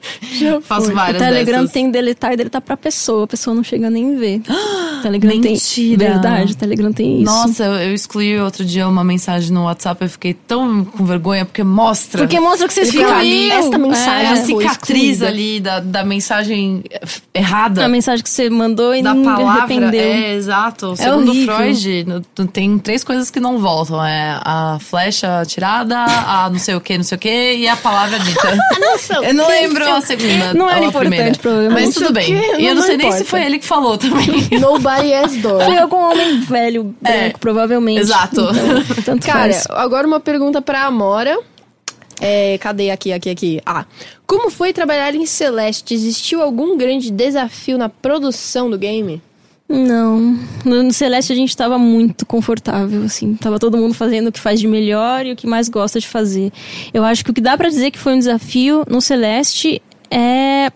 Faço 0.64 0.92
o 0.92 0.94
várias 0.94 1.22
Telegram 1.22 1.60
dessas. 1.60 1.72
tem 1.72 1.90
deletar 1.90 2.34
e 2.34 2.38
deletar 2.38 2.62
pra 2.62 2.76
pessoa. 2.76 3.24
A 3.24 3.28
pessoa 3.28 3.56
não 3.56 3.64
chega 3.64 3.90
nem 3.90 4.18
ver. 4.18 4.42
O 5.00 5.00
Telegram 5.02 5.32
tem. 5.42 5.54
Mentira. 5.54 6.10
Verdade, 6.10 6.52
o 6.52 6.56
Telegram 6.56 6.92
tem 6.92 7.22
isso. 7.22 7.32
Nossa, 7.32 7.64
eu, 7.64 7.74
eu 7.76 7.94
excluí 7.94 8.38
outro 8.40 8.66
dia 8.66 8.88
uma 8.88 9.04
mensagem 9.04 9.52
no 9.52 9.64
WhatsApp, 9.64 10.04
eu 10.04 10.10
fiquei 10.10 10.34
tão 10.34 10.84
com 10.84 11.06
vergonha, 11.06 11.46
porque 11.46 11.64
mostra. 11.64 12.20
Porque 12.22 12.40
mostra 12.40 12.68
que 12.68 12.74
você 12.74 12.86
Fica 12.86 13.16
ali 13.16 13.50
esta 13.50 13.78
mensagem 13.78 14.26
É, 14.26 14.32
a 14.32 14.36
foi 14.36 14.46
cicatriz 14.46 15.22
ali 15.22 15.60
da, 15.62 15.80
da 15.80 16.04
mensagem 16.04 16.84
errada. 17.34 17.86
A 17.86 17.88
mensagem 17.88 18.24
que 18.24 18.30
você 18.30 18.50
mandou 18.50 18.94
e 18.94 19.02
da 19.02 19.14
ninguém 19.14 19.34
palavra. 19.34 19.64
arrependeu. 19.64 20.02
É, 20.02 20.34
exato. 20.34 20.96
Segundo 20.98 21.30
horrível. 21.30 21.56
Freud, 21.56 22.06
tem 22.52 22.78
três 22.78 23.04
coisas 23.04 23.32
que 23.32 23.40
não 23.40 23.58
voltam. 23.60 24.04
É 24.06 24.38
a 24.44 24.78
flecha 24.82 25.44
tirada, 25.46 25.98
a 26.04 26.50
não 26.50 26.60
sei 26.60 26.76
o 26.76 26.82
que, 26.82 26.98
não 26.98 27.04
sei 27.06 27.16
o 27.16 27.20
que, 27.20 27.54
e 27.56 27.68
a 27.68 27.76
palavra 27.78 28.20
dita. 28.20 28.53
Eu 29.24 29.34
não 29.34 29.48
lembro 29.48 29.90
a 29.92 30.02
segunda. 30.02 30.54
Não 30.54 30.70
era 30.70 30.86
importante, 30.86 31.10
primeira. 31.10 31.38
provavelmente. 31.40 31.86
Mas 31.86 31.94
tudo 31.96 32.14
bem. 32.14 32.34
E 32.60 32.66
eu 32.66 32.76
não- 32.76 32.82
não 32.82 32.88
sei 32.88 32.98
nem 32.98 33.12
se 33.12 33.24
foi 33.24 33.44
ele 33.44 33.60
que 33.60 33.66
falou 33.66 33.98
também. 33.98 34.48
Nobody 34.60 35.14
has 35.14 35.36
door. 35.38 35.64
Foi 35.64 35.78
algum 35.78 35.98
homem 36.12 36.40
velho, 36.42 36.84
branco, 37.02 37.18
É. 37.18 37.30
provavelmente. 37.40 38.00
Exato. 38.02 38.42
Então, 38.42 39.04
tanto 39.04 39.26
Cara, 39.28 39.52
faz. 39.54 39.66
agora 39.70 40.06
uma 40.08 40.20
pergunta 40.20 40.62
pra 40.62 40.84
Amora. 40.86 41.38
É, 42.22 42.58
cadê 42.60 42.90
aqui, 42.92 43.12
aqui, 43.12 43.30
aqui? 43.30 43.62
Ah, 43.66 43.86
como 44.26 44.50
foi 44.50 44.72
trabalhar 44.72 45.14
em 45.16 45.26
Celeste? 45.26 45.94
Existiu 45.94 46.42
algum 46.42 46.78
grande 46.78 47.12
desafio 47.12 47.78
na 47.78 47.90
produção 47.90 48.70
do 48.70 48.78
game? 48.78 49.22
Não. 49.68 50.38
No 50.66 50.92
Celeste 50.94 51.32
a 51.34 51.36
gente 51.36 51.56
tava 51.56 51.78
muito 51.80 52.26
confortável, 52.26 53.04
assim. 53.04 53.34
Tava 53.36 53.58
todo 53.58 53.78
mundo 53.78 53.94
fazendo 53.94 54.28
o 54.28 54.32
que 54.32 54.40
faz 54.40 54.60
de 54.60 54.68
melhor 54.68 55.26
e 55.26 55.32
o 55.32 55.36
que 55.36 55.48
mais 55.48 55.70
gosta 55.70 56.00
de 56.00 56.08
fazer. 56.08 56.52
Eu 56.94 57.04
acho 57.04 57.24
que 57.24 57.32
o 57.32 57.34
que 57.34 57.42
dá 57.42 57.58
pra 57.58 57.70
dizer 57.70 57.90
que 57.92 57.98
foi 57.98 58.14
um 58.14 58.20
desafio 58.20 58.84
no 58.88 59.02
Celeste 59.02 59.82
é 60.12 60.72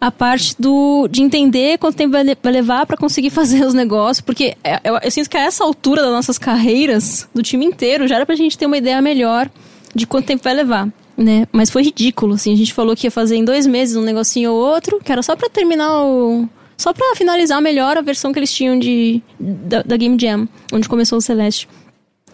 a 0.00 0.10
parte 0.10 0.54
do 0.58 1.08
de 1.08 1.22
entender 1.22 1.78
quanto 1.78 1.96
tempo 1.96 2.12
vai 2.12 2.22
le- 2.24 2.36
vai 2.42 2.52
levar 2.52 2.84
pra 2.86 2.96
conseguir 2.96 3.30
fazer 3.30 3.64
os 3.64 3.74
negócios, 3.74 4.20
porque 4.20 4.56
é- 4.64 4.80
eu, 4.84 4.98
eu 5.02 5.10
sinto 5.10 5.30
que 5.30 5.36
a 5.36 5.42
essa 5.42 5.62
altura 5.64 6.02
das 6.02 6.10
nossas 6.12 6.38
carreiras, 6.38 7.28
do 7.34 7.42
time 7.42 7.64
inteiro, 7.64 8.08
já 8.08 8.16
era 8.16 8.26
pra 8.26 8.34
gente 8.34 8.58
ter 8.58 8.66
uma 8.66 8.76
ideia 8.78 9.00
melhor 9.00 9.48
de 9.94 10.06
quanto 10.06 10.26
tempo 10.26 10.42
vai 10.42 10.54
levar. 10.54 10.88
Né? 11.16 11.46
Mas 11.50 11.70
foi 11.70 11.82
ridículo, 11.82 12.34
assim. 12.34 12.52
A 12.52 12.56
gente 12.56 12.74
falou 12.74 12.94
que 12.94 13.06
ia 13.06 13.10
fazer 13.10 13.36
em 13.36 13.44
dois 13.44 13.66
meses 13.66 13.96
um 13.96 14.02
negocinho 14.02 14.52
ou 14.52 14.58
outro, 14.58 15.00
que 15.02 15.10
era 15.10 15.22
só 15.22 15.34
pra 15.36 15.48
terminar 15.48 16.02
o. 16.04 16.46
Só 16.76 16.92
pra 16.92 17.14
finalizar 17.16 17.60
melhor 17.60 17.96
a 17.96 18.02
versão 18.02 18.32
que 18.32 18.38
eles 18.38 18.52
tinham 18.52 18.78
de, 18.78 19.22
da, 19.40 19.82
da 19.82 19.96
Game 19.96 20.16
Jam, 20.20 20.48
onde 20.72 20.88
começou 20.88 21.18
o 21.18 21.22
Celeste. 21.22 21.68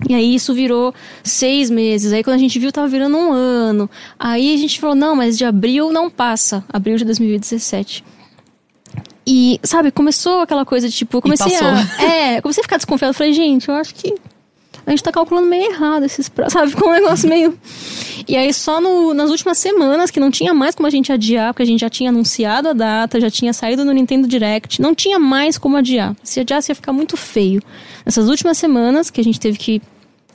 E 0.09 0.14
aí 0.14 0.34
isso 0.34 0.53
virou 0.53 0.93
seis 1.22 1.70
meses. 1.70 2.12
Aí 2.12 2.24
quando 2.24 2.36
a 2.36 2.38
gente 2.38 2.59
viu, 2.59 2.72
tava 2.72 2.88
virando 2.88 3.16
um 3.16 3.32
ano. 3.32 3.88
Aí 4.18 4.55
a 4.55 4.57
gente 4.57 4.80
falou, 4.80 4.97
não, 4.97 5.14
mas 5.14 5.38
de 5.38 5.45
abril 5.45 5.93
não 5.93 6.11
passa. 6.11 6.64
Abril 6.72 6.97
de 6.97 7.05
2017. 7.05 8.05
E, 9.24 9.61
sabe, 9.62 9.93
começou 9.93 10.40
aquela 10.40 10.64
coisa 10.64 10.88
de 10.88 10.95
tipo, 10.95 11.22
comecei 11.22 11.55
a. 11.57 12.03
É, 12.03 12.40
comecei 12.40 12.61
a 12.61 12.64
ficar 12.64 12.76
desconfiada. 12.76 13.11
Eu 13.11 13.14
falei, 13.14 13.32
gente, 13.32 13.68
eu 13.68 13.74
acho 13.74 13.95
que 13.95 14.14
a 14.87 14.91
gente 14.91 15.03
tá 15.03 15.12
calculando 15.12 15.47
meio 15.47 15.70
errado 15.72 16.05
esses 16.05 16.28
prazos, 16.28 16.53
sabe? 16.55 16.70
Ficou 16.70 16.89
um 16.89 16.93
negócio 16.93 17.28
meio. 17.28 17.57
E 18.28 18.37
aí, 18.37 18.53
só 18.53 18.80
no- 18.80 19.12
nas 19.14 19.30
últimas 19.30 19.59
semanas, 19.59 20.11
que 20.11 20.20
não 20.20 20.30
tinha 20.30 20.53
mais 20.55 20.74
como 20.74 20.87
a 20.87 20.91
gente 20.91 21.12
adiar, 21.12 21.53
porque 21.53 21.62
a 21.62 21.66
gente 21.66 21.80
já 21.80 21.91
tinha 21.91 22.11
anunciado 22.11 22.68
a 22.68 22.72
data, 22.72 23.20
já 23.20 23.30
tinha 23.30 23.53
saído 23.53 23.85
no 23.85 23.93
Nintendo 23.93 24.28
Direct, 24.28 24.80
não 24.80 24.95
tinha 24.95 25.18
mais 25.18 25.59
como 25.59 25.76
adiar. 25.76 26.14
Se 26.22 26.41
adiasse 26.41 26.70
ia 26.70 26.74
ficar 26.76 26.93
muito 26.93 27.16
feio. 27.16 27.61
Nessas 28.07 28.28
últimas 28.28 28.59
semanas, 28.59 29.11
que 29.11 29.20
a 29.20 29.24
gente 29.24 29.41
teve 29.41 29.59
que 29.59 29.83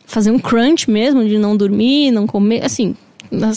fazer 0.06 0.32
um 0.32 0.40
crunch 0.40 0.90
mesmo, 0.90 1.26
de 1.28 1.38
não 1.38 1.56
dormir, 1.56 2.12
não 2.12 2.26
comer, 2.28 2.64
assim, 2.66 2.96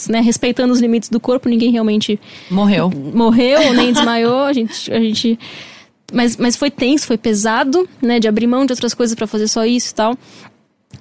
né, 0.09 0.21
respeitando 0.21 0.73
os 0.73 0.81
limites 0.81 1.09
do 1.09 1.21
corpo, 1.21 1.49
ninguém 1.49 1.71
realmente 1.71 2.19
Morreu. 2.51 2.91
morreu, 3.15 3.73
nem 3.73 3.93
desmaiou, 3.95 4.43
a 4.43 4.53
gente, 4.53 4.93
a 4.93 4.99
gente 4.99 5.39
mas, 6.13 6.37
mas 6.37 6.57
foi 6.57 6.73
tenso, 6.73 7.07
foi 7.07 7.17
pesado, 7.17 7.89
né, 8.03 8.19
de 8.19 8.27
abrir 8.27 8.49
mão 8.49 8.67
de 8.67 8.73
outras 8.73 8.93
coisas 8.95 9.15
pra 9.15 9.29
fazer 9.29 9.47
só 9.47 9.65
isso 9.65 9.93
e 9.93 9.95
tal. 9.95 10.19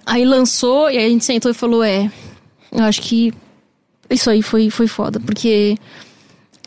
Aí 0.06 0.26
lançou 0.26 0.90
e 0.90 0.98
aí 0.98 1.06
a 1.06 1.10
gente 1.10 1.26
sentou 1.26 1.52
e 1.52 1.54
falou, 1.54 1.84
é, 1.84 2.12
eu 2.72 2.84
acho 2.84 3.02
que 3.02 3.34
isso 4.10 4.30
aí 4.30 4.42
foi, 4.42 4.70
foi 4.70 4.88
foda, 4.88 5.20
porque 5.20 5.78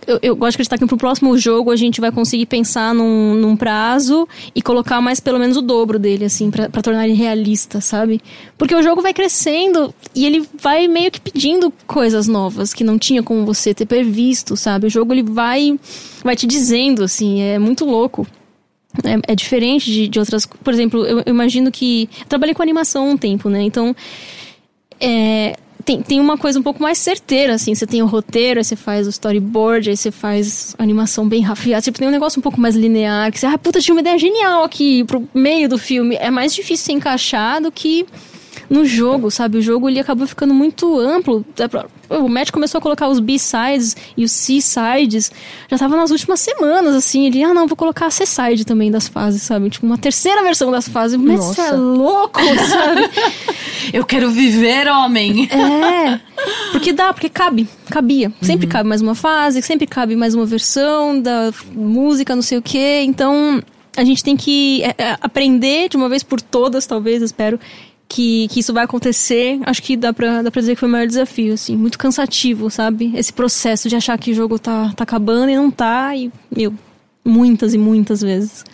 eu, 0.06 0.18
eu 0.22 0.36
gosto 0.36 0.52
de 0.52 0.56
acreditar 0.56 0.78
que 0.78 0.86
pro 0.86 0.96
próximo 0.96 1.36
jogo 1.38 1.70
a 1.70 1.76
gente 1.76 2.00
vai 2.00 2.10
conseguir 2.10 2.46
pensar 2.46 2.94
num, 2.94 3.34
num 3.34 3.56
prazo 3.56 4.28
e 4.54 4.60
colocar 4.60 5.00
mais 5.00 5.20
pelo 5.20 5.38
menos 5.38 5.56
o 5.56 5.62
dobro 5.62 5.98
dele, 5.98 6.24
assim, 6.24 6.50
pra 6.50 6.82
tornar 6.82 7.06
ele 7.06 7.14
realista, 7.14 7.80
sabe? 7.80 8.20
Porque 8.58 8.74
o 8.74 8.82
jogo 8.82 9.00
vai 9.00 9.14
crescendo 9.14 9.94
e 10.14 10.26
ele 10.26 10.46
vai 10.60 10.88
meio 10.88 11.10
que 11.10 11.20
pedindo 11.20 11.72
coisas 11.86 12.26
novas 12.26 12.74
que 12.74 12.84
não 12.84 12.98
tinha 12.98 13.22
como 13.22 13.46
você 13.46 13.72
ter 13.72 13.86
previsto, 13.86 14.56
sabe? 14.56 14.86
O 14.86 14.90
jogo 14.90 15.12
ele 15.12 15.22
vai, 15.22 15.78
vai 16.22 16.34
te 16.34 16.46
dizendo, 16.46 17.04
assim, 17.04 17.40
é 17.40 17.58
muito 17.58 17.84
louco. 17.84 18.26
É, 19.04 19.32
é 19.32 19.34
diferente 19.34 19.90
de, 19.90 20.08
de 20.08 20.18
outras. 20.18 20.46
Por 20.46 20.72
exemplo, 20.72 21.04
eu, 21.06 21.18
eu 21.18 21.30
imagino 21.30 21.70
que. 21.70 22.08
Eu 22.20 22.26
trabalhei 22.26 22.54
com 22.54 22.62
animação 22.62 23.10
um 23.10 23.16
tempo, 23.16 23.48
né? 23.48 23.62
Então. 23.62 23.94
É, 25.00 25.56
tem, 25.84 26.00
tem 26.00 26.20
uma 26.20 26.38
coisa 26.38 26.58
um 26.58 26.62
pouco 26.62 26.82
mais 26.82 26.98
certeira, 26.98 27.54
assim. 27.54 27.74
Você 27.74 27.86
tem 27.86 28.02
o 28.02 28.06
roteiro, 28.06 28.60
aí 28.60 28.64
você 28.64 28.76
faz 28.76 29.06
o 29.06 29.10
storyboard, 29.10 29.90
aí 29.90 29.96
você 29.96 30.10
faz 30.10 30.74
animação 30.78 31.28
bem 31.28 31.42
rafiada. 31.42 31.82
Tipo, 31.82 31.98
tem 31.98 32.08
um 32.08 32.12
negócio 32.12 32.38
um 32.38 32.42
pouco 32.42 32.60
mais 32.60 32.76
linear, 32.76 33.32
que 33.32 33.40
você, 33.40 33.46
ah, 33.46 33.58
puta, 33.58 33.80
tinha 33.80 33.94
uma 33.94 34.00
ideia 34.00 34.18
genial 34.18 34.62
aqui 34.62 35.04
pro 35.04 35.28
meio 35.34 35.68
do 35.68 35.78
filme. 35.78 36.16
É 36.16 36.30
mais 36.30 36.54
difícil 36.54 36.86
ser 36.86 36.92
encaixado 36.92 37.72
que 37.72 38.06
no 38.72 38.86
jogo, 38.86 39.30
sabe? 39.30 39.58
O 39.58 39.62
jogo 39.62 39.88
ele 39.88 40.00
acabou 40.00 40.26
ficando 40.26 40.54
muito 40.54 40.98
amplo. 40.98 41.44
Pra- 41.70 41.86
O 42.08 42.28
Matt 42.28 42.50
começou 42.50 42.78
a 42.78 42.82
colocar 42.82 43.08
os 43.08 43.20
B-sides 43.20 43.94
e 44.16 44.24
os 44.24 44.32
C-sides. 44.32 45.30
Já 45.70 45.78
tava 45.78 45.94
nas 45.96 46.10
últimas 46.10 46.40
semanas, 46.40 46.94
assim. 46.94 47.26
Ele, 47.26 47.42
ah, 47.44 47.52
não, 47.52 47.66
vou 47.66 47.76
colocar 47.76 48.06
a 48.06 48.10
C-side 48.10 48.64
também 48.64 48.90
das 48.90 49.08
fases, 49.08 49.42
sabe? 49.42 49.68
Tipo, 49.70 49.84
uma 49.86 49.98
terceira 49.98 50.42
versão 50.42 50.70
das 50.70 50.88
fases. 50.88 51.18
Mas 51.20 51.38
você 51.44 51.60
é 51.60 51.64
Nossa. 51.72 51.76
louco, 51.76 52.40
sabe? 52.68 53.10
Eu 53.92 54.04
quero 54.06 54.30
viver, 54.30 54.88
homem. 54.88 55.48
É. 55.50 56.18
Porque 56.72 56.92
dá, 56.92 57.12
porque 57.12 57.28
cabe. 57.28 57.68
Cabia. 57.90 58.32
Sempre 58.40 58.66
cabe 58.66 58.88
mais 58.88 59.02
uma 59.02 59.14
fase, 59.14 59.60
sempre 59.62 59.86
cabe 59.86 60.16
mais 60.16 60.34
uma 60.34 60.46
versão 60.46 61.20
da 61.20 61.52
música, 61.74 62.34
não 62.34 62.42
sei 62.42 62.58
o 62.58 62.62
quê. 62.62 63.02
Então, 63.04 63.62
a 63.96 64.02
gente 64.04 64.24
tem 64.24 64.36
que 64.36 64.82
é, 64.82 64.94
é, 64.96 65.16
aprender 65.20 65.88
de 65.90 65.96
uma 65.96 66.08
vez 66.08 66.22
por 66.22 66.40
todas, 66.40 66.86
talvez, 66.86 67.22
espero. 67.22 67.60
Que, 68.14 68.46
que 68.48 68.60
isso 68.60 68.74
vai 68.74 68.84
acontecer, 68.84 69.58
acho 69.64 69.82
que 69.82 69.96
dá 69.96 70.12
pra, 70.12 70.42
dá 70.42 70.50
pra 70.50 70.60
dizer 70.60 70.74
que 70.74 70.80
foi 70.80 70.88
o 70.88 70.92
maior 70.92 71.06
desafio, 71.06 71.54
assim, 71.54 71.74
muito 71.74 71.98
cansativo, 71.98 72.68
sabe? 72.68 73.10
Esse 73.14 73.32
processo 73.32 73.88
de 73.88 73.96
achar 73.96 74.18
que 74.18 74.32
o 74.32 74.34
jogo 74.34 74.58
tá, 74.58 74.92
tá 74.94 75.02
acabando 75.02 75.48
e 75.48 75.56
não 75.56 75.70
tá, 75.70 76.14
e, 76.14 76.30
meu, 76.54 76.74
muitas 77.24 77.72
e 77.72 77.78
muitas 77.78 78.20
vezes. 78.20 78.64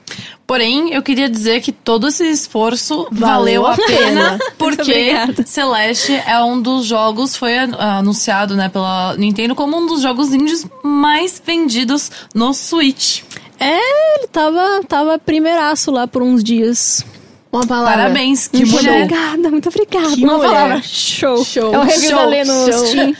Porém, 0.47 0.93
eu 0.93 1.03
queria 1.03 1.28
dizer 1.28 1.61
que 1.61 1.70
todo 1.70 2.09
esse 2.09 2.24
esforço 2.24 3.07
valeu, 3.12 3.62
Valeu 3.62 3.66
a 3.66 3.76
pena, 3.76 4.39
porque. 4.57 5.12
Celeste 5.47 6.14
é 6.26 6.43
um 6.43 6.61
dos 6.61 6.86
jogos, 6.86 7.36
foi 7.36 7.59
anunciado 7.59 8.57
né, 8.57 8.68
pela 8.68 9.14
Nintendo 9.16 9.55
como 9.55 9.76
um 9.76 9.86
dos 9.86 10.01
jogos 10.01 10.32
indies 10.32 10.66
mais 10.82 11.41
vendidos 11.45 12.11
no 12.34 12.53
Switch. 12.55 13.22
É, 13.61 14.18
ele 14.18 14.28
tava, 14.28 14.80
tava 14.89 15.18
primeiraço 15.18 15.91
lá 15.91 16.07
por 16.07 16.22
uns 16.22 16.43
dias. 16.43 17.05
Uma 17.51 17.66
palavra. 17.66 17.92
Parabéns, 18.03 18.46
que 18.49 18.59
muito 18.59 18.72
mulher. 18.74 19.05
obrigada, 19.05 19.51
muito 19.51 19.68
obrigada. 19.68 20.14
Que 20.14 20.24
Uma 20.24 20.36
mulher. 20.36 20.49
palavra. 20.51 20.82
Show. 20.82 21.44
Show. 21.44 21.74
É 21.74 21.78
o 21.78 21.82
review 21.82 22.11
Show. 22.11 22.18
da 22.18 22.24
Lê 22.26 22.44
no 22.44 22.72
Show. 22.72 22.86
Steam. 22.86 23.16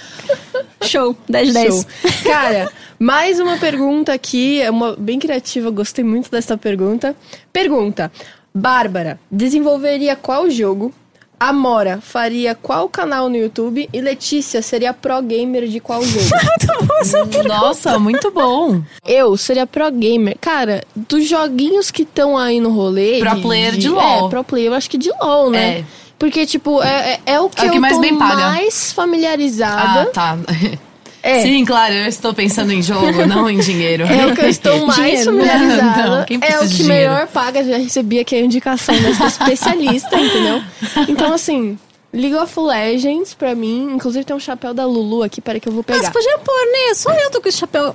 Show. 0.83 1.16
10 1.29 1.49
de 1.49 1.55
10. 1.55 1.74
Show. 1.74 1.85
Cara, 2.24 2.70
mais 2.99 3.41
uma 3.41 3.57
pergunta 3.57 4.12
aqui, 4.12 4.61
é 4.61 4.70
uma 4.70 4.95
bem 4.97 5.18
criativa, 5.18 5.70
gostei 5.70 6.05
muito 6.05 6.31
dessa 6.31 6.59
pergunta. 6.59 7.16
Pergunta: 7.53 8.12
Bárbara, 8.55 9.18
desenvolveria 9.31 10.14
qual 10.14 10.51
jogo? 10.51 10.93
Amora 11.41 12.01
faria 12.03 12.55
qual 12.55 12.89
canal 12.89 13.28
no 13.28 13.36
YouTube? 13.36 13.89
E 13.93 14.01
Letícia 14.01 14.61
seria 14.61 14.93
pro 14.93 15.20
gamer 15.22 15.68
de 15.68 15.78
qual 15.80 16.03
jogo? 16.03 16.26
Nossa, 17.47 17.99
muito 17.99 18.30
bom. 18.30 18.82
Eu 19.07 19.36
seria 19.36 19.66
pro 19.66 19.91
gamer. 19.91 20.36
Cara, 20.41 20.82
dos 20.97 21.28
joguinhos 21.28 21.91
que 21.91 22.03
estão 22.03 22.36
aí 22.36 22.61
no 22.61 22.70
rolê. 22.70 23.18
Pro 23.20 23.41
player 23.41 23.76
de 23.76 23.89
LoL. 23.89 24.26
É, 24.26 24.30
pro 24.30 24.45
player, 24.45 24.68
eu 24.70 24.74
acho 24.74 24.91
que 24.91 24.99
de 24.99 25.11
LoL, 25.20 25.51
né? 25.51 25.78
É. 25.78 25.84
Porque, 26.18 26.45
tipo, 26.45 26.82
é, 26.82 27.20
é, 27.26 27.34
é 27.34 27.41
o 27.41 27.49
que 27.49 27.61
É 27.61 27.64
o 27.64 27.66
eu 27.68 27.72
que 27.72 27.78
mais 27.78 27.95
tô 27.95 28.01
bem 28.01 28.18
paga. 28.18 28.36
mais 28.36 28.93
familiarizada. 28.93 30.03
Ah, 30.03 30.07
tá. 30.07 30.39
É. 31.29 31.43
Sim, 31.43 31.64
claro, 31.64 31.95
eu 31.95 32.07
estou 32.07 32.33
pensando 32.33 32.72
em 32.72 32.83
jogo, 32.83 33.26
não 33.26 33.49
em 33.51 33.59
dinheiro. 33.59 34.05
É 34.05 34.26
o 34.26 34.35
que 34.35 34.41
eu 34.43 34.49
estou 34.49 34.79
mais 34.87 34.97
Dinheiro, 34.99 35.24
familiarizada. 35.24 36.18
Não, 36.18 36.24
quem 36.24 36.39
é 36.43 36.59
o 36.61 36.68
que 36.68 36.85
melhor 36.85 37.26
paga. 37.26 37.62
Já 37.64 37.76
recebi 37.76 38.18
aqui 38.18 38.35
a 38.37 38.41
indicação 38.41 38.95
dessa 39.01 39.26
especialista, 39.26 40.16
entendeu? 40.20 40.62
Então, 41.09 41.33
assim, 41.35 41.79
League 42.12 42.35
of 42.37 42.59
Legends, 42.59 43.35
pra 43.35 43.55
mim, 43.55 43.91
inclusive 43.95 44.24
tem 44.24 44.35
um 44.35 44.41
chapéu 44.41 44.72
da 44.72 44.87
Lulu 44.87 45.22
aqui, 45.22 45.41
peraí 45.41 45.61
que 45.61 45.68
eu 45.68 45.72
vou 45.72 45.83
Ah, 45.89 45.93
pegar. 45.93 46.11
podia 46.11 46.39
pôr, 46.39 46.64
né? 46.72 46.95
Só 46.95 47.12
eu 47.12 47.31
tô 47.31 47.41
com 47.43 47.49
esse 47.49 47.59
chapéu 47.59 47.95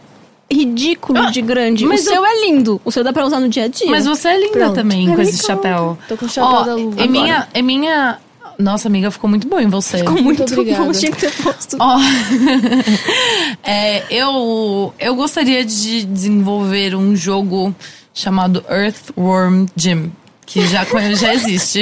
ridículo 0.52 1.32
de 1.32 1.42
grande. 1.42 1.86
mas 1.86 2.02
o 2.02 2.04
seu 2.10 2.24
é 2.26 2.42
lindo. 2.46 2.80
O 2.86 2.92
seu 2.92 3.04
dá 3.04 3.12
pra 3.12 3.26
usar 3.26 3.40
no 3.40 3.50
dia 3.50 3.64
a 3.64 3.68
dia. 3.68 3.90
Mas 3.90 4.06
você 4.06 4.28
é 4.28 4.38
linda 4.38 4.52
Pronto. 4.52 4.76
também 4.76 5.12
É, 5.12 5.16
com 5.16 5.22
esse 5.22 5.44
chapéu. 5.44 5.98
Tô 6.08 6.16
com 6.18 6.26
o 6.26 6.30
chapéu 6.30 6.60
Ó, 6.60 6.64
da 6.64 6.76
Lulu. 6.76 6.94
É 7.02 7.08
minha, 7.08 7.48
é 7.54 7.62
minha. 7.62 8.20
Nossa, 8.60 8.88
amiga, 8.88 9.10
ficou 9.12 9.30
muito 9.30 9.48
bom 9.48 9.60
em 9.60 9.68
você. 9.68 9.98
Ficou 10.00 10.14
muito, 10.14 10.40
Muito 10.40 10.54
obrigada. 10.54 10.84
bom. 10.86 10.92
Tinha 10.92 11.12
que 11.12 11.20
ter 11.20 11.32
posto. 11.44 11.78
Ó, 11.80 11.98
é, 13.64 14.04
eu, 14.10 14.94
eu 15.00 15.16
gostaria 15.16 15.64
de 15.66 16.04
desenvolver 16.06 16.96
um 16.96 17.16
jogo 17.16 17.76
chamado 18.14 18.64
Earthworm 18.70 19.66
Jim, 19.76 20.12
que 20.46 20.66
já, 20.68 20.86
já 21.16 21.34
existe. 21.34 21.82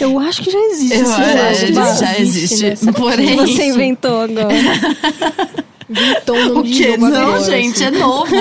Eu 0.00 0.18
acho 0.18 0.42
que 0.42 0.50
já 0.50 0.58
existe. 0.70 0.94
Eu 0.98 1.06
jogo, 1.06 1.64
que 1.66 1.72
já 2.00 2.18
existe. 2.18 2.64
né? 2.64 2.76
Que 2.76 2.92
Porém, 2.92 3.36
Você 3.36 3.66
inventou 3.68 4.20
agora. 4.20 4.48
O 5.90 6.62
de 6.62 6.70
que? 6.72 6.90
jogo 6.92 7.08
Não, 7.08 7.22
agora, 7.22 7.44
gente, 7.44 7.84
assim. 7.84 7.84
é 7.96 7.98
novo. 7.98 8.34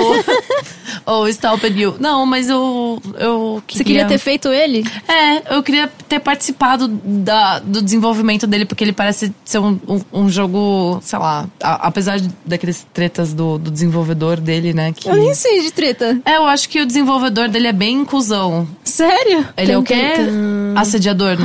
Ou 1.06 1.28
Stopped 1.30 1.80
You. 1.80 1.96
Não, 2.00 2.26
mas 2.26 2.50
eu. 2.50 3.02
eu 3.18 3.64
Você 3.68 3.84
queria 3.84 4.06
ter 4.06 4.18
feito 4.18 4.50
ele? 4.50 4.86
É, 5.08 5.56
eu 5.56 5.64
queria 5.64 5.88
ter 6.08 6.20
participado 6.20 6.88
da, 6.88 7.60
do 7.60 7.82
desenvolvimento 7.82 8.46
dele, 8.46 8.66
porque 8.66 8.84
ele 8.84 8.94
parece 8.94 9.34
ser 9.44 9.60
um, 9.60 9.80
um, 9.88 10.02
um 10.14 10.30
jogo, 10.30 11.00
sei 11.02 11.18
lá, 11.18 11.48
a- 11.62 11.88
apesar 11.88 12.20
de- 12.20 12.30
daqueles 12.46 12.86
tretas 12.94 13.34
do, 13.34 13.58
do 13.58 13.72
desenvolvedor 13.72 14.40
dele, 14.40 14.74
né? 14.74 14.92
Que... 14.96 15.10
Eu 15.10 15.16
nem 15.16 15.34
sei 15.34 15.62
de 15.64 15.72
treta. 15.72 16.20
É, 16.26 16.38
eu 16.38 16.46
acho 16.46 16.68
que 16.70 16.82
o 16.82 16.86
desenvolvedor 16.86 17.48
dele 17.48 17.68
é 17.68 17.74
bem 17.74 18.02
inclusão. 18.02 18.68
Sério? 18.84 19.46
Ele 19.58 19.72
é 19.72 19.78
o 19.78 19.84
quê? 19.84 20.14
Assediador. 20.76 21.38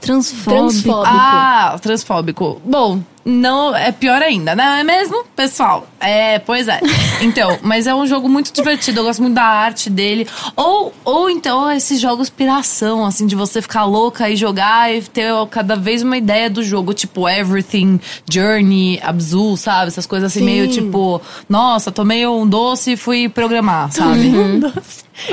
Transfóbico. 0.00 0.62
Transfóbico. 0.72 1.04
Ah, 1.06 1.76
transfóbico. 1.80 2.60
Bom, 2.64 3.00
não 3.24 3.74
é 3.74 3.92
pior 3.92 4.20
ainda, 4.22 4.54
não 4.56 4.64
é 4.64 4.82
mesmo, 4.84 5.24
pessoal? 5.36 5.86
É, 6.00 6.38
pois 6.40 6.68
é. 6.68 6.80
Então, 7.22 7.56
mas 7.62 7.86
é 7.86 7.94
um 7.94 8.04
jogo 8.04 8.28
muito 8.28 8.52
divertido, 8.52 8.98
eu 8.98 9.04
gosto 9.04 9.22
muito 9.22 9.36
da 9.36 9.44
arte 9.44 9.88
dele. 9.88 10.26
Ou, 10.56 10.92
ou 11.04 11.30
então 11.30 11.70
esses 11.70 12.00
jogos 12.00 12.28
piração, 12.28 13.04
assim, 13.06 13.26
de 13.28 13.36
você 13.36 13.62
ficar 13.62 13.84
louca 13.84 14.28
e 14.28 14.34
jogar 14.34 14.92
e 14.92 15.02
ter 15.02 15.32
cada 15.50 15.76
vez 15.76 16.02
uma 16.02 16.16
ideia 16.16 16.50
do 16.50 16.64
jogo, 16.64 16.92
tipo 16.92 17.28
Everything, 17.28 18.00
Journey, 18.28 18.98
Abzu, 19.04 19.56
sabe? 19.56 19.86
Essas 19.86 20.04
coisas 20.04 20.32
assim, 20.32 20.40
Sim. 20.40 20.46
meio 20.46 20.66
tipo, 20.68 21.22
nossa, 21.48 21.92
tomei 21.92 22.26
um 22.26 22.44
doce 22.44 22.92
e 22.92 22.96
fui 22.96 23.28
programar, 23.28 23.92
sabe? 23.92 24.32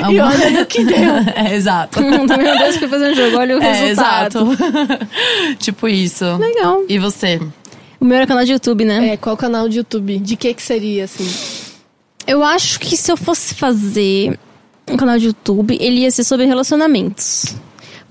E 0.08 0.20
olha 0.20 0.50
no 0.50 0.66
que 0.66 0.84
deu. 0.84 0.94
é, 1.34 1.54
exato. 1.54 2.00
Meu 2.04 2.26
Deus, 2.58 2.76
fui 2.76 2.86
fazer 2.86 3.10
um 3.10 3.14
jogo, 3.16 3.36
olha 3.38 3.58
o 3.58 3.62
É, 3.62 3.72
resultado. 3.72 4.52
exato. 4.52 5.06
tipo 5.58 5.88
isso. 5.88 6.24
Legal. 6.36 6.82
E 6.88 6.98
você? 7.00 7.40
O 8.00 8.04
meu 8.04 8.16
era 8.16 8.26
canal 8.26 8.44
de 8.44 8.52
YouTube, 8.52 8.84
né? 8.84 9.10
É, 9.10 9.16
qual 9.16 9.36
canal 9.36 9.68
de 9.68 9.76
YouTube? 9.76 10.18
De 10.18 10.34
que 10.34 10.54
que 10.54 10.62
seria, 10.62 11.04
assim? 11.04 11.28
Eu 12.26 12.42
acho 12.42 12.80
que 12.80 12.96
se 12.96 13.12
eu 13.12 13.16
fosse 13.16 13.54
fazer 13.54 14.38
um 14.88 14.96
canal 14.96 15.18
de 15.18 15.26
YouTube, 15.26 15.76
ele 15.78 16.00
ia 16.00 16.10
ser 16.10 16.24
sobre 16.24 16.46
relacionamentos. 16.46 17.54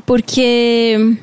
Porque 0.05 1.17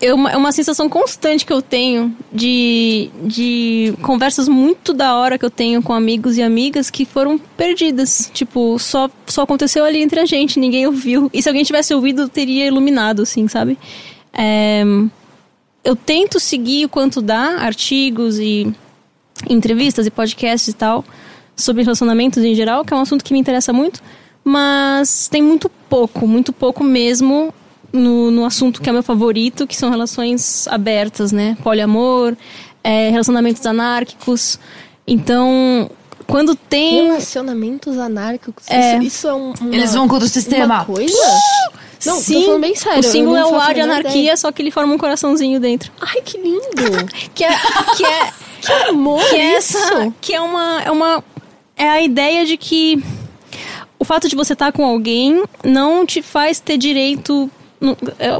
é 0.00 0.12
uma, 0.12 0.30
é 0.30 0.36
uma 0.36 0.52
sensação 0.52 0.88
constante 0.88 1.46
que 1.46 1.52
eu 1.52 1.62
tenho 1.62 2.14
de, 2.32 3.08
de 3.22 3.94
conversas 4.02 4.48
muito 4.48 4.92
da 4.92 5.16
hora 5.16 5.38
que 5.38 5.44
eu 5.44 5.50
tenho 5.50 5.82
com 5.82 5.92
amigos 5.92 6.36
e 6.36 6.42
amigas 6.42 6.90
que 6.90 7.04
foram 7.04 7.38
perdidas. 7.38 8.30
Tipo, 8.34 8.78
só, 8.78 9.08
só 9.26 9.42
aconteceu 9.42 9.84
ali 9.84 10.02
entre 10.02 10.20
a 10.20 10.26
gente, 10.26 10.58
ninguém 10.58 10.86
ouviu. 10.86 11.30
E 11.32 11.42
se 11.42 11.48
alguém 11.48 11.64
tivesse 11.64 11.94
ouvido, 11.94 12.28
teria 12.28 12.66
iluminado, 12.66 13.22
assim, 13.22 13.48
sabe? 13.48 13.78
É, 14.32 14.84
eu 15.86 15.94
tento 15.94 16.40
seguir 16.40 16.84
o 16.84 16.88
quanto 16.88 17.22
dá, 17.22 17.58
artigos 17.60 18.40
e 18.40 18.74
entrevistas 19.48 20.04
e 20.04 20.10
podcasts 20.10 20.66
e 20.66 20.72
tal, 20.72 21.04
sobre 21.54 21.84
relacionamentos 21.84 22.42
em 22.42 22.56
geral, 22.56 22.84
que 22.84 22.92
é 22.92 22.96
um 22.96 23.00
assunto 23.00 23.24
que 23.24 23.32
me 23.32 23.38
interessa 23.38 23.72
muito, 23.72 24.02
mas 24.42 25.28
tem 25.28 25.40
muito 25.40 25.70
pouco, 25.88 26.26
muito 26.26 26.52
pouco 26.52 26.82
mesmo 26.82 27.54
no, 27.92 28.32
no 28.32 28.44
assunto 28.44 28.82
que 28.82 28.90
é 28.90 28.92
meu 28.92 29.02
favorito, 29.02 29.64
que 29.64 29.76
são 29.76 29.88
relações 29.88 30.66
abertas, 30.66 31.30
né? 31.30 31.56
Poliamor, 31.62 32.36
é, 32.82 33.08
relacionamentos 33.10 33.64
anárquicos. 33.64 34.58
Então, 35.06 35.88
quando 36.26 36.56
tem. 36.56 37.04
Relacionamentos 37.04 37.96
anárquicos. 37.96 38.64
É. 38.68 38.96
Isso, 38.98 39.06
isso 39.06 39.28
é 39.28 39.34
um. 39.34 39.54
Uma, 39.60 39.74
Eles 39.74 39.94
vão 39.94 40.08
contra 40.08 40.26
o 40.26 40.28
sistema. 40.28 40.64
Uma 40.64 40.84
coisa? 40.84 41.16
Não, 42.06 42.18
Sim, 42.20 42.34
tô 42.34 42.42
falando 42.42 42.60
bem 42.60 42.74
sério. 42.74 43.00
o 43.00 43.02
símbolo 43.02 43.36
é 43.36 43.44
o 43.44 43.54
ar 43.56 43.74
de 43.74 43.80
anarquia, 43.80 44.20
ideia. 44.20 44.36
só 44.36 44.50
que 44.52 44.62
ele 44.62 44.70
forma 44.70 44.94
um 44.94 44.98
coraçãozinho 44.98 45.58
dentro. 45.60 45.92
Ai, 46.00 46.20
que 46.22 46.38
lindo! 46.38 46.66
Que 47.34 47.44
é, 47.44 47.50
que 47.96 48.04
é, 48.04 48.32
que 48.60 48.72
amor 48.88 49.22
que 49.28 49.36
é 49.36 49.58
isso! 49.58 49.76
essa, 49.76 50.14
que 50.20 50.34
é 50.34 50.40
uma, 50.40 50.82
é 50.82 50.90
uma, 50.90 51.24
é 51.76 51.88
a 51.88 52.00
ideia 52.00 52.46
de 52.46 52.56
que 52.56 53.02
o 53.98 54.04
fato 54.04 54.28
de 54.28 54.36
você 54.36 54.52
estar 54.52 54.72
com 54.72 54.84
alguém 54.84 55.42
não 55.64 56.06
te 56.06 56.22
faz 56.22 56.58
ter 56.60 56.76
direito 56.78 57.50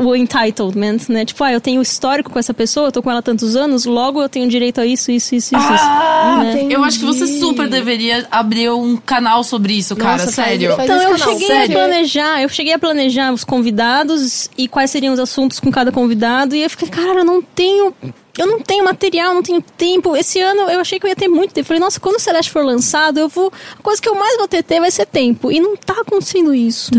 o 0.03 0.17
entitlement, 0.17 0.99
né? 1.09 1.25
Tipo, 1.25 1.45
ah, 1.45 1.53
eu 1.53 1.61
tenho 1.61 1.83
histórico 1.83 2.31
com 2.31 2.39
essa 2.39 2.55
pessoa, 2.55 2.89
eu 2.89 2.93
tô 2.93 3.03
com 3.03 3.11
ela 3.11 3.21
há 3.21 3.23
tantos 3.23 3.55
anos, 3.55 3.85
logo 3.85 4.23
eu 4.23 4.29
tenho 4.29 4.49
direito 4.49 4.81
a 4.81 4.87
isso, 4.87 5.11
isso, 5.11 5.35
isso, 5.35 5.55
isso. 5.55 5.65
Ah, 5.69 6.43
isso, 6.55 6.65
né? 6.67 6.75
eu 6.75 6.83
acho 6.83 6.99
que 6.99 7.05
você 7.05 7.27
super 7.27 7.69
deveria 7.69 8.27
abrir 8.31 8.71
um 8.71 8.97
canal 8.97 9.45
sobre 9.45 9.75
isso, 9.75 9.95
cara, 9.95 10.13
Nossa, 10.13 10.33
faz- 10.33 10.49
sério. 10.49 10.75
faz 10.77 10.85
Então 10.89 10.97
esse 10.97 11.07
eu 11.07 11.19
canal, 11.19 11.33
cheguei 11.35 11.47
sério. 11.49 11.77
a 11.77 11.79
planejar, 11.81 12.43
eu 12.43 12.49
cheguei 12.49 12.73
a 12.73 12.79
planejar 12.79 13.33
os 13.33 13.45
convidados 13.45 14.49
e 14.57 14.67
quais 14.69 14.91
seriam 14.91 15.13
os 15.15 15.21
assuntos 15.21 15.61
com 15.61 15.71
cada 15.71 15.93
convidado 15.93 16.55
e 16.57 16.63
eu 16.63 16.71
fiquei, 16.71 16.89
cara, 16.89 17.21
eu 17.21 17.25
não 17.25 17.43
tenho, 17.43 17.93
eu 18.39 18.47
não 18.47 18.61
tenho 18.61 18.85
material, 18.85 19.35
não 19.35 19.43
tenho 19.43 19.63
tempo. 19.63 20.17
Esse 20.17 20.41
ano 20.41 20.63
eu 20.71 20.81
achei 20.81 20.99
que 20.99 21.07
eu 21.07 21.09
ia 21.09 21.17
ter 21.17 21.29
muito 21.29 21.55
tempo. 21.55 21.67
Falei, 21.67 21.81
nossa, 21.81 21.99
quando 21.99 22.17
o 22.17 22.21
Celeste 22.21 22.51
for 22.53 22.65
lançado, 22.65 23.19
eu 23.19 23.29
vou, 23.29 23.53
a 23.79 23.83
coisa 23.83 24.01
que 24.01 24.09
eu 24.09 24.15
mais 24.15 24.37
vou 24.37 24.47
ter 24.47 24.63
ter 24.63 24.81
vai 24.81 24.91
ser 24.91 25.07
tempo 25.07 25.51
e 25.51 25.61
não 25.61 25.77
tá 25.77 25.95
acontecendo 26.01 26.55
isso. 26.55 26.91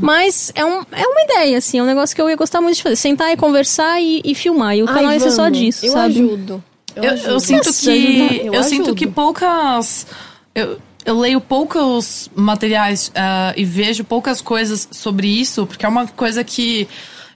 Mas 0.00 0.52
é, 0.54 0.64
um, 0.64 0.82
é 0.92 1.06
uma 1.06 1.22
ideia, 1.22 1.58
assim, 1.58 1.78
é 1.78 1.82
um 1.82 1.86
negócio 1.86 2.14
que 2.14 2.20
eu 2.20 2.28
ia 2.28 2.36
gostar 2.36 2.60
muito 2.60 2.76
de 2.76 2.82
fazer, 2.82 2.96
sentar 2.96 3.32
e 3.32 3.36
conversar 3.36 4.00
e, 4.00 4.20
e 4.24 4.34
filmar. 4.34 4.76
E 4.76 4.82
o 4.82 4.86
canal 4.86 5.06
Ai, 5.06 5.14
ia 5.14 5.20
ser 5.20 5.30
só 5.30 5.48
disso, 5.48 5.86
eu 5.86 5.92
sabe? 5.92 6.18
Ajudo. 6.18 6.62
Eu, 6.94 7.04
Eu, 7.04 7.10
ajudo. 7.12 7.30
eu 7.30 7.40
sinto 7.40 7.72
que. 7.72 8.40
Eu, 8.44 8.54
Eu 8.54 8.62
sinto 8.62 8.94
que 8.94 9.06
poucas. 9.06 10.06
Eu, 10.54 10.78
eu 11.04 11.18
leio 11.18 11.40
poucos 11.40 12.30
materiais 12.34 13.10
ah, 13.14 13.54
e 13.56 13.64
vejo 13.64 14.04
poucas 14.04 14.42
coisas 14.42 14.88
sobre 14.90 15.26
isso, 15.28 15.66
porque 15.66 15.86
é 15.86 15.88
uma 15.88 16.06
coisa 16.06 16.44
que. 16.44 16.88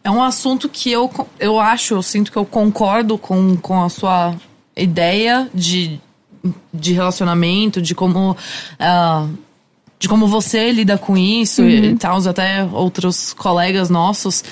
É 0.05 0.11
um 0.11 0.23
assunto 0.23 0.69
que 0.69 0.91
eu, 0.91 1.11
eu 1.39 1.61
acho, 1.61 1.95
eu 1.95 2.03
sinto 2.03 2.33
que 2.33 2.39
eu 2.39 2.45
concordo 2.45 3.17
com, 3.17 3.57
com 3.57 3.83
a 3.83 3.89
sua 3.89 4.35
ideia 4.77 5.49
de, 5.55 6.01
de 6.73 6.93
relacionamento, 6.93 7.81
de 7.81 7.95
como. 7.95 8.37
ah, 8.79 9.29
de 9.99 10.09
como 10.09 10.27
você 10.27 10.73
lida 10.73 10.99
com 10.99 11.17
isso 11.17 11.63
e 11.63 11.95
tal, 11.95 12.19
até 12.27 12.65
outros 12.65 13.33
colegas 13.33 13.89
nossos 13.89 14.43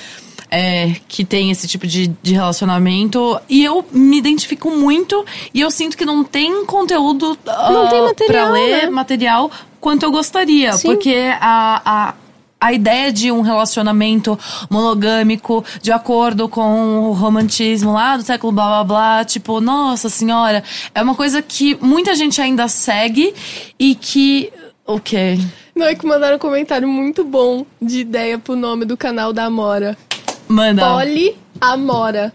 é, 0.51 0.95
que 1.07 1.23
têm 1.23 1.49
esse 1.49 1.67
tipo 1.67 1.87
de, 1.87 2.07
de 2.21 2.33
relacionamento. 2.33 3.39
E 3.49 3.63
eu 3.63 3.85
me 3.91 4.17
identifico 4.17 4.69
muito 4.69 5.25
e 5.53 5.61
eu 5.61 5.71
sinto 5.71 5.97
que 5.97 6.05
não 6.05 6.23
tem 6.23 6.65
conteúdo 6.65 7.37
Não 7.45 7.85
ah, 7.85 7.89
tem 7.89 8.01
material, 8.01 8.45
pra 8.45 8.53
ler 8.53 8.83
né? 8.83 8.89
material 8.89 9.51
quanto 9.79 10.03
eu 10.03 10.11
gostaria. 10.11 10.73
Sim. 10.73 10.89
Porque 10.89 11.15
a. 11.39 11.81
a 11.85 12.13
a 12.61 12.71
ideia 12.71 13.11
de 13.11 13.31
um 13.31 13.41
relacionamento 13.41 14.37
monogâmico, 14.69 15.65
de 15.81 15.91
acordo 15.91 16.47
com 16.47 16.99
o 16.99 17.11
romantismo 17.11 17.91
lá 17.91 18.15
do 18.15 18.21
século 18.23 18.53
blá 18.53 18.67
blá 18.67 18.83
blá, 18.83 19.25
tipo, 19.25 19.59
nossa 19.59 20.09
senhora, 20.09 20.63
é 20.93 21.01
uma 21.01 21.15
coisa 21.15 21.41
que 21.41 21.75
muita 21.81 22.13
gente 22.13 22.39
ainda 22.39 22.67
segue 22.67 23.33
e 23.79 23.95
que. 23.95 24.53
Ok. 24.85 25.39
Não, 25.75 25.87
é 25.87 25.95
que 25.95 26.05
mandaram 26.05 26.35
um 26.35 26.39
comentário 26.39 26.87
muito 26.87 27.23
bom 27.23 27.65
de 27.81 28.01
ideia 28.01 28.37
pro 28.37 28.55
nome 28.55 28.85
do 28.85 28.95
canal 28.95 29.33
da 29.33 29.45
Amora. 29.45 29.97
Manda. 30.47 30.85
Poli 30.85 31.35
Amora. 31.59 32.31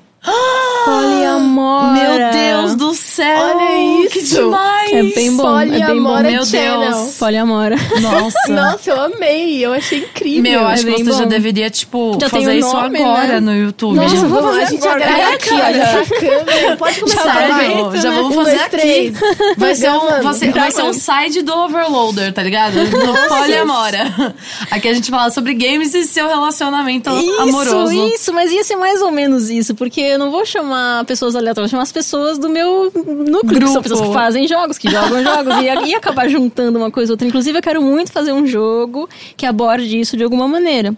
Poliamor. 0.84 1.92
Meu 1.92 2.30
Deus 2.32 2.74
do 2.74 2.94
céu! 2.94 3.38
Olha 3.38 4.08
Que 4.10 4.18
isso. 4.20 4.34
demais! 4.36 4.92
É 4.92 5.02
bem 5.02 5.36
bom, 5.36 5.60
é 5.60 5.66
bem 5.66 5.78
bom. 5.80 5.84
Poliamora 5.86 6.30
Meu 6.30 6.44
Channel. 6.46 6.80
Deus. 6.92 7.16
Poliamora. 7.16 7.76
Nossa! 8.00 8.38
Nossa, 8.48 8.90
eu 8.90 9.00
amei. 9.00 9.64
Eu 9.64 9.72
achei 9.72 9.98
incrível. 10.00 10.42
Meu, 10.42 10.60
eu 10.60 10.66
acho 10.66 10.88
é 10.88 10.92
que 10.92 11.02
você 11.04 11.12
já 11.12 11.22
bom. 11.24 11.28
deveria, 11.28 11.70
tipo, 11.70 12.18
Já 12.20 12.28
fazer 12.28 12.54
isso 12.58 12.72
nome, 12.72 13.00
agora 13.02 13.40
né? 13.40 13.40
no 13.40 13.54
YouTube. 13.54 13.96
Nossa, 13.96 14.16
Já 14.16 14.22
vou 14.22 14.42
vamos, 14.42 14.56
a 14.56 14.60
fazer 14.60 14.70
gente 14.74 14.86
agora. 14.88 15.00
já 15.06 15.18
É, 15.18 15.34
aqui, 15.34 15.50
olha 15.54 15.82
essa 15.82 16.14
câmera. 16.14 16.76
Pode 16.78 17.00
começar, 17.00 17.22
Já 17.24 17.48
vai. 17.48 18.00
já 18.00 18.10
vamos 18.10 18.36
Um, 18.36 18.38
fazer 18.38 18.50
dois, 18.50 18.60
aqui. 18.62 18.70
três. 18.70 19.14
Vai 19.56 19.74
ser, 19.74 19.90
um, 19.90 20.22
vai, 20.22 20.34
ser, 20.34 20.52
vai 20.52 20.70
ser 20.70 20.82
um 20.82 20.92
side 20.92 21.42
do 21.42 21.52
Overloader, 21.54 22.32
tá 22.32 22.42
ligado? 22.42 22.74
Do 22.74 23.28
Poliamora. 23.28 24.34
Aqui 24.70 24.88
a 24.88 24.94
gente 24.94 25.10
fala 25.10 25.30
sobre 25.30 25.54
games 25.54 25.94
e 25.94 26.04
seu 26.04 26.28
relacionamento 26.28 27.10
Isso, 27.10 27.40
amoroso. 27.40 27.92
isso, 27.92 28.32
mas 28.32 28.50
ia 28.52 28.62
ser 28.64 28.76
mais 28.76 29.00
ou 29.02 29.10
menos 29.10 29.50
isso, 29.50 29.74
porque 29.74 30.15
eu 30.16 30.18
não 30.18 30.30
vou 30.30 30.44
chamar 30.44 31.04
pessoas 31.04 31.36
aleatórias, 31.36 31.70
vou 31.70 31.76
chamar 31.76 31.82
as 31.84 31.92
pessoas 31.92 32.38
do 32.38 32.48
meu 32.48 32.84
núcleo, 32.94 33.40
que 33.42 33.54
Grupo. 33.54 33.72
são 33.72 33.82
pessoas 33.82 34.00
que 34.00 34.12
fazem 34.12 34.48
jogos, 34.48 34.78
que 34.78 34.90
jogam 34.90 35.22
jogos, 35.22 35.54
e 35.58 35.88
ia 35.90 35.98
acabar 35.98 36.28
juntando 36.28 36.78
uma 36.78 36.90
coisa 36.90 37.12
ou 37.12 37.14
outra. 37.14 37.26
Inclusive, 37.28 37.58
eu 37.58 37.62
quero 37.62 37.82
muito 37.82 38.10
fazer 38.12 38.32
um 38.32 38.46
jogo 38.46 39.08
que 39.36 39.46
aborde 39.46 39.98
isso 40.00 40.16
de 40.16 40.24
alguma 40.24 40.48
maneira. 40.48 40.94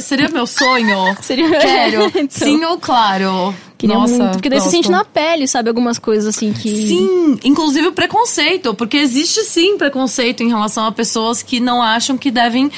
Seria 0.00 0.28
meu 0.28 0.46
sonho? 0.46 1.16
Seria- 1.22 1.48
Quero. 1.50 2.08
Então. 2.18 2.26
Sim 2.30 2.64
ou 2.64 2.78
claro? 2.78 3.54
Queria 3.78 3.94
Nossa, 3.96 4.12
muito, 4.18 4.32
porque 4.32 4.48
daí 4.48 4.58
você 4.58 4.64
gosto. 4.64 4.74
sente 4.76 4.90
na 4.90 5.04
pele, 5.04 5.46
sabe, 5.46 5.68
algumas 5.68 6.00
coisas 6.00 6.26
assim 6.34 6.52
que... 6.52 6.68
Sim, 6.68 7.38
inclusive 7.44 7.86
o 7.86 7.92
preconceito, 7.92 8.74
porque 8.74 8.96
existe 8.96 9.44
sim 9.44 9.78
preconceito 9.78 10.42
em 10.42 10.48
relação 10.48 10.84
a 10.84 10.90
pessoas 10.90 11.44
que 11.44 11.60
não 11.60 11.80
acham 11.80 12.18
que 12.18 12.28
devem 12.32 12.72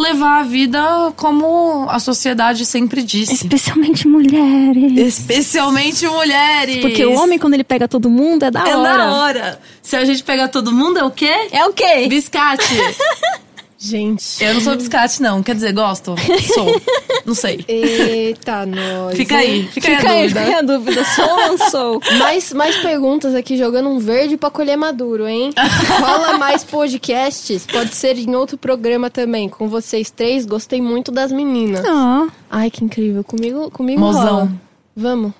levar 0.00 0.40
a 0.40 0.42
vida 0.42 1.12
como 1.16 1.86
a 1.88 1.98
sociedade 1.98 2.64
sempre 2.64 3.02
disse. 3.02 3.34
Especialmente 3.34 4.08
mulheres. 4.08 5.18
Especialmente 5.18 6.06
mulheres. 6.06 6.78
Porque 6.78 7.04
o 7.04 7.14
homem, 7.14 7.38
quando 7.38 7.54
ele 7.54 7.64
pega 7.64 7.86
todo 7.86 8.08
mundo, 8.08 8.44
é 8.44 8.50
da 8.50 8.66
é 8.68 8.76
hora. 8.76 8.98
da 8.98 9.12
hora. 9.14 9.60
Se 9.82 9.96
a 9.96 10.04
gente 10.04 10.22
pegar 10.22 10.48
todo 10.48 10.72
mundo, 10.72 10.98
é 10.98 11.04
o 11.04 11.10
quê? 11.10 11.48
É 11.52 11.64
o 11.66 11.72
quê? 11.72 12.06
Biscate. 12.08 12.64
Gente. 13.82 14.44
Eu 14.44 14.52
não 14.52 14.60
sou 14.60 14.76
biscate, 14.76 15.22
não. 15.22 15.42
Quer 15.42 15.54
dizer, 15.54 15.72
gosto? 15.72 16.14
Sou. 16.54 16.82
Não 17.24 17.34
sei. 17.34 17.64
Eita, 17.66 18.66
nós. 18.66 19.16
Fica 19.16 19.38
aí, 19.38 19.66
fica, 19.68 19.96
Fica 19.96 20.10
aí 20.10 20.18
a 20.18 20.20
aí, 20.20 20.22
dúvida. 20.28 20.44
fica 20.44 20.58
a 20.58 20.62
dúvida. 20.62 21.04
Sou 21.04 21.24
ou 21.30 21.36
não 21.48 21.58
sou? 21.70 22.00
Mais, 22.18 22.52
mais 22.52 22.76
perguntas 22.76 23.34
aqui, 23.34 23.56
jogando 23.56 23.88
um 23.88 23.98
verde 23.98 24.36
pra 24.36 24.50
colher 24.50 24.76
maduro, 24.76 25.26
hein? 25.26 25.50
Rola 25.98 26.36
mais 26.36 26.62
podcasts? 26.62 27.64
Pode 27.66 27.94
ser 27.94 28.18
em 28.18 28.36
outro 28.36 28.58
programa 28.58 29.08
também. 29.08 29.48
Com 29.48 29.66
vocês 29.68 30.10
três, 30.10 30.44
gostei 30.44 30.82
muito 30.82 31.10
das 31.10 31.32
meninas. 31.32 31.82
Ah, 31.86 32.28
Ai, 32.50 32.70
que 32.70 32.84
incrível. 32.84 33.24
Comigo, 33.24 33.70
comigo 33.70 33.98
Mozão. 34.00 34.22
rola. 34.24 34.52
Vamos. 34.94 35.32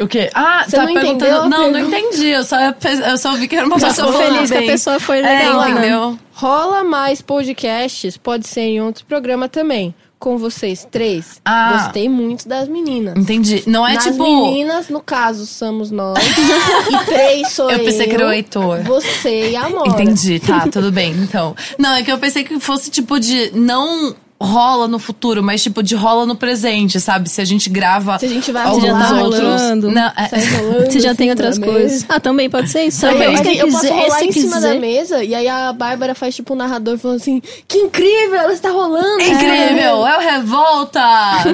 O 0.00 0.08
quê? 0.08 0.28
Ah, 0.34 0.64
Você 0.66 0.76
tá 0.76 0.86
não 0.86 0.94
perguntando. 0.94 1.48
não, 1.48 1.70
não 1.70 1.78
entendi. 1.78 2.26
Eu 2.28 2.42
só, 2.42 2.56
eu 2.60 3.16
só 3.16 3.34
vi 3.36 3.46
que 3.46 3.54
era 3.54 3.64
uma 3.66 3.78
já 3.78 3.88
pessoa 3.88 4.08
tô 4.08 4.12
falando 4.14 4.34
feliz 4.34 4.50
que 4.50 4.56
a 4.56 4.60
bem. 4.60 4.70
pessoa 4.70 4.98
foi 5.00 5.18
É, 5.18 5.22
legal, 5.22 5.60
né? 5.60 5.70
entendeu? 5.70 6.18
Rola 6.32 6.82
mais 6.82 7.22
podcasts? 7.22 8.16
Pode 8.16 8.48
ser 8.48 8.62
em 8.62 8.80
outro 8.82 9.04
programa 9.06 9.48
também. 9.48 9.94
Com 10.18 10.38
vocês 10.38 10.88
três. 10.90 11.40
Ah. 11.44 11.72
Gostei 11.84 12.08
muito 12.08 12.48
das 12.48 12.66
meninas. 12.66 13.14
Entendi. 13.16 13.62
Não 13.66 13.86
é 13.86 13.94
Nas 13.94 14.04
tipo. 14.04 14.22
meninas, 14.24 14.88
no 14.88 15.00
caso, 15.00 15.44
somos 15.46 15.90
nós. 15.90 16.18
e 16.90 17.04
três 17.04 17.50
sou 17.52 17.70
eu. 17.70 17.78
Eu 17.78 17.84
pensei 17.84 18.08
que 18.08 18.14
era 18.14 18.26
o 18.26 18.32
Heitor. 18.32 18.80
Você 18.84 19.50
e 19.50 19.56
a 19.56 19.66
Amora. 19.66 19.90
Entendi, 19.90 20.40
tá, 20.40 20.66
tudo 20.72 20.90
bem. 20.90 21.12
Então. 21.12 21.54
Não, 21.78 21.94
é 21.94 22.02
que 22.02 22.10
eu 22.10 22.18
pensei 22.18 22.42
que 22.42 22.58
fosse 22.58 22.90
tipo 22.90 23.20
de. 23.20 23.50
Não 23.54 24.14
rola 24.44 24.86
no 24.86 24.98
futuro, 24.98 25.42
mas 25.42 25.62
tipo 25.62 25.82
de 25.82 25.94
rola 25.94 26.24
no 26.26 26.36
presente, 26.36 27.00
sabe? 27.00 27.28
Se 27.28 27.40
a 27.40 27.44
gente 27.44 27.68
grava. 27.70 28.18
Se 28.18 28.26
a 28.26 28.28
gente 28.28 28.52
vai 28.52 28.64
alguns 28.64 28.84
já 28.84 28.98
tá 28.98 29.14
outros. 29.22 29.40
rolando. 29.42 29.90
Não, 29.90 30.02
é- 30.16 30.30
rolando 30.60 30.90
Você 30.92 31.00
já 31.00 31.14
tem 31.14 31.30
outras 31.30 31.58
coisas. 31.58 32.04
Ah, 32.08 32.20
também 32.20 32.48
pode 32.50 32.68
ser 32.70 32.84
isso? 32.84 33.00
Também, 33.00 33.34
a 33.34 33.42
gente- 33.42 33.58
eu 33.58 33.70
posso 33.70 33.88
rolar 33.92 34.18
se 34.18 34.24
em 34.26 34.32
cima 34.32 34.60
da 34.60 34.68
quiser. 34.68 34.80
mesa 34.80 35.24
e 35.24 35.34
aí 35.34 35.48
a 35.48 35.72
Bárbara 35.72 36.14
faz 36.14 36.34
tipo 36.36 36.52
um 36.54 36.56
narrador 36.56 36.98
falando 36.98 37.16
assim: 37.16 37.42
Que 37.66 37.78
incrível, 37.78 38.34
ela 38.36 38.52
está 38.52 38.70
rolando. 38.70 39.20
É 39.20 39.28
incrível, 39.28 40.06
é 40.06 40.16
o 40.16 40.20
revolta! 40.20 41.00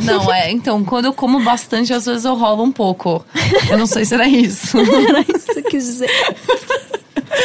Não, 0.05 0.33
é. 0.33 0.51
Então, 0.51 0.85
quando 0.85 1.07
eu 1.07 1.13
como 1.13 1.41
bastante, 1.43 1.93
às 1.93 2.05
vezes 2.07 2.25
eu 2.25 2.35
rolo 2.35 2.63
um 2.65 2.73
pouco. 2.73 3.25
Eu 3.71 3.79
não 3.79 3.87
sei 3.87 4.05
se 4.05 4.15
era 4.15 4.27
isso. 4.29 4.77
Se 5.55 5.63
quiser. 5.63 6.09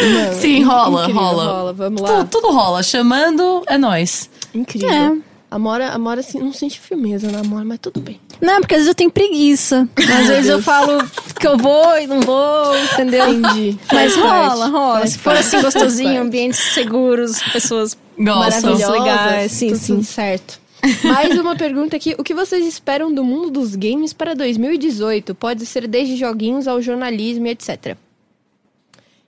Mano, 0.01 0.33
Sim, 0.33 0.63
rola, 0.63 1.01
incrível, 1.03 1.21
rola. 1.21 1.45
rola. 1.45 1.73
Vamos 1.73 2.01
lá. 2.01 2.07
tudo, 2.07 2.27
tudo 2.29 2.51
rola. 2.51 2.83
Chamando, 2.83 3.61
é 3.67 3.77
nós. 3.77 4.29
Incrível. 4.53 4.89
É. 4.89 5.11
A 5.55 5.57
Amora, 5.57 5.87
a 5.87 5.95
Amora 5.95 6.19
assim, 6.19 6.37
não 6.37 6.51
sente 6.51 6.77
firmeza 6.77 7.31
na 7.31 7.39
Amora, 7.39 7.63
mas 7.63 7.79
tudo 7.79 8.01
bem. 8.01 8.19
Não, 8.41 8.59
porque 8.59 8.73
às 8.73 8.79
vezes 8.79 8.89
eu 8.89 8.95
tenho 8.95 9.09
preguiça. 9.09 9.87
Às 9.95 10.27
vezes 10.27 10.49
eu 10.49 10.61
falo 10.61 11.01
que 11.39 11.47
eu 11.47 11.57
vou 11.57 11.97
e 11.97 12.05
não 12.05 12.19
vou, 12.19 12.77
entendeu? 12.77 13.31
Entendi. 13.31 13.77
Mas 13.89 14.17
rola, 14.17 14.67
rola. 14.67 15.07
Se 15.07 15.17
for 15.17 15.33
assim 15.33 15.61
gostosinho, 15.61 16.23
ambientes 16.23 16.59
seguros, 16.59 17.41
pessoas 17.53 17.97
Gosto. 18.17 18.37
maravilhosas. 18.37 18.89
Maravilhosas, 18.89 18.99
legais, 18.99 19.51
sim, 19.53 19.67
tudo, 19.67 19.77
sim. 19.77 19.93
tudo 19.93 20.03
certo. 20.03 20.59
Mais 21.05 21.39
uma 21.39 21.55
pergunta 21.55 21.95
aqui. 21.95 22.15
O 22.17 22.23
que 22.23 22.33
vocês 22.33 22.67
esperam 22.67 23.13
do 23.13 23.23
mundo 23.23 23.49
dos 23.49 23.77
games 23.77 24.11
para 24.11 24.35
2018? 24.35 25.33
Pode 25.35 25.65
ser 25.65 25.87
desde 25.87 26.17
joguinhos 26.17 26.67
ao 26.67 26.81
jornalismo 26.81 27.47
e 27.47 27.51
etc. 27.51 27.95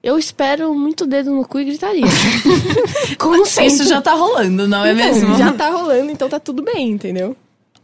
Eu 0.03 0.17
espero 0.17 0.73
muito 0.73 1.05
dedo 1.05 1.31
no 1.31 1.45
cu 1.45 1.59
e 1.59 1.65
gritaria. 1.65 2.05
Como 3.17 3.45
sempre. 3.45 3.73
Isso 3.73 3.83
já 3.85 4.01
tá 4.01 4.13
rolando, 4.13 4.67
não 4.67 4.85
é 4.85 4.93
Então, 4.93 5.05
mesmo? 5.05 5.35
Já 5.37 5.51
tá 5.53 5.69
rolando, 5.69 6.11
então 6.11 6.29
tá 6.29 6.39
tudo 6.39 6.61
bem, 6.61 6.91
entendeu? 6.91 7.35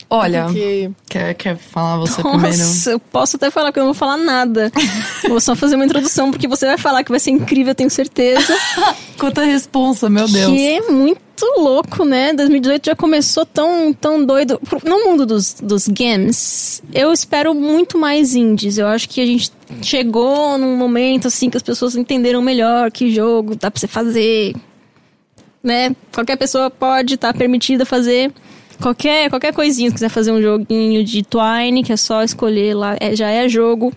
Olha, 0.10 0.44
Porque 0.45 0.91
quer, 1.10 1.34
quer 1.34 1.57
falar 1.57 1.98
você 1.98 2.22
primeiro? 2.22 2.57
Nossa, 2.57 2.91
eu 2.91 2.99
posso 2.99 3.35
até 3.35 3.49
falar 3.49 3.72
que 3.72 3.80
eu 3.80 3.84
não 3.84 3.94
vou 3.94 3.99
falar 3.99 4.18
nada. 4.18 4.72
Vou 5.27 5.41
só 5.41 5.56
fazer 5.56 5.76
uma 5.76 5.85
introdução, 5.85 6.30
porque 6.30 6.48
você 6.48 6.65
vai 6.68 6.77
falar 6.77 7.03
que 7.03 7.10
vai 7.10 7.19
ser 7.19 7.31
incrível, 7.31 7.72
eu 7.72 7.76
tenho 7.76 7.90
certeza. 7.90 8.56
Quanta 9.18 9.44
responsa, 9.44 10.10
meu 10.10 10.27
Deus. 10.27 10.52
Que 10.52 10.68
é 10.68 10.81
muito 10.91 11.19
louco, 11.58 12.06
né? 12.06 12.34
2018 12.34 12.86
já 12.86 12.96
começou 12.96 13.46
tão, 13.46 13.92
tão 13.94 14.24
doido. 14.26 14.60
No 14.84 15.04
mundo 15.06 15.26
dos, 15.26 15.56
dos 15.56 15.88
games, 15.88 16.82
eu 16.94 17.12
espero 17.12 17.54
muito 17.54 17.98
mais 17.98 18.36
indies. 18.36 18.78
Eu 18.78 18.88
acho 18.88 19.10
que 19.10 19.20
a 19.22 19.26
gente 19.26 19.52
chegou 19.82 20.58
num 20.58 20.78
momento 20.78 21.28
assim 21.28 21.50
que 21.50 21.58
as 21.58 21.64
pessoas 21.64 21.96
entenderam 21.96 22.42
melhor 22.42 22.92
que 22.92 23.12
jogo 23.14 23.56
dá 23.56 23.72
pra 23.72 23.80
você 23.80 23.88
fazer. 23.88 24.54
Né? 25.64 25.96
Qualquer 26.14 26.38
pessoa 26.38 26.70
pode 26.70 27.16
estar 27.16 27.34
permitida 27.34 27.86
fazer 27.86 28.32
qualquer, 28.82 29.30
qualquer 29.30 29.54
coisinha. 29.54 29.90
Se 29.90 29.94
quiser 29.96 30.10
fazer 30.10 30.32
um 30.32 30.42
joguinho 30.42 31.04
de 31.04 31.24
Twine, 31.24 31.84
que 31.84 31.94
é 31.94 31.98
só 31.98 32.22
escolher 32.24 32.74
lá, 32.76 32.96
é- 33.00 33.16
já 33.16 33.30
é 33.30 33.48
jogo. 33.48 33.92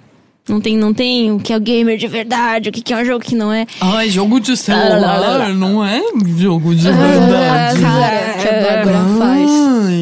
Não 0.48 0.60
tem, 0.60 0.76
não 0.76 0.94
tem 0.94 1.32
o 1.32 1.40
que 1.40 1.52
é 1.52 1.56
o 1.56 1.60
gamer 1.60 1.98
de 1.98 2.06
verdade, 2.06 2.68
o 2.68 2.72
que 2.72 2.80
que 2.80 2.92
é 2.94 2.96
um 2.98 3.04
jogo 3.04 3.24
que 3.24 3.34
não 3.34 3.52
é. 3.52 3.66
Ai, 3.80 4.08
jogo 4.08 4.38
de 4.38 4.56
celular 4.56 5.52
não 5.52 5.84
é 5.84 6.00
jogo 6.36 6.72
de 6.74 6.86
Ah, 6.88 6.92
verdade. 6.92 7.80
cara 7.80 8.34
que 8.40 8.48
a 8.48 8.52
Bárbara 8.62 9.04
faz 9.18 9.50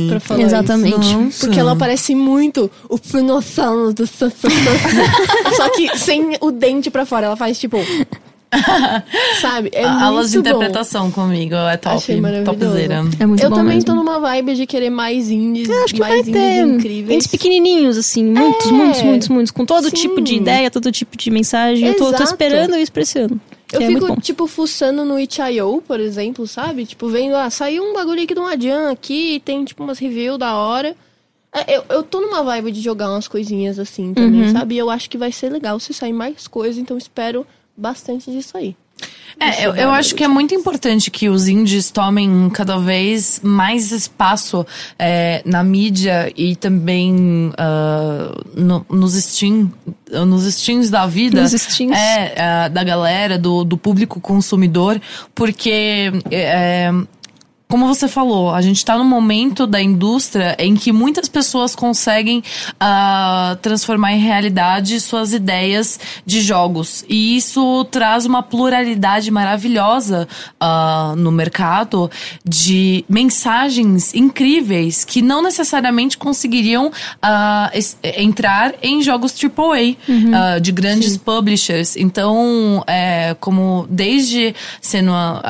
pra 0.08 0.20
falar 0.20 0.40
Exatamente. 0.42 1.28
isso. 1.28 1.46
Porque 1.46 1.58
ela 1.58 1.74
parece 1.74 2.14
muito 2.14 2.70
o 2.90 2.98
Pinossano 2.98 3.92
do 3.94 4.06
Só 5.56 5.68
que 5.74 5.96
sem 5.98 6.36
o 6.40 6.50
dente 6.50 6.90
pra 6.90 7.06
fora. 7.06 7.26
Ela 7.26 7.36
faz 7.36 7.58
tipo. 7.58 7.78
Sabe? 9.40 9.70
É 9.72 9.85
A- 9.85 10.05
Aulas 10.06 10.31
de 10.31 10.36
muito 10.39 10.51
bom. 10.51 10.56
interpretação 10.56 11.10
comigo, 11.10 11.55
é 11.55 11.76
top. 11.76 11.97
Achei. 11.97 12.20
Topzera. 12.44 13.05
É 13.18 13.26
muito 13.26 13.43
Eu 13.43 13.51
bom 13.51 13.56
também 13.56 13.74
mesmo. 13.76 13.86
tô 13.86 13.94
numa 13.94 14.18
vibe 14.20 14.55
de 14.55 14.66
querer 14.66 14.90
mais 14.90 15.31
indies, 15.31 15.68
Eu 15.68 15.85
acho 15.85 15.94
que 15.94 16.01
mais 16.01 16.24
vai 16.24 16.32
ter 16.32 16.60
indies 16.62 16.74
incríveis. 16.76 17.10
indies 17.14 17.26
pequenininhos, 17.26 17.97
assim, 17.97 18.24
muitos, 18.24 18.66
É. 18.68 18.72
muitos, 18.72 19.02
muitos, 19.02 19.28
muitos, 19.28 19.51
com 19.51 19.64
todo 19.64 19.85
Sim. 19.90 19.97
tipo 19.97 20.20
de 20.20 20.35
ideia, 20.36 20.70
todo 20.70 20.90
tipo 20.93 21.16
de 21.16 21.31
mensagem. 21.31 21.86
Eu 21.89 21.94
tô, 21.94 22.05
tô 22.05 22.09
Exato. 22.10 22.24
esperando 22.24 22.76
isso 22.76 22.93
pra 22.93 23.02
esse 23.02 23.18
ano. 23.18 23.40
Eu 23.72 23.81
é 23.81 23.85
muito 23.90 24.02
fico, 24.02 24.14
bom. 24.14 24.20
tipo, 24.20 24.47
fuçando 24.47 25.05
no 25.05 25.18
itch.io, 25.18 25.82
por 25.86 25.98
exemplo, 25.98 26.47
sabe? 26.47 26.86
Tipo, 26.86 27.09
vendo, 27.09 27.35
ah, 27.35 27.51
saiu 27.51 27.82
um 27.82 27.93
bagulho 27.93 28.22
aqui 28.22 28.32
de 28.35 28.39
um 28.40 28.47
Adian 28.47 28.90
aqui, 28.90 29.43
tem, 29.44 29.64
tipo, 29.64 29.82
umas 29.82 29.98
reviews 29.98 30.39
da 30.39 30.55
hora. 30.55 30.94
É, 31.52 31.76
Eu, 31.78 31.85
eu 31.89 32.02
tô 32.02 32.20
numa 32.20 32.43
vibe 32.43 32.70
de 32.72 32.81
jogar 32.81 33.10
umas 33.10 33.26
coisinhas 33.28 33.78
assim 33.78 34.12
também, 34.14 34.43
Uhum. 34.43 34.52
sabe? 34.52 34.74
E 34.74 34.78
eu 34.78 34.90
acho 34.90 35.09
que 35.10 35.16
vai 35.18 35.32
ser 35.32 35.51
legal 35.51 35.78
se 35.81 35.93
sair 35.94 36.12
mais 36.12 36.47
coisas, 36.47 36.78
então 36.78 36.97
espero 36.98 37.44
bastante 37.76 38.30
disso 38.30 38.56
aí. 38.56 38.76
É, 39.40 39.66
eu, 39.66 39.74
eu 39.74 39.90
acho 39.90 40.14
que 40.14 40.22
é 40.22 40.28
muito 40.28 40.55
importante 40.55 41.10
que 41.10 41.28
os 41.28 41.48
indies 41.48 41.90
tomem 41.90 42.48
cada 42.51 42.78
vez 42.78 43.40
mais 43.42 43.90
espaço 43.90 44.64
é, 44.96 45.42
na 45.44 45.64
mídia 45.64 46.32
e 46.36 46.55
também 46.55 47.52
ah, 47.59 48.32
no- 48.55 48.86
nos 48.88 49.14
Steam, 49.14 49.72
nos 50.24 50.44
Steams 50.55 50.88
da 50.88 51.05
vida. 51.06 51.42
Nos 51.42 51.51
Steams. 51.51 51.98
É, 51.98 52.40
ah, 52.40 52.68
da 52.68 52.84
galera, 52.84 53.36
do, 53.36 53.64
do 53.64 53.76
público 53.76 54.20
consumidor, 54.20 55.01
porque 55.34 56.12
é, 56.30 56.90
como 57.68 57.86
você 57.88 58.06
falou, 58.06 58.50
a 58.54 58.60
gente 58.62 58.76
está 58.76 58.96
num 58.96 59.04
momento 59.04 59.66
da 59.66 59.80
indústria 59.82 60.54
em 60.60 60.76
que 60.76 60.92
muitas 60.92 61.28
pessoas 61.28 61.74
conseguem 61.74 62.42
ah, 62.78 63.56
transformar 63.62 64.12
em 64.12 64.20
realidade 64.20 65.00
suas 65.00 65.32
ideias 65.32 65.98
de 66.24 66.40
jogos. 66.40 67.04
E 67.08 67.36
isso 67.36 67.84
traz 67.90 68.26
uma 68.26 68.42
pluralidade 68.42 69.30
maravilhosa 69.30 70.28
ah, 70.60 71.14
no 71.16 71.32
mercado 71.32 72.10
de 72.44 73.04
mensagens 73.08 74.14
incríveis 74.14 75.04
que 75.04 75.20
não 75.22 75.42
necessariamente 75.42 76.16
conseguiriam 76.18 76.92
es- 77.72 77.96
entrar 78.02 78.74
em 78.82 79.02
jogos 79.02 79.34
AAA 79.42 79.96
ah, 80.32 80.58
de 80.60 80.70
grandes 80.70 81.16
publishers. 81.16 81.96
Então, 81.96 82.84
é, 82.86 83.34
como 83.40 83.86
desde 83.90 84.54
Senua, 84.80 85.42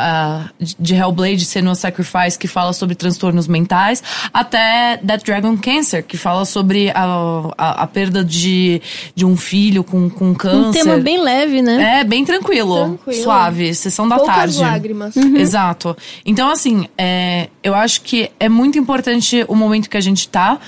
de 0.78 0.94
Hellblade, 0.94 1.44
Senua 1.44 1.74
Sacrifice, 1.74 2.03
que 2.38 2.46
fala 2.48 2.72
sobre 2.72 2.94
transtornos 2.94 3.46
mentais, 3.48 4.02
até 4.32 4.98
That 5.06 5.24
Dragon 5.24 5.56
Cancer, 5.56 6.04
que 6.04 6.16
fala 6.16 6.44
sobre 6.44 6.90
a, 6.90 7.04
a, 7.56 7.82
a 7.82 7.86
perda 7.86 8.24
de, 8.24 8.80
de 9.14 9.24
um 9.24 9.36
filho 9.36 9.82
com, 9.84 10.08
com 10.10 10.34
câncer. 10.34 10.80
Um 10.80 10.84
tema 10.84 10.98
bem 10.98 11.20
leve, 11.20 11.62
né? 11.62 12.00
É, 12.00 12.04
bem 12.04 12.24
tranquilo, 12.24 12.76
Tranquilo. 12.76 13.22
suave, 13.22 13.74
sessão 13.74 14.08
da 14.08 14.16
Poucas 14.16 14.34
tarde. 14.34 14.58
lágrimas. 14.60 15.16
Exato. 15.16 15.96
Então, 16.24 16.50
assim, 16.50 16.86
é, 16.96 17.48
eu 17.62 17.74
acho 17.74 18.02
que 18.02 18.30
é 18.38 18.48
muito 18.48 18.78
importante 18.78 19.44
o 19.48 19.54
momento 19.54 19.88
que 19.90 19.96
a 19.96 20.00
gente 20.00 20.28
tá, 20.28 20.58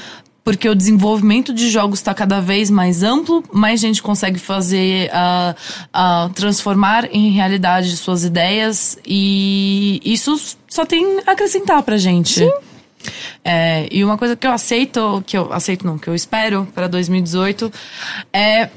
porque 0.47 0.69
o 0.69 0.77
desenvolvimento 0.77 1.53
de 1.53 1.69
jogos 1.69 1.99
está 1.99 2.15
cada 2.15 2.41
vez 2.41 2.71
mais 2.71 3.03
amplo, 3.03 3.43
mais 3.53 3.81
gente 3.81 4.01
consegue 4.01 4.39
fazer, 4.39 5.11
ah, 5.13 5.57
ah, 5.93 6.31
transformar 6.37 7.13
em 7.13 7.33
realidade 7.33 7.97
suas 7.97 8.23
ideias, 8.23 8.97
e 9.05 10.01
isso 10.05 10.57
só 10.69 10.87
tem 10.87 11.19
a 11.27 11.33
acrescentar 11.33 11.83
pra 11.83 11.97
gente. 11.97 12.49
É, 13.45 13.89
e 13.91 14.05
uma 14.05 14.17
coisa 14.17 14.37
que 14.37 14.47
eu 14.47 14.53
aceito, 14.53 15.21
que 15.27 15.37
eu 15.37 15.53
aceito 15.53 15.85
não, 15.85 15.99
que 15.99 16.07
eu 16.07 16.15
espero 16.15 16.65
para 16.73 16.87
2018 16.87 17.73
é 18.33 18.69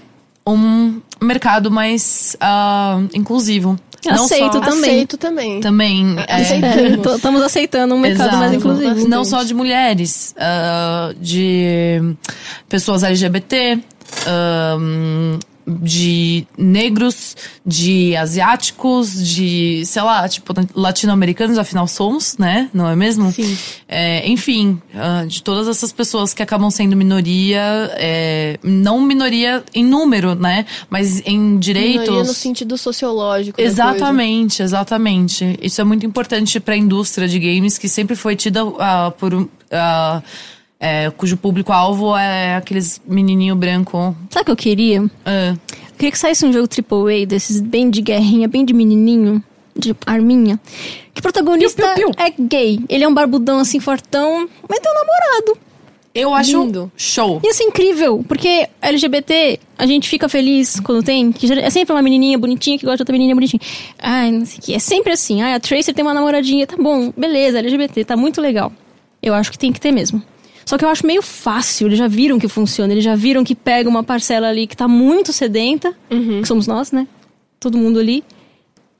um 0.47 0.99
mercado 1.21 1.69
mais 1.69 2.35
ah, 2.41 2.99
inclusivo. 3.13 3.77
Não 4.05 4.25
Aceito 4.25 4.53
só- 4.53 4.59
também. 4.61 4.89
Aceito 4.91 5.17
também. 5.17 5.59
também. 5.59 6.15
é, 6.27 6.35
Aceitamos. 6.41 7.07
É, 7.11 7.15
Estamos 7.15 7.41
aceitando 7.41 7.95
um 7.95 7.99
mercado 7.99 8.37
mais 8.37 8.53
Exato. 8.53 8.55
inclusivo. 8.55 9.07
Não 9.09 9.25
só 9.25 9.43
de 9.43 9.53
mulheres, 9.53 10.33
ah, 10.39 11.13
de 11.19 12.01
pessoas 12.69 13.03
LGBT, 13.03 13.79
ahn, 14.27 15.39
de 15.81 16.47
negros, 16.57 17.35
de 17.65 18.15
asiáticos, 18.15 19.25
de, 19.27 19.83
sei 19.85 20.01
lá, 20.01 20.27
tipo, 20.27 20.53
latino-americanos, 20.75 21.57
afinal 21.57 21.87
somos, 21.87 22.37
né? 22.37 22.69
Não 22.73 22.87
é 22.87 22.95
mesmo? 22.95 23.31
Sim. 23.31 23.57
É, 23.87 24.27
enfim, 24.27 24.81
ah, 24.95 25.25
de 25.27 25.43
todas 25.43 25.67
essas 25.67 25.91
pessoas 25.91 26.33
que 26.33 26.41
acabam 26.41 26.69
sendo 26.69 26.95
minoria, 26.95 27.91
é, 27.93 28.57
não 28.63 29.01
minoria 29.01 29.63
em 29.73 29.83
número, 29.83 30.35
né? 30.35 30.65
Mas 30.89 31.21
em 31.25 31.57
direitos. 31.57 32.01
Minoria 32.01 32.23
no 32.23 32.33
sentido 32.33 32.77
sociológico. 32.77 33.59
Exatamente, 33.59 34.61
exatamente. 34.63 35.57
Isso 35.61 35.81
é 35.81 35.83
muito 35.83 36.05
importante 36.05 36.59
para 36.59 36.73
a 36.73 36.77
indústria 36.77 37.27
de 37.27 37.39
games, 37.39 37.77
que 37.77 37.87
sempre 37.89 38.15
foi 38.15 38.35
tida 38.35 38.61
ah, 38.79 39.11
por 39.17 39.33
um. 39.33 39.47
É, 40.79 41.09
cujo 41.11 41.35
público-alvo 41.37 42.15
é 42.15 42.55
aqueles 42.55 43.01
menininho 43.05 43.55
branco. 43.55 44.15
Sabe 44.29 44.43
o 44.43 44.45
que 44.45 44.51
eu 44.51 44.55
queria? 44.55 45.05
ah, 45.25 45.53
Eu 45.89 45.95
queria 45.97 46.11
que 46.11 46.17
saísse 46.19 46.45
um 46.45 46.53
jogo 46.53 46.67
AAA 46.67 47.25
desses 47.25 47.59
bem 47.59 47.89
de 47.89 48.01
guerrinha, 48.01 48.47
bem 48.47 48.63
de 48.63 48.73
menininho, 48.73 49.43
de 49.75 49.95
arminha. 50.05 50.59
Que 51.13 51.19
o 51.19 51.23
protagonista 51.23 51.81
Piu, 51.95 52.07
piu, 52.11 52.15
piu. 52.15 52.25
é 52.25 52.33
gay. 52.39 52.79
Ele 52.87 53.03
é 53.03 53.07
um 53.07 53.13
barbudão 53.13 53.59
assim, 53.59 53.79
fortão, 53.79 54.47
mas 54.69 54.79
tem 54.79 54.89
um 54.91 54.95
namorado. 54.95 55.57
eu 56.15 56.33
acho 56.33 56.63
Lindo. 56.63 56.89
show. 56.95 57.41
Isso 57.43 57.61
é 57.61 57.65
incrível, 57.65 58.23
porque 58.27 58.67
LGBT, 58.81 59.59
a 59.77 59.85
gente 59.85 60.07
fica 60.07 60.29
feliz 60.29 60.79
quando 60.79 61.03
tem. 61.03 61.31
Que 61.33 61.51
é 61.51 61.69
sempre 61.69 61.93
uma 61.93 62.01
menininha 62.01 62.37
bonitinha 62.37 62.77
que 62.79 62.85
gosta 62.85 62.97
de 62.97 63.01
outra 63.01 63.11
menininha 63.13 63.35
bonitinha. 63.35 63.59
Ai, 64.01 64.31
não 64.31 64.45
sei 64.45 64.59
o 64.59 64.61
que. 64.61 64.73
É 64.73 64.79
sempre 64.79 65.11
assim. 65.11 65.41
Ai, 65.41 65.53
a 65.53 65.59
Tracer 65.59 65.93
tem 65.93 66.03
uma 66.05 66.13
namoradinha. 66.13 66.65
Tá 66.65 66.77
bom, 66.77 67.11
beleza, 67.17 67.59
LGBT, 67.59 68.05
tá 68.05 68.15
muito 68.15 68.39
legal. 68.39 68.71
Eu 69.21 69.33
acho 69.33 69.51
que 69.51 69.57
tem 69.59 69.73
que 69.73 69.79
ter 69.81 69.91
mesmo. 69.91 70.21
Só 70.69 70.77
que 70.77 70.85
eu 70.85 70.89
acho 70.89 71.03
meio 71.03 71.23
fácil. 71.23 71.87
Eles 71.87 71.97
já 71.97 72.07
viram 72.07 72.37
que 72.37 72.47
funciona. 72.47 72.93
Eles 72.93 73.03
já 73.03 73.15
viram 73.15 73.43
que 73.43 73.55
pega 73.55 73.89
uma 73.89 74.03
parcela 74.03 74.49
ali 74.49 74.67
que 74.67 74.77
tá 74.77 74.87
muito 74.87 75.33
sedenta. 75.33 75.97
Que 76.41 76.47
somos 76.47 76.67
nós, 76.67 76.91
né? 76.91 77.07
Todo 77.59 77.75
mundo 77.75 77.97
ali. 77.97 78.23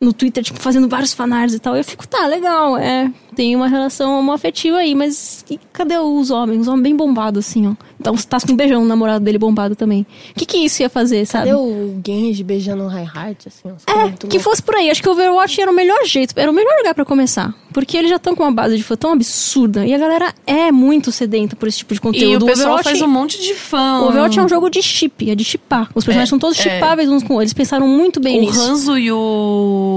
No 0.02 0.14
Twitter, 0.14 0.42
tipo, 0.42 0.60
fazendo 0.60 0.88
vários 0.88 1.14
fanarts 1.14 1.54
e 1.54 1.60
tal. 1.60 1.76
Eu 1.76 1.84
fico, 1.84 2.08
tá, 2.08 2.26
legal. 2.26 2.78
É, 2.78 3.12
tem 3.36 3.54
uma 3.54 3.68
relação 3.68 4.18
homoafetiva 4.20 4.78
aí. 4.78 4.96
Mas 4.96 5.44
e 5.50 5.60
cadê 5.74 5.98
os 5.98 6.32
homens? 6.32 6.62
Os 6.62 6.68
homens 6.70 6.84
bem 6.84 6.96
bombados, 6.96 7.46
assim, 7.46 7.68
ó. 7.68 7.74
Então 8.00 8.16
você 8.16 8.26
tá 8.26 8.38
com 8.40 8.54
um 8.54 8.56
beijão 8.56 8.82
no 8.82 8.88
namorado 8.88 9.26
dele 9.26 9.38
bombado 9.38 9.76
também. 9.76 10.06
O 10.32 10.36
que 10.40 10.46
que 10.46 10.58
isso 10.58 10.82
ia 10.82 10.90
fazer, 10.90 11.26
sabe? 11.26 11.50
Cadê 11.50 11.58
o 11.60 12.00
Genji 12.06 12.46
beijando 12.46 12.84
o 12.84 12.88
Reinhardt, 12.88 13.50
assim? 13.50 13.64
coisas 13.64 13.84
É, 13.88 14.28
que 14.28 14.40
fosse 14.40 14.64
por 14.64 14.74
aí. 14.76 14.90
Acho 14.90 15.02
que 15.04 15.10
o 15.10 15.12
Overwatch 15.12 15.60
era 15.60 15.70
o 15.70 15.76
melhor 15.76 16.06
jeito, 16.06 16.34
era 16.38 16.50
o 16.50 16.54
melhor 16.54 16.78
lugar 16.78 16.96
pra 16.96 17.04
começar. 17.04 17.54
Porque 17.74 17.98
eles 17.98 18.10
já 18.10 18.16
estão 18.16 18.34
com 18.36 18.44
uma 18.44 18.52
base 18.54 18.78
de 18.78 18.84
fã 18.84 18.96
tão 18.96 19.12
absurda. 19.12 19.86
E 19.86 19.94
a 19.94 19.98
galera 19.98 20.34
é 20.48 20.72
muito 20.72 21.12
sedenta 21.12 21.58
por 21.58 21.68
esse 21.68 21.80
tipo 21.80 21.94
de 21.94 22.00
conteúdo. 22.00 22.32
E 22.32 22.36
o 22.38 22.46
pessoal 22.46 22.76
Overwatch, 22.76 22.84
faz 22.90 23.02
um 23.02 23.08
monte 23.08 23.42
de 23.42 23.54
fã. 23.54 24.00
o 24.00 24.08
Overwatch 24.08 24.40
é 24.40 24.44
um 24.44 24.50
jogo 24.50 24.70
de 24.70 24.82
chip, 24.82 25.30
é 25.30 25.36
de 25.36 25.44
chipar. 25.44 25.90
Os 25.94 26.06
personagens 26.06 26.30
É, 26.30 26.32
são 26.32 26.40
todos 26.40 26.58
é. 26.58 26.64
chipáveis 26.64 27.10
uns 27.10 27.22
com 27.22 27.34
outros. 27.34 27.52
Eles 27.52 27.54
pensaram 27.54 27.86
muito 27.86 28.22
bem 28.22 28.38
O 28.38 28.42
nisso. 28.42 28.62
Hanzo 28.62 28.98
e 28.98 29.12
o. 29.12 29.89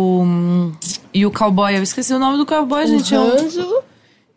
E 1.14 1.26
o 1.26 1.30
cowboy. 1.30 1.76
Eu 1.76 1.82
esqueci 1.82 2.12
o 2.14 2.18
nome 2.18 2.38
do 2.38 2.46
cowboy, 2.46 2.86
gente. 2.86 3.14
O 3.14 3.16
é 3.16 3.20
o- 3.20 3.32
Hanzo 3.40 3.82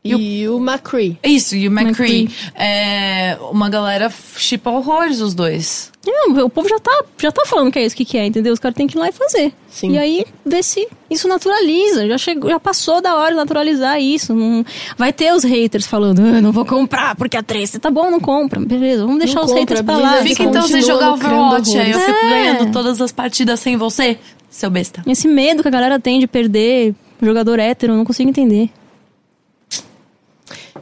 e, 0.10 0.48
o 0.48 0.58
McCree. 0.60 1.18
Isso, 1.24 1.56
e 1.56 1.68
o 1.68 1.72
McCree. 1.72 2.22
McCree. 2.24 2.52
É, 2.56 3.38
uma 3.52 3.70
galera 3.70 4.12
chipa 4.38 4.70
horrores 4.70 5.20
os 5.22 5.34
dois. 5.34 5.92
Não, 6.06 6.46
o 6.46 6.50
povo 6.50 6.70
já 6.70 6.80
tá, 6.80 7.04
já 7.18 7.32
tá 7.32 7.44
falando 7.46 7.72
que 7.72 7.80
é 7.80 7.86
isso 7.86 7.96
que, 7.96 8.06
que 8.06 8.16
é, 8.18 8.26
entendeu? 8.28 8.54
Os 8.54 8.60
caras 8.60 8.76
têm 8.76 8.86
que 8.86 8.96
ir 8.96 9.00
lá 9.00 9.10
e 9.10 9.12
fazer. 9.12 9.52
Sim. 9.68 9.94
E 9.94 9.98
aí, 9.98 10.26
ver 10.46 10.64
se 10.64 10.88
isso 11.10 11.28
naturaliza. 11.28 12.08
Já, 12.08 12.18
chegou, 12.18 12.50
já 12.50 12.60
passou 12.60 13.02
da 13.02 13.16
hora 13.16 13.32
de 13.32 13.38
naturalizar 13.38 14.00
isso. 14.00 14.34
Não, 14.34 14.64
vai 14.98 15.12
ter 15.12 15.34
os 15.34 15.44
haters 15.44 15.88
falando, 15.88 16.20
ah, 16.20 16.42
não 16.42 16.52
vou 16.52 16.64
comprar 16.66 17.16
porque 17.16 17.36
a 17.36 17.42
Tracer 17.42 17.80
tá 17.82 17.90
bom, 17.90 18.12
não 18.12 18.20
compra. 18.20 18.60
Beleza, 18.60 19.04
vamos 19.04 19.18
deixar 19.18 19.40
Não 19.40 19.46
os 19.46 19.52
compra, 19.52 19.62
haters 19.62 19.82
pra 19.82 19.98
lá. 19.98 20.22
Fica 20.22 20.44
então 20.44 20.68
sem 20.68 20.82
jogar 20.84 21.14
Overwatch. 21.14 21.78
Aí 21.78 21.92
eu 21.92 22.00
fico 22.00 22.26
É. 22.26 22.30
ganhando 22.30 22.72
todas 22.72 23.02
as 23.02 23.12
partidas 23.12 23.60
sem 23.60 23.76
você, 23.76 24.20
seu 24.50 24.70
besta. 24.70 25.02
Esse 25.08 25.28
medo 25.28 25.64
que 25.64 25.68
a 25.68 25.72
galera 25.72 26.00
tem 26.00 26.20
de 26.20 26.28
perder 26.28 26.94
jogador 27.22 27.58
hétero, 27.60 27.94
eu 27.94 27.98
não 27.98 28.06
consigo 28.06 28.30
entender. 28.30 28.70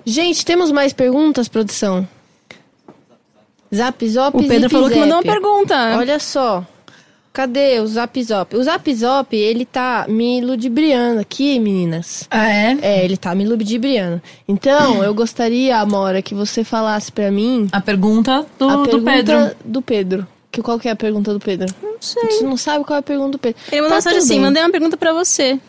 Gente, 0.06 0.46
temos 0.46 0.72
mais 0.72 0.92
perguntas, 0.94 1.48
produção? 1.48 2.08
Zap 3.74 4.08
Zop 4.08 4.38
O 4.38 4.42
Pedro 4.42 4.62
Zip 4.62 4.72
falou 4.72 4.88
que 4.90 4.96
Zap. 4.96 5.08
mandou 5.08 5.18
uma 5.18 5.24
pergunta. 5.34 5.98
Olha 5.98 6.20
só. 6.20 6.66
Cadê 7.32 7.80
o 7.80 7.88
Zap 7.88 8.24
Zop? 8.24 8.56
O 8.56 8.64
Zap 8.64 8.94
Zop, 8.94 9.36
ele 9.36 9.66
tá 9.66 10.06
me 10.08 10.40
ludibriando 10.42 11.20
aqui, 11.20 11.58
meninas. 11.60 12.28
Ah, 12.30 12.48
é? 12.48 12.78
É, 12.82 13.04
ele 13.04 13.18
tá 13.18 13.34
me 13.34 13.44
ludibriando. 13.44 14.22
Então, 14.48 15.04
eu 15.04 15.12
gostaria, 15.16 15.80
Amora, 15.80 16.22
que 16.22 16.36
você 16.36 16.64
falasse 16.64 17.12
pra 17.12 17.32
mim 17.32 17.68
A 17.72 17.82
pergunta 17.82 18.46
do, 18.60 18.70
a 18.70 18.76
do 18.76 18.84
pergunta 18.84 19.12
Pedro. 19.12 19.56
do 19.66 19.82
Pedro. 19.82 20.28
Que, 20.52 20.62
qual 20.62 20.78
que 20.78 20.88
é 20.88 20.92
a 20.92 20.96
pergunta 20.96 21.34
do 21.34 21.40
Pedro? 21.40 21.74
Não 21.82 21.96
sei. 22.00 22.22
Você 22.30 22.44
não 22.44 22.56
sabe 22.56 22.86
qual 22.86 22.98
é 22.98 23.00
a 23.00 23.04
pergunta 23.04 23.32
do 23.32 23.40
Pedro. 23.40 23.60
Ele 23.72 23.82
mandou 23.82 23.90
Tá 23.90 23.96
mensagem 23.96 24.20
assim, 24.20 24.40
mandei 24.40 24.62
uma 24.62 24.70
pergunta 24.70 24.96
pra 24.96 25.12
você. 25.14 25.60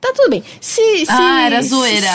Tá 0.00 0.12
tudo 0.16 0.30
bem. 0.30 0.42
Se, 0.60 0.80
se, 1.04 1.06
Ah, 1.10 1.42
era 1.42 1.62
zoeira. 1.62 2.08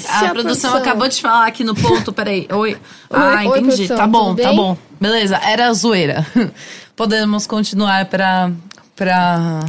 se 0.00 0.08
a, 0.26 0.30
produção 0.30 0.74
acabou 0.74 1.06
de 1.06 1.20
falar 1.20 1.46
aqui 1.46 1.62
no 1.62 1.74
ponto, 1.74 2.12
peraí. 2.12 2.48
Oi. 2.52 2.76
Ah, 3.10 3.36
oi, 3.36 3.44
entendi. 3.46 3.66
produção, 3.68 3.96
tá 3.96 4.06
bom, 4.06 4.34
tá 4.34 4.52
bom. 4.52 4.76
Beleza, 5.00 5.36
era 5.44 5.72
zoeira. 5.72 6.26
Podemos 6.96 7.46
continuar 7.46 8.06
pra. 8.06 8.50
pra. 8.96 9.60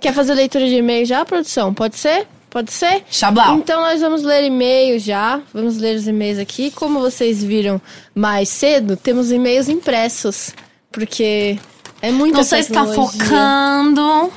Quer 0.00 0.14
fazer 0.14 0.32
leitura 0.34 0.66
de 0.66 0.76
e-mail 0.76 1.04
já, 1.04 1.24
produção? 1.24 1.74
Pode 1.74 1.96
ser? 1.96 2.26
Pode 2.48 2.72
ser? 2.72 3.04
Xablau. 3.10 3.56
Então 3.56 3.82
nós 3.82 4.00
vamos 4.00 4.22
ler 4.22 4.44
e-mails 4.44 5.02
já. 5.02 5.40
Vamos 5.52 5.76
ler 5.76 5.96
os 5.96 6.08
e-mails 6.08 6.38
aqui. 6.38 6.70
Como 6.70 7.00
vocês 7.00 7.44
viram 7.44 7.78
mais 8.14 8.48
cedo, 8.48 8.96
temos 8.96 9.30
e-mails 9.30 9.68
impressos. 9.68 10.54
Porque 10.90 11.58
é 12.00 12.10
muita 12.10 12.38
Não 12.38 12.44
sei 12.44 12.62
se 12.62 12.72
tá 12.72 12.86
tecnologia. 12.86 13.20
focando. 13.24 14.32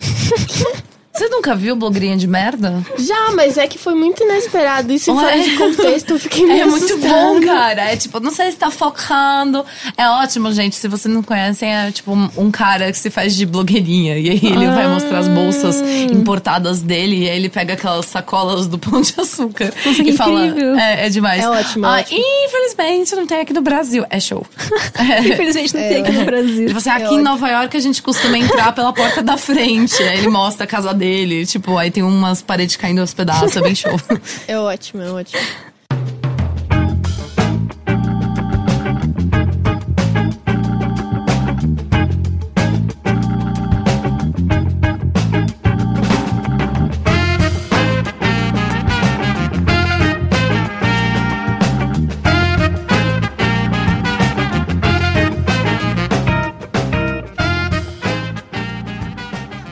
Você 1.16 1.28
nunca 1.28 1.54
viu 1.54 1.74
blogueirinha 1.74 2.16
de 2.16 2.26
merda? 2.26 2.84
Já, 2.98 3.32
mas 3.34 3.56
é 3.56 3.66
que 3.66 3.78
foi 3.78 3.94
muito 3.94 4.22
inesperado. 4.22 4.92
Isso 4.92 5.12
Ué. 5.14 5.22
fora 5.22 5.38
de 5.42 5.56
contexto, 5.56 6.10
eu 6.10 6.18
fiquei 6.18 6.44
meio 6.46 6.62
É 6.62 6.66
muito 6.66 6.98
bom, 6.98 7.40
cara. 7.40 7.92
É 7.92 7.96
tipo, 7.96 8.20
não 8.20 8.30
sei 8.30 8.50
se 8.50 8.58
tá 8.58 8.70
focando. 8.70 9.64
É 9.96 10.06
ótimo, 10.08 10.52
gente. 10.52 10.76
Se 10.76 10.86
vocês 10.88 11.12
não 11.12 11.22
conhecem, 11.22 11.72
é 11.74 11.90
tipo 11.90 12.12
um, 12.12 12.28
um 12.36 12.50
cara 12.50 12.92
que 12.92 12.98
se 12.98 13.08
faz 13.08 13.34
de 13.34 13.46
blogueirinha. 13.46 14.18
E 14.18 14.28
aí 14.28 14.40
ele 14.42 14.66
vai 14.66 14.88
mostrar 14.88 15.18
as 15.20 15.28
bolsas 15.28 15.80
importadas 16.12 16.82
dele. 16.82 17.24
E 17.24 17.30
aí 17.30 17.36
ele 17.36 17.48
pega 17.48 17.72
aquelas 17.74 18.04
sacolas 18.06 18.66
do 18.66 18.78
pão 18.78 19.00
de 19.00 19.14
açúcar. 19.18 19.72
Nossa, 19.86 20.02
e 20.02 20.12
fala. 20.12 20.46
incrível. 20.46 20.76
É, 20.76 21.06
é 21.06 21.08
demais. 21.08 21.42
É 21.42 21.48
ótimo, 21.48 21.86
é 21.86 21.88
Ah, 21.88 22.00
ótimo. 22.00 22.20
Infelizmente 22.44 23.14
não 23.16 23.26
tem 23.26 23.40
aqui 23.40 23.54
no 23.54 23.62
Brasil. 23.62 24.04
É 24.10 24.20
show. 24.20 24.46
É. 24.98 25.20
Infelizmente 25.20 25.74
não 25.74 25.82
tem 25.82 25.96
aqui 26.02 26.12
no 26.12 26.24
Brasil. 26.24 26.64
Ele 26.64 26.74
falou 26.74 26.78
assim, 26.78 26.90
aqui 26.90 27.14
em 27.14 27.22
Nova 27.22 27.48
York 27.48 27.76
a 27.76 27.80
gente 27.80 28.02
costuma 28.02 28.38
entrar 28.38 28.72
pela 28.72 28.92
porta 28.92 29.22
da 29.22 29.36
frente. 29.36 30.02
Aí 30.02 30.18
ele 30.18 30.28
mostra 30.28 30.64
a 30.64 30.66
casa 30.66 30.92
dele. 30.94 31.05
Tipo, 31.46 31.76
aí 31.76 31.90
tem 31.90 32.02
umas 32.02 32.42
paredes 32.42 32.76
caindo 32.76 33.00
aos 33.00 33.14
pedaços. 33.14 33.56
É 33.56 33.60
bem 33.60 33.74
show. 33.74 33.92
É 34.48 34.58
ótimo, 34.58 35.02
é 35.02 35.10
ótimo. 35.10 35.40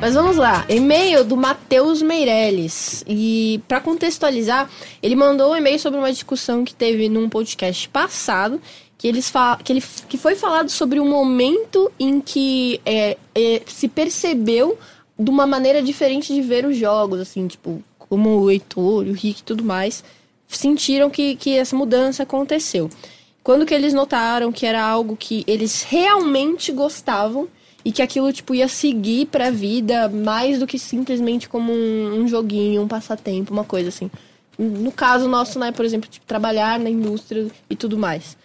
Mas 0.05 0.13
vamos 0.13 0.37
lá, 0.37 0.67
e-mail 0.69 1.25
do 1.25 1.35
Matheus 1.35 2.03
Meirelles. 2.03 3.03
E 3.09 3.59
para 3.67 3.81
contextualizar, 3.81 4.69
ele 5.03 5.17
mandou 5.17 5.53
um 5.53 5.57
e-mail 5.57 5.79
sobre 5.79 5.99
uma 5.99 6.13
discussão 6.13 6.63
que 6.63 6.75
teve 6.75 7.09
num 7.09 7.27
podcast 7.27 7.89
passado, 7.89 8.61
que, 8.99 9.09
eles 9.09 9.31
fa 9.31 9.59
que, 9.65 9.73
ele, 9.73 9.83
que 10.07 10.19
foi 10.19 10.35
falado 10.35 10.69
sobre 10.69 11.01
o 11.01 11.07
momento 11.07 11.91
em 11.99 12.21
que 12.21 12.83
é, 12.85 13.17
é, 13.35 13.63
se 13.65 13.89
percebeu 13.89 14.79
de 15.19 15.31
uma 15.31 15.47
maneira 15.47 15.83
diferente 15.83 16.35
de 16.35 16.43
ver 16.43 16.67
os 16.67 16.77
jogos, 16.77 17.19
assim, 17.19 17.49
tipo, 17.49 17.83
como 17.99 18.41
o 18.41 18.51
Heitor, 18.51 19.07
o 19.07 19.13
Rick 19.13 19.41
e 19.41 19.43
tudo 19.43 19.65
mais, 19.65 20.05
sentiram 20.47 21.09
que, 21.09 21.35
que 21.35 21.57
essa 21.57 21.75
mudança 21.75 22.25
aconteceu. 22.25 22.91
Quando 23.43 23.65
que 23.65 23.73
eles 23.73 23.95
notaram 23.95 24.53
que 24.53 24.67
era 24.67 24.85
algo 24.85 25.17
que 25.17 25.45
eles 25.47 25.83
realmente 25.83 26.71
gostavam 26.73 27.49
e 27.85 27.93
que 27.93 28.01
aquilo, 28.01 28.33
tipo, 28.33 28.55
ia 28.55 28.67
seguir 28.67 29.27
pra 29.27 29.51
vida 29.51 30.09
mais 30.09 30.59
do 30.59 30.67
que 30.67 30.79
simplesmente 30.79 31.49
como 31.49 31.73
um, 31.73 32.21
um 32.21 32.29
joguinho, 32.29 32.83
um 32.83 32.89
passatempo, 32.89 33.53
uma 33.53 33.65
coisa 33.65 33.91
assim. 33.91 34.11
No 34.59 34.91
caso 34.91 35.29
nosso, 35.29 35.59
né, 35.59 35.71
por 35.71 35.85
exemplo, 35.85 36.09
tipo, 36.09 36.25
trabalhar 36.25 36.79
na 36.79 36.89
indústria 36.89 37.47
e 37.69 37.77
tudo 37.77 37.99
mais. 37.99 38.37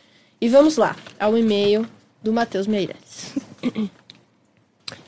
E 0.41 0.49
vamos 0.49 0.75
lá, 0.75 0.95
ao 1.19 1.37
e-mail 1.37 1.85
do 2.21 2.33
Matheus 2.33 2.67
Meirelles. 2.67 3.35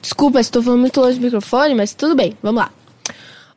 Desculpa, 0.02 0.40
estou 0.40 0.62
falando 0.62 0.82
muito 0.82 1.02
longe 1.02 1.18
do 1.20 1.24
microfone, 1.24 1.76
mas 1.76 1.94
tudo 1.94 2.16
bem, 2.16 2.38
vamos 2.41 2.62
lá. 2.62 2.72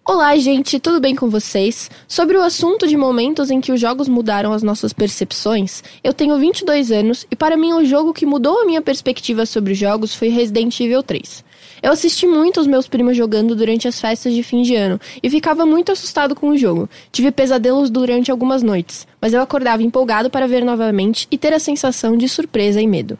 Olá, 0.06 0.36
gente, 0.36 0.78
tudo 0.78 1.00
bem 1.00 1.16
com 1.16 1.30
vocês? 1.30 1.90
Sobre 2.06 2.36
o 2.36 2.42
assunto 2.42 2.86
de 2.86 2.94
momentos 2.94 3.50
em 3.50 3.58
que 3.58 3.72
os 3.72 3.80
jogos 3.80 4.06
mudaram 4.06 4.52
as 4.52 4.62
nossas 4.62 4.92
percepções, 4.92 5.82
eu 6.04 6.12
tenho 6.12 6.38
22 6.38 6.92
anos 6.92 7.26
e 7.30 7.34
para 7.34 7.56
mim 7.56 7.72
o 7.72 7.86
jogo 7.86 8.12
que 8.12 8.26
mudou 8.26 8.60
a 8.60 8.66
minha 8.66 8.82
perspectiva 8.82 9.46
sobre 9.46 9.72
jogos 9.72 10.14
foi 10.14 10.28
Resident 10.28 10.78
Evil 10.78 11.02
3. 11.02 11.42
Eu 11.82 11.90
assisti 11.90 12.26
muito 12.26 12.60
os 12.60 12.66
meus 12.66 12.86
primos 12.86 13.16
jogando 13.16 13.56
durante 13.56 13.88
as 13.88 13.98
festas 13.98 14.34
de 14.34 14.42
fim 14.42 14.60
de 14.60 14.76
ano 14.76 15.00
e 15.22 15.30
ficava 15.30 15.64
muito 15.64 15.90
assustado 15.90 16.34
com 16.34 16.50
o 16.50 16.58
jogo. 16.58 16.86
Tive 17.10 17.32
pesadelos 17.32 17.88
durante 17.88 18.30
algumas 18.30 18.62
noites, 18.62 19.06
mas 19.18 19.32
eu 19.32 19.40
acordava 19.40 19.82
empolgado 19.82 20.28
para 20.28 20.46
ver 20.46 20.66
novamente 20.66 21.26
e 21.30 21.38
ter 21.38 21.54
a 21.54 21.58
sensação 21.58 22.14
de 22.14 22.28
surpresa 22.28 22.78
e 22.78 22.86
medo. 22.86 23.18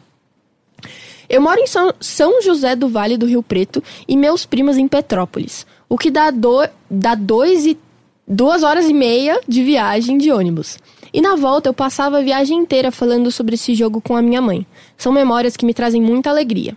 Eu 1.29 1.41
moro 1.41 1.59
em 1.59 1.67
São, 1.67 2.43
José 2.43 2.77
do 2.77 2.89
Vale 2.89 3.17
do 3.17 3.27
Rio 3.27 3.43
Preto 3.43 3.83
e 4.07 4.17
meus 4.17 4.45
primos 4.45 4.77
em 4.77 4.87
Petrópolis, 4.87 5.67
o 5.95 5.97
que 5.97 6.11
dá, 6.11 6.33
do, 6.33 6.69
dá 6.91 7.15
dois 7.15 7.65
e, 7.65 7.79
duas 8.27 8.65
horas 8.65 8.89
e 8.89 8.93
meia 8.93 9.41
de 9.47 9.63
viagem 9.63 10.19
de 10.19 10.33
ônibus. 10.33 10.77
E 11.13 11.21
na 11.21 11.37
volta 11.37 11.69
eu 11.69 11.73
passava 11.73 12.19
a 12.19 12.21
viagem 12.21 12.59
inteira 12.59 12.91
falando 12.91 13.31
sobre 13.31 13.55
esse 13.55 13.77
jogo 13.77 14.01
com 14.01 14.17
a 14.17 14.21
minha 14.21 14.43
mãe. 14.43 14.67
São 14.99 15.13
memórias 15.13 15.57
que 15.57 15.65
me 15.65 15.73
trazem 15.73 16.03
muita 16.03 16.31
alegria. 16.31 16.77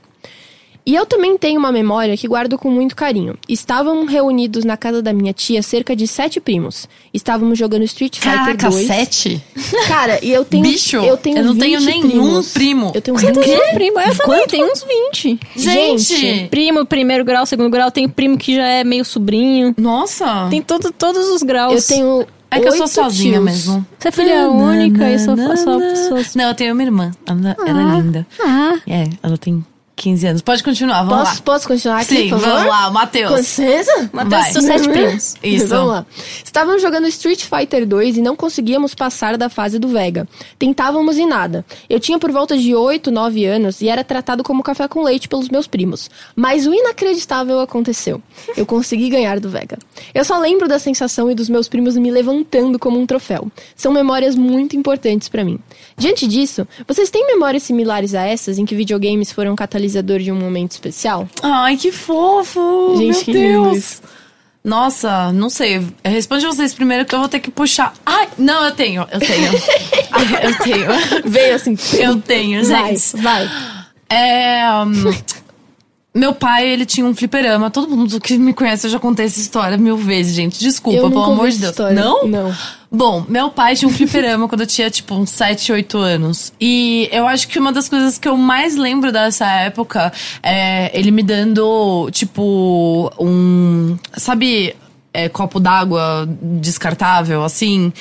E 0.88 0.96
eu 0.96 1.06
também 1.06 1.38
tenho 1.38 1.60
uma 1.60 1.70
memória 1.70 2.16
que 2.16 2.26
guardo 2.30 2.58
com 2.58 2.72
muito 2.72 2.96
carinho. 2.96 3.36
Estávamos 3.50 4.10
reunidos 4.10 4.64
na 4.64 4.78
casa 4.78 5.02
da 5.02 5.12
minha 5.12 5.34
tia, 5.34 5.62
cerca 5.62 5.94
de 5.94 6.08
sete 6.08 6.40
primos. 6.40 6.88
Estávamos 7.14 7.60
jogando 7.60 7.84
Street 7.84 8.16
Fighter 8.16 8.40
Caraca, 8.56 8.70
2. 8.70 8.88
sete? 8.88 9.44
Cara, 9.90 10.18
e 10.24 10.32
eu 10.32 10.46
tenho 10.46 10.64
Bicho, 10.64 10.96
eu 10.96 11.18
tenho 11.18 11.40
eu 11.40 11.44
não 11.44 11.58
tenho 11.58 11.78
20 11.82 11.86
nenhum 11.90 12.08
primos. 12.10 12.54
primo. 12.54 12.92
Eu 12.96 13.02
tenho 13.02 13.18
Você 13.18 13.28
20 13.34 13.44
tem 13.44 13.58
um 13.58 13.74
primo? 13.74 14.00
Eu 14.00 14.16
também 14.16 14.48
tenho 14.48 14.72
uns 14.72 14.86
20. 15.14 15.40
Gente! 15.58 16.48
Primo, 16.50 16.86
primeiro 16.86 17.26
grau, 17.26 17.46
segundo 17.46 17.70
grau. 17.70 17.92
Tem 17.92 18.08
primo 18.08 18.38
que 18.38 18.56
já 18.56 18.66
é 18.66 18.86
meio 18.86 19.04
sobrinho. 19.04 19.76
Nossa! 19.78 20.48
Tem 20.50 20.62
todo, 20.62 20.90
todos 20.94 21.28
os 21.28 21.44
graus. 21.44 21.74
Eu 21.90 21.96
tenho 21.98 22.26
É 22.50 22.62
que 22.62 22.68
eu 22.70 22.72
sou 22.72 22.84
oito 22.84 22.94
sozinha 22.94 23.34
tios. 23.34 23.44
mesmo. 23.44 23.86
Você 24.00 24.08
é 24.08 24.12
filha 24.12 24.50
única 24.50 25.12
e 25.12 25.20
só... 25.20 25.36
só, 25.36 25.54
só, 25.58 25.80
só... 26.24 26.38
Não, 26.40 26.46
eu 26.48 26.56
tenho 26.56 26.74
uma 26.74 26.82
irmã. 26.84 27.12
Ela, 27.26 27.58
ela 27.68 27.82
é 27.82 28.02
linda. 28.02 28.28
Ah, 28.40 28.76
É, 28.88 29.10
ela 29.22 29.38
tem 29.38 29.66
15 29.98 30.28
anos. 30.28 30.42
Pode 30.44 30.64
continuar, 30.64 31.02
vamos 31.04 31.28
Posso, 31.28 31.36
lá. 31.38 31.42
posso 31.44 31.68
continuar 31.68 31.98
aqui, 31.98 32.16
Sim, 32.16 32.30
por 32.30 32.40
favor? 32.40 32.54
vamos 32.56 32.70
lá, 32.72 32.86
Com 32.88 32.94
Matheus. 32.94 33.38
licença? 33.38 34.10
Matheus, 34.14 34.46
seus 34.54 34.66
sete 34.66 34.88
primos. 34.90 35.36
Isso. 35.44 35.68
Vamos 35.68 35.90
lá. 35.90 36.06
Estávamos 36.46 36.82
jogando 36.84 37.08
Street 37.08 37.44
Fighter 37.44 37.86
2 37.86 38.18
e 38.18 38.22
não 38.22 38.36
conseguíamos 38.36 38.94
passar 38.94 39.36
da 39.38 39.50
fase 39.50 39.80
do 39.80 39.88
Vega. 39.88 40.28
Tentávamos 40.60 41.18
e 41.18 41.26
nada. 41.26 41.66
Eu 41.90 42.00
tinha 42.00 42.20
por 42.20 42.32
volta 42.32 42.56
de 42.56 42.76
8, 42.76 43.10
9 43.10 43.46
anos 43.46 43.82
e 43.82 43.90
era 43.90 44.04
tratado 44.04 44.44
como 44.44 44.62
café 44.62 44.88
com 44.88 45.02
leite 45.04 45.28
pelos 45.28 45.50
meus 45.50 45.66
primos. 45.68 46.10
Mas 46.36 46.68
o 46.68 46.74
inacreditável 46.74 47.60
aconteceu. 47.60 48.22
Eu 48.56 48.66
consegui 48.68 49.10
ganhar 49.10 49.40
do 49.40 49.50
Vega. 49.50 49.80
Eu 50.14 50.24
só 50.24 50.38
lembro 50.38 50.68
da 50.68 50.78
sensação 50.78 51.30
e 51.32 51.34
dos 51.36 51.50
meus 51.50 51.68
primos 51.68 51.98
me 51.98 52.12
levantando 52.12 52.78
como 52.78 53.00
um 53.00 53.06
troféu. 53.08 53.52
São 53.76 53.92
memórias 53.92 54.36
muito 54.36 54.76
importantes 54.76 55.28
pra 55.28 55.44
mim. 55.44 55.58
Diante 55.98 56.28
disso, 56.28 56.68
vocês 56.88 57.10
têm 57.10 57.26
memórias 57.26 57.64
similares 57.64 58.14
a 58.14 58.22
essas 58.24 58.60
em 58.60 58.66
que 58.66 58.76
videogames 58.76 59.32
foram 59.32 59.56
catalisador 59.56 60.20
de 60.20 60.32
um 60.32 60.36
momento 60.36 60.72
especial? 60.74 61.28
Ai, 61.42 61.76
que 61.76 61.92
fofo! 61.92 62.94
Gente, 62.98 63.14
Meu 63.16 63.24
que 63.24 63.32
lindo 63.34 63.64
Deus! 63.64 63.78
isso. 63.78 64.02
Nossa, 64.64 65.32
não 65.32 65.50
sei. 65.50 65.82
Responde 66.04 66.46
vocês 66.46 66.74
primeiro 66.74 67.06
que 67.06 67.16
eu 67.16 67.20
vou 67.20 67.30
ter 67.30 67.40
que 67.40 67.50
puxar. 67.50 67.94
Ai, 68.06 68.28
não, 68.38 68.66
eu 68.66 68.72
tenho, 68.72 69.08
eu 69.12 69.20
tenho. 69.20 69.52
Eu 70.44 70.58
tenho. 70.60 70.88
Veio 71.30 71.56
assim. 71.56 71.78
Eu 72.00 72.20
tenho, 72.20 72.64
Vai, 72.66 72.96
gente. 72.96 73.22
vai. 73.22 73.50
É. 74.10 74.64
hum, 74.86 75.14
meu 76.18 76.34
pai, 76.34 76.68
ele 76.68 76.86
tinha 76.86 77.06
um 77.06 77.14
fliperama. 77.14 77.70
Todo 77.70 77.96
mundo 77.96 78.20
que 78.20 78.38
me 78.38 78.54
conhece, 78.54 78.88
eu 78.88 78.92
já 78.92 79.00
contei 79.00 79.28
essa 79.28 79.40
história 79.40 79.78
mil 79.78 79.96
vezes, 79.96 80.36
gente. 80.36 80.60
Desculpa, 80.60 81.10
pelo 81.10 81.24
amor 81.24 81.50
de 81.50 81.60
Deus. 81.60 81.72
história. 81.72 81.96
Não? 81.96 82.28
Não. 82.28 82.56
Bom, 82.92 83.26
meu 83.28 83.50
pai 83.50 83.76
tinha 83.76 83.88
um 83.88 83.94
fliperama 83.94 84.48
quando 84.50 84.62
eu 84.62 84.68
tinha, 84.68 84.90
tipo, 84.90 85.14
uns 85.14 85.30
7, 85.30 85.72
8 85.72 85.98
anos. 85.98 86.54
E 86.60 87.08
eu 87.12 87.28
acho 87.28 87.48
que 87.48 87.60
uma 87.60 87.72
das 87.72 87.88
coisas 87.88 88.18
que 88.18 88.28
eu 88.28 88.36
mais 88.36 88.76
lembro 88.76 89.12
dessa 89.12 89.46
época 89.46 90.12
é 90.42 90.90
ele 90.98 91.12
me 91.12 91.22
dando, 91.22 92.10
tipo, 92.12 93.12
um. 93.20 93.98
Sabe. 94.18 94.76
É, 95.18 95.28
copo 95.30 95.60
d'água 95.60 96.28
descartável, 96.42 97.44
assim. 97.44 97.92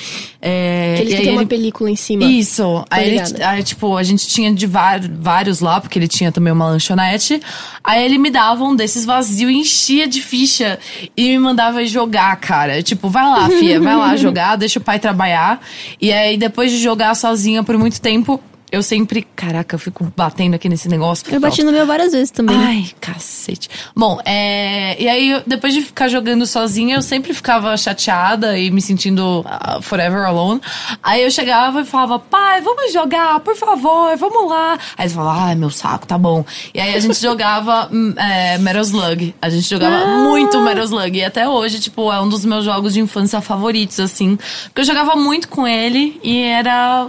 É, 0.41 1.01
que 1.05 1.13
aí 1.15 1.21
tem 1.23 1.31
uma 1.31 1.41
ele- 1.41 1.49
película 1.49 1.89
em 1.89 1.95
cima. 1.95 2.23
isso. 2.23 2.85
Aí, 2.89 3.17
ele, 3.17 3.43
aí, 3.43 3.63
tipo, 3.63 3.97
a 3.97 4.03
gente 4.03 4.27
tinha 4.27 4.53
de 4.53 4.67
vários 4.67 5.59
lá, 5.59 5.81
porque 5.81 5.97
ele 5.97 6.07
tinha 6.07 6.31
também 6.31 6.53
uma 6.53 6.65
lanchonete. 6.67 7.41
Aí 7.83 8.05
ele 8.05 8.17
me 8.17 8.29
dava 8.29 8.63
um 8.63 8.75
desses 8.75 9.03
vazio, 9.03 9.49
enchia 9.49 10.07
de 10.07 10.21
ficha 10.21 10.77
e 11.15 11.29
me 11.29 11.39
mandava 11.39 11.83
jogar, 11.85 12.35
cara. 12.37 12.83
Tipo, 12.83 13.09
vai 13.09 13.23
lá, 13.25 13.49
fia, 13.49 13.79
vai 13.81 13.95
lá 13.95 14.15
jogar, 14.17 14.55
deixa 14.55 14.77
o 14.77 14.81
pai 14.81 14.99
trabalhar. 14.99 15.59
E 15.99 16.13
aí, 16.13 16.37
depois 16.37 16.71
de 16.71 16.77
jogar 16.77 17.15
sozinha 17.15 17.63
por 17.63 17.77
muito 17.77 17.99
tempo, 17.99 18.39
eu 18.71 18.83
sempre. 18.83 19.25
Caraca, 19.35 19.75
eu 19.75 19.79
fico 19.79 20.11
batendo 20.15 20.55
aqui 20.55 20.67
nesse 20.67 20.89
negócio. 20.89 21.25
Eu 21.33 21.39
bati 21.39 21.63
no 21.63 21.71
meu 21.71 21.85
várias 21.85 22.11
vezes 22.11 22.31
também. 22.31 22.55
Ai, 22.55 22.89
cacete. 22.99 23.69
Bom, 23.95 24.19
é, 24.25 25.01
e 25.01 25.07
aí, 25.07 25.41
depois 25.47 25.73
de 25.73 25.81
ficar 25.81 26.07
jogando 26.07 26.45
sozinha, 26.45 26.95
eu 26.95 27.01
sempre 27.01 27.33
ficava 27.33 27.75
chateada 27.77 28.57
e 28.57 28.69
me 28.69 28.81
sentindo 28.81 29.45
ah, 29.45 29.79
forever 29.81 30.25
alone. 30.25 30.61
Aí 31.01 31.23
eu 31.23 31.31
chegava 31.31 31.81
e 31.81 31.85
falava, 31.85 32.19
pai, 32.19 32.61
vamos 32.61 32.91
jogar, 32.91 33.39
por 33.39 33.55
favor, 33.55 34.15
vamos 34.17 34.49
lá. 34.49 34.77
Aí 34.97 35.05
ele 35.05 35.13
falava, 35.13 35.41
ai, 35.45 35.55
meu 35.55 35.69
saco, 35.69 36.05
tá 36.05 36.17
bom. 36.17 36.43
E 36.73 36.79
aí 36.79 36.95
a 36.95 36.99
gente 36.99 37.19
jogava 37.21 37.89
hum, 37.91 38.13
é, 38.17 38.57
Metal 38.57 38.81
Slug. 38.81 39.33
A 39.41 39.49
gente 39.49 39.69
jogava 39.69 40.05
muito 40.23 40.59
Metal 40.61 40.83
Slug. 40.83 41.17
E 41.17 41.23
até 41.23 41.47
hoje, 41.47 41.79
tipo, 41.79 42.11
é 42.11 42.19
um 42.19 42.27
dos 42.27 42.43
meus 42.43 42.65
jogos 42.65 42.93
de 42.93 42.99
infância 42.99 43.39
favoritos, 43.39 43.99
assim. 43.99 44.37
Porque 44.65 44.81
eu 44.81 44.85
jogava 44.85 45.15
muito 45.15 45.47
com 45.47 45.67
ele 45.67 46.19
e 46.23 46.41
era, 46.41 47.07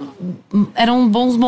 eram 0.74 1.09
bons 1.09 1.36
momentos, 1.36 1.47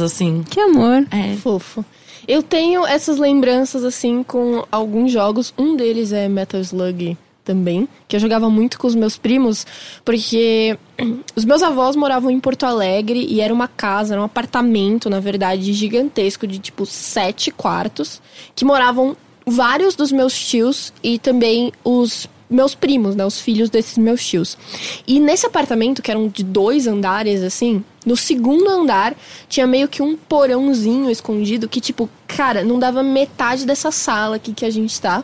assim. 0.00 0.42
Que 0.48 0.60
amor. 0.60 1.06
É. 1.10 1.36
Fofo. 1.36 1.84
Eu 2.28 2.42
tenho 2.42 2.86
essas 2.86 3.18
lembranças, 3.18 3.84
assim, 3.84 4.22
com 4.22 4.64
alguns 4.70 5.10
jogos. 5.10 5.52
Um 5.58 5.76
deles 5.76 6.12
é 6.12 6.28
Metal 6.28 6.60
Slug 6.60 7.16
também, 7.44 7.88
que 8.06 8.14
eu 8.14 8.20
jogava 8.20 8.48
muito 8.48 8.78
com 8.78 8.86
os 8.86 8.94
meus 8.94 9.16
primos, 9.16 9.66
porque 10.04 10.78
os 11.34 11.44
meus 11.44 11.62
avós 11.62 11.96
moravam 11.96 12.30
em 12.30 12.38
Porto 12.38 12.64
Alegre 12.64 13.26
e 13.28 13.40
era 13.40 13.52
uma 13.52 13.66
casa, 13.66 14.14
era 14.14 14.20
um 14.20 14.24
apartamento, 14.24 15.10
na 15.10 15.18
verdade, 15.18 15.72
gigantesco, 15.72 16.46
de 16.46 16.58
tipo 16.58 16.86
sete 16.86 17.50
quartos, 17.50 18.22
que 18.54 18.64
moravam 18.64 19.16
vários 19.44 19.94
dos 19.94 20.12
meus 20.12 20.38
tios 20.38 20.92
e 21.02 21.18
também 21.18 21.72
os 21.82 22.28
meus 22.48 22.74
primos, 22.74 23.14
né? 23.14 23.24
Os 23.24 23.40
filhos 23.40 23.70
desses 23.70 23.96
meus 23.96 24.24
tios. 24.24 24.58
E 25.06 25.20
nesse 25.20 25.46
apartamento, 25.46 26.02
que 26.02 26.10
eram 26.10 26.28
de 26.28 26.42
dois 26.42 26.86
andares, 26.86 27.42
assim, 27.42 27.84
no 28.04 28.16
segundo 28.16 28.68
andar 28.68 29.14
tinha 29.48 29.66
meio 29.66 29.88
que 29.88 30.02
um 30.02 30.16
porãozinho 30.16 31.10
escondido 31.10 31.68
que, 31.68 31.80
tipo, 31.80 32.08
cara, 32.26 32.64
não 32.64 32.78
dava 32.78 33.02
metade 33.02 33.66
dessa 33.66 33.90
sala 33.90 34.36
aqui 34.36 34.52
que 34.52 34.64
a 34.64 34.70
gente 34.70 35.00
tá. 35.00 35.22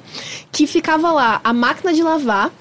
Que 0.53 0.67
ficava 0.67 1.11
lá 1.11 1.41
a 1.43 1.53
máquina 1.53 1.93
de 1.93 2.03
lavar, 2.03 2.53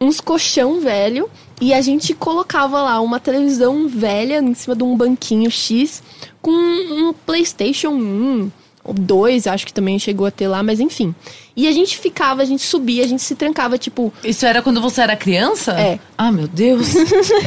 uns 0.00 0.20
colchão 0.20 0.80
velho. 0.80 1.28
E 1.60 1.72
a 1.72 1.80
gente 1.80 2.12
colocava 2.12 2.82
lá 2.82 3.00
uma 3.00 3.20
televisão 3.20 3.86
velha 3.88 4.40
em 4.40 4.52
cima 4.52 4.74
de 4.74 4.82
um 4.82 4.96
banquinho 4.96 5.50
X 5.50 6.02
com 6.40 6.50
um 6.50 7.12
PlayStation 7.12 7.90
1 7.90 8.50
ou 8.84 8.92
2, 8.94 9.46
acho 9.46 9.64
que 9.66 9.72
também 9.72 9.98
chegou 9.98 10.26
a 10.26 10.30
ter 10.30 10.48
lá, 10.48 10.62
mas 10.62 10.80
enfim. 10.80 11.14
E 11.54 11.68
a 11.68 11.72
gente 11.72 11.98
ficava, 11.98 12.40
a 12.40 12.44
gente 12.46 12.62
subia, 12.62 13.04
a 13.04 13.06
gente 13.06 13.22
se 13.22 13.34
trancava, 13.34 13.76
tipo, 13.76 14.10
Isso 14.24 14.46
era 14.46 14.62
quando 14.62 14.80
você 14.80 15.02
era 15.02 15.14
criança? 15.14 15.72
É. 15.78 15.98
Ah, 16.16 16.32
meu 16.32 16.48
Deus. 16.48 16.94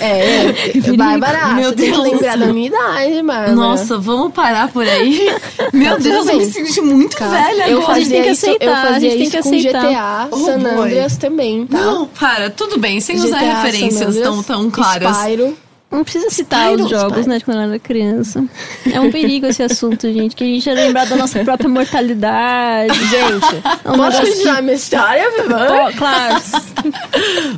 é, 0.00 0.46
é, 0.78 0.92
Bárbara, 0.96 1.48
Meu 1.48 1.68
você 1.70 1.74
tem 1.76 1.84
que 1.86 1.90
Deus 1.92 2.02
lembrar 2.10 2.38
da 2.38 2.46
minha 2.52 2.68
idade, 2.68 3.22
Bárbara. 3.22 3.52
Nossa, 3.54 3.98
vamos 3.98 4.32
parar 4.32 4.68
por 4.72 4.86
aí. 4.88 5.30
Meu 5.72 5.92
Tá, 5.92 5.98
Deus, 6.02 6.26
eu 6.28 6.38
me 6.38 6.46
senti 6.46 6.80
muito 6.80 7.16
Cara, 7.16 7.30
velha 7.48 7.68
eu 7.68 7.78
agora. 7.82 7.92
a 7.92 8.00
gente 8.00 8.10
tem 8.10 8.22
que 8.22 8.28
isso, 8.30 8.46
eu 8.46 8.54
aceitar, 8.54 8.72
a 8.86 8.92
fazia 8.92 9.10
gente 9.10 9.18
tem 9.18 9.22
isso 9.22 9.36
que 9.36 9.42
com 9.42 9.48
aceitar. 9.56 9.82
GTA, 9.88 10.28
Oh, 10.32 10.36
San 10.38 10.58
boy. 10.60 10.70
Andreas 10.72 11.16
também, 11.18 11.66
tá? 11.66 11.78
Não, 11.78 12.06
para, 12.06 12.50
tudo 12.50 12.78
bem, 12.78 13.00
sem 13.00 13.16
usar 13.16 13.38
GTA, 13.40 13.60
referências 13.62 14.14
San 14.14 14.22
tão, 14.22 14.32
Andreas, 14.32 14.46
tão 14.46 14.70
claras. 14.70 15.16
Spyro. 15.18 15.56
Não 15.94 16.02
precisa 16.04 16.28
citar 16.30 16.66
Spyro, 16.70 16.84
os 16.84 16.90
jogos, 16.90 17.12
Spyro. 17.12 17.28
né, 17.28 17.38
de 17.38 17.44
quando 17.44 17.56
eu 17.58 17.62
era 17.64 17.78
criança. 17.78 18.44
É 18.92 19.00
um 19.00 19.10
perigo 19.10 19.46
esse 19.46 19.62
assunto, 19.62 20.12
gente. 20.12 20.34
Que 20.34 20.44
a 20.44 20.46
gente 20.46 20.66
ia 20.66 20.74
lembrar 20.74 21.06
da 21.06 21.16
nossa 21.16 21.42
própria 21.44 21.68
mortalidade. 21.68 22.94
Gente, 23.08 23.62
É 23.84 23.90
um 23.90 23.96
posso 23.96 24.20
continuar 24.20 24.62
minha 24.62 24.74
história, 24.74 25.30
Vivan? 25.30 25.66
Pô, 25.66 25.96
claro. 25.98 26.42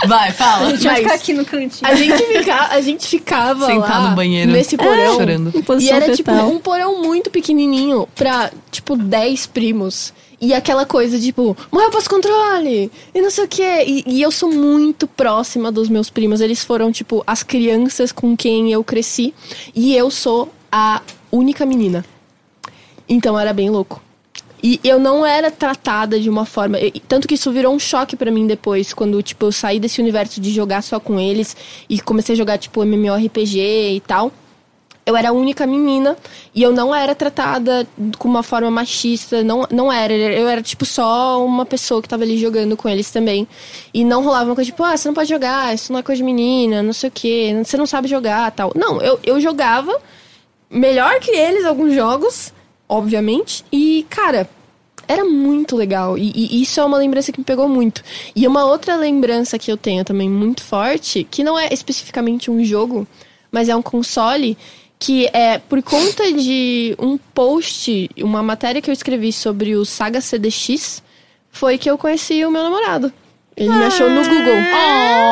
Vai, 0.06 0.32
fala. 0.32 0.66
A 0.66 0.70
gente 0.70 0.84
vai 0.84 0.96
ficar 0.96 1.14
aqui 1.14 1.32
no 1.32 1.44
cantinho. 1.44 1.90
A 1.90 1.94
gente, 1.94 2.16
fica, 2.22 2.68
a 2.70 2.80
gente 2.80 3.06
ficava 3.08 3.66
Sentar 3.66 4.02
lá 4.02 4.10
no 4.10 4.16
banheiro. 4.16 4.52
nesse 4.52 4.76
porão. 4.76 5.16
Chorando. 5.16 5.52
Em 5.54 5.78
E 5.82 5.90
era 5.90 6.14
tipo 6.14 6.30
fetal. 6.30 6.48
um 6.50 6.58
porão 6.58 7.02
muito 7.02 7.30
pequenininho 7.30 8.08
pra, 8.14 8.50
tipo, 8.70 8.96
10 8.96 9.46
primos. 9.46 10.12
E 10.40 10.52
aquela 10.52 10.84
coisa, 10.84 11.18
tipo, 11.18 11.56
morreu 11.72 11.90
pros 11.90 12.06
controle! 12.06 12.90
E 13.14 13.20
não 13.22 13.30
sei 13.30 13.44
o 13.44 13.48
quê. 13.48 13.84
E, 13.86 14.04
e 14.06 14.22
eu 14.22 14.30
sou 14.30 14.52
muito 14.52 15.06
próxima 15.06 15.72
dos 15.72 15.88
meus 15.88 16.10
primos. 16.10 16.40
Eles 16.40 16.62
foram, 16.62 16.92
tipo, 16.92 17.22
as 17.26 17.42
crianças 17.42 18.12
com 18.12 18.36
quem 18.36 18.70
eu 18.70 18.84
cresci. 18.84 19.32
E 19.74 19.96
eu 19.96 20.10
sou 20.10 20.52
a 20.70 21.00
única 21.32 21.64
menina. 21.64 22.04
Então 23.08 23.38
era 23.38 23.52
bem 23.52 23.70
louco. 23.70 24.02
E 24.62 24.80
eu 24.82 24.98
não 24.98 25.24
era 25.24 25.50
tratada 25.50 26.18
de 26.18 26.28
uma 26.28 26.44
forma. 26.44 26.78
Tanto 27.06 27.28
que 27.28 27.34
isso 27.34 27.52
virou 27.52 27.74
um 27.74 27.78
choque 27.78 28.16
pra 28.16 28.30
mim 28.30 28.46
depois, 28.46 28.92
quando, 28.92 29.22
tipo, 29.22 29.46
eu 29.46 29.52
saí 29.52 29.78
desse 29.78 30.00
universo 30.00 30.40
de 30.40 30.50
jogar 30.50 30.82
só 30.82 30.98
com 30.98 31.20
eles 31.20 31.56
e 31.88 32.00
comecei 32.00 32.34
a 32.34 32.36
jogar, 32.36 32.58
tipo, 32.58 32.82
MMORPG 32.82 33.96
e 33.96 34.02
tal. 34.06 34.32
Eu 35.06 35.16
era 35.16 35.28
a 35.28 35.32
única 35.32 35.64
menina 35.68 36.16
e 36.52 36.60
eu 36.60 36.72
não 36.72 36.92
era 36.92 37.14
tratada 37.14 37.86
com 38.18 38.28
uma 38.28 38.42
forma 38.42 38.68
machista, 38.72 39.44
não, 39.44 39.64
não 39.70 39.92
era. 39.92 40.12
Eu 40.12 40.48
era, 40.48 40.60
tipo, 40.60 40.84
só 40.84 41.44
uma 41.46 41.64
pessoa 41.64 42.02
que 42.02 42.08
tava 42.08 42.24
ali 42.24 42.36
jogando 42.36 42.76
com 42.76 42.88
eles 42.88 43.08
também. 43.12 43.46
E 43.94 44.04
não 44.04 44.24
rolava 44.24 44.50
uma 44.50 44.56
coisa 44.56 44.68
tipo, 44.68 44.82
ah, 44.82 44.96
você 44.96 45.06
não 45.06 45.14
pode 45.14 45.28
jogar, 45.28 45.72
isso 45.72 45.92
não 45.92 46.00
é 46.00 46.02
coisa 46.02 46.18
de 46.18 46.24
menina, 46.24 46.82
não 46.82 46.92
sei 46.92 47.08
o 47.08 47.12
quê, 47.12 47.62
você 47.64 47.76
não 47.76 47.86
sabe 47.86 48.08
jogar 48.08 48.50
tal. 48.50 48.72
Não, 48.74 49.00
eu, 49.00 49.20
eu 49.22 49.40
jogava 49.40 49.96
melhor 50.68 51.20
que 51.20 51.30
eles 51.30 51.64
alguns 51.64 51.94
jogos, 51.94 52.52
obviamente. 52.88 53.64
E, 53.70 54.04
cara, 54.10 54.50
era 55.08 55.24
muito 55.24 55.76
legal. 55.76 56.18
E, 56.18 56.32
e 56.34 56.62
isso 56.62 56.80
é 56.80 56.84
uma 56.84 56.98
lembrança 56.98 57.32
que 57.32 57.38
me 57.38 57.44
pegou 57.44 57.68
muito. 57.68 58.02
E 58.34 58.46
uma 58.46 58.64
outra 58.64 58.96
lembrança 58.96 59.58
que 59.58 59.70
eu 59.70 59.76
tenho 59.76 60.04
também 60.04 60.28
muito 60.28 60.62
forte, 60.62 61.26
que 61.30 61.44
não 61.44 61.58
é 61.58 61.68
especificamente 61.72 62.50
um 62.50 62.64
jogo, 62.64 63.06
mas 63.50 63.68
é 63.68 63.76
um 63.76 63.82
console, 63.82 64.56
que 64.98 65.28
é 65.32 65.58
por 65.58 65.82
conta 65.82 66.32
de 66.32 66.96
um 66.98 67.18
post, 67.18 68.10
uma 68.18 68.42
matéria 68.42 68.80
que 68.80 68.90
eu 68.90 68.92
escrevi 68.92 69.32
sobre 69.32 69.76
o 69.76 69.84
Saga 69.84 70.20
CDX, 70.20 71.02
foi 71.50 71.78
que 71.78 71.90
eu 71.90 71.98
conheci 71.98 72.44
o 72.44 72.50
meu 72.50 72.62
namorado. 72.62 73.12
Ele 73.56 73.70
me 73.70 73.84
achou 73.84 74.10
no 74.10 74.22
Google. 74.22 74.54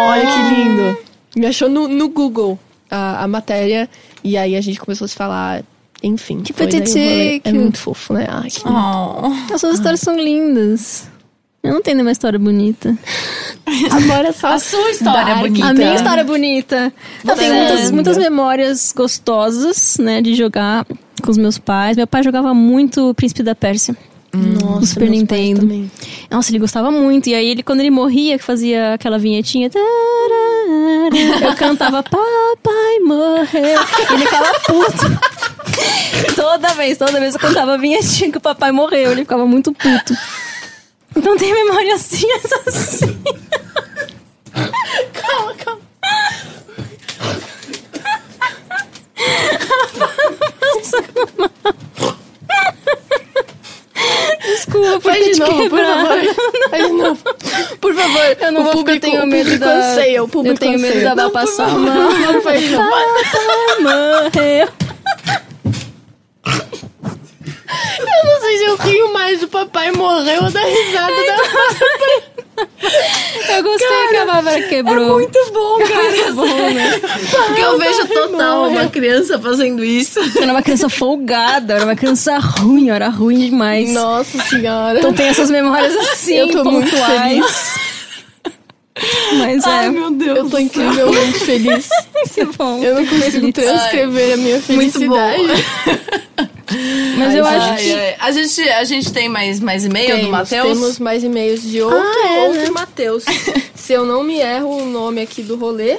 Olha 0.09 0.27
que 0.27 0.55
lindo. 0.55 0.99
Me 1.37 1.47
achou 1.47 1.69
no, 1.69 1.87
no 1.89 2.09
Google 2.09 2.59
a, 2.91 3.25
a 3.25 3.29
matéria. 3.29 3.89
E 4.23 4.37
aí 4.37 4.57
a 4.57 4.61
gente 4.61 4.81
começou 4.81 5.05
a 5.05 5.09
se 5.09 5.15
falar. 5.15 5.63
Enfim. 6.03 6.41
Que 6.41 6.53
foi 6.53 6.67
um 6.67 6.71
rolê. 6.71 7.41
É 7.45 7.53
muito 7.53 7.79
fofo, 7.79 8.15
né? 8.15 8.27
Ai, 8.29 8.51
que 8.51 8.67
lindo. 8.67 8.79
Oh. 8.79 9.53
As 9.55 9.61
suas 9.61 9.75
histórias 9.75 10.01
são 10.01 10.17
lindas. 10.17 11.09
Eu 11.65 11.73
não 11.73 11.81
tenho 11.83 11.97
nenhuma 11.97 12.13
história 12.13 12.39
bonita. 12.39 12.95
Agora 13.91 14.29
é 14.29 14.33
só. 14.33 14.49
A 14.49 14.59
sua 14.59 14.91
história 14.91 15.21
é 15.21 15.25
Dark. 15.35 15.41
bonita. 15.41 15.67
A 15.67 15.73
minha 15.73 15.95
história 15.95 16.21
é 16.21 16.25
bonita. 16.25 16.93
Eu 17.27 17.35
tenho 17.37 17.55
É. 17.55 17.59
muitas, 17.69 17.91
muitas 17.91 18.19
memórias 18.19 18.93
gostosas, 18.95 19.97
né, 19.99 20.21
de 20.21 20.35
jogar 20.35 20.85
com 21.23 21.31
os 21.31 21.39
meus 21.39 21.57
pais. 21.57 21.97
Meu 21.97 22.07
pai 22.07 22.23
jogava 22.23 22.53
muito 22.53 23.15
Príncipe 23.15 23.43
da 23.43 23.55
Pérsia. 23.55 23.97
Nossa, 24.35 24.81
no 24.81 24.87
Super 24.87 25.09
Nintendo. 25.09 25.89
Nossa, 26.31 26.51
ele 26.51 26.59
gostava 26.59 26.91
muito. 26.91 27.29
E 27.29 27.35
aí, 27.35 27.49
ele, 27.51 27.63
quando 27.63 27.81
ele 27.81 27.91
morria, 27.91 28.37
que 28.37 28.45
fazia 28.45 28.95
aquela 28.95 29.17
vinhetinha. 29.19 29.71
Eu 31.41 31.55
cantava 31.57 32.03
Papai 32.03 32.99
morreu. 33.07 33.81
Ele 34.11 34.25
ficava 34.27 34.53
puto. 34.67 36.35
toda 36.35 36.69
vez, 36.75 36.99
toda 36.99 37.21
vez 37.21 37.35
eu 37.35 37.41
cantava 37.41 37.75
a 37.75 37.77
vinhetinha 37.77 38.31
que 38.33 38.39
o 38.39 38.41
papai 38.41 38.73
morreu. 38.73 39.13
Ele 39.13 39.21
ficava 39.23 39.47
muito 39.47 39.73
puto. 39.73 40.15
Então 41.17 41.37
tem 41.37 41.53
memórias 41.53 42.01
assim, 42.01 42.27
assim. 42.67 43.23
Calma, 45.13 45.55
calma. 45.57 45.81
Desculpa, 54.43 55.01
Faz 55.01 55.25
de 55.25 55.39
novo, 55.41 55.71
por 55.71 55.79
favor. 55.81 56.35
Faz 56.71 56.87
de 56.87 56.93
novo. 56.93 57.21
Por 57.81 57.95
favor. 57.95 58.37
Eu 58.41 58.53
não 58.53 58.61
o 58.61 58.65
vou 58.65 58.73
público, 58.73 58.91
eu 59.07 59.11
tenho 59.11 59.27
medo 59.27 59.59
da... 59.59 59.73
anseia, 59.93 60.23
o 60.25 60.29
público 60.29 60.55
eu 60.55 60.59
tenho 60.59 60.79
medo 60.79 60.97
anseia. 60.97 61.15
da 61.15 61.15
Val 61.15 61.25
Não, 61.25 61.31
por 61.31 61.41
passar 61.41 61.69
mal. 61.79 62.09
por 62.09 62.21
favor, 62.21 62.43
faz 62.43 62.61
de 62.61 62.69
novo. 62.71 62.91
Morreu. 63.81 64.69
Se 68.59 68.65
eu 68.65 68.77
rio 68.77 69.13
mais 69.13 69.41
do 69.41 69.49
papai 69.49 69.91
morreu 69.93 70.45
ou 70.45 70.51
da 70.51 70.61
risada 70.61 71.15
da 71.27 72.35
Eu 73.57 73.63
gostei 73.63 74.09
que 74.11 74.17
a 74.17 74.27
Bárbara 74.27 74.63
quebrou. 74.63 75.05
É 75.05 75.13
Muito 75.13 75.39
bom, 75.53 75.79
cara. 75.79 76.33
bom, 76.33 76.71
né? 76.71 77.01
Porque 77.01 77.61
eu 77.61 77.79
vejo 77.79 78.07
total 78.09 78.69
uma 78.69 78.87
criança 78.89 79.39
fazendo 79.39 79.85
isso. 79.85 80.21
Era 80.41 80.53
uma 80.53 80.63
criança 80.63 80.89
folgada, 80.89 81.75
era 81.75 81.85
uma 81.85 81.97
criança 81.97 82.39
ruim, 82.39 82.91
era 82.91 83.09
ruim 83.09 83.39
demais. 83.39 83.93
Nossa 83.93 84.41
senhora. 84.45 84.99
Então 84.99 85.13
tem 85.13 85.27
essas 85.29 85.51
memórias 85.51 85.97
assim, 86.13 86.35
Eu 86.35 86.51
tô 86.51 86.65
muito 86.65 86.91
pontuais. 86.91 87.75
Mas 89.39 89.65
Ai, 89.67 89.87
é, 89.87 89.91
meu 89.91 90.11
Deus. 90.13 90.39
Eu 90.39 90.51
tô 90.51 90.59
incrivelmente 90.59 91.39
feliz. 91.41 91.89
muito 92.15 92.57
bom. 92.57 92.83
Eu 92.83 92.95
não 92.95 93.07
consigo 93.07 93.53
transcrever 93.53 94.35
a 94.35 94.37
minha 94.37 94.63
Muito 94.69 95.01
bom. 95.09 95.31
Mas 97.19 97.35
eu 97.35 97.45
Ai, 97.45 97.57
acho 97.57 97.69
Ai, 97.73 97.77
que... 97.83 97.93
ai. 97.95 98.17
A, 98.21 98.33
gente, 98.33 98.61
a 98.71 98.85
gente 98.85 99.13
tem 99.13 99.29
mais, 99.29 99.61
mais 99.61 99.85
e-mail 99.85 100.19
do 100.23 100.31
Matheus? 100.31 100.63
temos 100.79 100.99
mais 100.99 101.23
e-mails 101.23 101.63
de 101.63 101.83
outro, 101.83 101.99
Ah, 101.99 102.27
é, 102.29 102.41
outro 102.47 102.63
né? 102.63 102.71
Matheus. 102.71 103.25
Se 103.75 103.93
eu 103.93 104.05
não 104.07 104.23
me 104.23 104.39
erro 104.41 104.79
o 104.83 104.87
nome 104.87 105.21
aqui 105.21 105.43
do 105.43 105.57
rolê, 105.57 105.99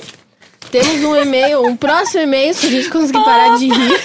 temos 0.71 1.03
um 1.03 1.15
e-mail, 1.15 1.61
um 1.63 1.75
próximo 1.75 2.23
e-mail, 2.23 2.53
se 2.53 2.65
a 2.65 2.69
gente 2.69 2.89
conseguir 2.89 3.23
parar 3.23 3.57
de 3.57 3.67
rir. 3.67 4.01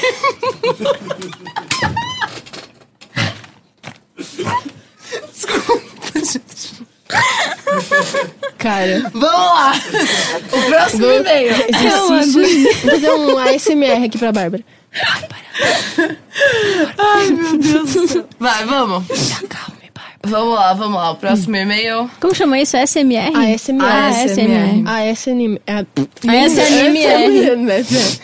Cara, 8.59 9.11
Vamos 9.13 9.23
lá. 9.23 9.73
O 10.53 10.63
próximo 10.71 11.07
Vou- 11.07 11.15
e-mail. 11.17 11.55
Vou 11.55 12.91
fazer 12.91 13.11
um 13.13 13.39
ASMR 13.39 14.05
aqui 14.05 14.19
pra 14.19 14.33
Bárbara. 14.33 14.63
Ai, 16.99 17.31
meu 17.31 17.59
Deus 17.59 17.93
do 17.93 18.09
céu. 18.09 18.25
Vai, 18.39 18.65
vamos. 18.65 19.07
Calme, 19.49 19.91
Bárbara. 19.95 20.19
Vamos 20.27 20.55
lá, 20.55 20.73
vamos 20.75 20.97
lá. 20.97 21.11
O 21.13 21.17
próximo 21.17 21.57
e-mail. 21.57 22.11
Como 22.21 22.35
chama 22.35 22.59
isso? 22.59 22.77
SMR? 22.77 23.33
ASMR. 23.35 23.83
Ah, 23.83 24.09
ASMR. 24.09 24.85
ASMR. 24.87 25.87
ASMR. 26.29 28.21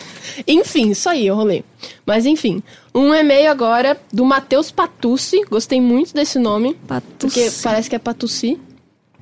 Enfim, 0.47 0.91
isso 0.91 1.09
aí, 1.09 1.27
eu 1.27 1.35
rolei. 1.35 1.65
Mas 2.05 2.27
enfim, 2.27 2.63
um 2.95 3.15
e-mail 3.15 3.51
agora 3.51 3.97
do 4.13 4.25
Matheus 4.25 4.71
Patucci. 4.71 5.43
Gostei 5.49 5.81
muito 5.81 6.13
desse 6.13 6.39
nome. 6.39 6.77
Porque 7.19 7.51
parece 7.63 7.89
que 7.89 7.97
é 7.97 7.99
Patucci. 7.99 8.61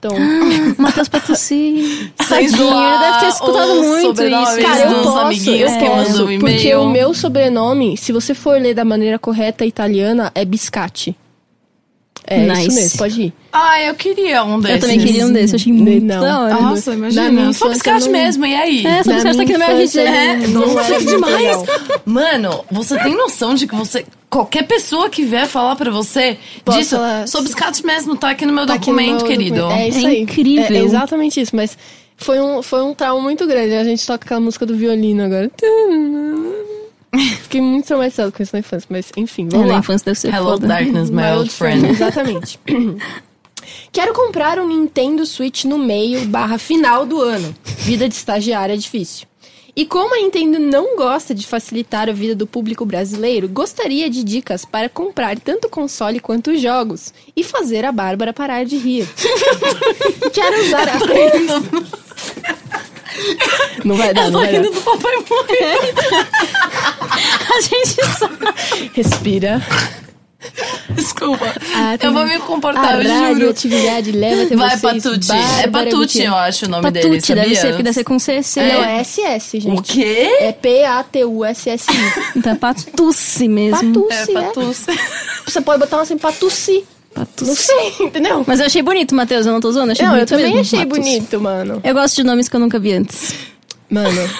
Então, 0.05 0.17
Matheus 0.77 1.09
Patucci. 1.09 2.13
Sem 2.21 2.51
Tadinho, 2.51 2.99
deve 3.01 3.19
ter 3.21 3.29
escutado 3.29 3.75
muito 3.75 4.23
isso. 4.23 4.61
cara, 4.61 4.91
eu 4.91 5.03
posso, 5.03 5.19
amiguinhos 5.19 5.73
eu 5.73 5.79
que 5.79 5.87
posso. 5.87 6.27
Porque 6.41 6.75
o 6.75 6.91
meu 6.91 7.15
sobrenome, 7.15 7.97
se 7.97 8.13
você 8.13 8.35
for 8.35 8.61
ler 8.61 8.75
da 8.75 8.85
maneira 8.85 9.19
correta 9.19 9.65
italiana, 9.65 10.31
é 10.35 10.45
Biscatti. 10.45 11.17
É 12.27 12.39
Nice. 12.47 12.69
isso 12.69 12.75
mesmo, 12.77 12.99
pode 12.99 13.23
ir. 13.23 13.33
Ai, 13.53 13.89
eu 13.91 13.95
queria 13.95 14.43
um 14.45 14.59
desses. 14.59 14.77
Eu 14.77 14.81
também 14.81 14.99
queria 14.99 15.27
um 15.27 15.33
desses, 15.33 15.53
eu 15.53 15.57
achei 15.57 15.73
muito 15.73 16.05
Não. 16.07 16.21
da 16.23 16.41
hora. 16.41 16.55
Nossa, 16.55 16.91
Na 16.93 16.97
imagina. 16.97 17.53
Só 17.53 17.69
biscate 17.69 18.07
não- 18.07 18.13
mesmo, 18.13 18.47
e 18.47 18.55
aí? 18.55 18.87
É, 18.87 19.03
só 19.03 19.13
você 19.13 19.23
tá 19.23 19.31
aqui 19.43 19.53
no 19.53 19.59
minha 19.59 19.69
meu 19.69 19.77
RG. 19.79 20.47
não- 20.49 20.67
não 20.69 20.81
era 20.81 20.95
muito 21.01 21.07
demais. 21.07 21.57
Mano, 22.07 22.65
você 22.71 22.99
tem 22.99 23.15
noção 23.15 23.55
de 23.55 23.67
que 23.67 23.75
você. 23.75 24.07
Qualquer 24.31 24.67
pessoa 24.67 25.09
que 25.11 25.23
vier 25.23 25.47
falar 25.47 25.77
pra 25.77 25.91
você 25.91 26.39
Posso 26.65 26.79
disso, 26.79 26.97
falar- 26.97 27.29
sou 27.29 27.43
biscate 27.43 27.85
mesmo, 27.87 28.17
tá 28.17 28.31
aqui 28.31 28.45
no 28.47 28.53
meu 28.53 28.67
Tá 28.67 28.75
aqui 28.75 28.91
no 28.91 28.97
documento, 28.97 29.19
meu 29.21 29.27
querido. 29.31 29.57
documento. 29.57 29.81
É 29.81 29.89
isso 29.89 30.07
É 30.07 30.09
aí. 30.11 30.21
incrível. 30.23 30.77
É 30.77 30.81
exatamente 30.83 31.41
isso, 31.41 31.55
mas 31.55 31.77
foi 32.17 32.41
um, 32.41 32.63
foi 32.63 32.83
um 32.83 32.95
trauma 32.95 33.21
muito 33.23 33.47
grande. 33.47 33.75
A 33.75 33.85
gente 33.85 34.05
toca 34.07 34.25
aquela 34.25 34.41
música 34.41 34.65
do 34.67 34.75
violino 34.75 35.23
agora. 35.25 35.51
Fiquei 37.43 37.61
muito 37.61 37.87
traumatizado 37.87 38.33
com 38.33 38.43
isso 38.43 38.55
na 38.55 38.61
infância, 38.61 38.87
mas 38.91 39.13
enfim, 39.17 39.47
É, 39.47 39.51
vamos 39.51 39.67
na 39.67 39.73
lá. 39.75 39.79
infância 39.81 40.05
deve 40.05 40.19
ser 40.19 40.35
Hello, 40.35 40.51
foda. 40.53 40.67
darkness, 40.67 41.11
my, 41.11 41.23
old 41.37 41.51
friend. 41.51 41.87
Exatamente. 41.87 42.59
Quero 43.93 44.13
comprar 44.13 44.59
um 44.59 44.67
Nintendo 44.69 45.25
Switch 45.25 45.65
no 45.65 45.79
meio 45.79 46.27
barra 46.27 46.59
final 46.59 47.07
do 47.07 47.21
ano. 47.21 47.55
Vida 47.79 48.09
de 48.09 48.15
estagiária 48.15 48.75
é 48.75 48.77
difícil. 48.77 49.27
E 49.77 49.85
como 49.85 50.15
a 50.15 50.19
Nintendo 50.19 50.59
não 50.59 50.97
gosta 50.97 51.35
de 51.35 51.47
facilitar 51.47 52.09
a 52.09 52.13
vida 52.13 52.35
do 52.35 52.47
público 52.47 52.87
brasileiro, 52.87 53.49
gostaria 53.49 54.09
de 54.09 54.23
dicas 54.23 54.65
para 54.65 54.89
comprar 54.89 55.39
tanto 55.41 55.69
console 55.69 56.21
quanto 56.21 56.57
jogos 56.57 57.13
e 57.37 57.43
fazer 57.43 57.85
a 57.85 57.91
Bárbara 57.91 58.33
parar 58.33 58.65
de 58.65 58.77
rir. 58.77 59.09
Quero 60.33 60.65
usar 60.65 60.89
a... 60.89 60.99
Não 63.85 63.97
vai 63.97 64.15
dar, 64.15 64.31
não 64.31 64.41
vai 64.41 64.53
dar. 64.53 64.63
do 64.63 64.81
papai 64.81 65.17
morrer. 65.29 65.79
A 67.55 67.61
gente 67.61 68.07
sabe. 68.19 68.91
Respira. 68.95 69.63
Desculpa. 70.91 71.45
Ah, 71.75 71.97
eu 72.01 72.13
vou 72.13 72.27
me 72.27 72.39
comportar, 72.41 72.97
A 72.97 72.99
eu 72.99 73.03
juro. 73.03 73.21
radioatividade 73.21 74.13
leva 74.13 74.43
até 74.43 74.57
Vai, 74.57 74.77
vocês. 74.77 75.03
Patucci. 75.03 75.33
É 75.63 75.67
Patucci, 75.69 75.97
Gutierrez. 75.97 76.31
eu 76.33 76.37
acho 76.37 76.67
o 76.67 76.69
nome 76.69 76.91
dele, 76.91 77.07
Patute, 77.09 77.27
sabia? 77.27 77.43
deve 77.43 77.57
ser, 77.57 77.67
porque 77.69 77.83
deve 77.83 77.95
ser 77.95 78.05
com 78.05 78.19
CC. 78.19 78.61
Não, 78.63 78.81
né? 78.83 78.99
é 78.99 79.05
SS, 79.05 79.59
gente. 79.61 79.79
O 79.79 79.83
quê? 79.83 80.37
É 80.41 80.53
P-A-T-U-S-S-I. 80.53 81.95
Então 82.37 82.53
é 82.53 82.57
Patucci 82.57 83.49
mesmo. 83.49 83.77
É, 84.11 84.23
Patussi, 84.23 84.31
é. 84.31 84.43
Patucci. 84.43 84.85
Você 85.47 85.61
pode 85.61 85.79
botar 85.81 86.01
assim, 86.01 86.17
patussi. 86.19 86.85
Não 87.17 87.25
Patucci. 87.25 87.55
sei, 87.57 87.93
entendeu? 88.01 88.45
Mas 88.47 88.59
eu 88.61 88.67
achei 88.67 88.83
bonito, 88.83 89.15
Matheus, 89.15 89.47
eu 89.47 89.53
não 89.53 89.61
tô 89.61 89.71
zoando, 89.71 89.93
achei 89.93 90.05
Não, 90.05 90.13
eu 90.15 90.17
bonito 90.19 90.29
também 90.31 90.47
mesmo, 90.47 90.61
achei 90.61 90.79
Patucci. 90.81 91.01
bonito, 91.01 91.41
mano. 91.41 91.81
Eu 91.85 91.95
gosto 91.95 92.17
de 92.17 92.25
nomes 92.25 92.49
que 92.49 92.57
eu 92.57 92.61
nunca 92.61 92.79
vi 92.79 92.93
antes. 92.93 93.35
Mano. 93.89 94.31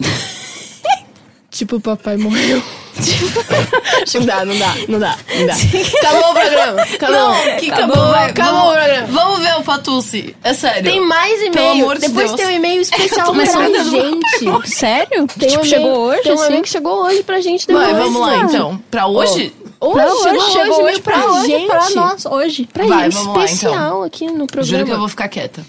tipo, 1.50 1.76
o 1.76 1.80
papai 1.80 2.16
morreu. 2.16 2.62
Não 4.14 4.26
dá, 4.26 4.44
não 4.44 4.58
dá, 4.58 4.74
não 4.88 4.98
dá, 4.98 5.16
não 5.34 5.46
dá. 5.46 5.54
Acabou 5.98 6.30
o 6.30 6.34
programa. 6.34 6.82
Acabou. 6.82 7.16
Não, 7.16 7.56
que 7.58 7.70
acabou, 7.70 7.96
vai. 8.08 8.30
acabou 8.30 8.60
o 8.60 8.72
programa. 8.72 9.06
Vamos 9.08 9.38
ver 9.40 9.54
o 9.56 9.62
Patucci. 9.62 10.36
É 10.42 10.52
sério. 10.54 10.82
Tem 10.82 11.00
mais 11.00 11.38
Pelo 11.38 11.46
e-mail. 11.54 11.70
amor 11.84 11.94
de 11.98 12.08
Depois 12.08 12.26
Deus. 12.26 12.36
tem 12.40 12.46
um 12.46 12.50
e-mail 12.50 12.80
especial 12.80 13.32
pra 13.32 13.44
gente. 13.44 14.30
Sério? 14.74 15.26
Tem 15.38 15.48
tipo, 15.48 15.60
um 15.62 15.64
chegou 15.64 15.98
hoje, 15.98 16.22
Tem 16.22 16.32
um 16.32 16.42
assim? 16.42 16.62
que 16.62 16.68
chegou 16.68 17.02
hoje 17.04 17.22
pra 17.22 17.40
gente 17.40 17.66
depois. 17.66 17.86
Vai, 17.86 17.94
vamos 18.00 18.20
lá 18.20 18.36
então. 18.38 18.80
Pra 18.90 19.06
hoje? 19.06 19.52
Hoje, 19.80 19.94
Pra 19.94 20.08
chegou 20.10 20.42
hoje, 20.42 20.52
chegou 20.52 20.80
e-mail 20.80 21.00
pra, 21.02 21.26
hoje, 21.26 21.46
gente. 21.46 21.66
pra 21.66 21.90
nós, 21.90 22.26
hoje. 22.26 22.68
Pra 22.72 22.86
Vai, 22.86 23.04
gente, 23.04 23.14
vamos 23.14 23.36
lá, 23.36 23.44
especial 23.44 24.02
aqui 24.02 24.26
no 24.26 24.46
programa. 24.46 24.64
Juro 24.64 24.84
que 24.84 24.92
eu 24.92 24.98
vou 24.98 25.08
ficar 25.08 25.28
quieta. 25.28 25.64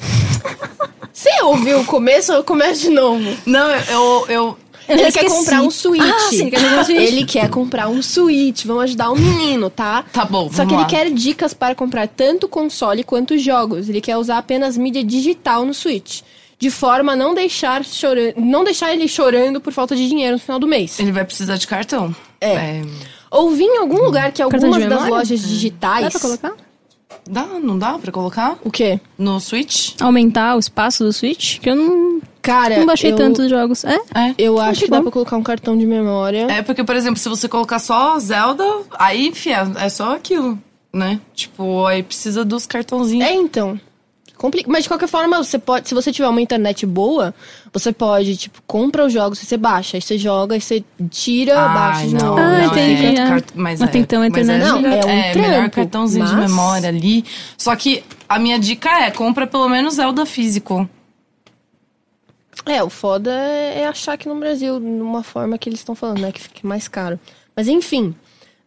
Você 1.14 1.30
ouviu 1.44 1.80
o 1.82 1.86
começo 1.86 2.34
ou 2.34 2.44
começo 2.44 2.82
de 2.82 2.90
novo? 2.90 3.38
Não, 3.46 3.70
eu. 3.70 4.26
eu, 4.28 4.58
já 4.88 4.94
Ele 4.94 5.02
quer 5.04 5.08
esqueci. 5.10 5.36
comprar 5.36 5.62
um 5.62 5.72
Switch. 5.72 6.02
Ah, 6.04 6.30
sim, 6.30 6.42
ele 6.42 6.52
quer 6.52 6.60
comprar 6.60 6.80
um 6.80 6.84
Switch. 6.86 6.98
Ele 7.02 7.26
quer 7.26 7.50
comprar 7.50 7.88
um 7.90 8.02
Switch. 8.02 8.66
Vamos 8.66 8.84
ajudar 8.84 9.10
o 9.12 9.16
menino, 9.18 9.70
tá? 9.70 10.04
Tá 10.12 10.26
bom, 10.26 10.50
Só 10.50 10.58
vamos 10.58 10.68
que 10.70 10.74
ele 10.76 10.82
lá. 10.84 10.88
quer 10.88 11.12
dicas 11.12 11.54
para 11.54 11.74
comprar 11.76 12.08
tanto 12.08 12.48
console 12.48 13.04
quanto 13.04 13.38
jogos. 13.38 13.90
Ele 13.90 14.02
quer 14.02 14.18
usar 14.18 14.38
apenas 14.38 14.78
mídia 14.78 15.04
digital 15.04 15.66
no 15.66 15.74
Switch. 15.74 16.22
De 16.60 16.70
forma 16.70 17.14
a 17.14 17.16
não 17.16 17.34
deixar, 17.34 17.84
chora... 17.84 18.34
não 18.38 18.64
deixar 18.64 18.94
ele 18.94 19.08
chorando 19.08 19.60
por 19.60 19.74
falta 19.74 19.96
de 19.96 20.08
dinheiro 20.08 20.34
no 20.34 20.40
final 20.40 20.60
do 20.60 20.68
mês. 20.68 21.00
Ele 21.00 21.12
vai 21.12 21.26
precisar 21.26 21.58
de 21.58 21.66
cartão. 21.68 22.16
É. 22.40 22.82
Ouvi 23.32 23.64
em 23.64 23.78
algum 23.78 23.98
lugar 24.04 24.32
que 24.32 24.42
algumas 24.42 24.70
das 24.70 24.80
memória? 24.90 25.10
lojas 25.10 25.42
digitais. 25.42 26.04
Dá 26.06 26.12
pra 26.12 26.20
colocar? 26.20 26.54
Dá, 27.30 27.46
não 27.62 27.78
dá 27.80 27.98
pra 27.98 28.12
colocar? 28.12 28.58
O 28.64 28.70
quê? 28.72 29.00
No 29.18 29.40
Switch? 29.40 29.94
Aumentar 30.02 30.56
o 30.56 30.60
espaço 30.60 31.04
do 31.04 31.12
Switch? 31.14 31.60
Que 31.60 31.70
eu 31.70 31.76
não, 31.76 32.22
Cara, 32.42 32.78
não 32.80 32.86
baixei 32.86 33.12
eu, 33.12 33.16
tantos 33.16 33.50
jogos. 33.50 33.84
É? 33.84 33.96
É. 34.16 34.36
Eu 34.38 34.60
acho 34.60 34.80
que 34.80 34.86
que 34.86 34.92
dá 34.92 35.02
pra 35.02 35.12
colocar 35.12 35.38
um 35.38 35.44
cartão 35.44 35.78
de 35.78 35.86
memória. 35.86 36.48
É 36.52 36.62
porque, 36.62 36.84
por 36.84 36.96
exemplo, 36.96 37.18
se 37.18 37.30
você 37.30 37.48
colocar 37.48 37.80
só 37.80 38.18
Zelda, 38.20 38.66
aí, 38.98 39.32
fia, 39.34 39.72
é 39.80 39.90
só 39.90 40.16
aquilo, 40.16 40.58
né? 40.94 41.20
Tipo, 41.36 41.86
aí 41.86 42.02
precisa 42.04 42.44
dos 42.44 42.66
cartãozinhos. 42.66 43.28
É, 43.28 43.34
então. 43.34 43.80
Compli- 44.38 44.64
Mas 44.68 44.82
de 44.86 44.90
qualquer 44.90 45.08
forma, 45.08 45.38
você 45.44 45.60
pode, 45.60 45.88
se 45.88 45.94
você 45.94 46.12
tiver 46.12 46.28
uma 46.28 46.42
internet 46.42 46.84
boa, 46.84 47.32
você 47.72 47.92
pode, 47.94 48.36
tipo, 48.36 48.60
compra 48.66 49.06
os 49.06 49.14
jogos, 49.14 49.38
você 49.38 49.56
baixa, 49.56 49.98
aí 49.98 50.02
você 50.02 50.18
joga, 50.18 50.56
aí 50.56 50.62
você 50.62 50.84
tira, 51.12 51.54
baixa 51.68 52.08
de 52.08 52.16
novo. 52.16 52.40
Ah, 52.40 52.58
não, 52.58 52.66
entendi, 52.66 53.06
É, 53.06 53.14
é. 53.14 53.28
cart- 53.28 53.50
mas, 53.54 53.80
Mas 53.80 53.90
é, 53.90 53.92
tem 54.04 54.18
mas 54.18 54.30
internet. 54.30 54.64
Não, 54.66 54.78
é 54.80 55.06
um 55.06 55.10
é 55.10 55.36
melhor 55.36 55.54
trampo, 55.54 55.76
cartãozinho 55.76 56.26
de 56.26 56.34
mas- 56.36 56.50
memória 56.50 56.90
ali. 56.90 57.24
Só 57.56 57.76
que 57.76 58.04
a 58.28 58.40
minha 58.40 58.58
dica 58.58 58.90
é, 59.06 59.12
compra 59.12 59.46
pelo 59.46 59.70
menos 59.70 59.94
Zelda 59.94 60.26
físico. 60.26 60.90
É, 62.66 62.84
o 62.84 62.90
foda 62.90 63.32
é 63.32 63.82
é 63.82 63.88
achar 63.88 64.14
aqui 64.14 64.28
no 64.28 64.36
Brasil, 64.36 64.80
numa 64.80 65.24
forma 65.24 65.58
que 65.58 65.70
eles 65.70 65.80
estão 65.80 65.96
falando, 65.96 66.20
né? 66.20 66.32
Que 66.32 66.42
fique 66.42 66.66
mais 66.66 66.88
caro. 66.88 67.20
Mas 67.56 67.68
enfim. 67.68 68.16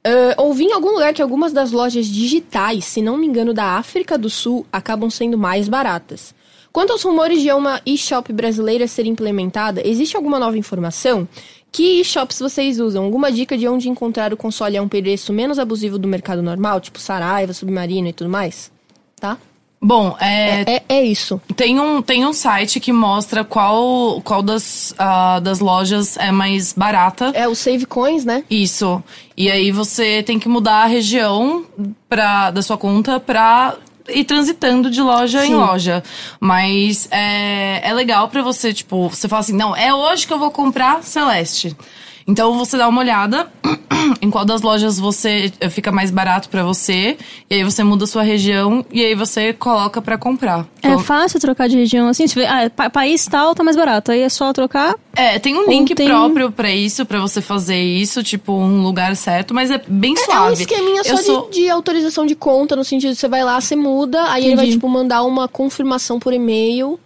ah, 0.04 0.42
ouvi 0.42 0.64
em 0.64 0.72
algum 0.72 0.92
lugar 0.92 1.14
que 1.14 1.22
algumas 1.22 1.52
das 1.52 1.72
lojas 1.72 2.06
digitais, 2.06 2.84
se 2.84 3.00
não 3.02 3.16
me 3.16 3.26
engano, 3.26 3.54
da 3.54 3.76
África 3.76 4.18
do 4.18 4.28
Sul, 4.30 4.66
acabam 4.72 5.10
sendo 5.10 5.38
mais 5.38 5.68
baratas. 5.68 6.34
Quanto 6.72 6.92
aos 6.92 7.02
rumores 7.04 7.40
de 7.40 7.52
uma 7.52 7.80
eShop 7.86 8.32
brasileira 8.32 8.88
ser 8.88 9.06
implementada, 9.06 9.86
existe 9.86 10.16
alguma 10.16 10.40
nova 10.40 10.58
informação? 10.58 11.28
Que 11.70 12.00
eShops 12.00 12.40
vocês 12.40 12.80
usam? 12.80 13.04
Alguma 13.04 13.30
dica 13.30 13.56
de 13.56 13.68
onde 13.68 13.88
encontrar 13.88 14.32
o 14.32 14.36
console 14.36 14.76
a 14.76 14.82
um 14.82 14.88
preço 14.88 15.32
menos 15.32 15.58
abusivo 15.58 15.98
do 15.98 16.08
mercado 16.08 16.42
normal? 16.42 16.80
Tipo 16.80 16.98
Saraiva, 16.98 17.52
Submarino 17.52 18.08
e 18.08 18.12
tudo 18.12 18.28
mais? 18.28 18.72
Tá? 19.16 19.38
Bom, 19.84 20.16
é, 20.18 20.62
É, 20.62 20.82
é 20.88 21.04
isso. 21.04 21.38
Tem 21.54 21.78
um, 21.78 22.00
tem 22.00 22.24
um 22.24 22.32
site 22.32 22.80
que 22.80 22.90
mostra 22.90 23.44
qual, 23.44 24.18
qual 24.22 24.42
das, 24.42 24.94
ah, 24.98 25.40
das 25.40 25.60
lojas 25.60 26.16
é 26.16 26.32
mais 26.32 26.72
barata. 26.72 27.30
É 27.34 27.46
o 27.46 27.54
Save 27.54 27.84
Coins, 27.84 28.24
né? 28.24 28.44
Isso. 28.48 29.02
E 29.36 29.50
aí 29.50 29.70
você 29.70 30.22
tem 30.22 30.38
que 30.38 30.48
mudar 30.48 30.84
a 30.84 30.86
região 30.86 31.66
pra, 32.08 32.50
da 32.50 32.62
sua 32.62 32.78
conta 32.78 33.20
pra 33.20 33.74
ir 34.08 34.24
transitando 34.24 34.90
de 34.90 35.02
loja 35.02 35.44
em 35.44 35.48
Sim. 35.48 35.54
loja. 35.56 36.02
Mas 36.40 37.06
é, 37.10 37.86
é 37.86 37.92
legal 37.92 38.28
pra 38.28 38.40
você, 38.40 38.72
tipo, 38.72 39.10
você 39.10 39.28
fala 39.28 39.40
assim, 39.40 39.54
não, 39.54 39.76
é 39.76 39.92
hoje 39.92 40.26
que 40.26 40.32
eu 40.32 40.38
vou 40.38 40.50
comprar 40.50 41.02
Celeste. 41.02 41.76
Então 42.26 42.56
você 42.56 42.76
dá 42.78 42.88
uma 42.88 43.00
olhada 43.00 43.48
em 44.20 44.30
qual 44.30 44.44
das 44.44 44.62
lojas 44.62 44.98
você 44.98 45.52
eh, 45.60 45.68
fica 45.68 45.92
mais 45.92 46.10
barato 46.10 46.48
pra 46.48 46.62
você, 46.62 47.16
e 47.50 47.54
aí 47.54 47.64
você 47.64 47.84
muda 47.84 48.04
a 48.04 48.06
sua 48.06 48.22
região 48.22 48.84
e 48.90 49.04
aí 49.04 49.14
você 49.14 49.52
coloca 49.52 50.00
pra 50.00 50.16
comprar. 50.16 50.66
É 50.82 50.88
Então, 50.88 50.98
fácil 51.00 51.38
trocar 51.40 51.68
de 51.68 51.76
região 51.76 52.08
assim? 52.08 52.26
Vê, 52.26 52.46
ah, 52.46 52.70
pa- 52.74 52.88
país 52.90 53.26
tal 53.26 53.54
tá 53.54 53.62
mais 53.62 53.76
barato. 53.76 54.10
Aí 54.12 54.20
é 54.20 54.28
só 54.28 54.52
trocar. 54.52 54.94
É, 55.14 55.38
tem 55.38 55.54
um 55.56 55.68
link 55.68 55.94
tem- 55.94 56.08
próprio 56.08 56.50
pra 56.50 56.70
isso, 56.70 57.04
pra 57.06 57.20
você 57.20 57.40
fazer 57.42 57.80
isso, 57.80 58.22
tipo, 58.22 58.52
um 58.52 58.82
lugar 58.82 59.14
certo, 59.16 59.52
mas 59.54 59.70
é 59.70 59.80
bem 59.86 60.14
É 60.16 60.20
um 60.20 60.24
suave. 60.24 60.62
esqueminha 60.62 61.02
Eu 61.04 61.16
só 61.16 61.22
sou- 61.22 61.50
de, 61.50 61.60
de 61.62 61.70
autorização 61.70 62.24
de 62.26 62.34
conta, 62.34 62.74
no 62.74 62.84
sentido 62.84 63.10
de 63.12 63.16
você 63.18 63.28
vai 63.28 63.44
lá, 63.44 63.60
você 63.60 63.76
muda, 63.76 64.30
aí 64.30 64.44
ele 64.46 64.56
vai, 64.56 64.64
Entendi. 64.64 64.76
tipo, 64.78 64.88
mandar 64.88 65.22
uma 65.24 65.46
confirmação 65.48 66.18
por 66.18 66.32
e-mail. 66.32 66.98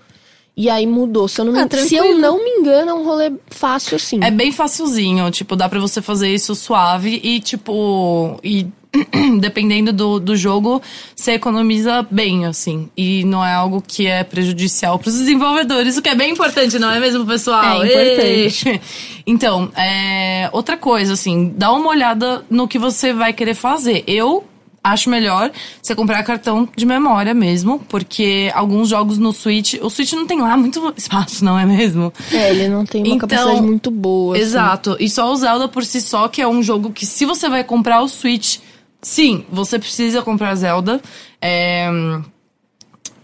E 0.59 0.69
aí 0.69 0.89
mudou. 0.89 1.29
Se 1.29 1.41
eu 1.41 1.45
não, 1.45 1.53
me, 1.53 1.61
Ah, 1.61 1.69
se 1.71 1.95
eu 1.95 2.19
não 2.19 2.43
me 2.43 2.51
engano, 2.51 2.91
é 2.91 2.95
um 2.95 3.05
rolê 3.05 3.33
fácil 3.47 3.95
assim. 3.95 4.19
É 4.21 4.29
bem 4.29 4.51
facilzinho, 4.51 5.31
tipo, 5.31 5.55
dá 5.55 5.69
pra 5.69 5.79
você 5.79 6.03
fazer 6.03 6.35
isso 6.35 6.53
suave 6.57 7.21
e, 7.23 7.39
tipo, 7.39 8.41
e 8.43 8.67
dependendo 9.39 9.93
do, 9.93 10.19
do 10.19 10.37
jogo, 10.37 10.83
você 11.15 11.35
economiza 11.35 12.05
bem, 12.11 12.45
assim. 12.45 12.91
E 12.97 13.23
não 13.23 13.45
é 13.45 13.55
algo 13.55 13.81
que 13.87 14.09
é 14.09 14.25
prejudicial 14.25 14.99
pros 14.99 15.15
desenvolvedores, 15.17 15.97
o 15.97 16.03
que 16.03 16.09
é 16.09 16.17
bem 16.17 16.33
importante, 16.33 16.77
não 16.77 16.91
é 16.91 16.99
mesmo, 16.99 17.25
pessoal? 17.25 17.81
É 17.85 17.87
importante. 17.87 18.69
Ei! 18.69 18.81
Então, 19.31 19.71
é, 19.77 20.49
outra 20.53 20.75
coisa, 20.75 21.13
assim, 21.13 21.53
dá 21.55 21.71
uma 21.71 21.91
olhada 21.91 22.43
no 22.49 22.67
que 22.67 22.79
você 22.79 23.13
vai 23.13 23.31
querer 23.35 23.53
fazer. 23.53 24.03
Eu 24.07 24.43
acho 24.91 25.09
melhor 25.11 25.51
você 25.83 25.95
comprar 25.95 26.23
cartão 26.23 26.69
de 26.77 26.85
memória 26.87 27.33
mesmo, 27.35 27.79
porque 27.89 28.51
alguns 28.55 28.89
jogos 28.89 29.19
no 29.19 29.33
Switch, 29.33 29.75
o 29.81 29.89
Switch 29.91 30.13
não 30.13 30.27
tem 30.27 30.41
lá 30.41 30.57
muito 30.57 30.93
espaço, 30.97 31.45
não 31.45 31.59
é 31.59 31.65
mesmo? 31.65 32.13
É, 32.33 32.51
ele 32.51 32.69
não 32.69 32.85
tem 32.85 33.03
uma 33.03 33.15
Então, 33.17 33.29
capacidade 33.29 33.63
muito 33.63 33.91
boa. 33.91 34.35
assim. 34.37 34.45
Exato. 34.45 34.97
E 35.01 35.09
só 35.09 35.33
o 35.33 35.37
Zelda 35.37 35.69
por 35.69 35.85
si 35.85 36.01
só, 36.01 36.29
que 36.29 36.41
é 36.43 36.49
um 36.49 36.63
jogo 36.63 36.91
que 36.91 37.07
se 37.07 37.25
você 37.25 37.49
vai 37.49 37.63
comprar 37.65 38.01
o 38.03 38.09
Switch, 38.09 38.59
sim, 39.01 39.45
você 39.51 39.79
precisa 39.79 40.23
comprar 40.23 40.55
Zelda. 40.55 41.01
É, 41.41 41.89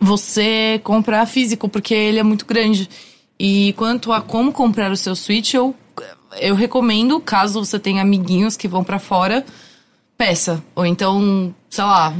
Você 0.01 0.81
comprar 0.85 1.25
físico, 1.27 1.69
porque 1.69 1.95
ele 1.95 2.19
é 2.19 2.23
muito 2.23 2.45
grande. 2.45 2.89
E 3.39 3.73
quanto 3.75 4.13
a 4.13 4.21
como 4.21 4.53
comprar 4.53 4.93
o 4.93 4.97
seu 4.97 5.17
Switch, 5.17 5.55
eu, 5.55 5.75
eu 6.41 6.55
recomendo, 6.55 7.19
caso 7.21 7.65
você 7.65 7.79
tenha 7.79 8.03
amiguinhos 8.03 8.57
que 8.57 8.69
vão 8.69 8.85
pra 8.85 8.99
fora, 8.99 9.45
peça. 10.17 10.63
Ou 10.75 10.85
então, 10.87 11.55
sei 11.71 11.85
lá, 11.85 12.15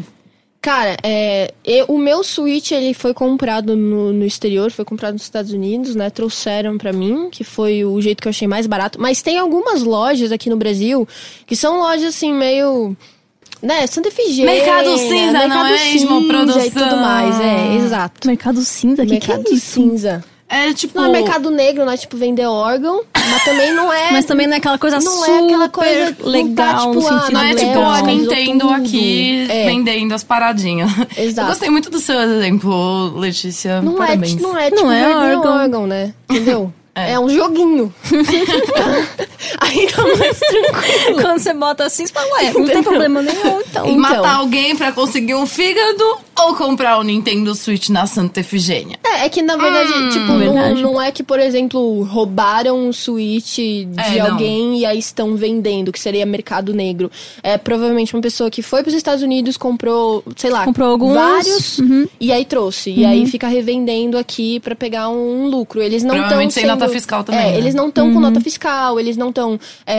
Cara, 0.61 0.97
é, 1.03 1.53
eu- 1.63 1.85
o 1.89 1.99
meu 1.99 2.25
Switch, 2.25 2.71
ele 2.71 2.95
foi 2.95 3.13
comprado 3.13 3.77
no, 3.77 4.15
no 4.15 4.25
exterior, 4.25 4.71
foi 4.71 4.83
comprado 4.83 5.13
nos 5.13 5.21
Estados 5.25 5.53
Unidos, 5.53 5.95
né? 5.95 6.09
Trouxeram 6.09 6.79
pra 6.79 6.91
mim, 6.91 7.29
que 7.31 7.45
foi 7.45 7.85
o 7.85 8.01
jeito 8.01 8.23
que 8.23 8.29
eu 8.29 8.31
achei 8.31 8.49
mais 8.49 8.67
barato. 8.67 8.99
Mas 8.99 9.21
tem 9.21 9.37
algumas 9.39 9.83
lojas 9.83 10.33
aqui 10.33 10.49
no 10.49 10.57
Brasil 10.57 11.07
que 11.47 11.55
são 11.55 11.81
lojas, 11.81 12.05
assim, 12.15 12.33
meio... 12.33 12.97
Né, 13.63 13.87
Santa 13.87 14.09
Efigênia. 14.09 14.53
Mercado 14.55 14.97
cinza, 14.97 15.33
Mercado 15.33 15.49
não 15.51 15.67
é 15.67 15.71
mesmo? 15.93 16.29
Produção. 16.29 16.65
E 16.67 16.71
tudo 16.71 16.97
mais, 16.97 17.41
é, 17.41 17.77
exato. 17.77 18.27
Mercado 18.27 18.61
cinza? 18.63 19.05
Que 19.05 19.11
mercado 19.13 19.45
que 19.45 19.53
é 19.53 19.57
isso? 19.57 19.67
cinza. 19.73 20.25
É 20.55 20.73
tipo. 20.73 20.99
Não 20.99 21.07
é 21.07 21.13
mercado 21.13 21.51
negro, 21.51 21.85
não 21.85 21.93
é 21.93 21.97
tipo 21.97 22.17
vender 22.17 22.47
órgão, 22.47 23.03
mas 23.31 23.45
também 23.45 23.73
não 23.73 23.93
é... 23.93 24.11
Mas 24.13 24.25
também 24.25 24.47
não 24.47 24.55
é 24.55 24.59
aquela 24.59 24.79
coisa 24.79 24.99
Não 25.01 25.13
super 25.13 25.31
é 25.31 25.45
aquela 25.45 25.69
coisa 25.69 26.05
não 26.07 26.15
tá, 26.15 26.25
legal 26.27 26.79
tipo, 26.79 26.95
no 26.95 27.09
ah, 27.09 27.21
sentido 27.21 27.33
Não 27.33 27.41
é 27.43 27.55
tipo 27.55 27.67
legal, 27.67 27.83
a 27.83 28.03
mas 28.03 28.07
Nintendo 28.07 28.69
aqui 28.71 29.47
É. 29.51 29.67
vendendo 29.67 30.15
as 30.15 30.23
paradinhas. 30.23 30.91
Exato. 31.17 31.47
Eu 31.47 31.51
gostei 31.53 31.71
muito 31.71 31.91
do 31.91 31.99
seu 31.99 32.21
exemplo, 32.21 33.17
Letícia. 33.19 33.81
Não 33.83 33.95
Parabéns. 33.95 34.37
é, 34.37 34.41
não 34.41 34.57
é 34.57 34.71
Não 34.71 34.77
tipo 34.77 34.91
é 34.91 35.03
vender 35.09 35.37
órgão. 35.37 35.53
órgão, 35.57 35.87
né? 35.87 36.15
Entendeu? 36.29 36.73
É. 36.95 37.13
É. 37.13 37.21
um 37.21 37.29
joguinho. 37.29 37.93
Aí 39.59 39.87
tá 39.89 40.03
mais 40.03 40.39
tranquilo. 40.39 41.23
Quando 41.23 41.39
você 41.39 41.53
bota 41.53 41.85
assim, 41.85 42.07
você 42.07 42.13
fala, 42.13 42.27
ué, 42.35 42.53
não 42.53 42.67
tem 42.67 42.83
problema 42.83 43.21
nenhum, 43.21 43.61
então. 43.61 43.87
Então. 43.87 43.97
Matar 43.97 44.37
alguém 44.37 44.77
pra 44.77 44.93
conseguir 44.93 45.35
um 45.35 45.47
fígado 45.47 46.05
ou 46.39 46.55
comprar 46.55 46.99
o 46.99 47.03
Nintendo 47.03 47.55
Switch 47.55 47.89
na 47.89 48.07
Santa 48.07 48.41
Efigênia? 48.41 48.99
É, 49.05 49.27
é 49.27 49.29
que 49.29 49.43
na 49.43 49.57
verdade, 49.57 49.93
tipo, 50.13 50.27
não, 50.33 50.39
verdade. 50.39 50.83
não 50.83 51.03
é 51.03 51.11
que, 51.11 51.23
por 51.23 51.39
exemplo, 51.39 52.03
roubaram 52.05 52.79
um 52.79 52.93
Switch 52.93 53.57
de 53.57 53.89
É, 53.97 54.19
não. 54.19 54.33
alguém 54.33 54.79
e 54.79 54.87
aí 54.87 54.99
estão 54.99 55.37
vendendo, 55.37 55.93
que 55.93 56.01
seria 56.01 56.25
mercado 56.25 56.73
negro. 56.73 57.11
É 57.43 57.59
provavelmente 57.59 58.15
uma 58.15 58.23
pessoa 58.23 58.51
que 58.51 58.63
foi 58.63 58.83
pros 58.83 58.95
Estados 58.95 59.23
Unidos, 59.23 59.57
comprou, 59.57 60.25
sei 60.37 60.51
lá, 60.51 60.65
Comprou 60.65 60.91
alguns, 60.91 61.15
vários 61.15 61.79
uhum. 61.79 62.07
e 62.21 62.33
aí 62.33 62.45
trouxe. 62.45 62.91
E 62.91 63.05
aí 63.05 63.27
fica 63.27 63.49
revendendo 63.49 64.17
aqui 64.17 64.61
pra 64.61 64.75
pegar 64.75 65.09
um 65.09 65.47
lucro. 65.49 65.83
Eles 65.83 66.03
não 66.03 66.17
estão 66.17 66.51
sendo... 66.51 66.84
nota 66.85 66.93
fiscal 66.95 67.25
também, 67.25 67.41
É, 67.41 67.51
né? 67.53 67.59
eles 67.59 67.75
não 67.75 67.89
estão 67.89 68.13
com 68.13 68.21
nota 68.21 68.41
fiscal, 68.41 68.99
eles 69.01 69.17
não 69.17 69.29
estão 69.31 69.59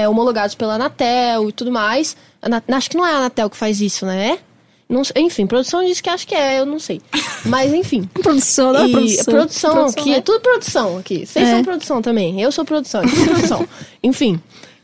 homologados 0.10 0.56
pela 0.56 0.76
Anatel 0.76 1.50
e 1.50 1.52
tudo 1.52 1.72
mais. 1.72 2.16
Ana- 2.42 2.64
Acho 2.70 2.90
que 2.90 2.98
não 2.98 3.06
é 3.06 3.12
a 3.14 3.18
Anatel 3.18 3.50
que 3.50 3.58
faz 3.58 3.82
isso, 3.82 4.06
né? 4.06 4.40
Não 4.88 5.02
enfim, 5.16 5.48
produção 5.48 5.84
diz 5.84 6.00
que 6.00 6.08
acho 6.10 6.28
que 6.28 6.36
é, 6.36 6.60
eu 6.60 6.66
não 6.66 6.78
sei. 6.78 7.02
Mas 7.44 7.74
enfim. 7.74 8.04
Produção, 8.22 8.72
não 8.72 8.86
é 8.86 8.90
produção. 8.90 9.34
produção, 9.34 9.86
aqui, 9.88 10.10
né? 10.12 10.18
é 10.18 10.22
tudo 10.22 10.40
produção 10.42 10.98
aqui. 11.00 11.26
Vocês 11.26 11.48
É. 11.48 11.52
são 11.52 11.64
produção 11.64 12.02
também. 12.04 12.40
Eu 12.40 12.52
sou 12.52 12.64
produção, 12.64 13.02
eu 13.02 13.10
sou 13.10 13.26
produção. 13.26 13.68
Enfim. 14.04 14.40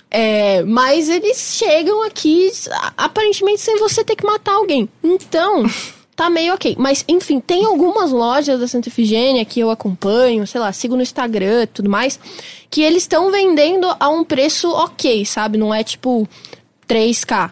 É, 0.10 0.64
mas 0.64 1.07
eles 1.07 1.38
chegam 1.56 2.03
aqui 2.03 2.52
aparentemente 2.98 3.61
sem 3.61 3.78
você 3.78 4.03
ter 4.03 4.15
que 4.15 4.26
matar 4.26 4.53
alguém. 4.56 4.90
Então, 5.03 5.64
tá 6.23 6.30
meio 6.30 6.53
ok. 6.53 6.76
Mas, 6.77 7.03
enfim, 7.07 7.39
tem 7.39 7.65
algumas 7.65 8.11
lojas 8.11 8.60
da 8.60 8.68
Santa 8.68 8.89
Efigênia 8.89 9.43
que 9.43 9.60
eu 9.60 9.72
acompanho, 9.72 10.45
sei 10.45 10.61
lá, 10.61 10.72
sigo 10.72 10.95
no 10.95 11.02
Instagram 11.02 11.64
e 11.64 11.68
tudo 11.68 11.89
mais, 11.89 12.19
que 12.69 12.81
eles 12.81 13.03
estão 13.03 13.31
vendendo 13.31 13.88
a 13.99 14.07
um 14.10 14.23
preço 14.23 14.69
ok, 14.72 15.26
sabe? 15.26 15.57
Não 15.57 15.73
é 15.73 15.84
tipo 15.84 16.27
3K 16.88 17.52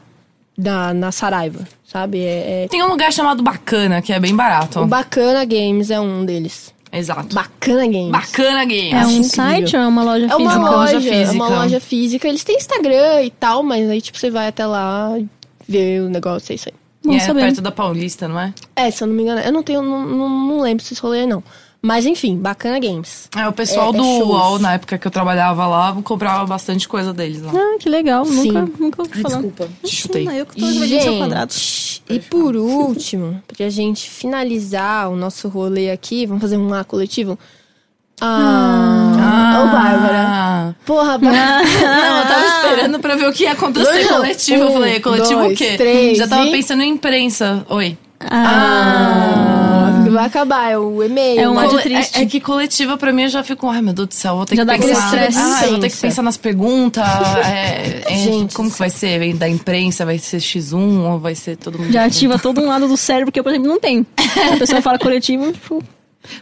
na, 0.58 0.94
na 0.94 1.12
Saraiva, 1.12 1.68
sabe? 1.84 2.20
É, 2.20 2.66
é- 2.66 2.68
Tem 2.68 2.84
um 2.84 2.88
lugar 2.90 3.12
chamado 3.12 3.42
Bacana, 3.42 4.02
que 4.02 4.14
é 4.14 4.20
bem 4.20 4.36
barato. 4.36 4.80
O 4.82 4.86
Bacana 4.86 5.44
Games 5.46 5.90
é 5.90 6.00
um 6.00 6.24
deles. 6.26 6.74
Exato. 6.92 7.36
Bacana 7.36 7.86
Games. 7.88 8.12
Bacana 8.12 8.66
Games. 8.66 8.94
É 8.94 8.98
um 9.06 9.10
incrível. 9.12 9.30
site 9.30 9.76
ou 9.76 9.82
é 9.84 9.88
uma 9.88 10.04
loja 10.04 10.26
É 10.26 10.36
uma 10.36 10.52
física? 10.52 10.70
loja 10.72 10.94
loja, 10.96 11.10
é 11.10 11.20
uma 11.22 11.26
física. 11.28 11.46
loja 11.50 11.80
física. 11.80 12.28
Eles 12.28 12.44
têm 12.44 12.56
Instagram 12.58 13.24
e 13.24 13.30
tal, 13.32 13.62
mas 13.64 13.90
aí, 13.90 14.02
tipo, 14.02 14.18
você 14.18 14.30
vai 14.32 14.48
até 14.48 14.66
lá 14.66 15.14
e 15.20 15.28
vê 15.68 16.00
o 16.00 16.10
negócio, 16.10 16.52
é 16.52 16.56
isso 16.56 16.70
aí. 16.70 16.76
Bom 17.04 17.14
é 17.14 17.20
saber. 17.20 17.42
perto 17.42 17.62
da 17.62 17.72
Paulista, 17.72 18.28
não 18.28 18.40
é? 18.40 18.54
É, 18.76 18.92
se 18.92 19.04
eu 19.04 19.08
não 19.08 19.16
me 19.16 19.24
engano, 19.24 19.40
eu 19.42 19.52
não 19.52 19.64
tenho, 19.64 19.82
não, 19.82 20.06
não, 20.06 20.30
não 20.30 20.62
lembro 20.62 20.84
se 20.84 20.94
esse 20.94 21.02
rolê 21.02 21.26
não. 21.26 21.44
Mas 21.82 22.06
enfim, 22.06 22.36
bacana 22.38 22.78
games. 22.78 23.30
É, 23.38 23.48
o 23.48 23.54
pessoal 23.54 23.94
É- 23.94 23.96
é 23.96 23.98
do 23.98 24.04
shows. 24.04 24.28
UOL, 24.30 24.60
na 24.60 24.74
época 24.74 24.98
que 24.98 25.08
eu 25.08 25.12
trabalhava 25.12 25.66
lá, 25.66 25.98
comprava 26.04 26.46
bastante 26.46 26.86
coisa 26.90 27.14
deles 27.14 27.42
lá. 27.42 27.54
Ah, 27.56 27.78
que 27.80 27.88
legal. 27.88 28.26
Sim. 28.26 28.52
Nunca, 28.52 28.72
nunca 28.78 29.02
ouvi 29.02 29.22
falar. 29.22 29.36
Desculpa, 29.36 29.70
te 29.82 29.96
chutei. 29.96 30.26
Não, 30.26 30.34
eu 30.34 30.46
que 30.46 30.60
tô 30.60 30.66
invadindo 30.68 31.02
seu 31.04 31.18
quadrado. 31.18 31.54
Gente, 31.54 32.04
e 32.10 32.20
por 32.20 32.58
último, 32.58 33.42
pra 33.48 33.70
gente 33.70 34.10
finalizar 34.10 35.10
o 35.10 35.16
nosso 35.16 35.48
rolê 35.48 35.90
aqui, 35.90 36.26
vamos 36.26 36.42
fazer 36.42 36.58
um 36.58 36.74
A 36.74 36.84
coletivo? 36.84 37.40
Ah, 38.22 39.64
ô 39.64 39.72
Bárbara. 39.72 40.26
Ah. 40.28 40.74
Porra, 40.86 41.18
Bárbara. 41.18 41.64
Não, 41.64 42.18
eu 42.20 42.28
tava 42.28 42.46
esperando 42.46 43.00
pra 43.00 43.16
ver 43.16 43.28
o 43.28 43.34
que 43.34 43.44
ia 43.44 43.52
acontecer 43.54 44.04
Não, 44.04 44.18
coletivo. 44.18 44.64
eu 44.64 44.70
um, 44.70 44.74
falei, 44.74 45.00
coletivo 45.00 45.40
dois, 45.42 45.54
o 45.54 45.56
quê? 45.58 45.76
três, 45.78 46.18
Já 46.18 46.28
tava 46.28 46.46
e- 46.48 46.52
pensando 46.52 46.84
em 46.84 46.92
imprensa. 46.92 47.66
Oi. 47.70 47.98
Ah, 48.22 50.04
vai 50.12 50.26
acabar, 50.26 50.72
é 50.72 50.78
o 50.78 51.02
e-mail. 51.04 51.40
É 51.40 51.48
um 51.50 51.56
ódio 51.56 51.70
Cole- 51.72 51.84
triste. 51.84 52.18
É, 52.18 52.24
é 52.24 52.26
que 52.26 52.40
coletiva 52.42 52.98
pra 52.98 53.14
mim 53.14 53.24
eu 53.24 53.30
já 53.30 53.44
fico, 53.44 53.68
ai 53.70 53.82
meu 53.82 53.94
Deus 53.94 54.08
do 54.10 54.14
céu, 54.14 54.36
vou 54.38 54.46
ter 54.46 54.56
Já 54.58 54.66
que 54.66 54.78
pensar. 54.78 55.14
Ah, 55.36 55.64
eu 55.66 55.70
vou 55.72 55.80
ter 55.80 55.88
que 55.88 55.94
Pensa. 55.96 56.02
pensar 56.02 56.22
nas 56.22 56.36
perguntas. 56.36 57.04
é, 57.46 58.02
é, 58.06 58.16
Gente 58.18 58.54
como 58.54 58.70
que 58.72 58.78
vai 58.78 58.90
ser? 58.90 59.20
Vem 59.20 59.36
da 59.38 59.48
imprensa, 59.48 60.06
vai 60.06 60.18
ser 60.18 60.38
X1 60.38 61.04
ou 61.10 61.20
vai 61.20 61.34
ser 61.36 61.56
todo 61.56 61.80
mundo? 61.80 61.92
Já 61.94 62.06
ativa 62.06 62.38
todo 62.38 62.60
um 62.60 62.68
lado 62.68 62.88
do 62.88 62.98
cérebro 62.98 63.32
que 63.32 63.40
eu, 63.40 63.44
por 63.44 63.52
exemplo, 63.52 63.70
não 63.70 63.80
tenho. 63.80 64.06
A 64.54 64.58
pessoa 64.58 64.82
fala 64.82 65.00
coletivo, 65.00 65.52
tipo, 65.54 65.82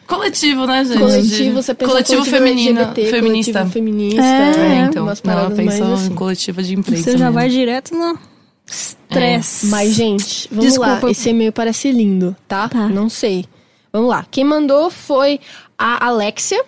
Coletivo, 0.05 0.65
né, 0.65 0.83
gente? 0.85 0.99
Coletivo, 0.99 1.55
você 1.61 1.73
pensa 1.73 1.91
coletivo, 1.91 2.17
coletivo 2.21 2.25
feminino, 2.25 2.79
LGBT, 2.81 3.09
feminista. 3.11 3.51
coletivo 3.53 3.73
feminista. 3.73 4.21
É, 4.21 4.57
É, 4.57 4.79
então. 4.85 5.03
umas 5.03 5.21
Não, 5.23 5.33
ela 5.33 5.51
pensou 5.51 5.93
assim. 5.93 6.07
em 6.07 6.15
coletiva 6.15 6.63
de 6.63 6.73
imprensa. 6.75 7.03
você 7.03 7.11
já 7.11 7.25
mesmo. 7.25 7.33
vai 7.33 7.49
direto 7.49 7.95
no 7.95 8.17
estresse. 8.65 9.65
Mas, 9.67 9.93
gente, 9.93 10.47
vamos 10.49 10.65
Desculpa. 10.65 10.99
lá. 11.05 11.11
Esse 11.11 11.29
e-mail 11.29 11.51
parece 11.51 11.91
lindo, 11.91 12.35
tá? 12.47 12.67
Tá. 12.69 12.87
Não 12.89 13.09
sei. 13.09 13.45
Vamos 13.91 14.09
lá. 14.09 14.25
Quem 14.29 14.43
mandou 14.43 14.89
foi 14.89 15.39
a 15.77 16.05
Alexia, 16.07 16.63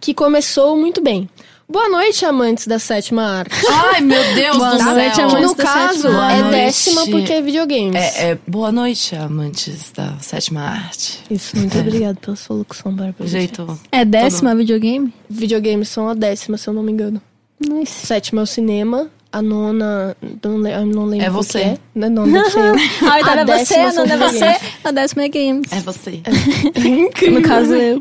que 0.00 0.12
começou 0.14 0.76
muito 0.76 1.00
bem. 1.02 1.28
Boa 1.68 1.88
noite, 1.88 2.24
amantes 2.24 2.66
da 2.68 2.78
sétima 2.78 3.22
arte. 3.24 3.54
Ai, 3.68 4.00
meu 4.00 4.22
Deus 4.34 4.56
Boa 4.56 4.76
do 4.76 4.84
noite, 4.84 5.16
céu. 5.16 5.28
amor. 5.28 5.40
no 5.40 5.54
da 5.54 5.64
caso, 5.64 6.02
sétima 6.02 6.32
é 6.32 6.50
décima 6.50 7.06
porque 7.08 7.32
é 7.32 7.42
videogames. 7.42 7.96
É, 7.96 8.30
é, 8.30 8.38
boa 8.46 8.70
noite, 8.70 9.16
amantes 9.16 9.90
da 9.90 10.16
sétima 10.20 10.60
arte. 10.62 11.24
Isso, 11.28 11.56
muito 11.56 11.76
obrigado 11.76 12.18
pela 12.18 12.36
sua 12.36 12.56
locução, 12.56 12.92
Bárbara. 12.94 13.26
Jeito. 13.28 13.78
É 13.90 14.04
décima 14.04 14.54
videogame? 14.54 15.12
Videogames 15.28 15.88
são 15.88 16.08
a 16.08 16.14
décima, 16.14 16.56
se 16.56 16.68
eu 16.68 16.72
não 16.74 16.84
me 16.84 16.92
engano. 16.92 17.20
Nice. 17.58 18.06
Sétima 18.06 18.42
é 18.42 18.44
o 18.44 18.46
cinema, 18.46 19.10
a 19.38 19.42
nona. 19.42 20.16
Não, 20.42 20.56
le- 20.58 20.72
eu 20.72 20.86
não 20.86 21.04
lembro 21.04 21.26
É 21.26 21.30
você. 21.30 21.58
que 21.60 21.64
é. 21.66 21.78
Não, 21.94 22.10
não, 22.10 22.24
deve 22.30 22.50
ser 22.50 22.58
eu. 22.60 22.74
A 23.10 23.14
oitava 23.16 23.36
A 23.36 23.40
é 23.40 23.64
você, 23.64 23.74
a 23.74 23.92
nona 23.92 24.12
é 24.14 24.16
você, 24.16 24.56
a 24.84 24.90
décima 24.90 25.22
é 25.24 25.28
games. 25.28 25.70
É 25.72 25.80
você. 25.80 26.20
No 27.30 27.42
caso, 27.42 27.74
eu. 27.74 28.00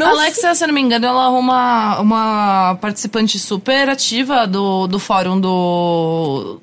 A 0.00 0.08
Alexia, 0.08 0.54
se 0.54 0.62
eu 0.64 0.68
não 0.68 0.74
me 0.74 0.80
engano, 0.80 1.06
ela 1.06 1.24
é 1.26 1.28
uma, 1.28 2.00
uma 2.00 2.78
participante 2.80 3.38
super 3.38 3.88
ativa 3.88 4.46
do, 4.46 4.86
do 4.86 4.98
fórum 4.98 5.40
do 5.40 6.60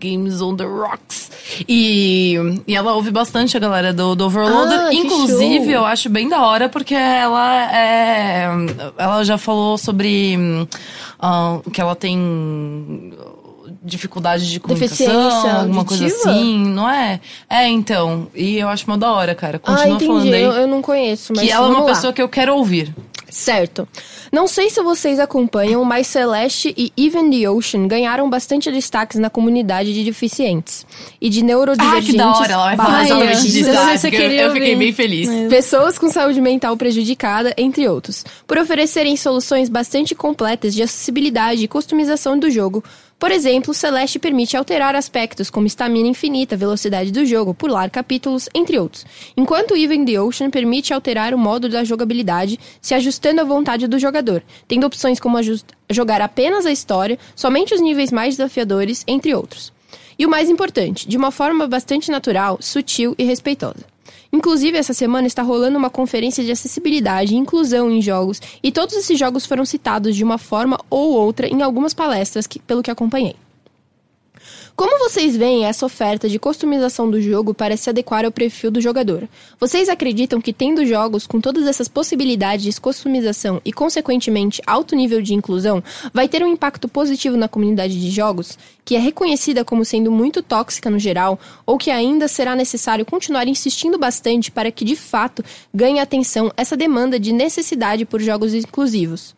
Games 0.00 0.40
on 0.42 0.56
the 0.56 0.64
Rocks. 0.64 1.30
E, 1.68 2.34
e 2.66 2.74
ela 2.74 2.92
ouve 2.94 3.10
bastante 3.10 3.56
a 3.56 3.60
galera 3.60 3.92
do, 3.92 4.14
do 4.14 4.24
Overloader. 4.26 4.78
Ah, 4.86 4.92
Inclusive, 4.94 5.70
eu 5.72 5.84
acho 5.84 6.08
bem 6.10 6.28
da 6.28 6.42
hora, 6.44 6.68
porque 6.68 6.94
ela 6.94 7.72
é. 7.74 8.48
Ela 8.98 9.24
já 9.24 9.38
falou 9.38 9.78
sobre 9.78 10.36
ah, 11.18 11.60
que 11.72 11.80
ela 11.80 11.94
tem 11.94 13.12
dificuldade 13.86 14.50
de 14.50 14.58
Deficiência 14.58 15.06
comunicação, 15.14 15.60
alguma 15.60 15.84
coisa 15.84 16.06
assim, 16.06 16.58
não 16.66 16.88
é? 16.90 17.20
É, 17.48 17.68
então. 17.68 18.26
E 18.34 18.56
eu 18.58 18.68
acho 18.68 18.86
uma 18.86 18.98
da 18.98 19.10
hora, 19.12 19.34
cara. 19.34 19.60
Ah, 19.64 19.72
Continua 19.76 20.00
falando 20.00 20.20
entendi. 20.26 20.34
aí. 20.34 20.42
Eu, 20.42 20.52
eu 20.52 20.66
não 20.66 20.82
conheço, 20.82 21.32
mas 21.34 21.44
que 21.46 21.50
ela 21.52 21.66
é 21.66 21.70
uma 21.70 21.80
lá. 21.80 21.86
pessoa 21.86 22.12
que 22.12 22.20
eu 22.20 22.28
quero 22.28 22.54
ouvir. 22.56 22.92
Certo. 23.28 23.88
Não 24.32 24.46
sei 24.46 24.70
se 24.70 24.80
vocês 24.80 25.18
acompanham, 25.18 25.84
mas 25.84 26.06
Celeste 26.06 26.72
e 26.76 26.92
Even 26.96 27.28
the 27.28 27.50
Ocean 27.50 27.86
ganharam 27.88 28.30
bastante 28.30 28.70
destaques 28.70 29.18
na 29.18 29.28
comunidade 29.28 29.92
de 29.92 30.04
deficientes 30.04 30.86
e 31.20 31.28
de 31.28 31.40
Ah, 31.40 31.44
neurodivergentes. 31.44 32.10
que 32.12 32.16
da 32.16 32.30
hora, 32.32 32.52
ela 32.52 32.64
vai 32.66 32.76
falar 32.76 33.04
exatamente 33.04 33.50
disso. 33.50 33.70
ah, 33.70 33.96
você 33.98 34.08
porque 34.10 34.16
eu- 34.16 34.20
queria 34.28 34.42
eu 34.42 34.52
fiquei 34.52 34.76
bem 34.76 34.92
feliz. 34.92 35.28
É. 35.28 35.48
Pessoas 35.48 35.98
com 35.98 36.08
saúde 36.08 36.40
mental 36.40 36.76
prejudicada, 36.76 37.52
entre 37.58 37.88
outros, 37.88 38.24
por 38.46 38.58
oferecerem 38.58 39.16
soluções 39.16 39.68
bastante 39.68 40.14
completas 40.14 40.72
de 40.72 40.82
acessibilidade 40.84 41.64
e 41.64 41.68
customização 41.68 42.38
do 42.38 42.48
jogo. 42.48 42.82
Por 43.18 43.30
exemplo, 43.30 43.72
Celeste 43.72 44.18
permite 44.18 44.58
alterar 44.58 44.94
aspectos 44.94 45.48
como 45.48 45.66
estamina 45.66 46.06
infinita, 46.06 46.54
velocidade 46.54 47.10
do 47.10 47.24
jogo, 47.24 47.54
pular 47.54 47.88
capítulos, 47.88 48.46
entre 48.54 48.78
outros. 48.78 49.06
Enquanto 49.34 49.74
Even 49.74 50.04
the 50.04 50.20
Ocean 50.20 50.50
permite 50.50 50.92
alterar 50.92 51.32
o 51.32 51.38
modo 51.38 51.66
da 51.66 51.82
jogabilidade, 51.82 52.60
se 52.78 52.92
ajustando 52.92 53.40
à 53.40 53.44
vontade 53.44 53.88
do 53.88 53.98
jogador, 53.98 54.42
tendo 54.68 54.86
opções 54.86 55.18
como 55.18 55.38
jogar 55.88 56.20
apenas 56.20 56.66
a 56.66 56.70
história, 56.70 57.18
somente 57.34 57.74
os 57.74 57.80
níveis 57.80 58.12
mais 58.12 58.36
desafiadores, 58.36 59.02
entre 59.08 59.34
outros. 59.34 59.72
E 60.18 60.26
o 60.26 60.30
mais 60.30 60.50
importante, 60.50 61.08
de 61.08 61.16
uma 61.16 61.30
forma 61.30 61.66
bastante 61.66 62.10
natural, 62.10 62.58
sutil 62.60 63.14
e 63.16 63.24
respeitosa. 63.24 63.95
Inclusive, 64.36 64.76
essa 64.76 64.92
semana 64.92 65.26
está 65.26 65.40
rolando 65.40 65.78
uma 65.78 65.88
conferência 65.88 66.44
de 66.44 66.52
acessibilidade 66.52 67.32
e 67.32 67.38
inclusão 67.38 67.90
em 67.90 68.02
jogos, 68.02 68.38
e 68.62 68.70
todos 68.70 68.94
esses 68.94 69.18
jogos 69.18 69.46
foram 69.46 69.64
citados 69.64 70.14
de 70.14 70.22
uma 70.22 70.36
forma 70.36 70.78
ou 70.90 71.12
outra 71.14 71.48
em 71.48 71.62
algumas 71.62 71.94
palestras, 71.94 72.46
que- 72.46 72.58
pelo 72.58 72.82
que 72.82 72.90
acompanhei. 72.90 73.34
Como 74.76 74.98
vocês 74.98 75.34
veem 75.34 75.64
essa 75.64 75.86
oferta 75.86 76.28
de 76.28 76.38
customização 76.38 77.10
do 77.10 77.18
jogo 77.18 77.54
para 77.54 77.78
se 77.78 77.88
adequar 77.88 78.26
ao 78.26 78.30
perfil 78.30 78.70
do 78.70 78.78
jogador? 78.78 79.26
Vocês 79.58 79.88
acreditam 79.88 80.38
que 80.38 80.52
tendo 80.52 80.84
jogos 80.84 81.26
com 81.26 81.40
todas 81.40 81.66
essas 81.66 81.88
possibilidades 81.88 82.62
de 82.62 82.78
customização 82.78 83.58
e, 83.64 83.72
consequentemente, 83.72 84.60
alto 84.66 84.94
nível 84.94 85.22
de 85.22 85.32
inclusão, 85.32 85.82
vai 86.12 86.28
ter 86.28 86.42
um 86.42 86.46
impacto 86.46 86.90
positivo 86.90 87.38
na 87.38 87.48
comunidade 87.48 87.98
de 87.98 88.10
jogos, 88.10 88.58
que 88.84 88.94
é 88.94 88.98
reconhecida 88.98 89.64
como 89.64 89.82
sendo 89.82 90.12
muito 90.12 90.42
tóxica 90.42 90.90
no 90.90 90.98
geral, 90.98 91.40
ou 91.64 91.78
que 91.78 91.90
ainda 91.90 92.28
será 92.28 92.54
necessário 92.54 93.06
continuar 93.06 93.48
insistindo 93.48 93.96
bastante 93.96 94.50
para 94.50 94.70
que, 94.70 94.84
de 94.84 94.94
fato, 94.94 95.42
ganhe 95.72 96.00
atenção 96.00 96.52
essa 96.54 96.76
demanda 96.76 97.18
de 97.18 97.32
necessidade 97.32 98.04
por 98.04 98.20
jogos 98.20 98.52
inclusivos? 98.52 99.34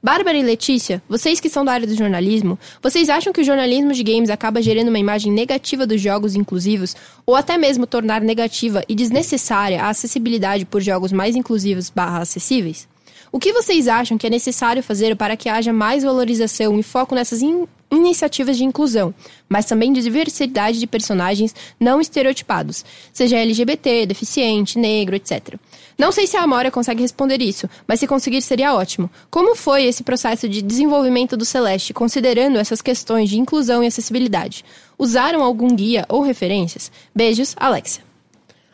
Bárbara 0.00 0.38
e 0.38 0.44
Letícia, 0.44 1.02
vocês 1.08 1.40
que 1.40 1.48
são 1.48 1.64
da 1.64 1.72
área 1.72 1.86
do 1.86 1.94
jornalismo, 1.94 2.56
vocês 2.80 3.08
acham 3.08 3.32
que 3.32 3.40
o 3.40 3.44
jornalismo 3.44 3.92
de 3.92 4.04
games 4.04 4.30
acaba 4.30 4.62
gerando 4.62 4.90
uma 4.90 4.98
imagem 4.98 5.32
negativa 5.32 5.84
dos 5.84 6.00
jogos 6.00 6.36
inclusivos 6.36 6.94
ou 7.26 7.34
até 7.34 7.58
mesmo 7.58 7.84
tornar 7.84 8.20
negativa 8.20 8.84
e 8.88 8.94
desnecessária 8.94 9.82
a 9.82 9.88
acessibilidade 9.88 10.64
por 10.64 10.80
jogos 10.80 11.10
mais 11.10 11.34
inclusivos 11.34 11.90
barra 11.90 12.20
acessíveis? 12.20 12.86
O 13.30 13.38
que 13.38 13.52
vocês 13.52 13.88
acham 13.88 14.16
que 14.16 14.26
é 14.26 14.30
necessário 14.30 14.82
fazer 14.82 15.14
para 15.16 15.36
que 15.36 15.48
haja 15.48 15.72
mais 15.72 16.02
valorização 16.02 16.78
e 16.78 16.82
foco 16.82 17.14
nessas 17.14 17.42
in- 17.42 17.66
iniciativas 17.90 18.56
de 18.56 18.64
inclusão, 18.64 19.14
mas 19.48 19.66
também 19.66 19.92
de 19.92 20.02
diversidade 20.02 20.78
de 20.78 20.86
personagens 20.86 21.54
não 21.78 22.00
estereotipados, 22.00 22.84
seja 23.12 23.36
LGBT, 23.38 24.06
deficiente, 24.06 24.78
negro, 24.78 25.14
etc. 25.16 25.56
Não 25.98 26.12
sei 26.12 26.26
se 26.26 26.36
a 26.36 26.42
Amora 26.42 26.70
consegue 26.70 27.02
responder 27.02 27.42
isso, 27.42 27.68
mas 27.86 28.00
se 28.00 28.06
conseguir 28.06 28.40
seria 28.40 28.74
ótimo. 28.74 29.10
Como 29.30 29.54
foi 29.56 29.84
esse 29.84 30.02
processo 30.02 30.48
de 30.48 30.62
desenvolvimento 30.62 31.36
do 31.36 31.44
Celeste, 31.44 31.92
considerando 31.92 32.56
essas 32.58 32.80
questões 32.80 33.28
de 33.28 33.38
inclusão 33.38 33.82
e 33.82 33.86
acessibilidade? 33.88 34.64
Usaram 34.98 35.42
algum 35.42 35.68
guia 35.68 36.06
ou 36.08 36.22
referências? 36.22 36.90
Beijos, 37.14 37.54
Alexia. 37.58 38.02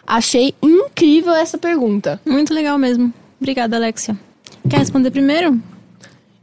Achei 0.07 0.55
incrível 0.63 1.33
essa 1.35 1.57
pergunta. 1.57 2.21
Muito 2.27 2.53
legal 2.53 2.79
mesmo. 2.79 3.13
Obrigada, 3.41 3.77
Alexia. 3.77 4.19
Quer 4.69 4.79
responder 4.79 5.11
primeiro? 5.11 5.61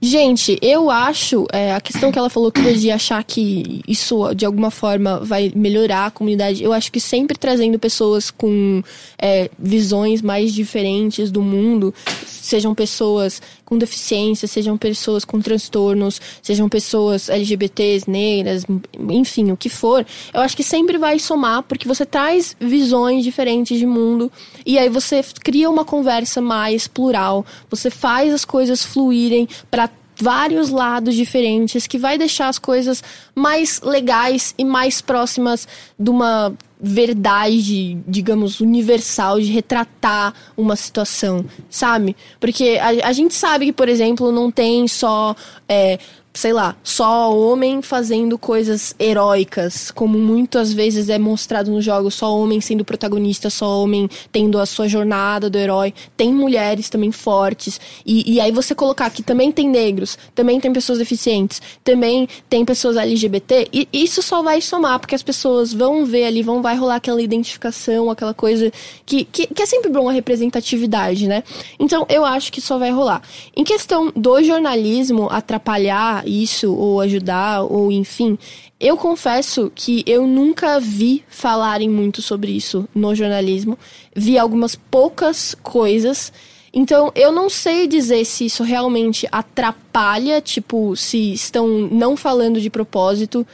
Gente, 0.04 0.58
eu 0.64 0.90
acho, 0.90 1.46
é, 1.54 1.76
a 1.76 1.80
questão 1.80 2.12
que 2.12 2.18
ela 2.18 2.28
falou 2.28 2.52
que 2.52 2.74
de 2.74 2.90
achar 2.90 3.24
que 3.24 3.82
isso 3.88 4.34
de 4.34 4.48
alguma 4.48 4.72
forma 4.72 5.20
vai 5.20 5.52
melhorar 5.56 6.08
a 6.08 6.12
comunidade, 6.12 6.64
eu 6.64 6.74
acho 6.74 6.92
que 6.92 7.00
sempre 7.00 7.38
trazendo 7.38 7.78
pessoas 7.78 8.32
com 8.32 8.82
é, 9.16 9.48
visões 9.60 10.24
mais 10.24 10.56
diferentes 10.56 11.30
do 11.30 11.44
mundo, 11.44 11.94
sejam 12.26 12.74
pessoas 12.74 13.40
com 13.64 13.78
deficiência, 13.78 14.48
sejam 14.48 14.76
pessoas 14.76 15.24
com 15.24 15.40
transtornos, 15.40 16.20
sejam 16.42 16.68
pessoas 16.68 17.30
LGBTs, 17.30 18.10
negras, 18.10 18.66
enfim, 19.08 19.52
o 19.52 19.56
que 19.56 19.70
for, 19.70 20.06
eu 20.34 20.42
acho 20.42 20.58
que 20.58 20.64
sempre 20.64 20.98
vai 20.98 21.20
somar, 21.20 21.62
porque 21.64 21.88
você 21.88 22.06
traz 22.06 22.56
visões 22.60 23.24
diferentes 23.24 23.78
de 23.78 23.86
mundo 23.86 24.32
e 24.66 24.80
aí 24.80 24.90
você 24.90 25.22
cria 25.44 25.70
uma 25.70 25.86
conversa 25.86 26.42
mais 26.42 26.88
plural, 26.88 27.46
você 27.70 27.92
faz 27.92 28.34
as 28.34 28.44
coisas 28.44 28.84
fluírem 28.84 29.48
para 29.70 29.91
vários 30.22 30.70
lados 30.70 31.16
diferentes 31.16 31.88
que 31.88 31.98
vai 31.98 32.18
deixar 32.18 32.48
as 32.48 32.60
coisas 32.60 33.04
mais 33.34 33.82
legais 33.82 34.54
e 34.58 34.64
mais 34.64 35.02
próximas 35.02 35.68
de 36.00 36.10
uma 36.10 36.54
verdade, 36.80 37.98
digamos, 38.08 38.60
universal 38.60 39.40
de 39.40 39.52
retratar 39.52 40.34
uma 40.58 40.76
situação, 40.76 41.46
sabe? 41.70 42.16
Porque 42.40 42.80
a, 42.82 43.10
a 43.10 43.14
gente 43.14 43.34
sabe 43.34 43.68
que, 43.68 43.74
por 43.74 43.90
exemplo, 43.90 44.32
não 44.32 44.52
tem 44.52 44.88
só. 44.88 45.36
É, 45.68 46.00
sei 46.34 46.54
lá, 46.54 46.76
só 46.84 47.36
homem 47.36 47.82
fazendo 47.82 48.38
coisas 48.38 48.96
heróicas, 48.98 49.92
como 49.92 50.18
muitas 50.18 50.72
vezes 50.72 51.10
é 51.10 51.20
mostrado 51.20 51.70
nos 51.70 51.84
jogos, 51.84 52.14
só 52.16 52.36
homem 52.36 52.62
sendo 52.62 52.86
protagonista, 52.86 53.50
só 53.50 53.84
homem 53.84 54.10
tendo 54.32 54.58
a 54.58 54.66
sua 54.66 54.88
jornada 54.88 55.50
do 55.50 55.58
herói. 55.58 55.94
Tem 56.16 56.34
mulheres 56.34 56.90
também 56.90 57.12
fortes. 57.12 57.80
E, 58.06 58.34
e 58.36 58.40
aí 58.40 58.52
você 58.52 58.74
colocar 58.74 59.10
que 59.10 59.22
também 59.22 59.52
tem 59.52 59.68
negros, 59.70 60.18
também 60.34 60.60
tem 60.60 60.72
pessoas 60.72 61.00
deficientes, 61.00 61.62
também 61.84 62.28
tem 62.50 62.64
pessoas 62.64 62.96
LGBT, 62.96 63.68
e 63.74 63.88
isso 63.92 64.22
só 64.22 64.42
vai 64.42 64.62
somar, 64.62 65.00
porque 65.00 65.16
as 65.16 65.24
pessoas 65.24 65.74
vão 65.74 66.06
ver 66.06 66.26
ali, 66.26 66.42
vão 66.42 66.62
vai 66.62 66.76
rolar 66.76 66.96
aquela 66.96 67.22
identificação, 67.22 68.10
aquela 68.10 68.34
coisa 68.34 68.72
que, 69.06 69.26
que, 69.26 69.48
que 69.48 69.62
é 69.62 69.66
sempre 69.66 69.90
bom 69.90 70.08
a 70.08 70.12
representatividade, 70.14 71.28
né? 71.28 71.44
Então 71.80 72.06
eu 72.10 72.24
acho 72.24 72.52
que 72.52 72.62
só 72.62 72.78
vai 72.78 72.92
rolar. 72.92 73.22
Em 73.56 73.64
questão 73.64 74.12
do 74.16 74.42
jornalismo 74.42 75.28
atrapalhar 75.30 76.21
isso, 76.26 76.74
ou 76.74 77.02
ajudar, 77.02 77.64
ou 77.64 77.92
enfim, 77.92 78.38
eu 78.80 78.98
confesso 78.98 79.72
que 79.76 80.04
eu 80.08 80.26
nunca 80.26 80.80
vi 80.80 81.24
falarem 81.28 81.88
muito 81.88 82.22
sobre 82.22 82.52
isso 82.52 82.88
no 82.96 83.14
jornalismo. 83.14 83.78
Vi 84.16 84.38
algumas 84.38 84.76
poucas 84.76 85.56
coisas. 85.62 86.34
Então, 86.74 87.12
eu 87.14 87.32
não 87.32 87.50
sei 87.50 87.86
dizer 87.86 88.26
se 88.26 88.46
isso 88.46 88.64
realmente 88.64 89.28
atrapalha, 89.32 90.42
tipo, 90.42 90.96
se 90.96 91.32
estão 91.32 91.68
não 91.68 92.18
falando 92.18 92.60
de 92.60 92.70
propósito. 92.70 93.46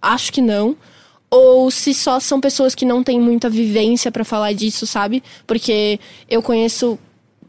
Acho 0.00 0.32
que 0.32 0.40
não. 0.40 0.76
Ou 1.28 1.70
se 1.70 1.92
só 1.92 2.20
são 2.20 2.40
pessoas 2.40 2.74
que 2.74 2.84
não 2.84 3.02
têm 3.02 3.20
muita 3.20 3.50
vivência 3.50 4.12
pra 4.12 4.24
falar 4.24 4.52
disso, 4.52 4.86
sabe? 4.86 5.22
Porque 5.46 5.98
eu 6.30 6.40
conheço 6.40 6.96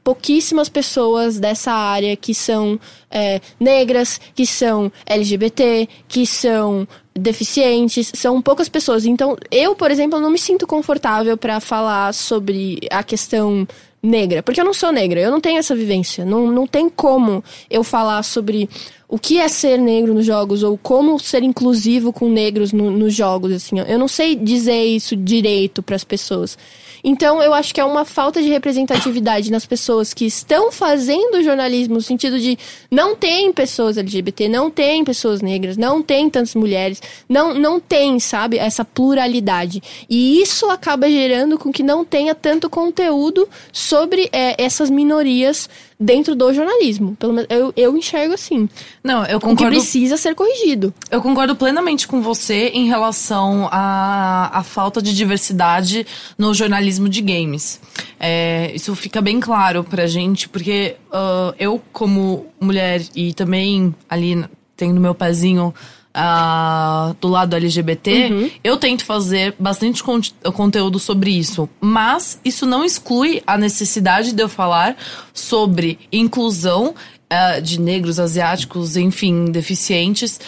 pouquíssimas 0.07 0.69
pessoas 0.69 1.37
dessa 1.37 1.73
área 1.73 2.15
que 2.15 2.33
são 2.33 2.79
é, 3.11 3.41
negras, 3.59 4.21
que 4.33 4.47
são 4.47 4.89
LGBT, 5.05 5.85
que 6.07 6.25
são 6.25 6.87
deficientes, 7.13 8.13
são 8.15 8.41
poucas 8.41 8.69
pessoas. 8.69 9.05
Então, 9.05 9.35
eu, 9.51 9.75
por 9.75 9.91
exemplo, 9.91 10.17
não 10.17 10.29
me 10.31 10.39
sinto 10.39 10.65
confortável 10.65 11.35
pra 11.35 11.59
falar 11.59 12.13
sobre 12.13 12.79
a 12.89 13.03
questão 13.03 13.67
negra, 14.01 14.41
porque 14.41 14.61
eu 14.61 14.65
não 14.65 14.73
sou 14.73 14.93
negra, 14.93 15.19
eu 15.19 15.29
não 15.29 15.41
tenho 15.41 15.57
essa 15.57 15.75
vivência. 15.75 16.23
Não, 16.23 16.49
não 16.49 16.65
tem 16.65 16.87
como 16.89 17.43
eu 17.69 17.83
falar 17.83 18.23
sobre 18.23 18.69
o 19.09 19.17
que 19.17 19.39
é 19.39 19.47
ser 19.47 19.77
negro 19.77 20.13
nos 20.13 20.25
jogos 20.25 20.63
ou 20.63 20.77
como 20.77 21.17
ser 21.19 21.41
inclusivo 21.43 22.11
com 22.11 22.29
negros 22.29 22.73
no- 22.73 22.91
nos 22.91 23.13
jogos, 23.13 23.53
assim. 23.53 23.79
Eu 23.79 23.97
não 23.97 24.07
sei 24.07 24.35
dizer 24.35 24.83
isso 24.83 25.15
direito 25.15 25.81
pras 25.81 26.03
pessoas. 26.03 26.57
Então, 27.03 27.41
eu 27.41 27.53
acho 27.53 27.73
que 27.73 27.79
é 27.79 27.85
uma 27.85 28.03
falta 28.03 28.41
de 28.41 28.49
representatividade 28.49 29.49
nas 29.51 29.65
pessoas 29.65 30.13
que 30.13 30.25
estão 30.25 30.71
fazendo 30.71 31.41
jornalismo, 31.43 31.93
no 31.93 32.01
sentido 32.01 32.37
de 32.39 32.57
não 32.91 33.15
tem 33.15 33.53
pessoas 33.53 33.97
LGBT, 33.97 34.49
não 34.49 34.69
tem 34.69 35.05
pessoas 35.05 35.41
negras, 35.41 35.77
não 35.77 36.01
tem 36.01 36.29
tantas 36.29 36.55
mulheres, 36.55 37.01
não, 37.29 37.53
não 37.53 37.79
tem, 37.79 38.19
sabe, 38.19 38.57
essa 38.57 38.83
pluralidade. 38.83 39.81
E 40.09 40.41
isso 40.41 40.69
acaba 40.69 41.09
gerando 41.09 41.57
com 41.57 41.71
que 41.71 41.83
não 41.83 42.03
tenha 42.03 42.35
tanto 42.35 42.69
conteúdo 42.69 43.47
sobre 43.71 44.27
é, 44.33 44.61
essas 44.61 44.89
minorias 44.89 45.69
dentro 45.99 46.35
do 46.35 46.53
jornalismo. 46.53 47.15
Pelo 47.15 47.33
menos 47.33 47.47
eu, 47.49 47.73
eu 47.75 47.97
enxergo 47.97 48.33
assim. 48.33 48.69
Não, 49.03 49.25
eu 49.25 49.37
O 49.37 49.39
que 49.39 49.45
concordo. 49.47 49.75
precisa 49.75 50.17
ser 50.17 50.35
corrigido. 50.35 50.93
Eu 51.09 51.21
concordo 51.21 51.55
plenamente 51.55 52.07
com 52.07 52.21
você 52.21 52.69
em 52.73 52.87
relação 52.87 53.67
à, 53.71 54.59
à 54.59 54.63
falta 54.63 55.01
de 55.01 55.15
diversidade 55.15 56.05
no 56.37 56.53
jornalismo 56.53 57.09
de 57.09 57.21
games. 57.21 57.79
É, 58.19 58.71
isso 58.75 58.95
fica 58.95 59.21
bem 59.21 59.39
claro 59.39 59.83
pra 59.83 60.05
gente, 60.05 60.47
porque 60.47 60.95
ah, 61.11 61.53
eu, 61.57 61.81
como 61.91 62.45
mulher 62.59 63.01
e 63.15 63.33
também 63.33 63.93
ali 64.09 64.45
tendo 64.75 64.99
meu 65.01 65.15
pezinho 65.15 65.73
ah, 66.13 67.13
do 67.21 67.27
lado 67.27 67.55
LGBT, 67.55 68.51
eu 68.63 68.77
tento 68.77 69.05
fazer 69.05 69.55
bastante 69.59 70.03
conte- 70.03 70.33
conteúdo 70.53 70.99
sobre 70.99 71.31
isso. 71.31 71.69
Mas 71.79 72.39
isso 72.43 72.65
não 72.65 72.83
exclui 72.83 73.41
a 73.45 73.57
necessidade 73.57 74.33
de 74.33 74.41
eu 74.41 74.49
falar 74.49 74.95
sobre 75.33 75.99
inclusão 76.11 76.95
ah, 77.29 77.59
de 77.59 77.79
negros, 77.79 78.19
asiáticos, 78.19 78.97
enfim, 78.97 79.45
deficientes. 79.45 80.39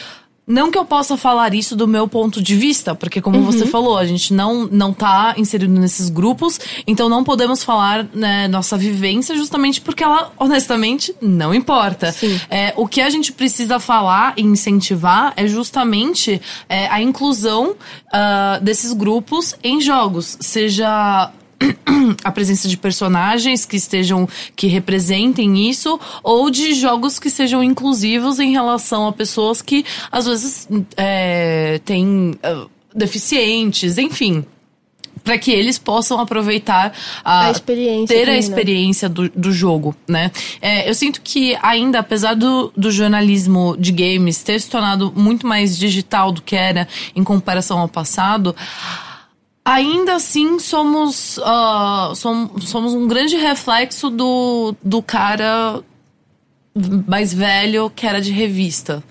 Não 0.49 0.71
que 0.71 0.77
eu 0.79 0.83
possa 0.83 1.15
falar 1.15 1.53
isso 1.53 1.75
do 1.75 1.87
meu 1.87 2.07
ponto 2.07 2.41
de 2.41 2.55
vista, 2.55 2.95
porque 2.95 3.21
como 3.21 3.43
você 3.43 3.67
falou, 3.67 3.95
a 3.99 4.05
gente 4.05 4.33
não, 4.33 4.67
não 4.71 4.91
tá 4.91 5.35
inserido 5.37 5.71
nesses 5.71 6.09
grupos, 6.09 6.59
então 6.87 7.07
não 7.07 7.23
podemos 7.23 7.63
falar 7.63 8.07
né, 8.15 8.47
nossa 8.47 8.75
vivência 8.75 9.35
justamente 9.35 9.79
porque 9.79 10.03
ela, 10.03 10.33
honestamente, 10.39 11.13
não 11.21 11.53
importa. 11.53 12.13
É, 12.49 12.73
o 12.75 12.87
que 12.87 12.99
a 12.99 13.11
gente 13.11 13.31
precisa 13.31 13.79
falar 13.79 14.33
e 14.37 14.41
incentivar 14.41 15.33
é 15.37 15.47
justamente 15.47 16.41
é, 16.67 16.87
a 16.87 16.99
inclusão 16.99 17.75
ah, 18.11 18.59
desses 18.59 18.91
grupos 18.91 19.55
em 19.63 19.79
jogos, 19.79 20.35
seja 20.39 21.31
a 22.23 22.31
presença 22.31 22.67
de 22.67 22.77
personagens 22.77 23.65
que 23.65 23.75
estejam 23.75 24.27
que 24.55 24.67
representem 24.67 25.69
isso 25.69 25.99
ou 26.23 26.49
de 26.49 26.73
jogos 26.73 27.19
que 27.19 27.29
sejam 27.29 27.63
inclusivos 27.63 28.39
em 28.39 28.51
relação 28.51 29.07
a 29.07 29.13
pessoas 29.13 29.61
que 29.61 29.85
às 30.11 30.25
vezes 30.25 30.67
é, 30.95 31.79
têm 31.83 32.35
ah, 32.43 32.65
deficientes, 32.93 33.97
enfim. 33.97 34.45
Para 35.21 35.37
que 35.37 35.51
eles 35.51 35.77
possam 35.77 36.17
aproveitar 36.17 36.93
a, 37.23 37.47
A 37.47 37.51
experiência 37.51 38.15
ter 38.15 38.29
a 38.29 38.31
né? 38.31 38.39
experiência 38.39 39.09
do, 39.09 39.29
do 39.29 39.51
jogo, 39.51 39.93
né? 40.07 40.31
É, 40.61 40.89
eu 40.89 40.93
sinto 40.93 41.19
que 41.21 41.57
ainda, 41.61 41.99
apesar 41.99 42.35
do, 42.35 42.71
do 42.75 42.89
jornalismo 42.89 43.75
de 43.77 43.91
games 43.91 44.41
ter 44.41 44.61
se 44.61 44.69
tornado 44.69 45.11
muito 45.13 45.45
mais 45.45 45.77
digital 45.77 46.31
do 46.31 46.41
que 46.41 46.55
era 46.55 46.87
em 47.13 47.23
comparação 47.23 47.79
ao 47.79 47.89
passado, 47.89 48.55
ainda 49.63 50.15
assim 50.15 50.57
somos, 50.59 51.39
ah, 51.43 52.11
som- 52.15 52.49
somos 52.59 52.93
um 52.93 53.07
grande 53.07 53.35
reflexo 53.37 54.09
do, 54.09 54.73
do 54.83 55.01
cara 55.01 55.81
mais 57.07 57.33
velho 57.33 57.89
que 57.89 58.05
era 58.07 58.21
de 58.21 58.31
revista. 58.31 59.03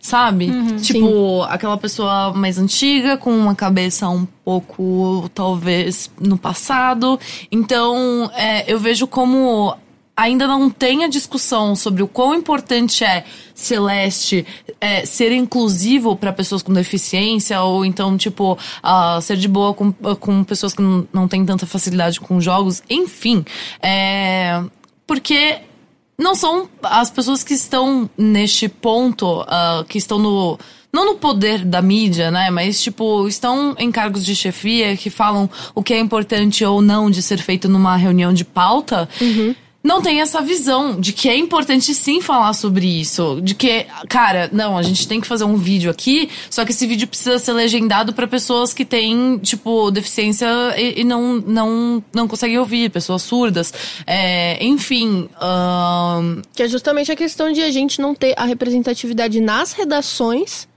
Sabe? 0.00 0.46
tipo, 0.80 1.42
aquela 1.42 1.76
pessoa 1.76 2.32
mais 2.32 2.56
antiga, 2.56 3.16
com 3.18 3.36
uma 3.36 3.54
cabeça 3.54 4.08
um 4.08 4.24
pouco, 4.44 5.28
talvez, 5.34 6.08
no 6.20 6.38
passado. 6.38 7.18
Então, 7.50 8.30
é, 8.34 8.72
eu 8.72 8.78
vejo 8.78 9.06
como 9.08 9.76
ainda 10.18 10.48
não 10.48 10.68
tem 10.68 11.04
a 11.04 11.08
discussão 11.08 11.76
sobre 11.76 12.02
o 12.02 12.08
quão 12.08 12.34
importante 12.34 13.04
é 13.04 13.24
Celeste 13.54 14.44
é, 14.80 15.06
ser 15.06 15.30
inclusivo 15.30 16.16
para 16.16 16.32
pessoas 16.32 16.60
com 16.60 16.72
deficiência, 16.72 17.62
ou 17.62 17.84
então, 17.84 18.16
tipo, 18.16 18.58
ah, 18.82 19.20
ser 19.22 19.36
de 19.36 19.46
boa 19.46 19.72
com, 19.72 19.92
com 19.92 20.42
pessoas 20.42 20.74
que 20.74 20.82
não, 20.82 21.06
não 21.12 21.28
têm 21.28 21.46
tanta 21.46 21.66
facilidade 21.66 22.18
com 22.18 22.40
jogos. 22.40 22.82
Enfim, 22.90 23.44
é, 23.80 24.60
porque 25.06 25.60
não 26.18 26.34
são 26.34 26.68
as 26.82 27.10
pessoas 27.10 27.44
que 27.44 27.54
estão 27.54 28.10
neste 28.18 28.68
ponto, 28.68 29.44
ah, 29.46 29.84
que 29.88 29.98
estão 29.98 30.18
no. 30.18 30.58
Não 30.90 31.04
no 31.04 31.16
poder 31.16 31.66
da 31.66 31.82
mídia, 31.82 32.30
né? 32.30 32.50
Mas, 32.50 32.80
tipo, 32.80 33.28
estão 33.28 33.76
em 33.78 33.92
cargos 33.92 34.24
de 34.24 34.34
chefia 34.34 34.96
que 34.96 35.10
falam 35.10 35.48
o 35.74 35.82
que 35.82 35.92
é 35.92 35.98
importante 35.98 36.64
ou 36.64 36.80
não 36.80 37.10
de 37.10 37.20
ser 37.20 37.38
feito 37.38 37.68
numa 37.68 37.94
reunião 37.94 38.32
de 38.32 38.42
pauta. 38.42 39.06
Não 39.82 40.02
tem 40.02 40.20
essa 40.20 40.40
visão 40.40 41.00
de 41.00 41.12
que 41.12 41.28
é 41.28 41.36
importante 41.36 41.94
sim 41.94 42.20
falar 42.20 42.52
sobre 42.52 42.86
isso. 42.86 43.40
De 43.42 43.54
que, 43.54 43.86
cara, 44.08 44.50
não, 44.52 44.76
a 44.76 44.82
gente 44.82 45.06
tem 45.06 45.20
que 45.20 45.26
fazer 45.26 45.44
um 45.44 45.56
vídeo 45.56 45.90
aqui, 45.90 46.28
só 46.50 46.64
que 46.64 46.72
esse 46.72 46.86
vídeo 46.86 47.06
precisa 47.06 47.38
ser 47.38 47.52
legendado 47.52 48.12
para 48.12 48.26
pessoas 48.26 48.74
que 48.74 48.84
têm, 48.84 49.38
tipo, 49.38 49.90
deficiência 49.90 50.46
e, 50.76 51.00
e 51.00 51.04
não, 51.04 51.34
não, 51.34 52.04
não 52.12 52.26
conseguem 52.26 52.58
ouvir, 52.58 52.90
pessoas 52.90 53.22
surdas. 53.22 53.72
É, 54.06 54.62
enfim. 54.64 55.28
ahn, 55.40 56.42
Que 56.54 56.64
é 56.64 56.68
justamente 56.68 57.12
a 57.12 57.16
questão 57.16 57.52
de 57.52 57.62
a 57.62 57.70
gente 57.70 58.00
não 58.00 58.14
ter 58.14 58.34
a 58.36 58.44
representatividade 58.44 59.40
nas 59.40 59.72
redações 59.72 60.68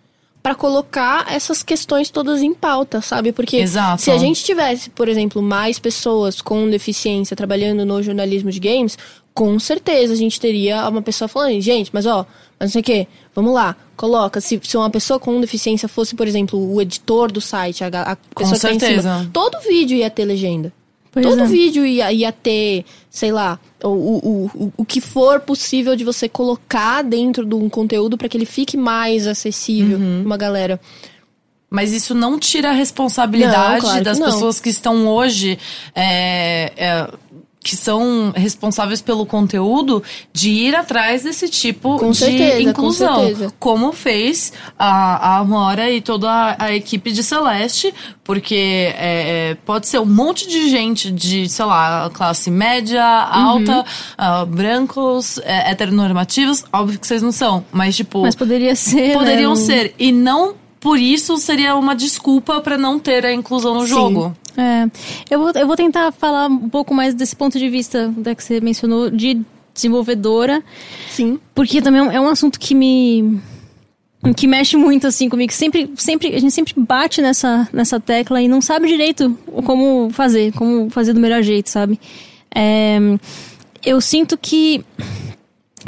pra 0.41 0.55
colocar 0.55 1.31
essas 1.31 1.61
questões 1.61 2.09
todas 2.09 2.41
em 2.41 2.53
pauta, 2.53 3.01
sabe? 3.01 3.31
Porque 3.31 3.57
Exato. 3.57 4.01
se 4.01 4.11
a 4.11 4.17
gente 4.17 4.43
tivesse, 4.43 4.89
por 4.89 5.07
exemplo, 5.07 5.41
mais 5.41 5.77
pessoas 5.77 6.41
com 6.41 6.69
deficiência 6.69 7.35
trabalhando 7.35 7.85
no 7.85 8.01
jornalismo 8.01 8.51
de 8.51 8.59
games, 8.59 8.97
com 9.33 9.57
certeza 9.59 10.13
a 10.13 10.17
gente 10.17 10.39
teria 10.39 10.87
uma 10.89 11.01
pessoa 11.01 11.27
falando, 11.27 11.59
gente, 11.61 11.91
mas 11.93 12.05
ó, 12.05 12.25
mas 12.59 12.69
não 12.69 12.71
sei 12.71 12.81
o 12.81 12.83
quê, 12.83 13.07
vamos 13.35 13.53
lá, 13.53 13.75
coloca. 13.95 14.41
Se, 14.41 14.59
se 14.63 14.77
uma 14.77 14.89
pessoa 14.89 15.19
com 15.19 15.39
deficiência 15.39 15.87
fosse, 15.87 16.15
por 16.15 16.27
exemplo, 16.27 16.59
o 16.73 16.81
editor 16.81 17.31
do 17.31 17.39
site, 17.39 17.83
a, 17.83 17.87
a 17.87 18.15
pessoa 18.15 18.55
que 18.55 18.61
tá 18.61 18.73
em 18.73 18.79
cima, 18.79 19.01
certeza. 19.01 19.29
todo 19.31 19.59
vídeo 19.61 19.97
ia 19.97 20.09
ter 20.09 20.25
legenda. 20.25 20.73
Pois 21.11 21.25
Todo 21.25 21.41
é. 21.41 21.45
vídeo 21.45 21.85
ia, 21.85 22.11
ia 22.13 22.31
ter, 22.31 22.85
sei 23.09 23.31
lá, 23.33 23.59
o, 23.83 23.87
o, 23.89 24.45
o, 24.55 24.73
o 24.77 24.85
que 24.85 25.01
for 25.01 25.41
possível 25.41 25.95
de 25.95 26.05
você 26.05 26.29
colocar 26.29 27.01
dentro 27.03 27.45
de 27.45 27.53
um 27.53 27.67
conteúdo 27.69 28.17
para 28.17 28.29
que 28.29 28.37
ele 28.37 28.45
fique 28.45 28.77
mais 28.77 29.27
acessível 29.27 29.97
Uhum. 29.97 30.19
pra 30.21 30.25
uma 30.25 30.37
galera. 30.37 30.79
Mas 31.69 31.91
isso 31.93 32.13
não 32.15 32.37
tira 32.39 32.69
a 32.69 32.73
responsabilidade 32.73 33.73
Não, 33.75 33.79
claro 33.81 34.03
das 34.03 34.19
pessoas 34.19 34.59
que 34.59 34.69
estão 34.69 35.07
hoje. 35.07 35.57
é, 35.95 36.71
é, 36.77 37.07
que 37.63 37.75
são 37.75 38.33
responsáveis 38.35 39.01
pelo 39.01 39.25
conteúdo 39.25 40.01
de 40.33 40.49
ir 40.49 40.75
atrás 40.75 41.23
desse 41.23 41.47
tipo 41.47 41.99
Com 41.99 42.09
de 42.09 42.17
certeza, 42.17 42.55
com 42.55 42.69
inclusão. 42.69 43.19
certeza. 43.19 43.53
Como 43.59 43.91
fez 43.91 44.51
a, 44.77 45.35
a 45.35 45.37
Amora 45.37 45.89
e 45.91 46.01
toda 46.01 46.29
a, 46.29 46.65
a 46.65 46.75
equipe 46.75 47.11
de 47.11 47.23
Celeste, 47.23 47.93
porque 48.23 48.55
é, 48.55 49.51
é, 49.51 49.57
pode 49.63 49.87
ser 49.87 49.99
um 49.99 50.05
monte 50.05 50.47
de 50.47 50.69
gente 50.69 51.11
de, 51.11 51.47
sei 51.47 51.65
lá, 51.65 52.09
classe 52.11 52.49
média, 52.49 53.03
alta, 53.03 53.85
ah, 54.17 54.43
brancos, 54.45 55.37
é, 55.39 55.69
heteronormativos. 55.71 56.63
Óbvio 56.73 56.99
que 56.99 57.05
vocês 57.05 57.21
não 57.21 57.31
são, 57.31 57.63
mas 57.71 57.95
tipo. 57.95 58.21
Mas 58.23 58.35
poderia 58.35 58.75
ser. 58.75 59.13
Poderiam 59.13 59.51
né? 59.51 59.57
ser. 59.57 59.93
E 59.99 60.11
não 60.11 60.55
por 60.81 60.99
isso 60.99 61.37
seria 61.37 61.75
uma 61.77 61.95
desculpa 61.95 62.59
pra 62.59 62.77
não 62.77 62.99
ter 62.99 63.25
a 63.25 63.31
inclusão 63.33 63.75
no 63.75 63.81
Sim. 63.81 63.87
jogo. 63.87 64.35
É, 64.57 64.89
eu 65.29 65.39
vou, 65.39 65.51
eu 65.51 65.65
vou 65.65 65.77
tentar 65.77 66.11
falar 66.11 66.47
um 66.49 66.67
pouco 66.67 66.93
mais 66.93 67.13
desse 67.13 67.33
ponto 67.35 67.57
de 67.57 67.69
vista 67.69 68.13
da 68.17 68.35
que 68.35 68.43
você 68.43 68.59
mencionou 68.59 69.09
de 69.09 69.39
desenvolvedora, 69.73 70.61
Sim. 71.09 71.39
porque 71.55 71.81
também 71.81 72.01
é 72.01 72.03
um- 72.03 72.11
é 72.11 72.19
um 72.19 72.27
assunto 72.27 72.59
que 72.59 72.75
me 72.75 73.39
que 74.35 74.45
mexe 74.45 74.75
muito 74.77 75.07
assim 75.07 75.29
comigo. 75.29 75.51
Sempre, 75.53 75.89
sempre 75.95 76.35
a 76.35 76.39
gente 76.39 76.51
sempre 76.53 76.73
bate 76.77 77.21
nessa 77.21 77.67
nessa 77.73 77.99
tecla 77.99 78.41
e 78.41 78.47
não 78.47 78.61
sabe 78.61 78.87
direito 78.87 79.35
como 79.65 80.09
fazer, 80.11 80.51
como 80.53 80.89
fazer 80.89 81.13
do 81.13 81.19
melhor 81.19 81.41
jeito, 81.41 81.69
sabe? 81.69 81.99
É, 82.53 82.99
eu 83.83 83.99
sinto 84.01 84.37
que, 84.37 84.83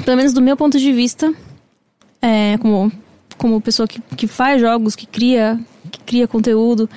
pelo 0.05 0.17
menos 0.17 0.33
do 0.33 0.41
meu 0.41 0.55
ponto 0.57 0.79
de 0.79 0.91
vista, 0.93 1.31
é, 2.21 2.57
como, 2.59 2.91
como 3.37 3.59
pessoa 3.61 3.87
que, 3.87 4.01
que 4.15 4.27
faz 4.27 4.61
jogos, 4.61 4.95
que 4.95 5.05
cria, 5.05 5.59
que 5.91 5.99
cria 6.01 6.27
conteúdo, 6.27 6.89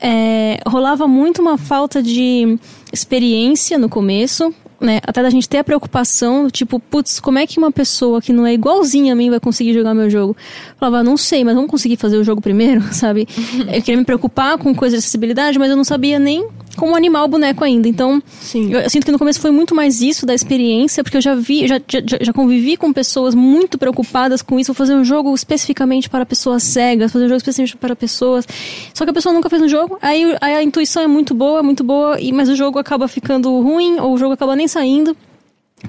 é, 0.00 0.58
rolava 0.66 1.06
muito 1.06 1.40
uma 1.40 1.58
falta 1.58 2.02
de 2.02 2.58
experiência 2.92 3.78
no 3.78 3.88
começo, 3.88 4.54
né? 4.80 5.00
Até 5.02 5.22
da 5.22 5.30
gente 5.30 5.48
ter 5.48 5.58
a 5.58 5.64
preocupação, 5.64 6.48
tipo, 6.48 6.78
putz, 6.78 7.18
como 7.18 7.38
é 7.38 7.46
que 7.46 7.58
uma 7.58 7.72
pessoa 7.72 8.20
que 8.20 8.32
não 8.32 8.46
é 8.46 8.54
igualzinha 8.54 9.12
a 9.12 9.16
mim 9.16 9.30
vai 9.30 9.40
conseguir 9.40 9.74
jogar 9.74 9.94
meu 9.94 10.08
jogo? 10.08 10.36
Eu 10.70 10.76
falava, 10.78 11.02
não 11.02 11.16
sei, 11.16 11.42
mas 11.42 11.54
vamos 11.54 11.70
conseguir 11.70 11.96
fazer 11.96 12.16
o 12.16 12.24
jogo 12.24 12.40
primeiro, 12.40 12.82
sabe? 12.94 13.26
Eu 13.58 13.82
queria 13.82 13.96
me 13.96 14.04
preocupar 14.04 14.56
com 14.58 14.74
coisas 14.74 14.98
de 14.98 14.98
acessibilidade, 15.00 15.58
mas 15.58 15.70
eu 15.70 15.76
não 15.76 15.84
sabia 15.84 16.18
nem 16.18 16.46
como 16.78 16.94
animar 16.94 17.24
o 17.24 17.28
boneco 17.28 17.64
ainda. 17.64 17.88
Então, 17.88 18.22
Sim. 18.40 18.72
eu, 18.72 18.80
eu 18.80 18.88
sinto 18.88 19.04
que 19.04 19.10
no 19.10 19.18
começo 19.18 19.40
foi 19.40 19.50
muito 19.50 19.74
mais 19.74 20.00
isso 20.00 20.24
da 20.24 20.32
experiência, 20.32 21.02
porque 21.02 21.16
eu 21.16 21.20
já 21.20 21.34
vi, 21.34 21.66
já, 21.66 21.80
já, 21.86 22.18
já 22.20 22.32
convivi 22.32 22.76
com 22.76 22.92
pessoas 22.92 23.34
muito 23.34 23.76
preocupadas 23.76 24.40
com 24.40 24.58
isso. 24.60 24.72
Vou 24.72 24.76
fazer 24.76 24.94
um 24.94 25.04
jogo 25.04 25.34
especificamente 25.34 26.08
para 26.08 26.24
pessoas 26.24 26.62
cegas, 26.62 27.12
fazer 27.12 27.24
um 27.24 27.28
jogo 27.28 27.38
especificamente 27.38 27.76
para 27.76 27.96
pessoas. 27.96 28.46
Só 28.94 29.04
que 29.04 29.10
a 29.10 29.12
pessoa 29.12 29.32
nunca 29.32 29.50
fez 29.50 29.60
um 29.60 29.68
jogo, 29.68 29.98
aí, 30.00 30.36
aí 30.40 30.54
a 30.54 30.62
intuição 30.62 31.02
é 31.02 31.08
muito 31.08 31.34
boa, 31.34 31.62
muito 31.62 31.82
boa, 31.82 32.20
e, 32.20 32.32
mas 32.32 32.48
o 32.48 32.54
jogo 32.54 32.78
acaba 32.78 33.08
ficando 33.08 33.60
ruim, 33.60 33.98
ou 33.98 34.14
o 34.14 34.18
jogo 34.18 34.34
acaba 34.34 34.54
nem 34.54 34.68
saindo. 34.68 35.16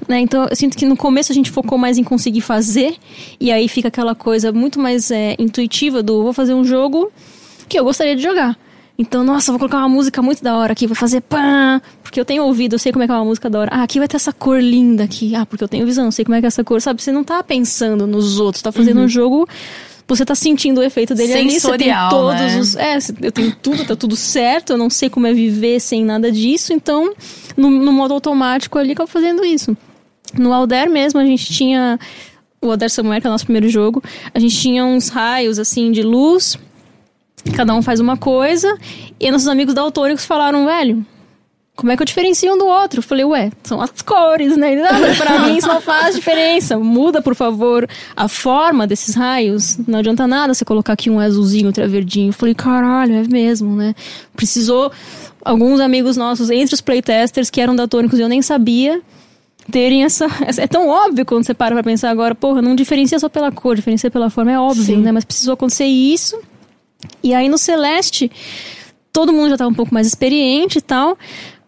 Né? 0.08 0.20
Então, 0.20 0.46
eu 0.48 0.56
sinto 0.56 0.76
que 0.76 0.86
no 0.86 0.96
começo 0.96 1.30
a 1.30 1.34
gente 1.34 1.50
focou 1.50 1.78
mais 1.78 1.98
em 1.98 2.04
conseguir 2.04 2.40
fazer, 2.40 2.96
e 3.38 3.52
aí 3.52 3.68
fica 3.68 3.88
aquela 3.88 4.14
coisa 4.14 4.52
muito 4.52 4.80
mais 4.80 5.10
é, 5.10 5.36
intuitiva 5.38 6.02
do 6.02 6.22
vou 6.22 6.32
fazer 6.32 6.54
um 6.54 6.64
jogo 6.64 7.12
que 7.68 7.78
eu 7.78 7.84
gostaria 7.84 8.16
de 8.16 8.22
jogar. 8.22 8.58
Então, 9.00 9.24
nossa, 9.24 9.50
vou 9.50 9.58
colocar 9.58 9.78
uma 9.78 9.88
música 9.88 10.20
muito 10.20 10.44
da 10.44 10.58
hora 10.58 10.74
aqui, 10.74 10.86
vou 10.86 10.94
fazer 10.94 11.22
pã, 11.22 11.80
porque 12.02 12.20
eu 12.20 12.24
tenho 12.24 12.44
ouvido, 12.44 12.74
eu 12.74 12.78
sei 12.78 12.92
como 12.92 13.02
é 13.02 13.06
que 13.06 13.12
é 13.12 13.16
uma 13.16 13.24
música 13.24 13.48
da 13.48 13.60
hora. 13.60 13.70
Ah, 13.72 13.82
aqui 13.82 13.98
vai 13.98 14.06
ter 14.06 14.16
essa 14.16 14.30
cor 14.30 14.62
linda 14.62 15.04
aqui. 15.04 15.34
Ah, 15.34 15.46
porque 15.46 15.64
eu 15.64 15.68
tenho 15.68 15.86
visão, 15.86 16.04
eu 16.04 16.12
sei 16.12 16.22
como 16.22 16.34
é 16.34 16.40
que 16.40 16.46
é 16.46 16.48
essa 16.48 16.62
cor, 16.62 16.82
sabe? 16.82 17.00
Você 17.00 17.10
não 17.10 17.24
tá 17.24 17.42
pensando 17.42 18.06
nos 18.06 18.38
outros, 18.38 18.60
tá 18.60 18.70
fazendo 18.70 19.00
um 19.00 19.08
jogo, 19.08 19.48
você 20.06 20.22
tá 20.22 20.34
sentindo 20.34 20.82
o 20.82 20.84
efeito 20.84 21.14
dele 21.14 21.32
ali, 21.32 21.58
você 21.58 21.78
tem 21.78 21.94
todos 22.10 22.40
né? 22.40 22.58
os 22.58 22.76
é, 22.76 22.98
eu 23.22 23.32
tenho 23.32 23.56
tudo, 23.56 23.86
tá 23.86 23.96
tudo 23.96 24.14
certo, 24.16 24.74
eu 24.74 24.76
não 24.76 24.90
sei 24.90 25.08
como 25.08 25.26
é 25.26 25.32
viver 25.32 25.80
sem 25.80 26.04
nada 26.04 26.30
disso, 26.30 26.74
então 26.74 27.14
no, 27.56 27.70
no 27.70 27.92
modo 27.92 28.12
automático 28.12 28.78
ali 28.78 28.94
que 28.94 29.00
eu 29.00 29.06
fazendo 29.06 29.42
isso. 29.42 29.74
No 30.38 30.52
Alder 30.52 30.90
mesmo, 30.90 31.18
a 31.18 31.24
gente 31.24 31.50
tinha. 31.50 31.98
O 32.60 32.70
Alder 32.70 32.90
Samuel, 32.90 33.18
que 33.22 33.26
é 33.26 33.30
o 33.30 33.32
nosso 33.32 33.46
primeiro 33.46 33.70
jogo, 33.70 34.02
a 34.34 34.38
gente 34.38 34.54
tinha 34.60 34.84
uns 34.84 35.08
raios 35.08 35.58
assim 35.58 35.90
de 35.90 36.02
luz, 36.02 36.58
cada 37.54 37.74
um 37.74 37.82
faz 37.82 38.00
uma 38.00 38.16
coisa, 38.16 38.76
e 39.18 39.30
nossos 39.30 39.48
amigos 39.48 39.74
daltônicos 39.74 40.24
falaram, 40.24 40.66
velho. 40.66 41.04
Como 41.76 41.90
é 41.90 41.96
que 41.96 42.02
eu 42.02 42.06
diferencio 42.06 42.52
um 42.52 42.58
do 42.58 42.66
outro? 42.66 42.98
Eu 42.98 43.02
falei, 43.02 43.24
ué, 43.24 43.50
são 43.62 43.80
as 43.80 44.02
cores, 44.02 44.54
né? 44.54 44.76
Não, 44.76 45.00
mas 45.00 45.16
pra 45.16 45.38
mim 45.46 45.56
isso 45.56 45.66
não 45.66 45.80
faz 45.80 46.14
diferença. 46.14 46.78
Muda, 46.78 47.22
por 47.22 47.34
favor, 47.34 47.88
a 48.14 48.28
forma 48.28 48.86
desses 48.86 49.14
raios. 49.14 49.78
Não 49.88 50.00
adianta 50.00 50.26
nada 50.26 50.52
você 50.52 50.62
colocar 50.62 50.92
aqui 50.92 51.08
um 51.08 51.18
azulzinho, 51.18 51.68
outro 51.68 51.82
é 51.82 51.86
verdinho. 51.88 52.28
Eu 52.28 52.32
falei, 52.34 52.54
caralho, 52.54 53.14
é 53.14 53.22
mesmo, 53.22 53.74
né? 53.76 53.94
Precisou 54.36 54.92
alguns 55.42 55.80
amigos 55.80 56.18
nossos, 56.18 56.50
entre 56.50 56.74
os 56.74 56.82
playtesters, 56.82 57.48
que 57.48 57.62
eram 57.62 57.74
daltônicos 57.74 58.18
e 58.18 58.22
eu 58.22 58.28
nem 58.28 58.42
sabia, 58.42 59.00
terem 59.70 60.04
essa, 60.04 60.26
essa- 60.46 60.60
É 60.60 60.66
tão 60.66 60.86
óbvio 60.86 61.24
quando 61.24 61.46
você 61.46 61.54
para 61.54 61.74
pra 61.74 61.82
pensar 61.82 62.10
agora, 62.10 62.34
porra, 62.34 62.60
não 62.60 62.74
diferencia 62.74 63.18
só 63.18 63.28
pela 63.30 63.50
cor, 63.50 63.74
diferencia 63.76 64.10
pela 64.10 64.28
forma, 64.28 64.52
é 64.52 64.58
óbvio, 64.58 64.84
Sim. 64.84 64.96
né? 64.98 65.12
Mas 65.12 65.24
precisou 65.24 65.54
acontecer 65.54 65.86
isso. 65.86 66.38
E 67.22 67.34
aí 67.34 67.48
no 67.48 67.58
Celeste, 67.58 68.30
todo 69.12 69.32
mundo 69.32 69.50
já 69.50 69.56
tava 69.56 69.70
um 69.70 69.74
pouco 69.74 69.92
mais 69.92 70.06
experiente 70.06 70.78
e 70.78 70.82
tal. 70.82 71.16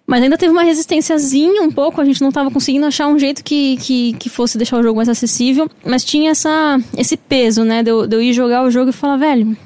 Mas 0.06 0.22
ainda 0.22 0.36
teve 0.36 0.52
uma 0.52 0.64
resistênciazinha 0.64 1.62
um 1.62 1.70
pouco, 1.70 2.00
a 2.00 2.04
gente 2.04 2.20
não 2.20 2.32
tava 2.32 2.50
conseguindo 2.50 2.84
achar 2.84 3.06
um 3.06 3.18
jeito 3.18 3.42
que, 3.42 3.76
que, 3.78 4.12
que 4.14 4.28
fosse 4.28 4.58
deixar 4.58 4.78
o 4.78 4.82
jogo 4.82 4.96
mais 4.96 5.08
acessível. 5.08 5.70
Mas 5.84 6.04
tinha 6.04 6.32
essa, 6.32 6.78
esse 6.96 7.16
peso, 7.16 7.64
né? 7.64 7.82
De 7.82 7.90
eu, 7.90 8.06
de 8.06 8.16
eu 8.16 8.20
ir 8.20 8.32
jogar 8.32 8.64
o 8.64 8.70
jogo 8.70 8.90
e 8.90 8.92
falar, 8.92 9.16
velho, 9.16 9.56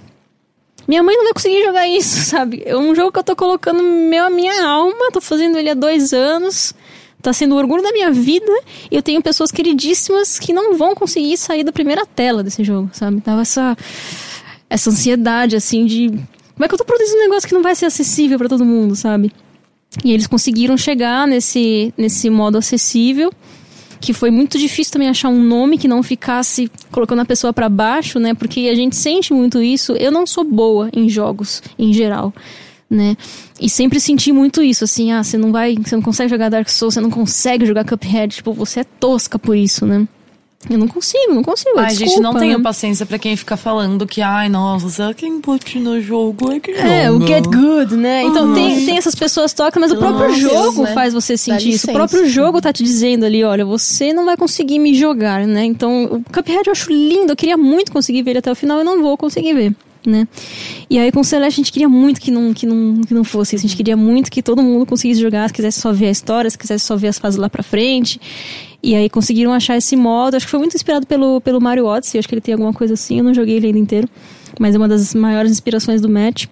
minha 0.86 1.02
mãe 1.02 1.16
não 1.16 1.24
vai 1.24 1.32
conseguir 1.32 1.64
jogar 1.64 1.88
isso, 1.88 2.20
sabe? 2.30 2.62
É 2.64 2.76
um 2.76 2.94
jogo 2.94 3.12
que 3.12 3.18
eu 3.18 3.24
tô 3.24 3.34
colocando 3.34 3.82
meu, 3.82 4.24
a 4.24 4.30
minha 4.30 4.64
alma, 4.66 5.10
tô 5.12 5.20
fazendo 5.20 5.58
ele 5.58 5.70
há 5.70 5.74
dois 5.74 6.12
anos, 6.12 6.74
tá 7.20 7.32
sendo 7.32 7.54
o 7.54 7.58
orgulho 7.58 7.82
da 7.82 7.90
minha 7.90 8.12
vida, 8.12 8.52
e 8.90 8.94
eu 8.94 9.02
tenho 9.02 9.20
pessoas 9.22 9.50
queridíssimas 9.50 10.38
que 10.38 10.52
não 10.52 10.76
vão 10.76 10.94
conseguir 10.94 11.36
sair 11.36 11.64
da 11.64 11.72
primeira 11.72 12.06
tela 12.06 12.42
desse 12.42 12.62
jogo, 12.62 12.90
sabe? 12.92 13.20
Tava 13.20 13.42
essa, 13.42 13.76
essa 14.68 14.90
ansiedade, 14.90 15.56
assim, 15.56 15.86
de. 15.86 16.08
Como 16.08 16.64
é 16.64 16.68
que 16.68 16.74
eu 16.74 16.78
tô 16.78 16.84
produzindo 16.84 17.18
um 17.18 17.22
negócio 17.22 17.48
que 17.48 17.54
não 17.54 17.62
vai 17.62 17.74
ser 17.74 17.86
acessível 17.86 18.38
pra 18.38 18.48
todo 18.48 18.64
mundo, 18.64 18.96
sabe? 18.96 19.30
E 20.04 20.12
eles 20.12 20.26
conseguiram 20.26 20.76
chegar 20.76 21.26
nesse, 21.26 21.92
nesse 21.96 22.28
modo 22.30 22.58
acessível 22.58 23.30
que 24.00 24.12
foi 24.12 24.30
muito 24.30 24.58
difícil 24.58 24.92
também 24.92 25.08
achar 25.08 25.28
um 25.28 25.42
nome 25.42 25.78
que 25.78 25.88
não 25.88 26.02
ficasse 26.02 26.70
colocando 26.90 27.22
a 27.22 27.24
pessoa 27.24 27.52
pra 27.52 27.68
baixo, 27.68 28.18
né? 28.18 28.34
Porque 28.34 28.68
a 28.70 28.74
gente 28.74 28.96
sente 28.96 29.32
muito 29.32 29.60
isso. 29.60 29.92
Eu 29.92 30.12
não 30.12 30.26
sou 30.26 30.44
boa 30.44 30.90
em 30.92 31.08
jogos 31.08 31.62
em 31.78 31.92
geral, 31.92 32.32
né? 32.88 33.16
E 33.60 33.68
sempre 33.68 33.98
senti 33.98 34.32
muito 34.32 34.62
isso, 34.62 34.84
assim, 34.84 35.12
ah, 35.12 35.24
você 35.24 35.38
não 35.38 35.50
vai, 35.50 35.74
você 35.74 35.96
não 35.96 36.02
consegue 36.02 36.30
jogar 36.30 36.50
Dark 36.50 36.68
Souls, 36.68 36.94
você 36.94 37.00
não 37.00 37.10
consegue 37.10 37.64
jogar 37.64 37.84
Cuphead, 37.84 38.36
tipo, 38.36 38.52
você 38.52 38.80
é 38.80 38.84
tosca 38.84 39.38
por 39.38 39.56
isso, 39.56 39.86
né? 39.86 40.06
Eu 40.68 40.78
não 40.78 40.88
consigo, 40.88 41.34
não 41.34 41.42
consigo. 41.42 41.78
Ai, 41.78 41.90
gente, 41.90 42.04
desculpa, 42.04 42.22
não 42.22 42.34
tenho 42.40 42.58
né? 42.58 42.62
paciência 42.62 43.06
pra 43.06 43.18
quem 43.18 43.36
fica 43.36 43.56
falando 43.56 44.06
que, 44.06 44.20
ai, 44.20 44.48
nossa, 44.48 45.14
quem 45.14 45.40
platina 45.40 45.90
o 45.90 46.00
jogo 46.00 46.52
é 46.52 46.60
que 46.60 46.72
É, 46.72 47.10
o 47.10 47.24
Get 47.24 47.44
Good, 47.44 47.96
né? 47.96 48.24
Então 48.24 48.52
tem, 48.52 48.84
tem 48.84 48.96
essas 48.98 49.14
pessoas 49.14 49.52
tocam, 49.52 49.80
mas 49.80 49.92
o 49.92 49.96
próprio 49.96 50.34
jogo 50.34 50.82
né? 50.82 50.92
faz 50.92 51.14
você 51.14 51.36
sentir 51.36 51.70
isso. 51.70 51.88
O 51.90 51.92
próprio 51.92 52.28
jogo 52.28 52.60
tá 52.60 52.72
te 52.72 52.82
dizendo 52.82 53.24
ali, 53.24 53.44
olha, 53.44 53.64
você 53.64 54.12
não 54.12 54.24
vai 54.24 54.36
conseguir 54.36 54.78
me 54.78 54.94
jogar, 54.94 55.46
né? 55.46 55.64
Então, 55.64 56.04
o 56.04 56.22
Cuphead 56.32 56.62
eu 56.66 56.72
acho 56.72 56.90
lindo, 56.90 57.32
eu 57.32 57.36
queria 57.36 57.56
muito 57.56 57.92
conseguir 57.92 58.22
ver 58.22 58.30
ele 58.30 58.38
até 58.40 58.50
o 58.50 58.54
final, 58.54 58.78
eu 58.78 58.84
não 58.84 59.00
vou 59.02 59.16
conseguir 59.16 59.54
ver. 59.54 59.72
né? 60.04 60.26
E 60.88 60.98
aí 60.98 61.10
com 61.10 61.20
o 61.20 61.24
Celeste 61.24 61.60
a 61.60 61.62
gente 61.64 61.72
queria 61.72 61.88
muito 61.88 62.20
que 62.20 62.30
não, 62.30 62.54
que 62.54 62.64
não, 62.66 63.00
que 63.02 63.12
não 63.12 63.24
fosse 63.24 63.56
isso. 63.56 63.66
A 63.66 63.68
gente 63.68 63.76
queria 63.76 63.96
muito 63.96 64.30
que 64.30 64.42
todo 64.42 64.62
mundo 64.62 64.86
conseguisse 64.86 65.20
jogar, 65.20 65.48
se 65.48 65.54
quisesse 65.54 65.80
só 65.80 65.92
ver 65.92 66.06
a 66.06 66.10
história, 66.10 66.48
se 66.50 66.56
quisesse 66.56 66.84
só 66.84 66.96
ver 66.96 67.08
as 67.08 67.18
fases 67.18 67.38
lá 67.38 67.50
pra 67.50 67.62
frente. 67.62 68.20
E 68.86 68.94
aí 68.94 69.10
conseguiram 69.10 69.52
achar 69.52 69.76
esse 69.76 69.96
modo. 69.96 70.36
Acho 70.36 70.46
que 70.46 70.50
foi 70.50 70.60
muito 70.60 70.76
inspirado 70.76 71.04
pelo, 71.08 71.40
pelo 71.40 71.60
Mario 71.60 71.86
Odyssey. 71.86 72.20
Acho 72.20 72.28
que 72.28 72.34
ele 72.36 72.40
tem 72.40 72.54
alguma 72.54 72.72
coisa 72.72 72.94
assim. 72.94 73.18
Eu 73.18 73.24
não 73.24 73.34
joguei 73.34 73.56
ele 73.56 73.66
ainda 73.66 73.80
inteiro. 73.80 74.08
Mas 74.60 74.76
é 74.76 74.78
uma 74.78 74.86
das 74.86 75.12
maiores 75.12 75.50
inspirações 75.50 76.00
do 76.00 76.08
match. 76.08 76.46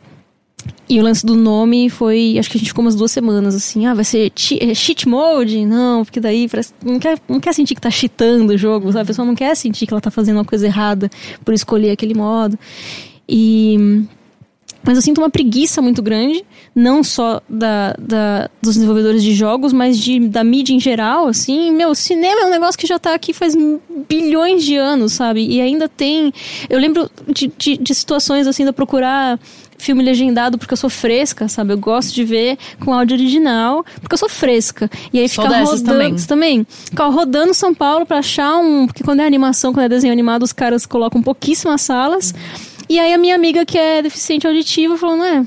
E 0.89 0.98
o 0.98 1.02
lance 1.05 1.24
do 1.24 1.36
nome 1.36 1.89
foi. 1.89 2.36
Acho 2.36 2.51
que 2.51 2.56
a 2.56 2.59
gente 2.59 2.70
ficou 2.70 2.85
umas 2.85 2.97
duas 2.97 3.12
semanas 3.12 3.55
assim. 3.55 3.86
Ah, 3.86 3.94
vai 3.94 4.02
ser 4.02 4.32
é, 4.61 4.74
cheat 4.74 5.09
mode? 5.09 5.65
Não, 5.65 6.05
porque 6.05 6.19
daí 6.19 6.48
parece, 6.48 6.73
não, 6.85 6.98
quer, 6.98 7.20
não 7.28 7.39
quer 7.39 7.55
sentir 7.55 7.77
que 7.77 7.81
tá 7.81 7.90
cheatando 7.90 8.52
o 8.52 8.59
jogo, 8.59 8.90
sabe? 8.90 9.02
A 9.02 9.06
pessoa 9.06 9.24
não 9.24 9.36
quer 9.36 9.55
sentir 9.55 9.86
que 9.86 9.94
ela 9.94 10.01
tá 10.01 10.11
fazendo 10.11 10.39
uma 10.39 10.44
coisa 10.44 10.66
errada 10.66 11.09
por 11.44 11.55
escolher 11.55 11.93
aquele 11.93 12.15
modo. 12.15 12.59
E. 13.28 14.02
Mas 14.86 14.97
eu 14.97 15.02
sinto 15.02 15.19
uma 15.19 15.31
preguiça 15.31 15.81
muito 15.81 16.02
grande, 16.02 16.44
não 16.74 17.02
só 17.02 17.40
da, 17.48 17.94
da- 17.98 18.51
dos 18.61 18.74
desenvolvedores 18.74 19.23
de 19.23 19.32
jogos, 19.35 19.73
mas 19.73 19.98
de, 19.98 20.20
da 20.28 20.44
mídia 20.44 20.74
em 20.74 20.81
geral, 20.81 21.27
assim. 21.27 21.73
Meu, 21.73 21.94
cinema 21.94 22.43
é 22.43 22.47
um 22.47 22.51
negócio 22.51 22.78
que 22.78 22.86
já 22.86 22.98
tá 22.98 23.15
aqui 23.15 23.32
faz 23.32 23.56
bilhões 24.09 24.62
de 24.62 24.77
anos, 24.77 25.15
sabe? 25.15 25.47
E 25.47 25.61
ainda 25.61 25.89
tem... 25.89 26.32
Eu 26.69 26.78
lembro 26.78 27.11
de, 27.28 27.51
de, 27.56 27.77
de 27.78 27.94
situações, 27.94 28.47
assim, 28.47 28.62
de 28.62 28.69
eu 28.69 28.74
procurar 28.74 29.39
filme 29.77 30.02
legendado 30.02 30.56
porque 30.56 30.73
eu 30.73 30.77
sou 30.78 30.89
fresca, 30.89 31.48
sabe? 31.48 31.73
Eu 31.73 31.78
gosto 31.78 32.15
de 32.15 32.24
ver 32.24 32.56
com 32.82 32.93
áudio 32.94 33.16
original, 33.16 33.85
porque 34.01 34.15
eu 34.15 34.19
sou 34.19 34.28
fresca. 34.28 34.90
E 35.12 35.19
aí 35.19 35.28
ficar 35.28 35.48
rodando... 35.62 35.82
também. 35.85 36.16
Também? 36.16 36.66
Ficar 36.69 37.09
rodando 37.09 37.52
São 37.55 37.74
Paulo 37.74 38.06
pra 38.06 38.19
achar 38.19 38.56
um... 38.56 38.86
Porque 38.86 39.02
quando 39.02 39.20
é 39.20 39.27
animação, 39.27 39.73
quando 39.73 39.86
é 39.86 39.89
desenho 39.89 40.12
animado, 40.12 40.43
os 40.43 40.52
caras 40.52 40.86
colocam 40.86 41.23
pouquíssimas 41.23 41.81
salas. 41.82 42.35
E 42.89 42.98
aí 42.98 43.12
a 43.12 43.19
minha 43.19 43.35
amiga 43.35 43.65
que 43.65 43.78
é 43.78 44.02
deficiente 44.02 44.47
auditiva 44.47 44.97
falou, 44.97 45.16
não 45.16 45.24
é... 45.24 45.47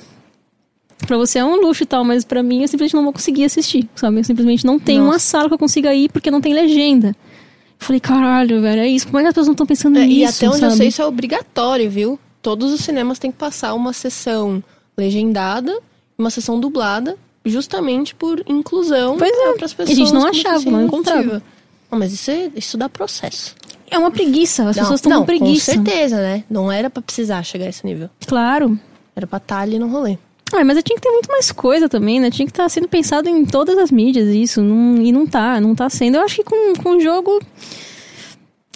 Pra 1.05 1.15
você 1.17 1.39
é 1.39 1.45
um 1.45 1.55
luxo 1.61 1.83
e 1.83 1.85
tal, 1.85 2.03
mas 2.03 2.25
pra 2.25 2.41
mim 2.41 2.61
eu 2.63 2.67
simplesmente 2.67 2.95
não 2.95 3.03
vou 3.03 3.13
conseguir 3.13 3.45
assistir, 3.45 3.87
sabe? 3.95 4.19
Eu 4.19 4.23
simplesmente 4.23 4.65
não 4.65 4.77
tenho 4.79 5.03
uma 5.03 5.19
sala 5.19 5.47
que 5.47 5.53
eu 5.53 5.57
consiga 5.57 5.93
ir 5.93 6.09
porque 6.11 6.31
não 6.31 6.41
tem 6.41 6.53
legenda. 6.53 7.09
Eu 7.09 7.85
falei, 7.85 7.99
caralho, 7.99 8.59
velho, 8.61 8.81
é 8.81 8.87
isso. 8.87 9.05
Como 9.05 9.19
é 9.19 9.21
que 9.21 9.27
as 9.27 9.33
pessoas 9.33 9.47
não 9.47 9.53
estão 9.53 9.67
pensando 9.67 9.99
É, 9.99 10.05
nisso? 10.05 10.19
e 10.19 10.25
até 10.25 10.47
onde 10.47 10.55
eu 10.65 10.69
sabe? 10.69 10.77
sei, 10.77 10.87
isso 10.87 11.01
é 11.01 11.05
obrigatório, 11.05 11.89
viu? 11.89 12.19
Todos 12.41 12.73
os 12.73 12.81
cinemas 12.81 13.19
têm 13.19 13.31
que 13.31 13.37
passar 13.37 13.73
uma 13.75 13.93
sessão 13.93 14.61
legendada 14.97 15.71
e 16.17 16.21
uma 16.21 16.31
sessão 16.31 16.59
dublada, 16.59 17.15
justamente 17.45 18.15
por 18.15 18.43
inclusão 18.47 19.17
Pois 19.17 19.31
é. 19.31 19.53
para 19.53 19.65
as 19.65 19.71
E 19.71 19.75
pessoas. 19.75 19.89
a 19.97 20.01
gente 20.01 20.13
não 20.13 20.25
achava, 20.25 20.69
não 20.71 20.85
encontrava. 20.85 21.43
Não, 21.91 21.99
mas 21.99 22.11
isso, 22.11 22.31
é, 22.31 22.49
isso 22.55 22.77
dá 22.77 22.89
processo. 22.89 23.55
É 23.89 23.97
uma 23.97 24.11
preguiça, 24.11 24.69
as 24.69 24.75
não, 24.75 24.83
pessoas 24.83 24.99
estão 24.99 25.19
com 25.19 25.25
preguiça. 25.25 25.75
Com 25.75 25.83
certeza, 25.85 26.17
né? 26.17 26.43
Não 26.49 26.71
era 26.71 26.89
pra 26.89 27.01
precisar 27.01 27.41
chegar 27.43 27.65
a 27.65 27.69
esse 27.69 27.85
nível. 27.85 28.09
Claro. 28.25 28.77
Era 29.15 29.25
pra 29.25 29.37
estar 29.37 29.59
ali 29.59 29.79
no 29.79 29.87
rolê. 29.87 30.17
Ah, 30.53 30.63
mas 30.63 30.81
tinha 30.83 30.95
que 30.95 31.01
ter 31.01 31.11
muito 31.11 31.29
mais 31.29 31.51
coisa 31.51 31.89
também, 31.89 32.19
né? 32.19 32.29
Tinha 32.29 32.45
que 32.45 32.51
estar 32.51 32.67
sendo 32.69 32.87
pensado 32.87 33.27
em 33.27 33.45
todas 33.45 33.77
as 33.77 33.91
mídias, 33.91 34.33
isso. 34.33 34.61
Não, 34.61 35.01
e 35.01 35.11
não 35.11 35.25
tá, 35.25 35.59
não 35.59 35.75
tá 35.75 35.89
sendo. 35.89 36.15
Eu 36.15 36.21
acho 36.21 36.37
que 36.37 36.43
com, 36.43 36.73
com 36.81 36.89
o 36.91 36.99
jogo. 36.99 37.41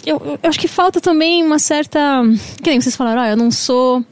Eu, 0.04 0.38
eu 0.42 0.50
acho 0.50 0.58
que 0.58 0.68
falta 0.68 1.00
também 1.00 1.42
uma 1.42 1.58
certa. 1.58 2.22
Que 2.62 2.70
nem 2.70 2.80
vocês 2.80 2.96
falaram, 2.96 3.22
ah, 3.22 3.30
eu 3.30 3.36
não 3.36 3.50
sou 3.50 4.04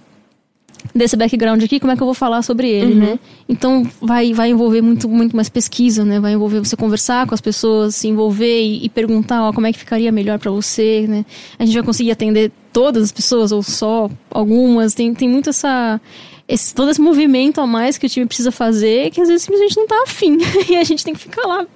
desse 0.95 1.17
background 1.17 1.63
aqui, 1.63 1.79
como 1.79 1.93
é 1.93 1.97
que 1.97 2.03
eu 2.03 2.07
vou 2.07 2.15
falar 2.15 2.43
sobre 2.43 2.69
ele, 2.69 2.95
né? 2.95 3.19
Então 3.49 3.89
vai, 4.01 4.33
vai 4.33 4.51
envolver 4.51 4.81
muito, 4.81 5.09
muito 5.09 5.37
mais 5.37 5.49
pesquisa, 5.49 6.05
né? 6.05 6.19
Vai 6.19 6.33
envolver 6.33 6.59
você 6.61 6.77
conversar 6.77 7.27
com 7.27 7.35
as 7.35 7.41
pessoas, 7.41 7.95
se 7.95 8.09
envolver 8.09 8.63
e, 8.63 8.85
e 8.85 8.89
perguntar 8.89 9.43
ó, 9.43 9.53
como 9.53 9.67
é 9.67 9.73
que 9.73 9.79
ficaria 9.79 10.11
melhor 10.11 10.39
pra 10.39 10.51
você, 10.51 11.07
né? 11.09 11.25
A 11.59 11.65
gente 11.65 11.75
vai 11.75 11.85
conseguir 11.85 12.11
atender 12.11 12.51
todas 12.73 13.05
as 13.05 13.13
pessoas 13.13 13.53
ou 13.53 13.63
só 13.63 14.11
algumas. 14.31 14.95
Tem, 14.95 15.15
tem 15.15 15.29
muito 15.29 15.51
essa. 15.51 16.01
Esse, 16.49 16.75
todo 16.75 16.91
esse 16.91 17.01
movimento 17.01 17.61
a 17.61 17.67
mais 17.67 17.97
que 17.97 18.07
o 18.07 18.09
time 18.09 18.27
precisa 18.27 18.51
fazer 18.51 19.13
que 19.13 19.21
às 19.21 19.29
vezes 19.29 19.45
simplesmente 19.45 19.77
não 19.77 19.87
tá 19.87 20.03
afim. 20.03 20.39
e 20.69 20.77
a 20.77 20.83
gente 20.83 21.05
tem 21.05 21.15
que 21.15 21.21
ficar 21.21 21.47
lá 21.47 21.67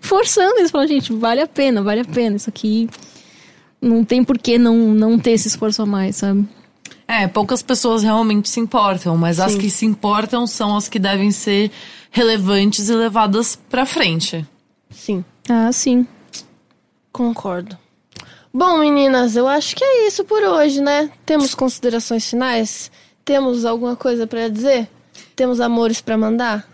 forçando 0.00 0.58
eles. 0.58 0.70
Falar, 0.70 0.86
gente, 0.86 1.12
vale 1.12 1.40
a 1.40 1.46
pena, 1.46 1.82
vale 1.82 2.00
a 2.00 2.04
pena. 2.04 2.36
Isso 2.36 2.50
aqui 2.50 2.88
não 3.80 4.04
tem 4.04 4.22
por 4.22 4.36
que 4.36 4.58
não, 4.58 4.76
não 4.76 5.18
ter 5.18 5.32
esse 5.32 5.48
esforço 5.48 5.80
a 5.82 5.86
mais, 5.86 6.16
sabe? 6.16 6.46
É, 7.10 7.26
poucas 7.26 7.60
pessoas 7.62 8.02
realmente 8.02 8.48
se 8.48 8.60
importam, 8.60 9.16
mas 9.16 9.40
as 9.40 9.52
Sim. 9.52 9.58
que 9.58 9.68
se 9.70 9.84
importam 9.84 10.46
são 10.46 10.76
as 10.76 10.88
que 10.88 10.98
devem 10.98 11.30
ser 11.32 11.70
relevantes 12.10 12.88
e 12.88 12.94
levadas 12.94 13.58
pra 13.68 13.84
frente. 13.84 14.46
Sim, 14.90 15.24
Ah, 15.48 15.72
sim. 15.72 16.06
concordo. 17.12 17.76
Bom, 18.52 18.78
meninas, 18.78 19.36
eu 19.36 19.46
acho 19.48 19.76
que 19.76 19.84
é 19.84 20.06
isso 20.08 20.24
por 20.24 20.42
hoje, 20.42 20.80
né? 20.80 21.10
Temos 21.24 21.54
considerações 21.54 22.28
finais? 22.28 22.90
Temos 23.24 23.64
alguma 23.64 23.94
coisa 23.96 24.26
pra 24.26 24.48
dizer? 24.48 24.88
Temos 25.36 25.60
amores 25.60 26.00
pra 26.00 26.16
mandar? 26.18 26.64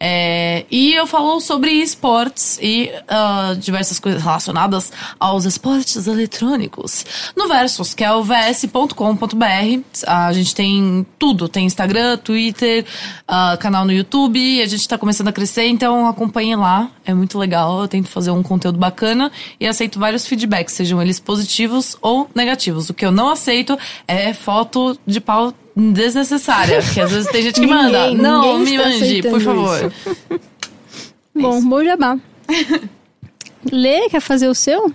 É, 0.00 0.64
e 0.70 0.94
eu 0.94 1.06
falo 1.06 1.40
sobre 1.40 1.72
esportes 1.72 2.58
e 2.62 2.90
ah, 3.08 3.56
diversas 3.58 3.98
coisas 3.98 4.22
relacionadas 4.22 4.92
aos 5.18 5.44
esportes 5.44 6.06
eletrônicos 6.06 7.04
no 7.36 7.48
Versus, 7.48 7.94
que 7.94 8.04
é 8.04 8.12
o 8.12 8.22
vs.com.br. 8.22 9.82
A 10.06 10.32
gente 10.32 10.54
tem 10.54 11.04
tudo, 11.18 11.48
tem 11.48 11.66
Instagram, 11.66 12.16
Twitter, 12.18 12.84
ah, 13.26 13.56
canal 13.58 13.84
no 13.84 13.92
YouTube, 13.92 14.62
a 14.62 14.66
gente 14.66 14.86
tá 14.86 14.96
começando 14.96 15.28
a 15.28 15.32
crescer, 15.32 15.66
então 15.66 16.06
acompanhem 16.06 16.54
lá, 16.54 16.90
é 17.04 17.12
muito 17.12 17.36
legal, 17.36 17.80
eu 17.80 17.88
tento 17.88 18.08
fazer 18.08 18.30
um 18.30 18.42
conteúdo 18.42 18.78
bacana 18.78 19.32
e 19.58 19.66
aceito 19.66 19.98
vários 19.98 20.26
feedbacks, 20.26 20.74
sejam 20.74 21.02
eles 21.02 21.18
positivos 21.18 21.96
ou 22.00 22.30
negativos. 22.34 22.88
O 22.88 22.94
que 22.94 23.04
eu 23.04 23.10
não 23.10 23.30
aceito 23.30 23.76
é 24.06 24.32
foto 24.32 24.96
de 25.04 25.20
pau 25.20 25.52
desnecessária, 25.78 26.80
que 26.82 27.00
às 27.00 27.10
vezes 27.12 27.30
tem 27.30 27.42
gente 27.42 27.60
que 27.60 27.66
manda. 27.66 28.08
Ninguém- 28.08 28.16
Não, 28.16 28.58
ninguém 28.58 28.78
me 28.78 28.84
mande, 28.84 29.22
por 29.22 29.40
favor. 29.40 29.92
Bom, 31.34 31.62
bom 31.64 31.84
jabá. 31.84 32.18
Lê, 33.70 34.08
quer 34.08 34.20
fazer 34.20 34.48
o 34.48 34.54
seu? 34.54 34.92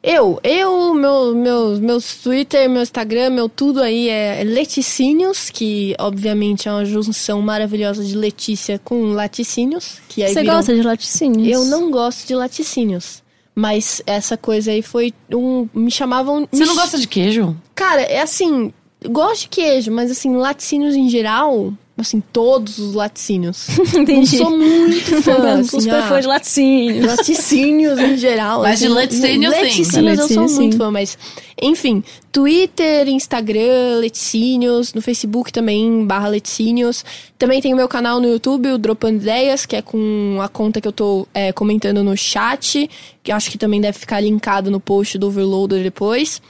Eu, 0.00 0.38
eu, 0.44 0.94
meu, 0.94 1.34
meu, 1.34 1.76
meus 1.80 2.16
Twitter, 2.16 2.70
meu 2.70 2.82
Instagram, 2.82 3.30
meu 3.30 3.48
tudo 3.48 3.82
aí 3.82 4.08
é 4.08 4.42
Leticínios, 4.44 5.50
que 5.50 5.94
obviamente 5.98 6.68
é 6.68 6.72
uma 6.72 6.84
junção 6.84 7.42
maravilhosa 7.42 8.04
de 8.04 8.16
Letícia 8.16 8.78
com 8.78 9.08
laticínios. 9.12 9.98
Que 10.08 10.22
aí 10.22 10.32
Você 10.32 10.40
viram- 10.42 10.54
gosta 10.56 10.74
de 10.74 10.82
laticínios? 10.82 11.48
Eu 11.48 11.64
não 11.64 11.90
gosto 11.90 12.26
de 12.28 12.34
laticínios. 12.34 13.22
Mas 13.56 14.00
essa 14.06 14.36
coisa 14.36 14.70
aí 14.70 14.82
foi 14.82 15.12
um. 15.34 15.68
Me 15.74 15.90
chamavam. 15.90 16.46
Você 16.50 16.60
me 16.62 16.66
não 16.66 16.76
gosta 16.76 16.96
de 16.96 17.08
queijo? 17.08 17.56
Cara, 17.74 18.02
é 18.02 18.20
assim. 18.22 18.72
Gosto 19.06 19.42
de 19.42 19.48
queijo, 19.48 19.92
mas 19.92 20.10
assim, 20.10 20.34
laticínios 20.36 20.94
em 20.94 21.08
geral. 21.08 21.72
Assim, 21.96 22.22
todos 22.32 22.78
os 22.78 22.94
laticínios. 22.94 23.66
Não 23.92 24.02
Entendi. 24.02 24.36
sou 24.36 24.56
muito 24.56 25.20
fã. 25.20 25.34
Não, 25.42 25.60
assim, 25.60 25.80
super 25.80 25.94
ah, 25.96 26.08
fã 26.08 26.20
de 26.20 26.26
laticínios. 26.28 27.06
Laticínios 27.06 27.98
em 27.98 28.16
geral. 28.16 28.62
Mas 28.62 28.78
de 28.78 28.86
assim, 28.86 28.94
laticínios, 28.94 29.54
sim. 29.54 29.60
Laticínios 29.60 29.90
eu 29.90 30.28
sou 30.28 30.36
Laticínios, 30.42 30.52
muito 30.52 30.72
sim. 30.74 30.78
fã, 30.78 30.90
mas... 30.92 31.18
Enfim, 31.60 32.04
Twitter, 32.30 33.08
Instagram, 33.08 34.00
Laticínios. 34.00 34.94
No 34.94 35.02
Facebook 35.02 35.52
também, 35.52 36.06
barra 36.06 36.28
Laticínios. 36.28 37.04
Também 37.36 37.60
tem 37.60 37.74
o 37.74 37.76
meu 37.76 37.88
canal 37.88 38.20
no 38.20 38.28
YouTube, 38.28 38.70
o 38.70 38.78
Dropando 38.78 39.16
Ideias, 39.16 39.66
que 39.66 39.74
é 39.74 39.82
com 39.82 40.38
a 40.40 40.48
conta 40.48 40.80
que 40.80 40.86
eu 40.86 40.92
tô 40.92 41.26
é, 41.34 41.52
comentando 41.52 42.04
no 42.04 42.16
chat. 42.16 42.88
Que 43.24 43.32
eu 43.32 43.36
acho 43.36 43.50
que 43.50 43.58
também 43.58 43.80
deve 43.80 43.98
ficar 43.98 44.20
linkado 44.20 44.70
no 44.70 44.78
post 44.78 45.18
do 45.18 45.26
Overloader 45.26 45.82
depois. 45.82 46.40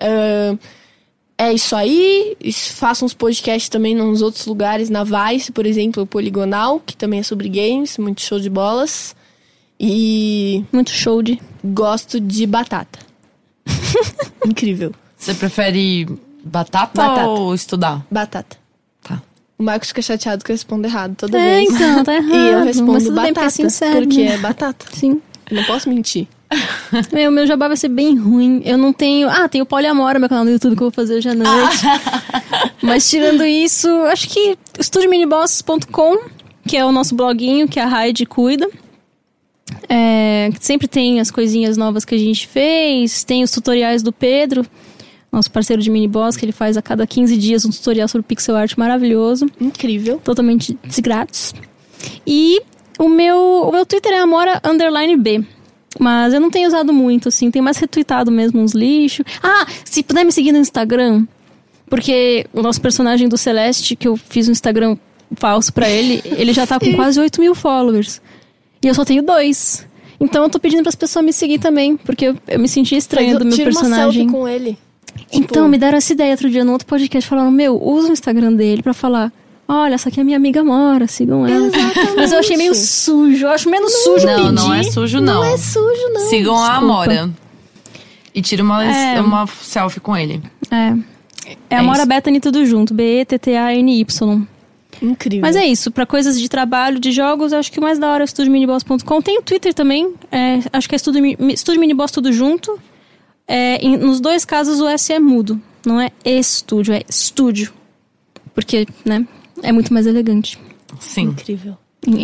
Ahn, 0.00 0.58
é 1.38 1.52
isso 1.52 1.74
aí. 1.76 2.36
Faço 2.74 3.04
uns 3.04 3.14
podcasts 3.14 3.68
também 3.68 3.94
nos 3.94 4.20
outros 4.20 4.44
lugares, 4.46 4.90
na 4.90 5.04
Vice, 5.04 5.52
por 5.52 5.64
exemplo, 5.64 6.02
o 6.02 6.06
Poligonal, 6.06 6.80
que 6.84 6.96
também 6.96 7.20
é 7.20 7.22
sobre 7.22 7.48
games, 7.48 7.96
muito 7.96 8.20
show 8.20 8.38
de 8.40 8.50
bolas. 8.50 9.14
E 9.80 10.64
Muito 10.72 10.90
show 10.90 11.22
de. 11.22 11.40
gosto 11.64 12.18
de 12.18 12.44
batata. 12.46 12.98
Incrível. 14.44 14.92
Você 15.16 15.34
prefere 15.34 16.04
batata, 16.44 17.00
Batata. 17.00 17.28
ou 17.28 17.54
estudar? 17.54 18.04
Batata. 18.10 18.56
Tá. 19.04 19.22
O 19.58 19.62
Marcos 19.62 19.88
fica 19.88 20.02
chateado 20.02 20.44
que 20.44 20.50
eu 20.50 20.54
respondo 20.54 20.86
errado 20.86 21.14
toda 21.16 21.38
É, 21.38 21.56
vez. 21.60 21.70
então, 21.74 22.02
tá 22.04 22.14
errado. 22.14 22.34
E 22.34 22.48
eu 22.52 22.64
respondo 22.64 22.92
Mas 22.92 23.04
tudo 23.04 23.14
bem, 23.20 23.32
porque 23.32 23.34
batata. 23.34 23.46
é 23.46 23.50
sincero, 23.50 24.06
porque 24.06 24.24
né? 24.24 24.34
é 24.34 24.38
batata. 24.38 24.86
Sim. 24.92 25.22
Eu 25.50 25.56
não 25.56 25.64
posso 25.64 25.88
mentir. 25.88 26.26
Meu, 27.12 27.30
meu 27.30 27.46
jabá 27.46 27.68
vai 27.68 27.76
ser 27.76 27.88
bem 27.88 28.16
ruim. 28.16 28.62
Eu 28.64 28.78
não 28.78 28.92
tenho. 28.92 29.28
Ah, 29.28 29.46
tem 29.48 29.60
o 29.60 29.66
Poliamora, 29.66 30.18
meu 30.18 30.28
canal 30.28 30.44
no 30.44 30.50
YouTube 30.50 30.74
que 30.74 30.82
eu 30.82 30.86
vou 30.86 30.90
fazer 30.90 31.16
hoje 31.16 31.28
à 31.28 31.34
noite. 31.34 31.78
Mas 32.82 33.08
tirando 33.10 33.44
isso, 33.44 33.88
acho 34.06 34.28
que 34.30 34.56
estudiominiboss.com 34.78 36.38
que 36.68 36.76
é 36.76 36.84
o 36.84 36.92
nosso 36.92 37.14
bloguinho 37.16 37.66
que 37.66 37.80
a 37.80 37.86
Raid 37.86 38.26
cuida. 38.26 38.68
É, 39.88 40.50
sempre 40.60 40.86
tem 40.86 41.18
as 41.18 41.30
coisinhas 41.30 41.76
novas 41.76 42.04
que 42.04 42.14
a 42.14 42.18
gente 42.18 42.46
fez, 42.46 43.24
tem 43.24 43.42
os 43.42 43.50
tutoriais 43.50 44.02
do 44.02 44.12
Pedro, 44.12 44.64
nosso 45.32 45.50
parceiro 45.50 45.82
de 45.82 45.90
mini 45.90 46.06
boss, 46.06 46.36
que 46.36 46.44
ele 46.44 46.52
faz 46.52 46.76
a 46.76 46.82
cada 46.82 47.06
15 47.06 47.36
dias 47.38 47.64
um 47.64 47.70
tutorial 47.70 48.06
sobre 48.06 48.26
pixel 48.26 48.54
art 48.54 48.76
maravilhoso, 48.76 49.46
Incrível. 49.58 50.20
totalmente 50.22 50.78
de 50.84 51.00
grátis. 51.00 51.54
E 52.26 52.60
o 52.98 53.08
meu, 53.08 53.38
o 53.68 53.72
meu 53.72 53.86
Twitter 53.86 54.12
é 54.12 54.18
Amora 54.18 54.60
underline 54.62 55.16
B. 55.16 55.44
Mas 55.98 56.32
eu 56.32 56.40
não 56.40 56.50
tenho 56.50 56.68
usado 56.68 56.92
muito, 56.92 57.28
assim, 57.28 57.50
tenho 57.50 57.64
mais 57.64 57.76
retweetado 57.76 58.30
mesmo 58.30 58.60
uns 58.60 58.72
lixos. 58.72 59.24
Ah, 59.42 59.66
se 59.84 60.02
puder 60.02 60.24
me 60.24 60.32
seguir 60.32 60.52
no 60.52 60.58
Instagram, 60.58 61.26
porque 61.88 62.46
o 62.52 62.62
nosso 62.62 62.80
personagem 62.80 63.28
do 63.28 63.36
Celeste, 63.36 63.96
que 63.96 64.06
eu 64.06 64.16
fiz 64.16 64.48
um 64.48 64.52
Instagram 64.52 64.96
falso 65.36 65.72
pra 65.72 65.88
ele, 65.88 66.22
ele 66.24 66.52
já 66.52 66.66
tá 66.66 66.78
com 66.78 66.92
quase 66.94 67.18
8 67.18 67.40
mil 67.40 67.54
followers. 67.54 68.20
E 68.82 68.86
eu 68.86 68.94
só 68.94 69.04
tenho 69.04 69.22
dois. 69.22 69.86
Então 70.20 70.44
eu 70.44 70.50
tô 70.50 70.58
pedindo 70.58 70.82
pras 70.82 70.94
pessoas 70.94 71.24
me 71.24 71.32
seguir 71.32 71.58
também, 71.58 71.96
porque 71.96 72.26
eu, 72.26 72.36
eu 72.46 72.58
me 72.58 72.68
senti 72.68 72.96
estranha 72.96 73.38
do 73.38 73.44
meu 73.44 73.54
tira 73.54 73.70
uma 73.70 73.80
personagem. 73.80 74.22
selfie 74.22 74.32
com 74.32 74.48
ele. 74.48 74.78
Então, 75.32 75.68
me 75.68 75.76
deram 75.78 75.98
essa 75.98 76.12
ideia 76.12 76.30
outro 76.30 76.48
dia 76.48 76.64
no 76.64 76.72
outro 76.72 76.86
podcast, 76.86 77.28
falando, 77.28 77.50
meu, 77.50 77.80
usa 77.82 78.08
o 78.08 78.12
Instagram 78.12 78.52
dele 78.52 78.82
pra 78.82 78.94
falar, 78.94 79.32
olha, 79.68 79.94
essa 79.94 80.08
aqui 80.08 80.20
é 80.20 80.24
minha 80.24 80.36
amiga 80.36 80.64
Mora, 80.64 81.06
sigam 81.06 81.46
ela. 81.46 81.70
Mas 82.16 82.32
eu 82.32 82.38
achei 82.38 82.56
meio 82.56 82.74
sujo, 82.74 83.44
eu 83.46 83.50
acho 83.50 83.68
menos 83.70 83.92
sujo 84.02 84.26
Não, 84.26 84.36
pedir. 84.36 84.52
não 84.52 84.74
é 84.74 84.82
sujo, 84.84 85.20
não. 85.20 85.34
Não 85.34 85.44
é 85.44 85.56
sujo, 85.58 86.12
não. 86.14 86.20
Sigam 86.28 86.56
a 86.56 86.68
desculpa. 86.70 86.84
Amora. 86.84 87.30
E 88.34 88.42
tira 88.42 88.62
uma, 88.62 88.84
É. 88.84 89.20
uma 89.20 89.46
selfie 89.46 90.00
com 90.00 90.16
ele. 90.16 90.42
É. 90.70 90.94
É 91.70 91.76
a 91.76 91.80
É 91.80 91.82
Mora 91.82 91.98
isso. 91.98 92.06
Bethany 92.08 92.40
tudo 92.40 92.64
junto, 92.66 92.92
B-E-T-T-A-N-Y. 92.94 94.46
Incrível. 95.00 95.40
Mas 95.42 95.54
é 95.54 95.64
isso, 95.64 95.90
pra 95.92 96.04
coisas 96.04 96.40
de 96.40 96.48
trabalho, 96.48 96.98
de 96.98 97.12
jogos, 97.12 97.52
acho 97.52 97.70
que 97.70 97.78
o 97.78 97.82
mais 97.82 97.98
da 97.98 98.08
hora 98.10 98.22
é 98.22 98.24
o 98.24 98.26
estudiominiboss.com. 98.26 99.22
Tem 99.22 99.38
o 99.38 99.42
Twitter 99.42 99.72
também, 99.72 100.12
é, 100.32 100.58
acho 100.72 100.88
que 100.88 100.94
é 100.94 100.96
Estúdio 100.96 101.80
Miniboss 101.80 102.10
tudo 102.10 102.32
junto. 102.32 102.78
É, 103.46 103.76
em- 103.76 103.96
nos 103.96 104.20
dois 104.20 104.44
casos 104.44 104.80
o 104.80 104.86
S 104.88 105.12
é 105.12 105.18
mudo, 105.20 105.60
não 105.86 106.00
é 106.00 106.10
estúdio, 106.24 106.92
é 106.94 107.02
estúdio. 107.08 107.72
Porque, 108.54 108.86
né, 109.04 109.24
é 109.62 109.72
muito 109.72 109.92
mais 109.92 110.06
elegante. 110.06 110.58
Sim. 111.00 111.22
Incrível. 111.22 111.76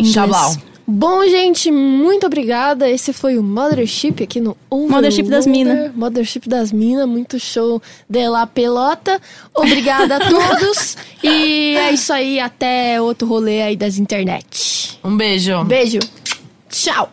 Xablau. 0.05 0.55
Bom, 0.87 1.23
gente, 1.27 1.71
muito 1.71 2.27
obrigada. 2.27 2.87
Esse 2.87 3.11
foi 3.11 3.39
o 3.39 3.43
Mothership 3.43 4.21
aqui 4.21 4.39
no 4.39 4.55
Overloader. 4.69 4.95
Mothership 4.95 5.29
das 5.29 5.47
Mina. 5.47 5.91
Mothership 5.95 6.47
das 6.47 6.71
Minas, 6.71 7.07
muito 7.07 7.39
show 7.39 7.81
de 8.07 8.27
la 8.29 8.45
pelota. 8.45 9.19
Obrigada 9.53 10.17
a 10.17 10.19
todos. 10.29 10.95
e 11.23 11.75
é 11.75 11.91
isso 11.91 12.13
aí, 12.13 12.39
até 12.39 13.01
outro 13.01 13.27
rolê 13.27 13.63
aí 13.63 13.75
das 13.75 13.97
internet. 13.97 14.99
Um 15.03 15.17
beijo. 15.17 15.63
Beijo. 15.63 15.99
Tchau. 16.69 17.11